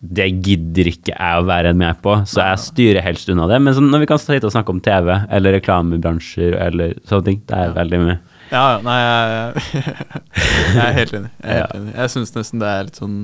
Det 0.00 0.26
gidder 0.44 0.90
ikke 0.92 1.14
jeg 1.14 1.40
å 1.40 1.46
være 1.48 1.74
med 1.76 2.00
på, 2.04 2.14
så 2.28 2.44
jeg 2.46 2.64
styrer 2.64 3.04
helst 3.04 3.28
unna 3.32 3.48
det. 3.50 3.58
Men 3.60 3.76
sånn, 3.76 3.90
når 3.92 4.04
vi 4.04 4.10
kan 4.12 4.20
sitte 4.22 4.48
og 4.48 4.54
snakke 4.54 4.72
om 4.72 4.80
TV 4.84 5.12
eller 5.28 5.58
reklamebransjer 5.58 6.56
eller 6.56 6.94
sånne 7.04 7.26
ting, 7.26 7.42
det 7.50 7.58
er 7.58 7.74
veldig 7.76 8.00
mye. 8.06 8.20
Ja, 8.50 8.62
ja, 8.72 8.78
nei, 8.82 8.96
jeg, 8.98 9.82
jeg 10.76 10.86
er 10.86 10.96
helt 10.96 11.12
enig. 11.18 11.28
Jeg, 11.44 11.50
er 11.50 11.60
helt 11.60 11.76
enig. 11.76 11.92
jeg 11.98 12.14
syns 12.16 12.34
nesten 12.34 12.64
det 12.64 12.70
er 12.70 12.88
litt 12.88 13.02
sånn 13.02 13.18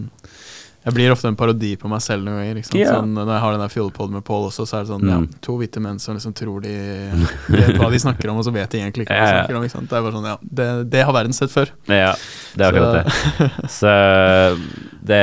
Jeg 0.87 0.95
blir 0.95 1.11
ofte 1.11 1.27
en 1.27 1.35
parodi 1.37 1.73
på 1.83 1.89
meg 1.91 1.99
selv 2.05 2.23
noen 2.23 2.37
ganger. 2.39 2.61
Sant? 2.63 2.77
Ja. 2.79 2.93
Sånn, 2.95 3.11
når 3.17 3.33
jeg 3.35 3.43
har 3.43 3.55
den 3.57 3.63
der 3.65 3.73
fjollpod 3.75 4.13
med 4.15 4.23
Paul 4.25 4.45
også, 4.47 4.63
så 4.71 4.79
er 4.79 4.85
det 4.87 4.93
sånn 4.93 5.09
ja, 5.11 5.17
Mm. 5.19 5.29
to 5.43 5.57
hvite 5.59 5.81
menn 5.83 5.99
som 5.99 6.15
liksom 6.15 6.33
tror 6.39 6.63
de 6.63 6.75
vet 7.51 7.75
hva 7.81 7.91
de 7.91 7.99
snakker 7.99 8.31
om, 8.31 8.39
og 8.39 8.45
så 8.47 8.53
vet 8.55 8.71
de 8.71 8.79
egentlig 8.85 9.07
ikke 9.09 9.17
hva 9.17 9.19
de 9.19 9.27
Ja, 9.27 9.35
ja. 9.35 9.41
snakker 9.43 9.59
om. 9.59 9.65
Ikke 9.67 9.75
sant? 9.75 9.89
Det 9.91 9.99
er 9.99 10.05
bare 10.07 10.15
sånn, 10.15 10.29
ja, 10.31 10.37
det, 10.61 10.69
det 10.95 11.03
har 11.09 11.13
verden 11.19 11.35
sett 11.35 11.51
før. 11.51 11.73
Ja, 11.91 12.13
det 12.55 12.63
er 12.63 12.71
akkurat 12.71 12.95
det. 13.03 13.51
Så 13.81 13.91
Det, 15.07 15.23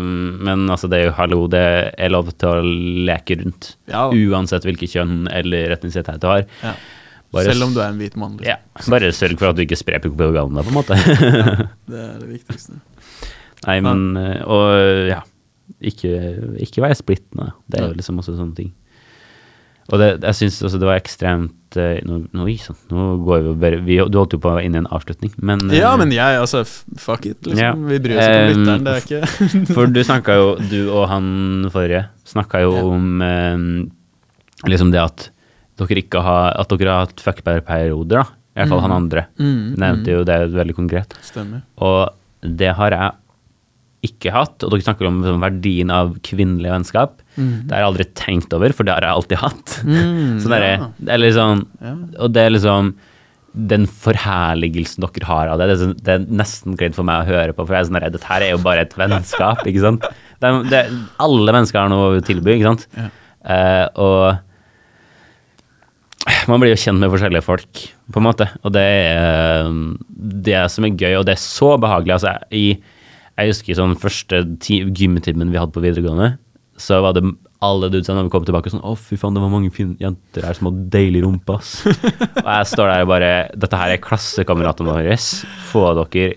men 0.00 0.68
altså, 0.72 0.88
det 0.88 1.00
er 1.00 1.08
jo 1.10 1.16
hallo, 1.18 1.40
det 1.52 1.64
er 1.98 2.12
lov 2.12 2.30
til 2.36 2.48
å 2.48 2.60
leke 3.08 3.36
rundt. 3.42 3.72
Ja, 3.90 4.06
Uansett 4.12 4.64
hvilket 4.68 4.92
kjønn 4.94 5.26
eller 5.32 5.74
etnisitet 5.76 6.20
du 6.20 6.28
har. 6.30 6.44
ja. 6.62 6.76
Bare 7.28 7.44
Selv 7.52 7.66
om 7.66 7.74
du 7.76 7.80
er 7.84 7.90
en 7.90 7.98
hvit 8.00 8.14
mann. 8.16 8.38
Liksom. 8.38 8.48
Ja, 8.48 8.54
bare 8.88 9.10
sørg 9.12 9.34
for 9.36 9.50
at 9.50 9.56
du 9.58 9.60
ikke 9.60 9.76
sprer 9.76 10.00
propaganda, 10.00 10.62
på 10.64 10.70
en 10.72 10.76
måte. 10.78 10.96
Det 11.92 11.98
er 12.00 12.14
det 12.22 12.28
viktigste. 12.30 12.78
Nei, 13.66 13.80
men 13.84 14.04
eh, 14.16 14.42
Og 14.46 15.08
ja. 15.10 15.22
Ikke, 15.84 16.10
ikke 16.64 16.80
være 16.82 16.96
splittende. 16.96 17.52
Det 17.68 17.78
er 17.80 17.90
jo 17.90 17.96
liksom 17.98 18.18
også 18.22 18.32
sånne 18.38 18.56
ting. 18.56 18.70
Og 19.88 20.00
det, 20.00 20.08
jeg 20.20 20.36
syns 20.36 20.56
også 20.64 20.78
det 20.80 20.88
var 20.88 20.98
ekstremt 21.00 21.76
eh, 21.80 22.00
Nå, 22.04 22.18
nå, 22.36 22.44
nå 22.92 23.04
går 23.24 23.44
vi 23.46 23.52
bare 23.62 23.78
vi, 23.86 23.96
Du 24.12 24.18
holdt 24.20 24.34
jo 24.36 24.40
på 24.42 24.50
å 24.50 24.56
være 24.58 24.66
inne 24.68 24.80
i 24.80 24.82
en 24.82 24.88
avslutning, 24.92 25.32
men 25.40 25.62
eh, 25.70 25.78
Ja, 25.80 25.94
men 26.00 26.12
jeg, 26.12 26.40
altså, 26.42 26.60
fuck 27.00 27.24
it, 27.28 27.38
liksom. 27.46 27.60
Ja. 27.62 27.70
Vi 27.72 28.00
bryr 28.04 28.18
oss 28.20 28.26
ikke 28.28 28.42
om 28.42 28.50
lytteren, 28.52 28.84
det 28.84 28.96
er 28.96 29.06
ikke 29.06 29.70
For 29.78 29.92
du 29.94 30.00
snakka 30.04 30.36
jo, 30.36 30.50
du 30.68 30.78
og 30.90 31.06
han 31.12 31.30
forrige, 31.72 32.02
snakka 32.28 32.60
jo 32.66 32.74
Ja. 32.76 32.82
om 32.84 33.24
eh, 33.24 33.64
liksom 34.68 34.92
det 34.92 35.00
at 35.04 35.28
dere 35.78 36.02
ikke 36.02 36.20
har 36.26 36.56
At 36.58 36.72
dere 36.74 36.92
har 36.92 37.06
hatt 37.06 37.22
fuckbear-perioder, 37.24 38.18
da. 38.18 38.26
I 38.58 38.60
hvert 38.64 38.72
fall 38.72 38.80
han 38.82 38.90
andre. 38.96 39.22
Mm, 39.38 39.76
Nevnte 39.78 40.14
jo 40.16 40.22
det 40.26 40.36
veldig 40.50 40.74
konkret. 40.74 41.12
Stemmer. 41.22 41.60
Og 41.86 42.10
det 42.42 42.72
har 42.74 42.90
jeg 42.96 43.12
ikke 44.06 44.32
hatt. 44.34 44.62
Og 44.62 44.72
dere 44.72 44.84
snakker 44.86 45.08
om 45.08 45.20
sånn 45.26 45.42
verdien 45.42 45.90
av 45.94 46.14
kvinnelig 46.26 46.70
vennskap. 46.74 47.20
Det 47.38 47.70
har 47.70 47.84
jeg 47.84 47.88
aldri 47.92 48.06
tenkt 48.18 48.54
over, 48.56 48.72
for 48.74 48.86
det 48.86 48.94
har 48.96 49.06
jeg 49.06 49.14
alltid 49.18 49.38
hatt. 49.42 49.76
Mm, 49.86 50.38
Så 50.42 50.50
det, 50.50 50.58
er, 50.58 50.74
ja. 50.74 50.88
det 50.98 51.14
er 51.14 51.22
liksom 51.22 51.62
Ja. 51.82 51.94
Og 52.24 52.34
det 52.34 52.42
er 52.44 52.54
liksom 52.56 52.92
den 53.58 53.86
forherligelsen 53.90 55.02
dere 55.02 55.26
har 55.26 55.48
av 55.50 55.58
det, 55.58 55.66
det 55.66 55.74
er, 55.74 55.80
sånn- 55.80 56.00
det 56.04 56.12
er 56.14 56.26
nesten 56.42 56.76
kleint 56.78 56.94
for 56.94 57.06
meg 57.08 57.24
å 57.24 57.30
høre 57.32 57.54
på. 57.56 57.64
For 57.66 57.74
jeg 57.74 57.80
er 57.80 57.88
sånn 57.88 58.00
redd, 58.04 58.14
dette 58.14 58.28
her 58.28 58.44
er 58.44 58.52
jo 58.52 58.60
bare 58.62 58.84
et 58.84 58.92
vennskap, 58.94 59.64
ikke 59.66 59.82
sant. 59.82 60.04
Det 60.38 60.46
er, 60.50 60.58
det, 60.70 60.82
alle 61.24 61.54
mennesker 61.56 61.80
har 61.80 61.90
noe 61.90 62.18
å 62.18 62.20
tilby, 62.22 62.54
ikke 62.58 62.68
sant. 62.68 62.84
Ja. 62.94 63.08
Uh, 63.48 63.86
og 64.04 64.22
man 66.50 66.60
blir 66.60 66.72
jo 66.74 66.80
kjent 66.80 67.00
med 67.00 67.10
forskjellige 67.12 67.44
folk, 67.46 67.82
på 68.12 68.20
en 68.20 68.26
måte. 68.26 68.46
Og 68.62 68.72
det 68.74 68.82
er 68.84 69.64
eh, 69.64 69.74
det 70.48 70.60
som 70.72 70.84
er 70.86 70.96
gøy, 70.98 71.14
og 71.20 71.26
det 71.28 71.34
er 71.36 71.42
så 71.42 71.74
behagelig. 71.80 72.16
Altså, 72.18 72.34
i, 72.54 72.66
jeg 73.38 73.52
husker 73.52 73.76
sånn 73.78 73.96
første 74.00 74.42
ti- 74.62 74.82
gymtimen 74.84 75.52
vi 75.52 75.58
hadde 75.60 75.74
på 75.74 75.82
videregående, 75.84 76.32
så 76.78 77.00
var 77.02 77.14
det 77.16 77.22
alle 77.64 77.88
dudesa 77.90 78.14
når 78.14 78.28
vi 78.28 78.30
kom 78.30 78.44
tilbake 78.46 78.70
sånn 78.70 78.84
Å, 78.86 78.92
fy 78.94 79.16
faen, 79.18 79.34
det 79.34 79.40
var 79.42 79.50
mange 79.50 79.70
fine 79.74 79.96
jenter 79.98 80.44
her 80.46 80.54
som 80.54 80.68
hadde 80.68 80.84
deilig 80.94 81.24
rumpe, 81.24 81.56
ass. 81.58 81.72
og 82.44 82.50
jeg 82.52 82.68
står 82.70 82.92
der 82.92 83.02
og 83.02 83.10
bare 83.10 83.30
Dette 83.58 83.80
her 83.80 83.94
er 83.96 84.02
klassekameratene 84.02 84.92
våre. 84.94 85.16
Få 85.72 85.88
dere 85.98 86.36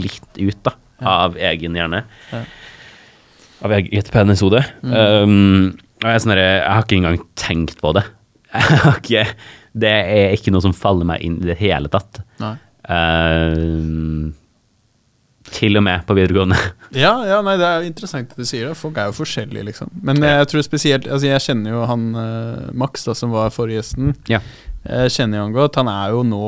litt 0.00 0.40
ut, 0.40 0.58
da. 0.66 0.72
Av 1.06 1.36
egen 1.38 1.76
hjerne. 1.78 2.00
Ja. 2.32 2.40
Av 3.66 3.72
eget 3.76 4.10
penishode. 4.14 4.62
Um, 4.82 5.76
og 6.02 6.08
jeg 6.10 6.24
sånn 6.24 6.34
Jeg 6.38 6.64
har 6.66 6.82
ikke 6.82 6.98
engang 6.98 7.20
tenkt 7.38 7.78
på 7.84 7.92
det. 7.96 8.02
Jeg 8.56 8.80
har 8.82 8.98
ikke 9.02 9.24
Det 9.76 9.92
er 9.92 10.34
ikke 10.34 10.52
noe 10.54 10.64
som 10.64 10.74
faller 10.76 11.06
meg 11.08 11.22
inn 11.26 11.38
i 11.44 11.50
det 11.52 11.58
hele 11.60 11.90
tatt. 11.92 12.22
Nei. 12.42 12.54
Um, 12.90 14.34
til 15.54 15.78
og 15.78 15.84
med 15.86 16.06
på 16.08 16.16
videregående. 16.18 16.58
Ja, 16.96 17.12
ja, 17.26 17.40
nei, 17.44 17.56
det 17.60 17.66
er 17.66 17.82
jo 17.82 17.88
interessant 17.90 18.30
at 18.32 18.38
du 18.38 18.46
sier 18.46 18.70
det. 18.70 18.76
Folk 18.78 18.96
er 18.96 19.10
jo 19.10 19.16
forskjellige, 19.18 19.64
liksom. 19.66 19.90
Men 20.06 20.22
ja. 20.22 20.36
jeg 20.40 20.48
tror 20.52 20.62
spesielt 20.64 21.08
Altså, 21.10 21.26
jeg 21.28 21.42
kjenner 21.44 21.74
jo 21.74 21.80
han 21.90 22.04
uh, 22.14 22.68
Max, 22.78 23.02
da, 23.04 23.12
som 23.18 23.34
var 23.34 23.50
forrige 23.52 23.82
gjesten. 23.82 24.14
Ja. 24.30 24.38
Jeg 24.86 25.12
kjenner 25.16 25.40
jo 25.40 25.48
han 25.48 25.56
godt. 25.56 25.76
Han 25.82 25.90
er 25.92 26.14
jo 26.14 26.22
nå 26.24 26.46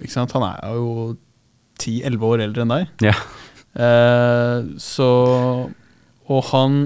Ikke 0.00 0.14
sant, 0.14 0.32
han 0.38 0.46
er 0.46 0.78
jo 0.78 0.92
10-11 1.82 2.24
år 2.30 2.44
eldre 2.46 2.64
enn 2.64 2.72
deg. 2.76 3.04
Ja. 3.10 3.16
Uh, 3.74 4.70
så 4.80 5.10
Og 6.30 6.48
han 6.54 6.80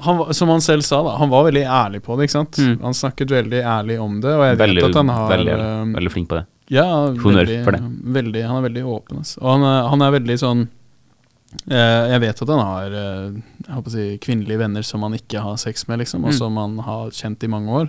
han, 0.00 0.34
som 0.34 0.48
han 0.48 0.62
selv 0.62 0.86
sa, 0.86 1.00
da, 1.02 1.16
han 1.18 1.30
var 1.30 1.48
veldig 1.48 1.64
ærlig 1.64 2.02
på 2.04 2.16
det. 2.16 2.28
ikke 2.28 2.36
sant? 2.36 2.58
Mm. 2.62 2.76
Han 2.82 2.94
snakket 2.94 3.32
veldig 3.34 3.62
ærlig 3.66 3.98
om 4.00 4.20
det, 4.22 4.30
og 4.34 4.44
jeg 4.46 4.60
vet 4.60 4.84
at 4.90 4.98
han 5.00 5.10
har 5.10 5.32
veldig, 5.32 5.56
eh, 5.58 5.80
veldig 5.96 6.12
flink 6.14 6.28
på 6.30 6.38
det. 6.38 6.44
Ja, 6.70 6.84
Honnør 7.22 7.52
for 7.64 7.72
det. 7.76 7.80
Veldig, 8.18 8.42
han 8.48 8.56
er 8.60 8.66
veldig 8.68 8.84
åpen. 8.86 9.18
Altså. 9.22 9.38
Og 9.42 9.50
han 9.54 9.62
er, 9.68 9.88
han 9.88 10.02
er 10.04 10.10
veldig 10.18 10.36
sånn 10.42 10.66
eh, 11.70 12.04
Jeg 12.12 12.20
vet 12.26 12.42
at 12.44 12.52
han 12.52 12.60
har 12.60 12.98
eh, 13.02 13.80
si, 13.88 14.04
kvinnelige 14.20 14.58
venner 14.60 14.82
som 14.84 15.02
han 15.06 15.16
ikke 15.16 15.40
har 15.44 15.56
sex 15.56 15.86
med, 15.88 16.02
liksom, 16.04 16.24
og 16.28 16.34
Mm. 16.34 16.38
som 16.38 16.56
han 16.60 16.78
har 16.84 17.10
kjent 17.10 17.42
i 17.44 17.48
mange 17.48 17.72
år. 17.82 17.88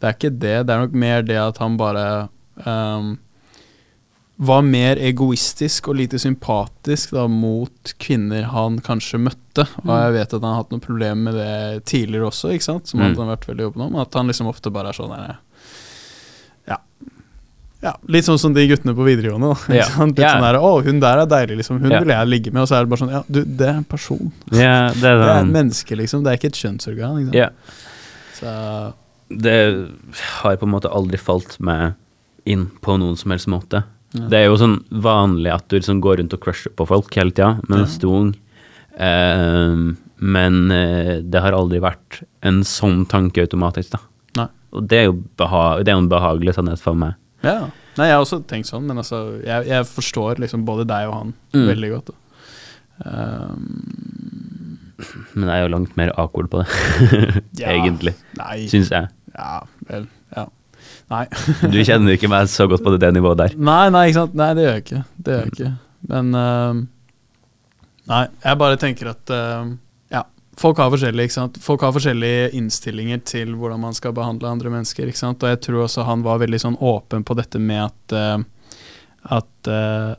Det 0.00 0.08
er 0.08 0.14
ikke 0.18 0.34
det. 0.38 0.54
Det 0.66 0.74
er 0.76 0.84
nok 0.86 0.92
mer 0.96 1.22
det 1.22 1.36
at 1.40 1.58
han 1.60 1.76
bare 1.80 2.28
um, 2.66 3.18
var 4.40 4.62
mer 4.64 4.96
egoistisk 4.96 5.88
og 5.92 5.96
lite 5.98 6.16
sympatisk 6.18 7.10
da, 7.12 7.26
mot 7.28 7.92
kvinner 8.00 8.46
han 8.48 8.78
kanskje 8.80 9.20
møtte. 9.20 9.66
Og 9.84 9.90
jeg 9.92 10.14
vet 10.16 10.32
at 10.32 10.40
han 10.40 10.48
har 10.48 10.62
hatt 10.62 10.70
noen 10.72 10.80
problemer 10.80 11.20
med 11.26 11.36
det 11.36 11.84
tidligere 11.90 12.30
også, 12.30 12.52
ikke 12.56 12.64
sant? 12.64 12.88
som 12.88 13.00
Mm. 13.00 13.10
han 13.16 13.26
har 13.28 13.36
vært 13.36 13.48
veldig 13.50 13.66
åpen 13.68 13.82
om. 13.90 13.96
At 14.00 14.14
han 14.16 14.26
liksom 14.32 14.48
ofte 14.48 14.72
bare 14.72 14.88
er 14.88 14.96
sånn 14.96 15.12
der. 15.12 15.36
Ja. 17.82 17.94
Litt 18.08 18.24
sånn 18.26 18.38
som 18.38 18.52
de 18.54 18.66
guttene 18.68 18.94
på 18.94 19.04
videregående. 19.06 19.54
Da, 19.54 19.74
Ja. 19.74 19.84
Litt 20.06 20.18
Ja. 20.18 20.34
sånn 20.36 20.42
der, 20.42 20.58
'Å, 20.60 20.84
hun 20.84 21.00
der 21.00 21.18
er 21.22 21.26
deilig, 21.26 21.56
liksom. 21.58 21.80
Hun 21.80 21.90
Ja. 21.90 22.00
vil 22.00 22.08
jeg 22.08 22.28
ligge 22.28 22.52
med.' 22.52 22.62
Og 22.62 22.68
så 22.68 22.76
er 22.76 22.84
det 22.84 22.90
bare 22.90 23.00
sånn 23.00 23.12
Ja, 23.12 23.22
du, 23.30 23.44
det 23.44 23.66
er 23.68 23.76
en 23.78 23.84
person. 23.84 24.32
Ja, 24.52 24.90
det 24.92 25.04
er 25.04 25.18
Det 25.20 25.28
er 25.28 25.40
et 25.44 25.52
menneske, 25.52 25.96
liksom. 25.96 26.22
Det 26.24 26.32
er 26.32 26.36
ikke 26.36 26.52
et 26.52 26.60
kjønnsorgan. 26.60 27.16
Liksom. 27.16 27.34
ja. 27.34 27.48
Så 28.34 28.92
Det 29.30 29.88
har 30.42 30.56
på 30.56 30.62
en 30.66 30.72
måte 30.72 30.90
aldri 30.92 31.16
falt 31.18 31.58
meg 31.60 31.94
inn 32.46 32.66
på 32.82 32.98
noen 32.98 33.16
som 33.16 33.30
helst 33.30 33.46
måte. 33.46 33.84
Ja. 34.12 34.26
Det 34.28 34.32
er 34.34 34.44
jo 34.46 34.56
sånn 34.56 34.82
vanlig 34.90 35.52
at 35.54 35.68
du 35.68 35.76
liksom 35.78 36.00
går 36.02 36.18
rundt 36.18 36.32
og 36.34 36.40
crusher 36.40 36.70
på 36.74 36.86
folk 36.86 37.14
hele 37.14 37.30
tida 37.30 37.60
mens 37.68 37.96
du 37.98 38.08
er 38.08 38.20
ung. 38.20 38.34
Eh, 38.98 39.94
men 40.22 40.70
eh, 40.70 41.20
det 41.22 41.40
har 41.40 41.52
aldri 41.56 41.80
vært 41.80 42.22
en 42.42 42.62
sånn 42.66 43.06
tanke 43.08 43.40
automatisk, 43.46 43.90
da. 43.94 44.00
Nei. 44.36 44.48
Og 44.72 44.86
det 44.88 44.98
er 44.98 45.04
jo 45.08 45.14
beha 45.38 45.78
det 45.84 45.88
er 45.94 45.96
en 45.98 46.08
behagelig 46.10 46.54
sannhet 46.58 46.80
for 46.82 46.94
meg. 46.98 47.14
Ja. 47.42 47.70
Nei, 47.96 48.06
jeg 48.06 48.14
har 48.16 48.22
også 48.24 48.42
tenkt 48.46 48.68
sånn, 48.68 48.84
men 48.86 48.98
altså 49.00 49.40
Jeg, 49.44 49.66
jeg 49.66 49.86
forstår 49.88 50.38
liksom 50.42 50.64
både 50.68 50.84
deg 50.88 51.08
og 51.08 51.14
han 51.18 51.34
Mm. 51.54 51.66
veldig 51.72 51.90
godt. 51.94 52.10
Um, 53.04 54.78
Men 55.34 55.48
jeg 55.48 55.56
er 55.56 55.62
jo 55.64 55.72
langt 55.72 55.96
mer 55.96 56.10
akord 56.20 56.50
på 56.52 56.60
det, 56.60 56.68
Ja. 57.62 57.70
egentlig. 57.72 58.14
nei 58.36 58.66
Syns 58.70 58.90
jeg. 58.92 59.08
Ja, 59.34 59.60
vel. 59.88 60.06
Ja. 60.36 60.44
Nei. 61.10 61.24
Du 61.72 61.78
kjenner 61.82 62.14
ikke 62.14 62.28
meg 62.30 62.46
så 62.52 62.66
godt 62.70 62.84
på 62.84 62.92
det, 62.94 63.00
det 63.06 63.14
nivået 63.16 63.38
der. 63.40 63.54
nei, 63.56 63.88
nei, 63.90 64.04
ikke 64.10 64.20
sant. 64.20 64.34
Nei, 64.38 64.50
det 64.54 64.64
gjør 64.66 64.74
jeg 64.76 64.84
ikke. 64.84 65.02
Det 65.16 65.32
gjør 65.34 65.44
jeg 65.46 65.52
ikke. 65.56 65.72
Men 66.12 66.34
uh, 66.34 66.74
Nei, 68.10 68.24
jeg 68.44 68.58
bare 68.58 68.76
tenker 68.80 69.10
at 69.12 69.30
Ja, 69.30 69.64
folk 70.56 70.78
har. 70.78 70.90
Folk 71.60 71.82
har 71.82 71.92
forskjellige 71.92 72.50
innstillinger 72.58 73.20
til 73.24 73.54
hvordan 73.54 73.80
man 73.80 73.94
skal 73.94 74.12
behandle 74.12 74.48
andre 74.48 74.70
mennesker. 74.70 75.08
Og 75.08 75.46
jeg 75.48 75.60
tror 75.60 75.84
også 75.84 76.06
han 76.08 76.22
var 76.22 76.40
veldig 76.42 76.60
sånn 76.60 76.78
åpen 76.80 77.24
på 77.24 77.36
dette 77.38 77.58
med 77.58 77.84
at 77.90 78.16
uh, 78.16 78.42
At 79.30 79.68
uh, 79.68 80.14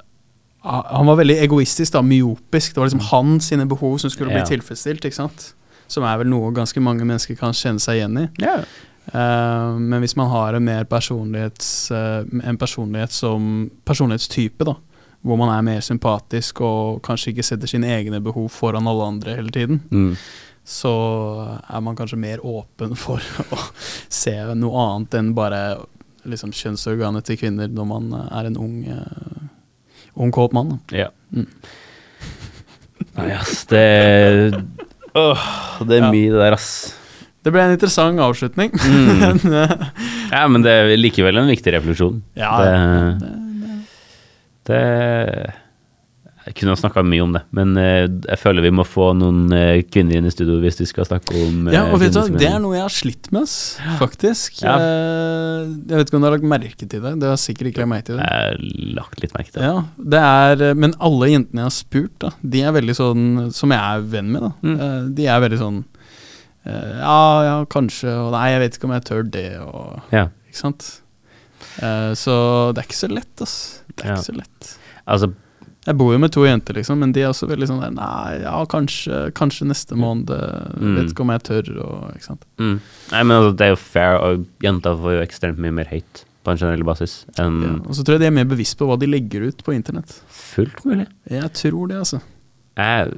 han 0.61 1.07
var 1.09 1.17
veldig 1.17 1.39
egoistisk, 1.41 1.93
da, 1.93 2.03
myopisk. 2.05 2.75
Det 2.75 2.77
var 2.77 2.85
liksom 2.91 3.07
hans 3.09 3.47
sine 3.49 3.65
behov 3.65 3.97
som 3.97 4.09
skulle 4.13 4.29
bli 4.29 4.43
Ja. 4.43 4.45
tilfredsstilt. 4.45 5.53
Som 5.87 6.03
er 6.03 6.17
vel 6.21 6.29
noe 6.29 6.51
ganske 6.53 6.79
mange 6.79 7.01
mennesker 7.03 7.35
kan 7.35 7.51
kjenne 7.51 7.81
seg 7.81 7.97
igjen 7.97 8.19
i. 8.21 8.27
Eh, 9.11 9.71
men 9.81 9.99
hvis 10.03 10.15
man 10.15 10.29
har 10.29 10.53
en 10.53 10.63
mer 10.63 10.83
personlighets, 10.85 11.91
en 11.91 12.57
personlighet 12.61 13.11
som 13.11 13.71
personlighetstype, 13.83 14.63
da, 14.69 14.75
hvor 15.23 15.37
man 15.37 15.51
er 15.53 15.61
mer 15.65 15.81
sympatisk 15.85 16.61
og 16.65 17.01
kanskje 17.05 17.31
ikke 17.33 17.43
setter 17.45 17.67
sine 17.69 17.91
egne 17.93 18.19
behov 18.25 18.47
foran 18.49 18.87
alle 18.89 19.05
andre 19.05 19.35
hele 19.37 19.51
tiden, 19.53 19.81
Mm. 19.91 20.15
så 20.65 20.91
er 21.69 21.81
man 21.81 21.95
kanskje 21.95 22.17
mer 22.17 22.39
åpen 22.45 22.95
for 22.97 23.17
å 23.53 23.59
se 24.09 24.33
noe 24.55 24.85
annet 24.87 25.13
enn 25.19 25.33
bare 25.37 25.61
liksom, 26.25 26.51
kjønnsorganet 26.53 27.23
til 27.25 27.37
kvinner 27.41 27.67
når 27.69 27.85
man 27.89 28.11
er 28.31 28.45
en 28.49 28.57
ung, 28.61 28.75
uh, 28.85 29.45
ung 30.15 30.31
kåt 30.31 30.53
mann. 30.53 30.79
Da. 30.91 30.97
Ja. 31.05 31.09
Mm. 31.33 31.47
Nei, 33.17 33.31
ass, 33.35 33.65
det 33.69 33.81
øh, 35.17 35.45
det 35.85 35.97
er 35.97 36.03
Ja. 36.05 36.11
mye, 36.13 36.29
det 36.31 36.39
der, 36.39 36.53
ass. 36.55 36.67
Det 37.43 37.49
ble 37.51 37.63
en 37.65 37.73
interessant 37.73 38.19
avslutning. 38.21 38.71
Mm. 38.81 39.19
men, 39.19 39.53
eh, 39.53 39.87
Ja, 40.31 40.47
men 40.47 40.61
det 40.63 40.71
er 40.71 40.93
likevel 40.97 41.37
en 41.41 41.49
viktig 41.49 41.73
refleksjon. 41.73 42.21
ja, 42.37 42.51
det, 42.61 42.75
det, 43.21 43.31
det, 44.69 44.79
Jeg 46.45 46.55
kunne 46.57 46.73
ha 46.73 46.77
snakka 46.79 47.03
mye 47.05 47.21
om 47.23 47.33
det, 47.35 47.41
men 47.53 47.73
eh, 47.77 48.05
jeg 48.09 48.39
føler 48.41 48.65
vi 48.65 48.71
må 48.73 48.85
få 48.85 49.11
noen 49.17 49.51
eh, 49.53 49.83
kvinner 49.85 50.17
inn 50.17 50.25
i 50.25 50.33
studio 50.33 50.59
hvis 50.61 50.79
vi 50.81 50.87
skal 50.89 51.05
snakke 51.05 51.35
om 51.37 51.67
eh, 51.69 51.75
Ja, 51.75 51.83
og 51.89 52.01
vet 52.01 52.13
du, 52.15 52.19
hva. 52.19 52.39
Det 52.41 52.49
er 52.49 52.57
noe 52.63 52.75
jeg 52.77 52.85
har 52.85 52.93
slitt 52.95 53.29
med, 53.33 53.45
oss 53.45 53.55
faktisk. 53.99 54.61
Ja. 54.65 54.75
Jeg 54.81 55.99
vet 55.99 56.09
ikke 56.09 56.17
om 56.17 56.25
du 56.25 56.29
har 56.29 56.35
lagt 56.37 56.49
merke 56.49 56.87
til 56.87 57.03
det. 57.05 57.13
Det 57.21 57.29
har 57.29 57.37
sikkert 57.41 57.71
ikke 57.71 57.83
lagt 57.83 57.93
merke 57.93 58.07
til 58.09 58.17
det. 58.19 58.25
Jeg 58.25 58.49
har 58.49 58.97
lagt 58.97 59.23
litt 59.23 59.37
merke 59.37 59.53
til 59.53 59.61
det. 59.61 59.69
Ja, 59.69 59.85
det 60.15 60.23
er, 60.31 60.65
Men 60.81 60.97
alle 60.99 61.29
jentene 61.33 61.63
jeg 61.63 61.69
har 61.69 61.77
spurt, 61.77 62.15
da, 62.25 62.33
de 62.41 62.65
er 62.65 62.75
veldig 62.77 62.97
sånn 62.97 63.25
Som 63.55 63.73
jeg 63.73 63.81
er 63.81 64.05
venn 64.17 64.33
med, 64.33 64.45
da. 64.47 64.51
Mm. 64.65 65.15
De 65.17 65.29
er 65.29 65.41
veldig 65.45 65.61
sånn 65.61 65.79
Ja, 66.65 67.21
ja, 67.45 67.55
kanskje, 67.69 68.11
og 68.21 68.33
nei, 68.35 68.51
jeg 68.53 68.65
vet 68.65 68.75
ikke 68.77 68.89
om 68.89 68.97
jeg 68.97 69.07
tør 69.09 69.23
det, 69.37 69.49
og 69.61 70.13
Ja. 70.13 70.27
Ikke 70.51 70.59
sant? 70.65 70.89
Eh, 71.79 72.11
Så 72.17 72.73
det 72.75 72.83
er 72.83 72.87
ikke 72.89 72.99
så 73.07 73.09
lett, 73.11 73.41
ass. 73.41 73.83
Det 73.95 74.05
er 74.05 74.09
Ja. 74.09 74.15
ikke 74.15 74.31
så 74.31 74.37
lett. 74.37 74.77
Altså, 75.07 75.33
Jeg 75.87 75.97
bor 75.97 76.11
jo 76.13 76.19
med 76.19 76.31
to 76.31 76.41
jenter, 76.45 76.73
liksom, 76.75 76.99
men 76.99 77.11
de 77.11 77.21
er 77.23 77.29
også 77.29 77.47
veldig 77.49 77.67
sånn 77.67 77.79
der 77.81 77.89
Nei, 77.89 78.41
ja, 78.43 78.65
kanskje, 78.65 79.31
kanskje 79.33 79.65
neste 79.65 79.95
måned. 79.97 80.29
Mm. 80.77 80.95
Vet 80.95 81.09
ikke 81.15 81.21
om 81.21 81.29
jeg 81.33 81.41
tør, 81.43 81.71
og 81.83 82.11
ikke 82.13 82.23
sant. 82.27 82.43
Mm. 82.59 82.79
Nei, 83.11 83.23
men 83.23 83.31
altså, 83.37 83.55
det 83.57 83.65
er 83.65 83.69
jo 83.71 83.75
fair, 83.81 84.17
og 84.21 84.45
jenter 84.61 84.95
får 84.95 85.15
jo 85.17 85.23
ekstremt 85.25 85.57
mye 85.57 85.71
mer 85.73 85.85
hate 85.89 86.25
på 86.43 86.51
en 86.51 86.57
generell 86.57 86.83
basis 86.83 87.25
enn 87.39 87.61
Ja. 87.63 87.73
Og 87.89 87.93
så 87.97 88.03
tror 88.03 88.13
jeg 88.13 88.19
de 88.19 88.25
er 88.27 88.31
mer 88.31 88.45
bevisst 88.45 88.77
på 88.77 88.85
hva 88.87 88.97
de 88.99 89.07
legger 89.07 89.47
ut 89.47 89.63
på 89.63 89.73
internett. 89.73 90.21
fullt 90.29 90.85
mulig. 90.85 91.07
Jeg 91.29 91.51
tror 91.53 91.87
det, 91.87 91.97
altså. 91.97 92.21
Jeg 92.77 93.11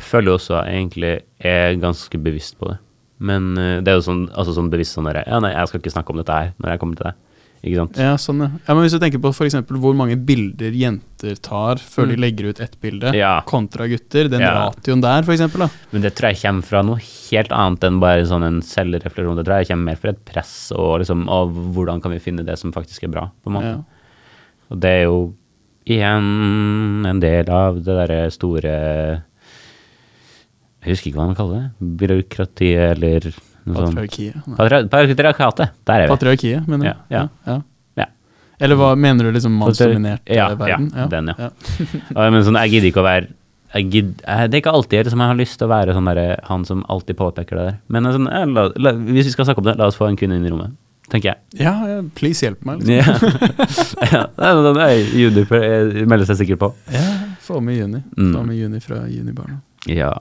føler 0.00 0.26
jo 0.30 0.36
også 0.38 0.60
egentlig 0.66 1.22
er 1.40 1.74
ganske 1.80 2.22
bevisst 2.22 2.56
på 2.58 2.68
det. 2.70 2.78
Men 3.18 3.56
eh, 3.58 3.80
det 3.80 3.88
er 3.88 3.98
jo 3.98 4.06
sånn, 4.06 4.28
altså 4.32 4.54
sånn 4.56 4.70
bevisst 4.70 4.94
sånn 4.96 5.04
derre 5.10 5.26
Ja, 5.26 5.40
nei, 5.40 5.52
jeg 5.52 5.68
skal 5.68 5.80
ikke 5.82 5.92
snakke 5.92 6.10
om 6.14 6.16
dette 6.22 6.32
her 6.32 6.54
når 6.62 6.70
jeg 6.70 6.80
kommer 6.80 6.96
til 6.96 7.04
deg. 7.10 7.14
Ikke 7.62 7.76
sant? 7.76 7.98
Ja, 8.00 8.14
sånn, 8.16 8.38
ja. 8.40 8.46
ja. 8.66 8.72
Men 8.74 8.86
hvis 8.86 8.94
du 8.96 8.98
tenker 9.02 9.20
på 9.20 9.34
for 9.36 9.44
eksempel 9.44 9.76
hvor 9.82 9.92
mange 9.94 10.14
bilder 10.16 10.72
jenter 10.72 11.36
tar 11.44 11.76
før 11.76 12.06
de 12.08 12.14
Mm. 12.16 12.20
legger 12.24 12.48
ut 12.48 12.60
ett 12.64 12.78
bilde, 12.80 13.12
Ja. 13.14 13.42
kontra 13.44 13.86
gutter, 13.86 14.30
den 14.30 14.40
Ja. 14.40 14.54
ratioen 14.70 15.02
der, 15.02 15.22
for 15.22 15.32
eksempel, 15.34 15.58
da. 15.66 15.68
Men 15.92 16.00
det 16.00 16.14
tror 16.14 16.32
jeg 16.32 16.40
kommer 16.40 16.62
fra 16.64 16.80
noe 16.82 16.96
helt 16.96 17.52
annet 17.52 17.84
enn 17.84 18.00
bare 18.00 18.24
sånn 18.24 18.42
en 18.46 18.62
selvrefleksjon. 18.62 19.36
Det 19.36 19.44
tror 19.44 19.58
jeg 19.60 19.68
kommer 19.68 19.84
mer 19.84 19.96
fra 19.96 20.08
et 20.10 20.24
press 20.24 20.72
og 20.72 21.00
liksom 21.00 21.28
av 21.28 21.52
hvordan 21.52 22.00
kan 22.00 22.12
vi 22.12 22.18
finne 22.18 22.46
det 22.46 22.58
som 22.58 22.72
faktisk 22.72 23.04
er 23.04 23.08
bra, 23.08 23.30
på 23.44 23.48
en 23.48 23.52
måte. 23.52 23.76
Ja. 23.76 23.84
Og 24.70 24.80
det 24.80 24.88
er 24.90 25.02
jo 25.04 25.34
igjen 25.86 27.04
en 27.06 27.20
del 27.20 27.48
av 27.50 27.74
det 27.84 27.84
derre 28.08 28.30
store 28.32 29.22
Jeg 30.82 30.94
husker 30.96 31.10
ikke 31.10 31.16
hva 31.20 31.26
man 31.26 31.36
kaller 31.36 31.60
det. 31.60 31.98
Byråkratiet 31.98 32.96
eller 32.96 33.34
noe. 33.74 33.88
Patriarkiet. 33.90 34.46
Patri- 34.56 34.86
Patriarkatet. 34.92 35.74
Der 35.88 36.04
er 36.04 36.06
vi. 36.06 36.14
Patriarkiet, 36.14 36.68
mener 36.68 36.84
du? 36.84 36.88
Ja, 36.90 36.96
ja. 37.14 37.26
Ja. 37.46 37.60
Eller 38.60 38.76
hva 38.76 38.92
mener 38.98 39.24
du, 39.24 39.32
liksom 39.32 39.54
mannsdominert 39.56 40.28
Ja, 40.28 40.50
eh, 40.50 40.56
verden? 40.60 40.90
ja, 40.94 41.06
den, 41.08 41.30
ja. 41.38 41.50
men 42.30 42.42
sånn, 42.44 42.58
jeg 42.60 42.74
gidder 42.74 42.90
ikke 42.90 43.00
å 43.00 43.06
være 43.06 43.30
jeg 43.70 43.86
gidd, 43.94 44.14
Det 44.18 44.56
er 44.58 44.60
ikke 44.60 44.72
alltid 44.74 45.06
liksom, 45.06 45.20
jeg 45.22 45.30
har 45.30 45.38
lyst 45.38 45.56
til 45.60 45.68
å 45.68 45.70
være 45.70 45.94
sånn 45.94 46.08
der, 46.10 46.40
han 46.48 46.64
som 46.66 46.82
alltid 46.90 47.16
påpeker 47.20 47.56
det 47.56 47.66
der. 47.68 47.76
Men 47.94 48.08
sånn, 48.10 48.26
eh, 48.26 48.46
la, 48.50 48.64
la, 48.82 48.92
hvis 48.98 49.28
vi 49.30 49.34
skal 49.36 49.46
snakke 49.46 49.62
om 49.62 49.68
det, 49.70 49.76
la 49.78 49.86
oss 49.86 49.98
få 49.98 50.08
en 50.10 50.18
kvinne 50.18 50.40
inn 50.40 50.48
i 50.48 50.50
rommet. 50.52 50.74
Tenker 51.10 51.32
jeg. 51.32 51.62
Ja, 51.62 51.74
please 52.18 52.44
hjelp 52.44 52.66
meg. 52.66 52.82
Liksom. 52.82 53.30
Ja. 54.10 54.26
ja 54.36 54.84
er 54.86 55.00
Juni 55.14 55.46
jeg 55.46 56.06
melder 56.10 56.28
seg 56.28 56.42
sikkert 56.42 56.60
på. 56.62 56.72
Ja, 56.94 57.06
få 57.46 57.62
med 57.64 57.78
Juni. 57.78 58.02
Mm. 58.18 58.32
Få 58.34 58.44
med 58.46 58.58
Juni 58.58 58.82
fra 58.84 59.00
Junibarna. 59.10 59.60
Ja. 59.90 60.12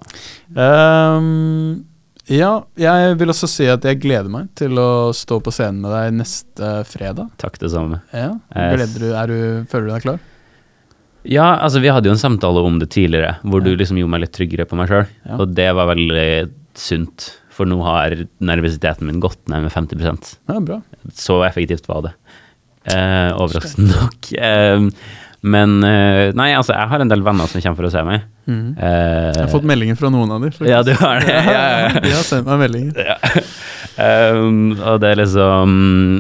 Ehm, 0.55 1.83
ja, 2.29 2.49
jeg 2.79 3.15
vil 3.19 3.31
også 3.33 3.47
si 3.49 3.65
at 3.71 3.83
jeg 3.87 3.99
gleder 4.03 4.29
meg 4.31 4.49
til 4.59 4.77
å 4.81 5.09
stå 5.15 5.39
på 5.43 5.51
scenen 5.55 5.81
med 5.83 5.91
deg 5.95 6.17
neste 6.21 6.71
fredag. 6.89 7.29
Takk, 7.41 7.57
det 7.61 7.71
samme. 7.73 8.01
Ja, 8.13 8.35
gleder 8.53 8.99
du, 9.01 9.07
er 9.17 9.31
du, 9.33 9.39
Føler 9.71 9.87
du 9.89 9.93
deg 9.95 10.05
klar? 10.05 10.19
Ja, 11.27 11.49
altså 11.59 11.81
vi 11.83 11.89
hadde 11.91 12.07
jo 12.07 12.13
en 12.15 12.21
samtale 12.21 12.61
om 12.63 12.77
det 12.79 12.89
tidligere, 12.95 13.35
hvor 13.43 13.59
Ja. 13.59 13.67
du 13.67 13.75
liksom 13.81 13.97
gjorde 13.99 14.13
meg 14.13 14.21
litt 14.23 14.33
tryggere 14.37 14.65
på 14.69 14.77
meg 14.79 14.87
sjøl. 14.91 15.07
Ja. 15.27 15.35
Og 15.41 15.51
det 15.57 15.67
var 15.75 15.89
veldig 15.91 16.27
sunt, 16.79 17.25
for 17.51 17.67
nå 17.67 17.81
har 17.83 18.15
nervøsiteten 18.39 19.03
min 19.09 19.19
gått 19.19 19.41
ned 19.51 19.65
med 19.67 19.73
50% 19.73 20.37
Ja, 20.47 20.59
bra. 20.63 20.79
Så 21.13 21.41
effektivt 21.43 21.89
var 21.91 22.05
det. 22.07 22.13
Eh, 22.89 23.33
overraskende 23.35 23.91
nok. 23.99 24.29
Eh, 24.39 24.87
men 25.41 25.77
eh, 25.87 26.33
Nei, 26.35 26.49
altså, 26.57 26.73
jeg 26.75 26.91
har 26.91 27.03
en 27.03 27.11
del 27.11 27.23
venner 27.23 27.47
som 27.47 27.61
kommer 27.63 27.79
for 27.79 27.87
å 27.87 27.91
se 27.93 28.03
meg. 28.07 28.25
Mm. 28.49 28.75
Uh, 28.75 29.29
Jeg 29.31 29.43
har 29.45 29.51
fått 29.53 29.67
meldinger 29.69 29.95
fra 29.99 30.11
noen 30.11 30.31
av 30.35 30.43
dem. 30.43 30.51
faktisk. 30.51 30.67
Ja, 30.71 30.81
du 30.83 30.91
har 30.99 31.23
det? 31.23 31.35
Ja, 31.47 31.53
ja, 31.55 31.79
ja. 31.85 32.03
De 32.03 32.13
har 32.15 32.25
sendt 32.27 32.49
meg 32.49 32.63
meldinger. 32.65 33.17
Um, 33.99 34.77
og 34.79 35.01
det 35.03 35.09
er 35.11 35.19
liksom 35.19 35.73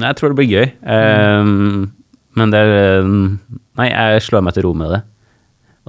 Jeg 0.03 0.19
tror 0.19 0.33
det 0.33 0.39
blir 0.39 0.51
gøy. 0.51 0.67
Um, 0.83 1.91
men 2.39 2.53
det 2.53 2.63
er 2.63 3.03
um, 3.03 3.39
Nei, 3.79 3.89
jeg 3.91 4.25
slår 4.27 4.43
meg 4.45 4.55
til 4.55 4.67
ro 4.67 4.73
med 4.77 4.91
det. 4.95 5.01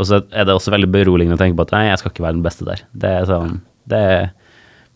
Og 0.01 0.07
så 0.09 0.23
er 0.32 0.47
det 0.48 0.55
også 0.55 0.73
veldig 0.73 0.89
beroligende 0.90 1.36
å 1.36 1.40
tenke 1.40 1.59
på 1.59 1.66
at 1.69 1.74
nei, 1.74 1.86
jeg 1.90 2.01
skal 2.01 2.15
ikke 2.15 2.24
være 2.24 2.39
den 2.39 2.47
beste 2.47 2.66
der. 2.66 2.86
Det 2.97 3.11
er 3.20 3.27
sånn 3.28 3.59
det 3.90 3.98
er 3.98 4.28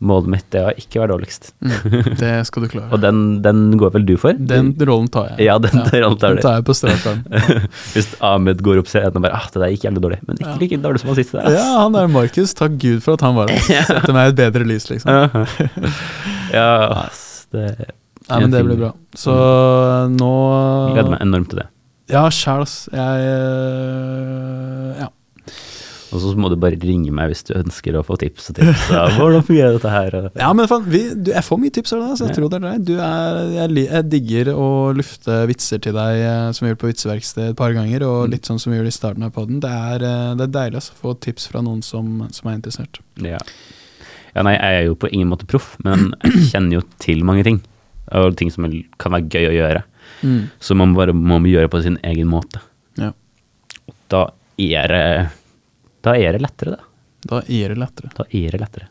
Målet 0.04 0.28
mitt 0.34 0.44
det 0.52 0.60
er 0.60 0.66
å 0.68 0.74
ikke 0.82 1.00
være 1.00 1.10
dårligst. 1.14 1.46
Mm, 1.64 2.08
det 2.20 2.32
skal 2.48 2.64
du 2.64 2.68
klare. 2.74 2.88
Og 2.94 3.00
den, 3.00 3.20
den 3.44 3.62
går 3.80 3.94
vel 3.94 4.04
du 4.08 4.14
for? 4.20 4.36
Den 4.36 4.74
rollen 4.84 5.08
tar 5.14 5.30
jeg. 5.32 5.46
Ja, 5.46 5.54
den 5.62 5.80
rollen 6.04 6.18
tar 6.20 6.34
den 6.36 6.42
tar 6.44 6.58
jeg 6.58 6.66
på 6.68 6.76
strak 6.76 7.06
arm. 7.08 7.22
Hvis 7.94 8.10
Ahmed 8.20 8.60
går 8.66 8.82
opp 8.82 8.90
scenen 8.92 9.16
og 9.16 9.24
bare 9.24 9.38
ah, 9.40 9.46
det 9.54 9.62
der 9.64 9.72
gikk 9.72 9.86
jævlig 9.88 10.04
dårlig. 10.04 10.20
Men 10.28 10.38
ikke 10.42 10.50
Ja. 10.52 10.56
like 10.60 10.80
dårlig 10.84 11.00
som 11.02 11.12
han 11.14 11.18
siste 11.22 11.40
der. 11.40 11.56
Ja, 11.56 11.66
han 11.80 11.96
der 11.96 12.10
Markus, 12.12 12.52
takk 12.58 12.76
Gud 12.82 13.00
for 13.06 13.16
at 13.16 13.24
han 13.24 13.38
var 13.38 13.48
der. 13.52 13.64
Setter 13.88 14.12
meg 14.16 14.28
i 14.28 14.34
et 14.34 14.40
bedre 14.44 14.68
lys, 14.68 14.90
liksom. 14.92 15.10
ja, 16.52 16.68
ass, 17.04 17.22
det 17.54 17.68
Nei, 18.24 18.38
men 18.40 18.52
det 18.54 18.62
blir 18.64 18.78
bra. 18.80 18.92
Så 19.20 19.32
nå 20.14 20.28
gleder 20.94 21.10
meg 21.12 21.20
enormt 21.26 21.50
til 21.52 21.58
det. 21.60 21.66
Ja, 22.12 22.22
sjæl, 22.32 22.62
ass. 22.64 22.76
Jeg 22.92 23.26
øh, 23.28 24.94
Ja. 25.02 25.08
Og 26.14 26.20
så 26.22 26.30
må 26.38 26.48
du 26.52 26.54
bare 26.60 26.78
ringe 26.78 27.10
meg 27.14 27.32
hvis 27.32 27.42
du 27.48 27.52
ønsker 27.58 27.96
å 27.98 28.02
få 28.06 28.14
tips 28.20 28.50
og 28.52 28.56
tips. 28.60 28.84
Ja, 28.94 29.02
hvordan 29.16 29.42
fungerer 29.46 29.74
dette 29.76 29.90
her? 29.90 30.16
Ja, 30.38 30.52
men 30.54 30.68
fan, 30.70 30.84
vi, 30.86 31.00
du, 31.14 31.32
jeg 31.34 31.42
får 31.46 31.60
mye 31.62 31.74
tips 31.74 31.92
av 31.96 32.02
deg, 32.04 32.12
så 32.20 32.24
jeg 32.28 32.30
Ja. 32.30 32.36
tror 32.38 32.50
det 32.52 32.58
er 32.60 32.66
deg. 32.68 32.84
Du 32.86 32.92
jeg, 32.94 33.86
jeg 33.88 34.08
digger 34.12 34.50
å 34.54 34.68
lufte 34.94 35.38
vitser 35.50 35.82
til 35.82 35.96
deg, 35.98 36.20
eh, 36.22 36.48
som 36.54 36.64
vi 36.66 36.70
gjør 36.72 36.80
på 36.84 36.90
Vitseverkstedet 36.92 37.50
et 37.54 37.58
par 37.58 37.74
ganger, 37.76 38.06
og 38.06 38.24
Mm. 38.28 38.30
litt 38.36 38.46
sånn 38.46 38.60
som 38.62 38.72
vi 38.72 38.78
gjør 38.78 38.86
i 38.92 38.94
starten 38.94 39.22
av 39.26 39.32
podden. 39.34 39.60
Det 39.60 39.70
eh, 39.74 40.34
det 40.38 40.46
er 40.48 40.54
deilig 40.58 40.80
altså, 40.80 40.92
å 40.94 41.02
få 41.02 41.14
tips 41.20 41.48
fra 41.50 41.62
noen 41.66 41.82
som, 41.82 42.28
som 42.30 42.50
er 42.50 42.56
interessert. 42.60 43.00
Ja. 43.18 43.38
ja, 44.34 44.42
nei, 44.46 44.54
jeg 44.54 44.80
er 44.80 44.86
jo 44.88 44.94
på 44.94 45.10
ingen 45.12 45.28
måte 45.34 45.46
proff, 45.50 45.74
men 45.84 46.12
jeg 46.22 46.50
kjenner 46.52 46.78
jo 46.80 46.84
til 47.02 47.24
mange 47.24 47.44
ting. 47.44 47.60
Og 48.14 48.36
ting 48.36 48.50
som 48.52 48.66
kan 49.00 49.12
være 49.16 49.28
gøy 49.32 49.48
å 49.48 49.56
gjøre. 49.58 49.82
Så 50.60 50.74
man 50.76 50.94
bare 50.94 51.12
må 51.16 51.38
gjøre 51.48 51.68
på 51.72 51.82
sin 51.82 51.96
egen 52.04 52.28
måte. 52.30 52.60
Ja. 53.00 53.10
Da 54.12 54.26
er 54.60 54.88
det 54.92 55.04
Da 56.04 56.16
er 56.20 56.36
det 56.36 56.42
lettere, 56.44 56.76
da. 56.76 56.90
Da 57.24 57.40
er 57.48 57.72
det 57.72 57.80
lettere. 57.80 58.10
Da 58.12 58.26
er 58.28 58.52
det 58.52 58.60
lettere. 58.60 58.88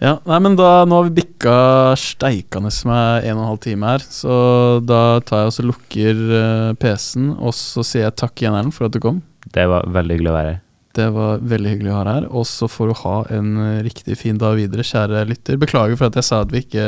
Ja, 0.00 0.14
nei, 0.28 0.38
men 0.44 0.54
da, 0.56 0.86
Nå 0.88 1.00
har 1.00 1.08
vi 1.08 1.18
bikka 1.18 1.56
steikende 2.00 2.70
med 2.88 3.26
en 3.28 3.36
og 3.36 3.42
en 3.42 3.50
halv 3.50 3.60
time 3.64 3.90
her, 3.90 4.04
så 4.04 4.38
da 4.84 5.18
tar 5.26 5.44
jeg 5.44 5.50
og 5.50 5.56
så 5.58 5.66
lukker 5.66 6.22
eh, 6.38 6.70
PC-en, 6.80 7.34
og 7.36 7.52
så 7.56 7.84
sier 7.84 8.06
jeg 8.06 8.16
takk 8.22 8.40
igjen, 8.40 8.56
Erlend, 8.56 8.76
for 8.76 8.88
at 8.88 8.96
du 8.96 9.02
kom. 9.04 9.20
Det 9.52 9.68
var 9.68 9.88
veldig 9.92 10.16
hyggelig 10.16 10.32
å 10.32 10.38
være 10.38 10.54
her. 10.54 10.64
Det 10.98 11.06
var 11.14 11.42
veldig 11.46 11.72
hyggelig 11.74 11.90
å 11.92 11.96
ha 11.98 12.04
deg 12.06 12.16
her. 12.16 12.28
Og 12.40 12.46
så 12.48 12.66
får 12.72 12.88
du 12.88 13.00
ha 13.02 13.16
en 13.36 13.50
eh, 13.66 13.82
riktig 13.86 14.16
fin 14.18 14.40
dag 14.40 14.56
videre, 14.58 14.86
kjære 14.86 15.26
lytter. 15.28 15.60
Beklager 15.60 16.00
for 16.00 16.08
at 16.08 16.16
jeg 16.18 16.26
sa 16.26 16.40
at 16.46 16.54
vi 16.54 16.64
ikke 16.64 16.86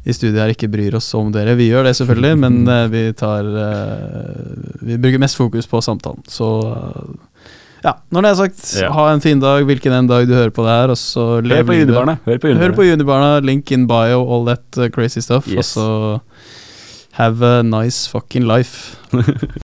i 0.00 0.14
studiet 0.16 0.40
her 0.40 0.52
ikke 0.54 0.70
bryr 0.72 0.96
oss 0.96 1.08
om 1.16 1.28
dere. 1.34 1.56
Vi 1.58 1.68
gjør 1.68 1.88
det 1.88 1.96
selvfølgelig, 1.98 2.36
men 2.40 2.60
eh, 2.68 2.86
vi 2.92 3.02
tar 3.16 3.48
eh, 3.64 4.76
Vi 4.86 5.00
bruker 5.00 5.20
mest 5.20 5.36
fokus 5.40 5.68
på 5.68 5.82
samtalen. 5.84 6.22
Så 6.30 6.48
eh, 6.70 7.10
ja, 7.84 7.92
når 8.12 8.22
det 8.26 8.30
er 8.30 8.34
sagt, 8.34 8.62
Ja. 8.82 8.90
ha 8.92 9.06
en 9.14 9.20
fin 9.20 9.40
dag, 9.40 9.64
hvilken 9.64 9.92
en 9.92 10.06
dag 10.06 10.26
du 10.28 10.34
hører 10.34 10.50
på 10.50 10.62
det 10.66 10.70
her, 10.74 10.88
og 10.92 10.96
så 11.00 11.40
Hør 11.42 11.62
på. 11.64 11.72
Junibarna. 11.78 12.18
Hør 12.26 12.38
på 12.38 12.48
Junibarna. 12.50 12.74
på 12.76 12.84
Junibarna, 12.88 13.30
link 13.40 13.70
in 13.72 13.86
bio, 13.86 14.20
all 14.34 14.44
that 14.46 14.92
crazy 14.92 15.20
stuff. 15.20 15.46
Og 15.56 15.64
så 15.64 16.20
have 17.12 17.42
a 17.42 17.62
nice 17.62 18.06
fucking 18.08 18.46
life. 18.46 18.96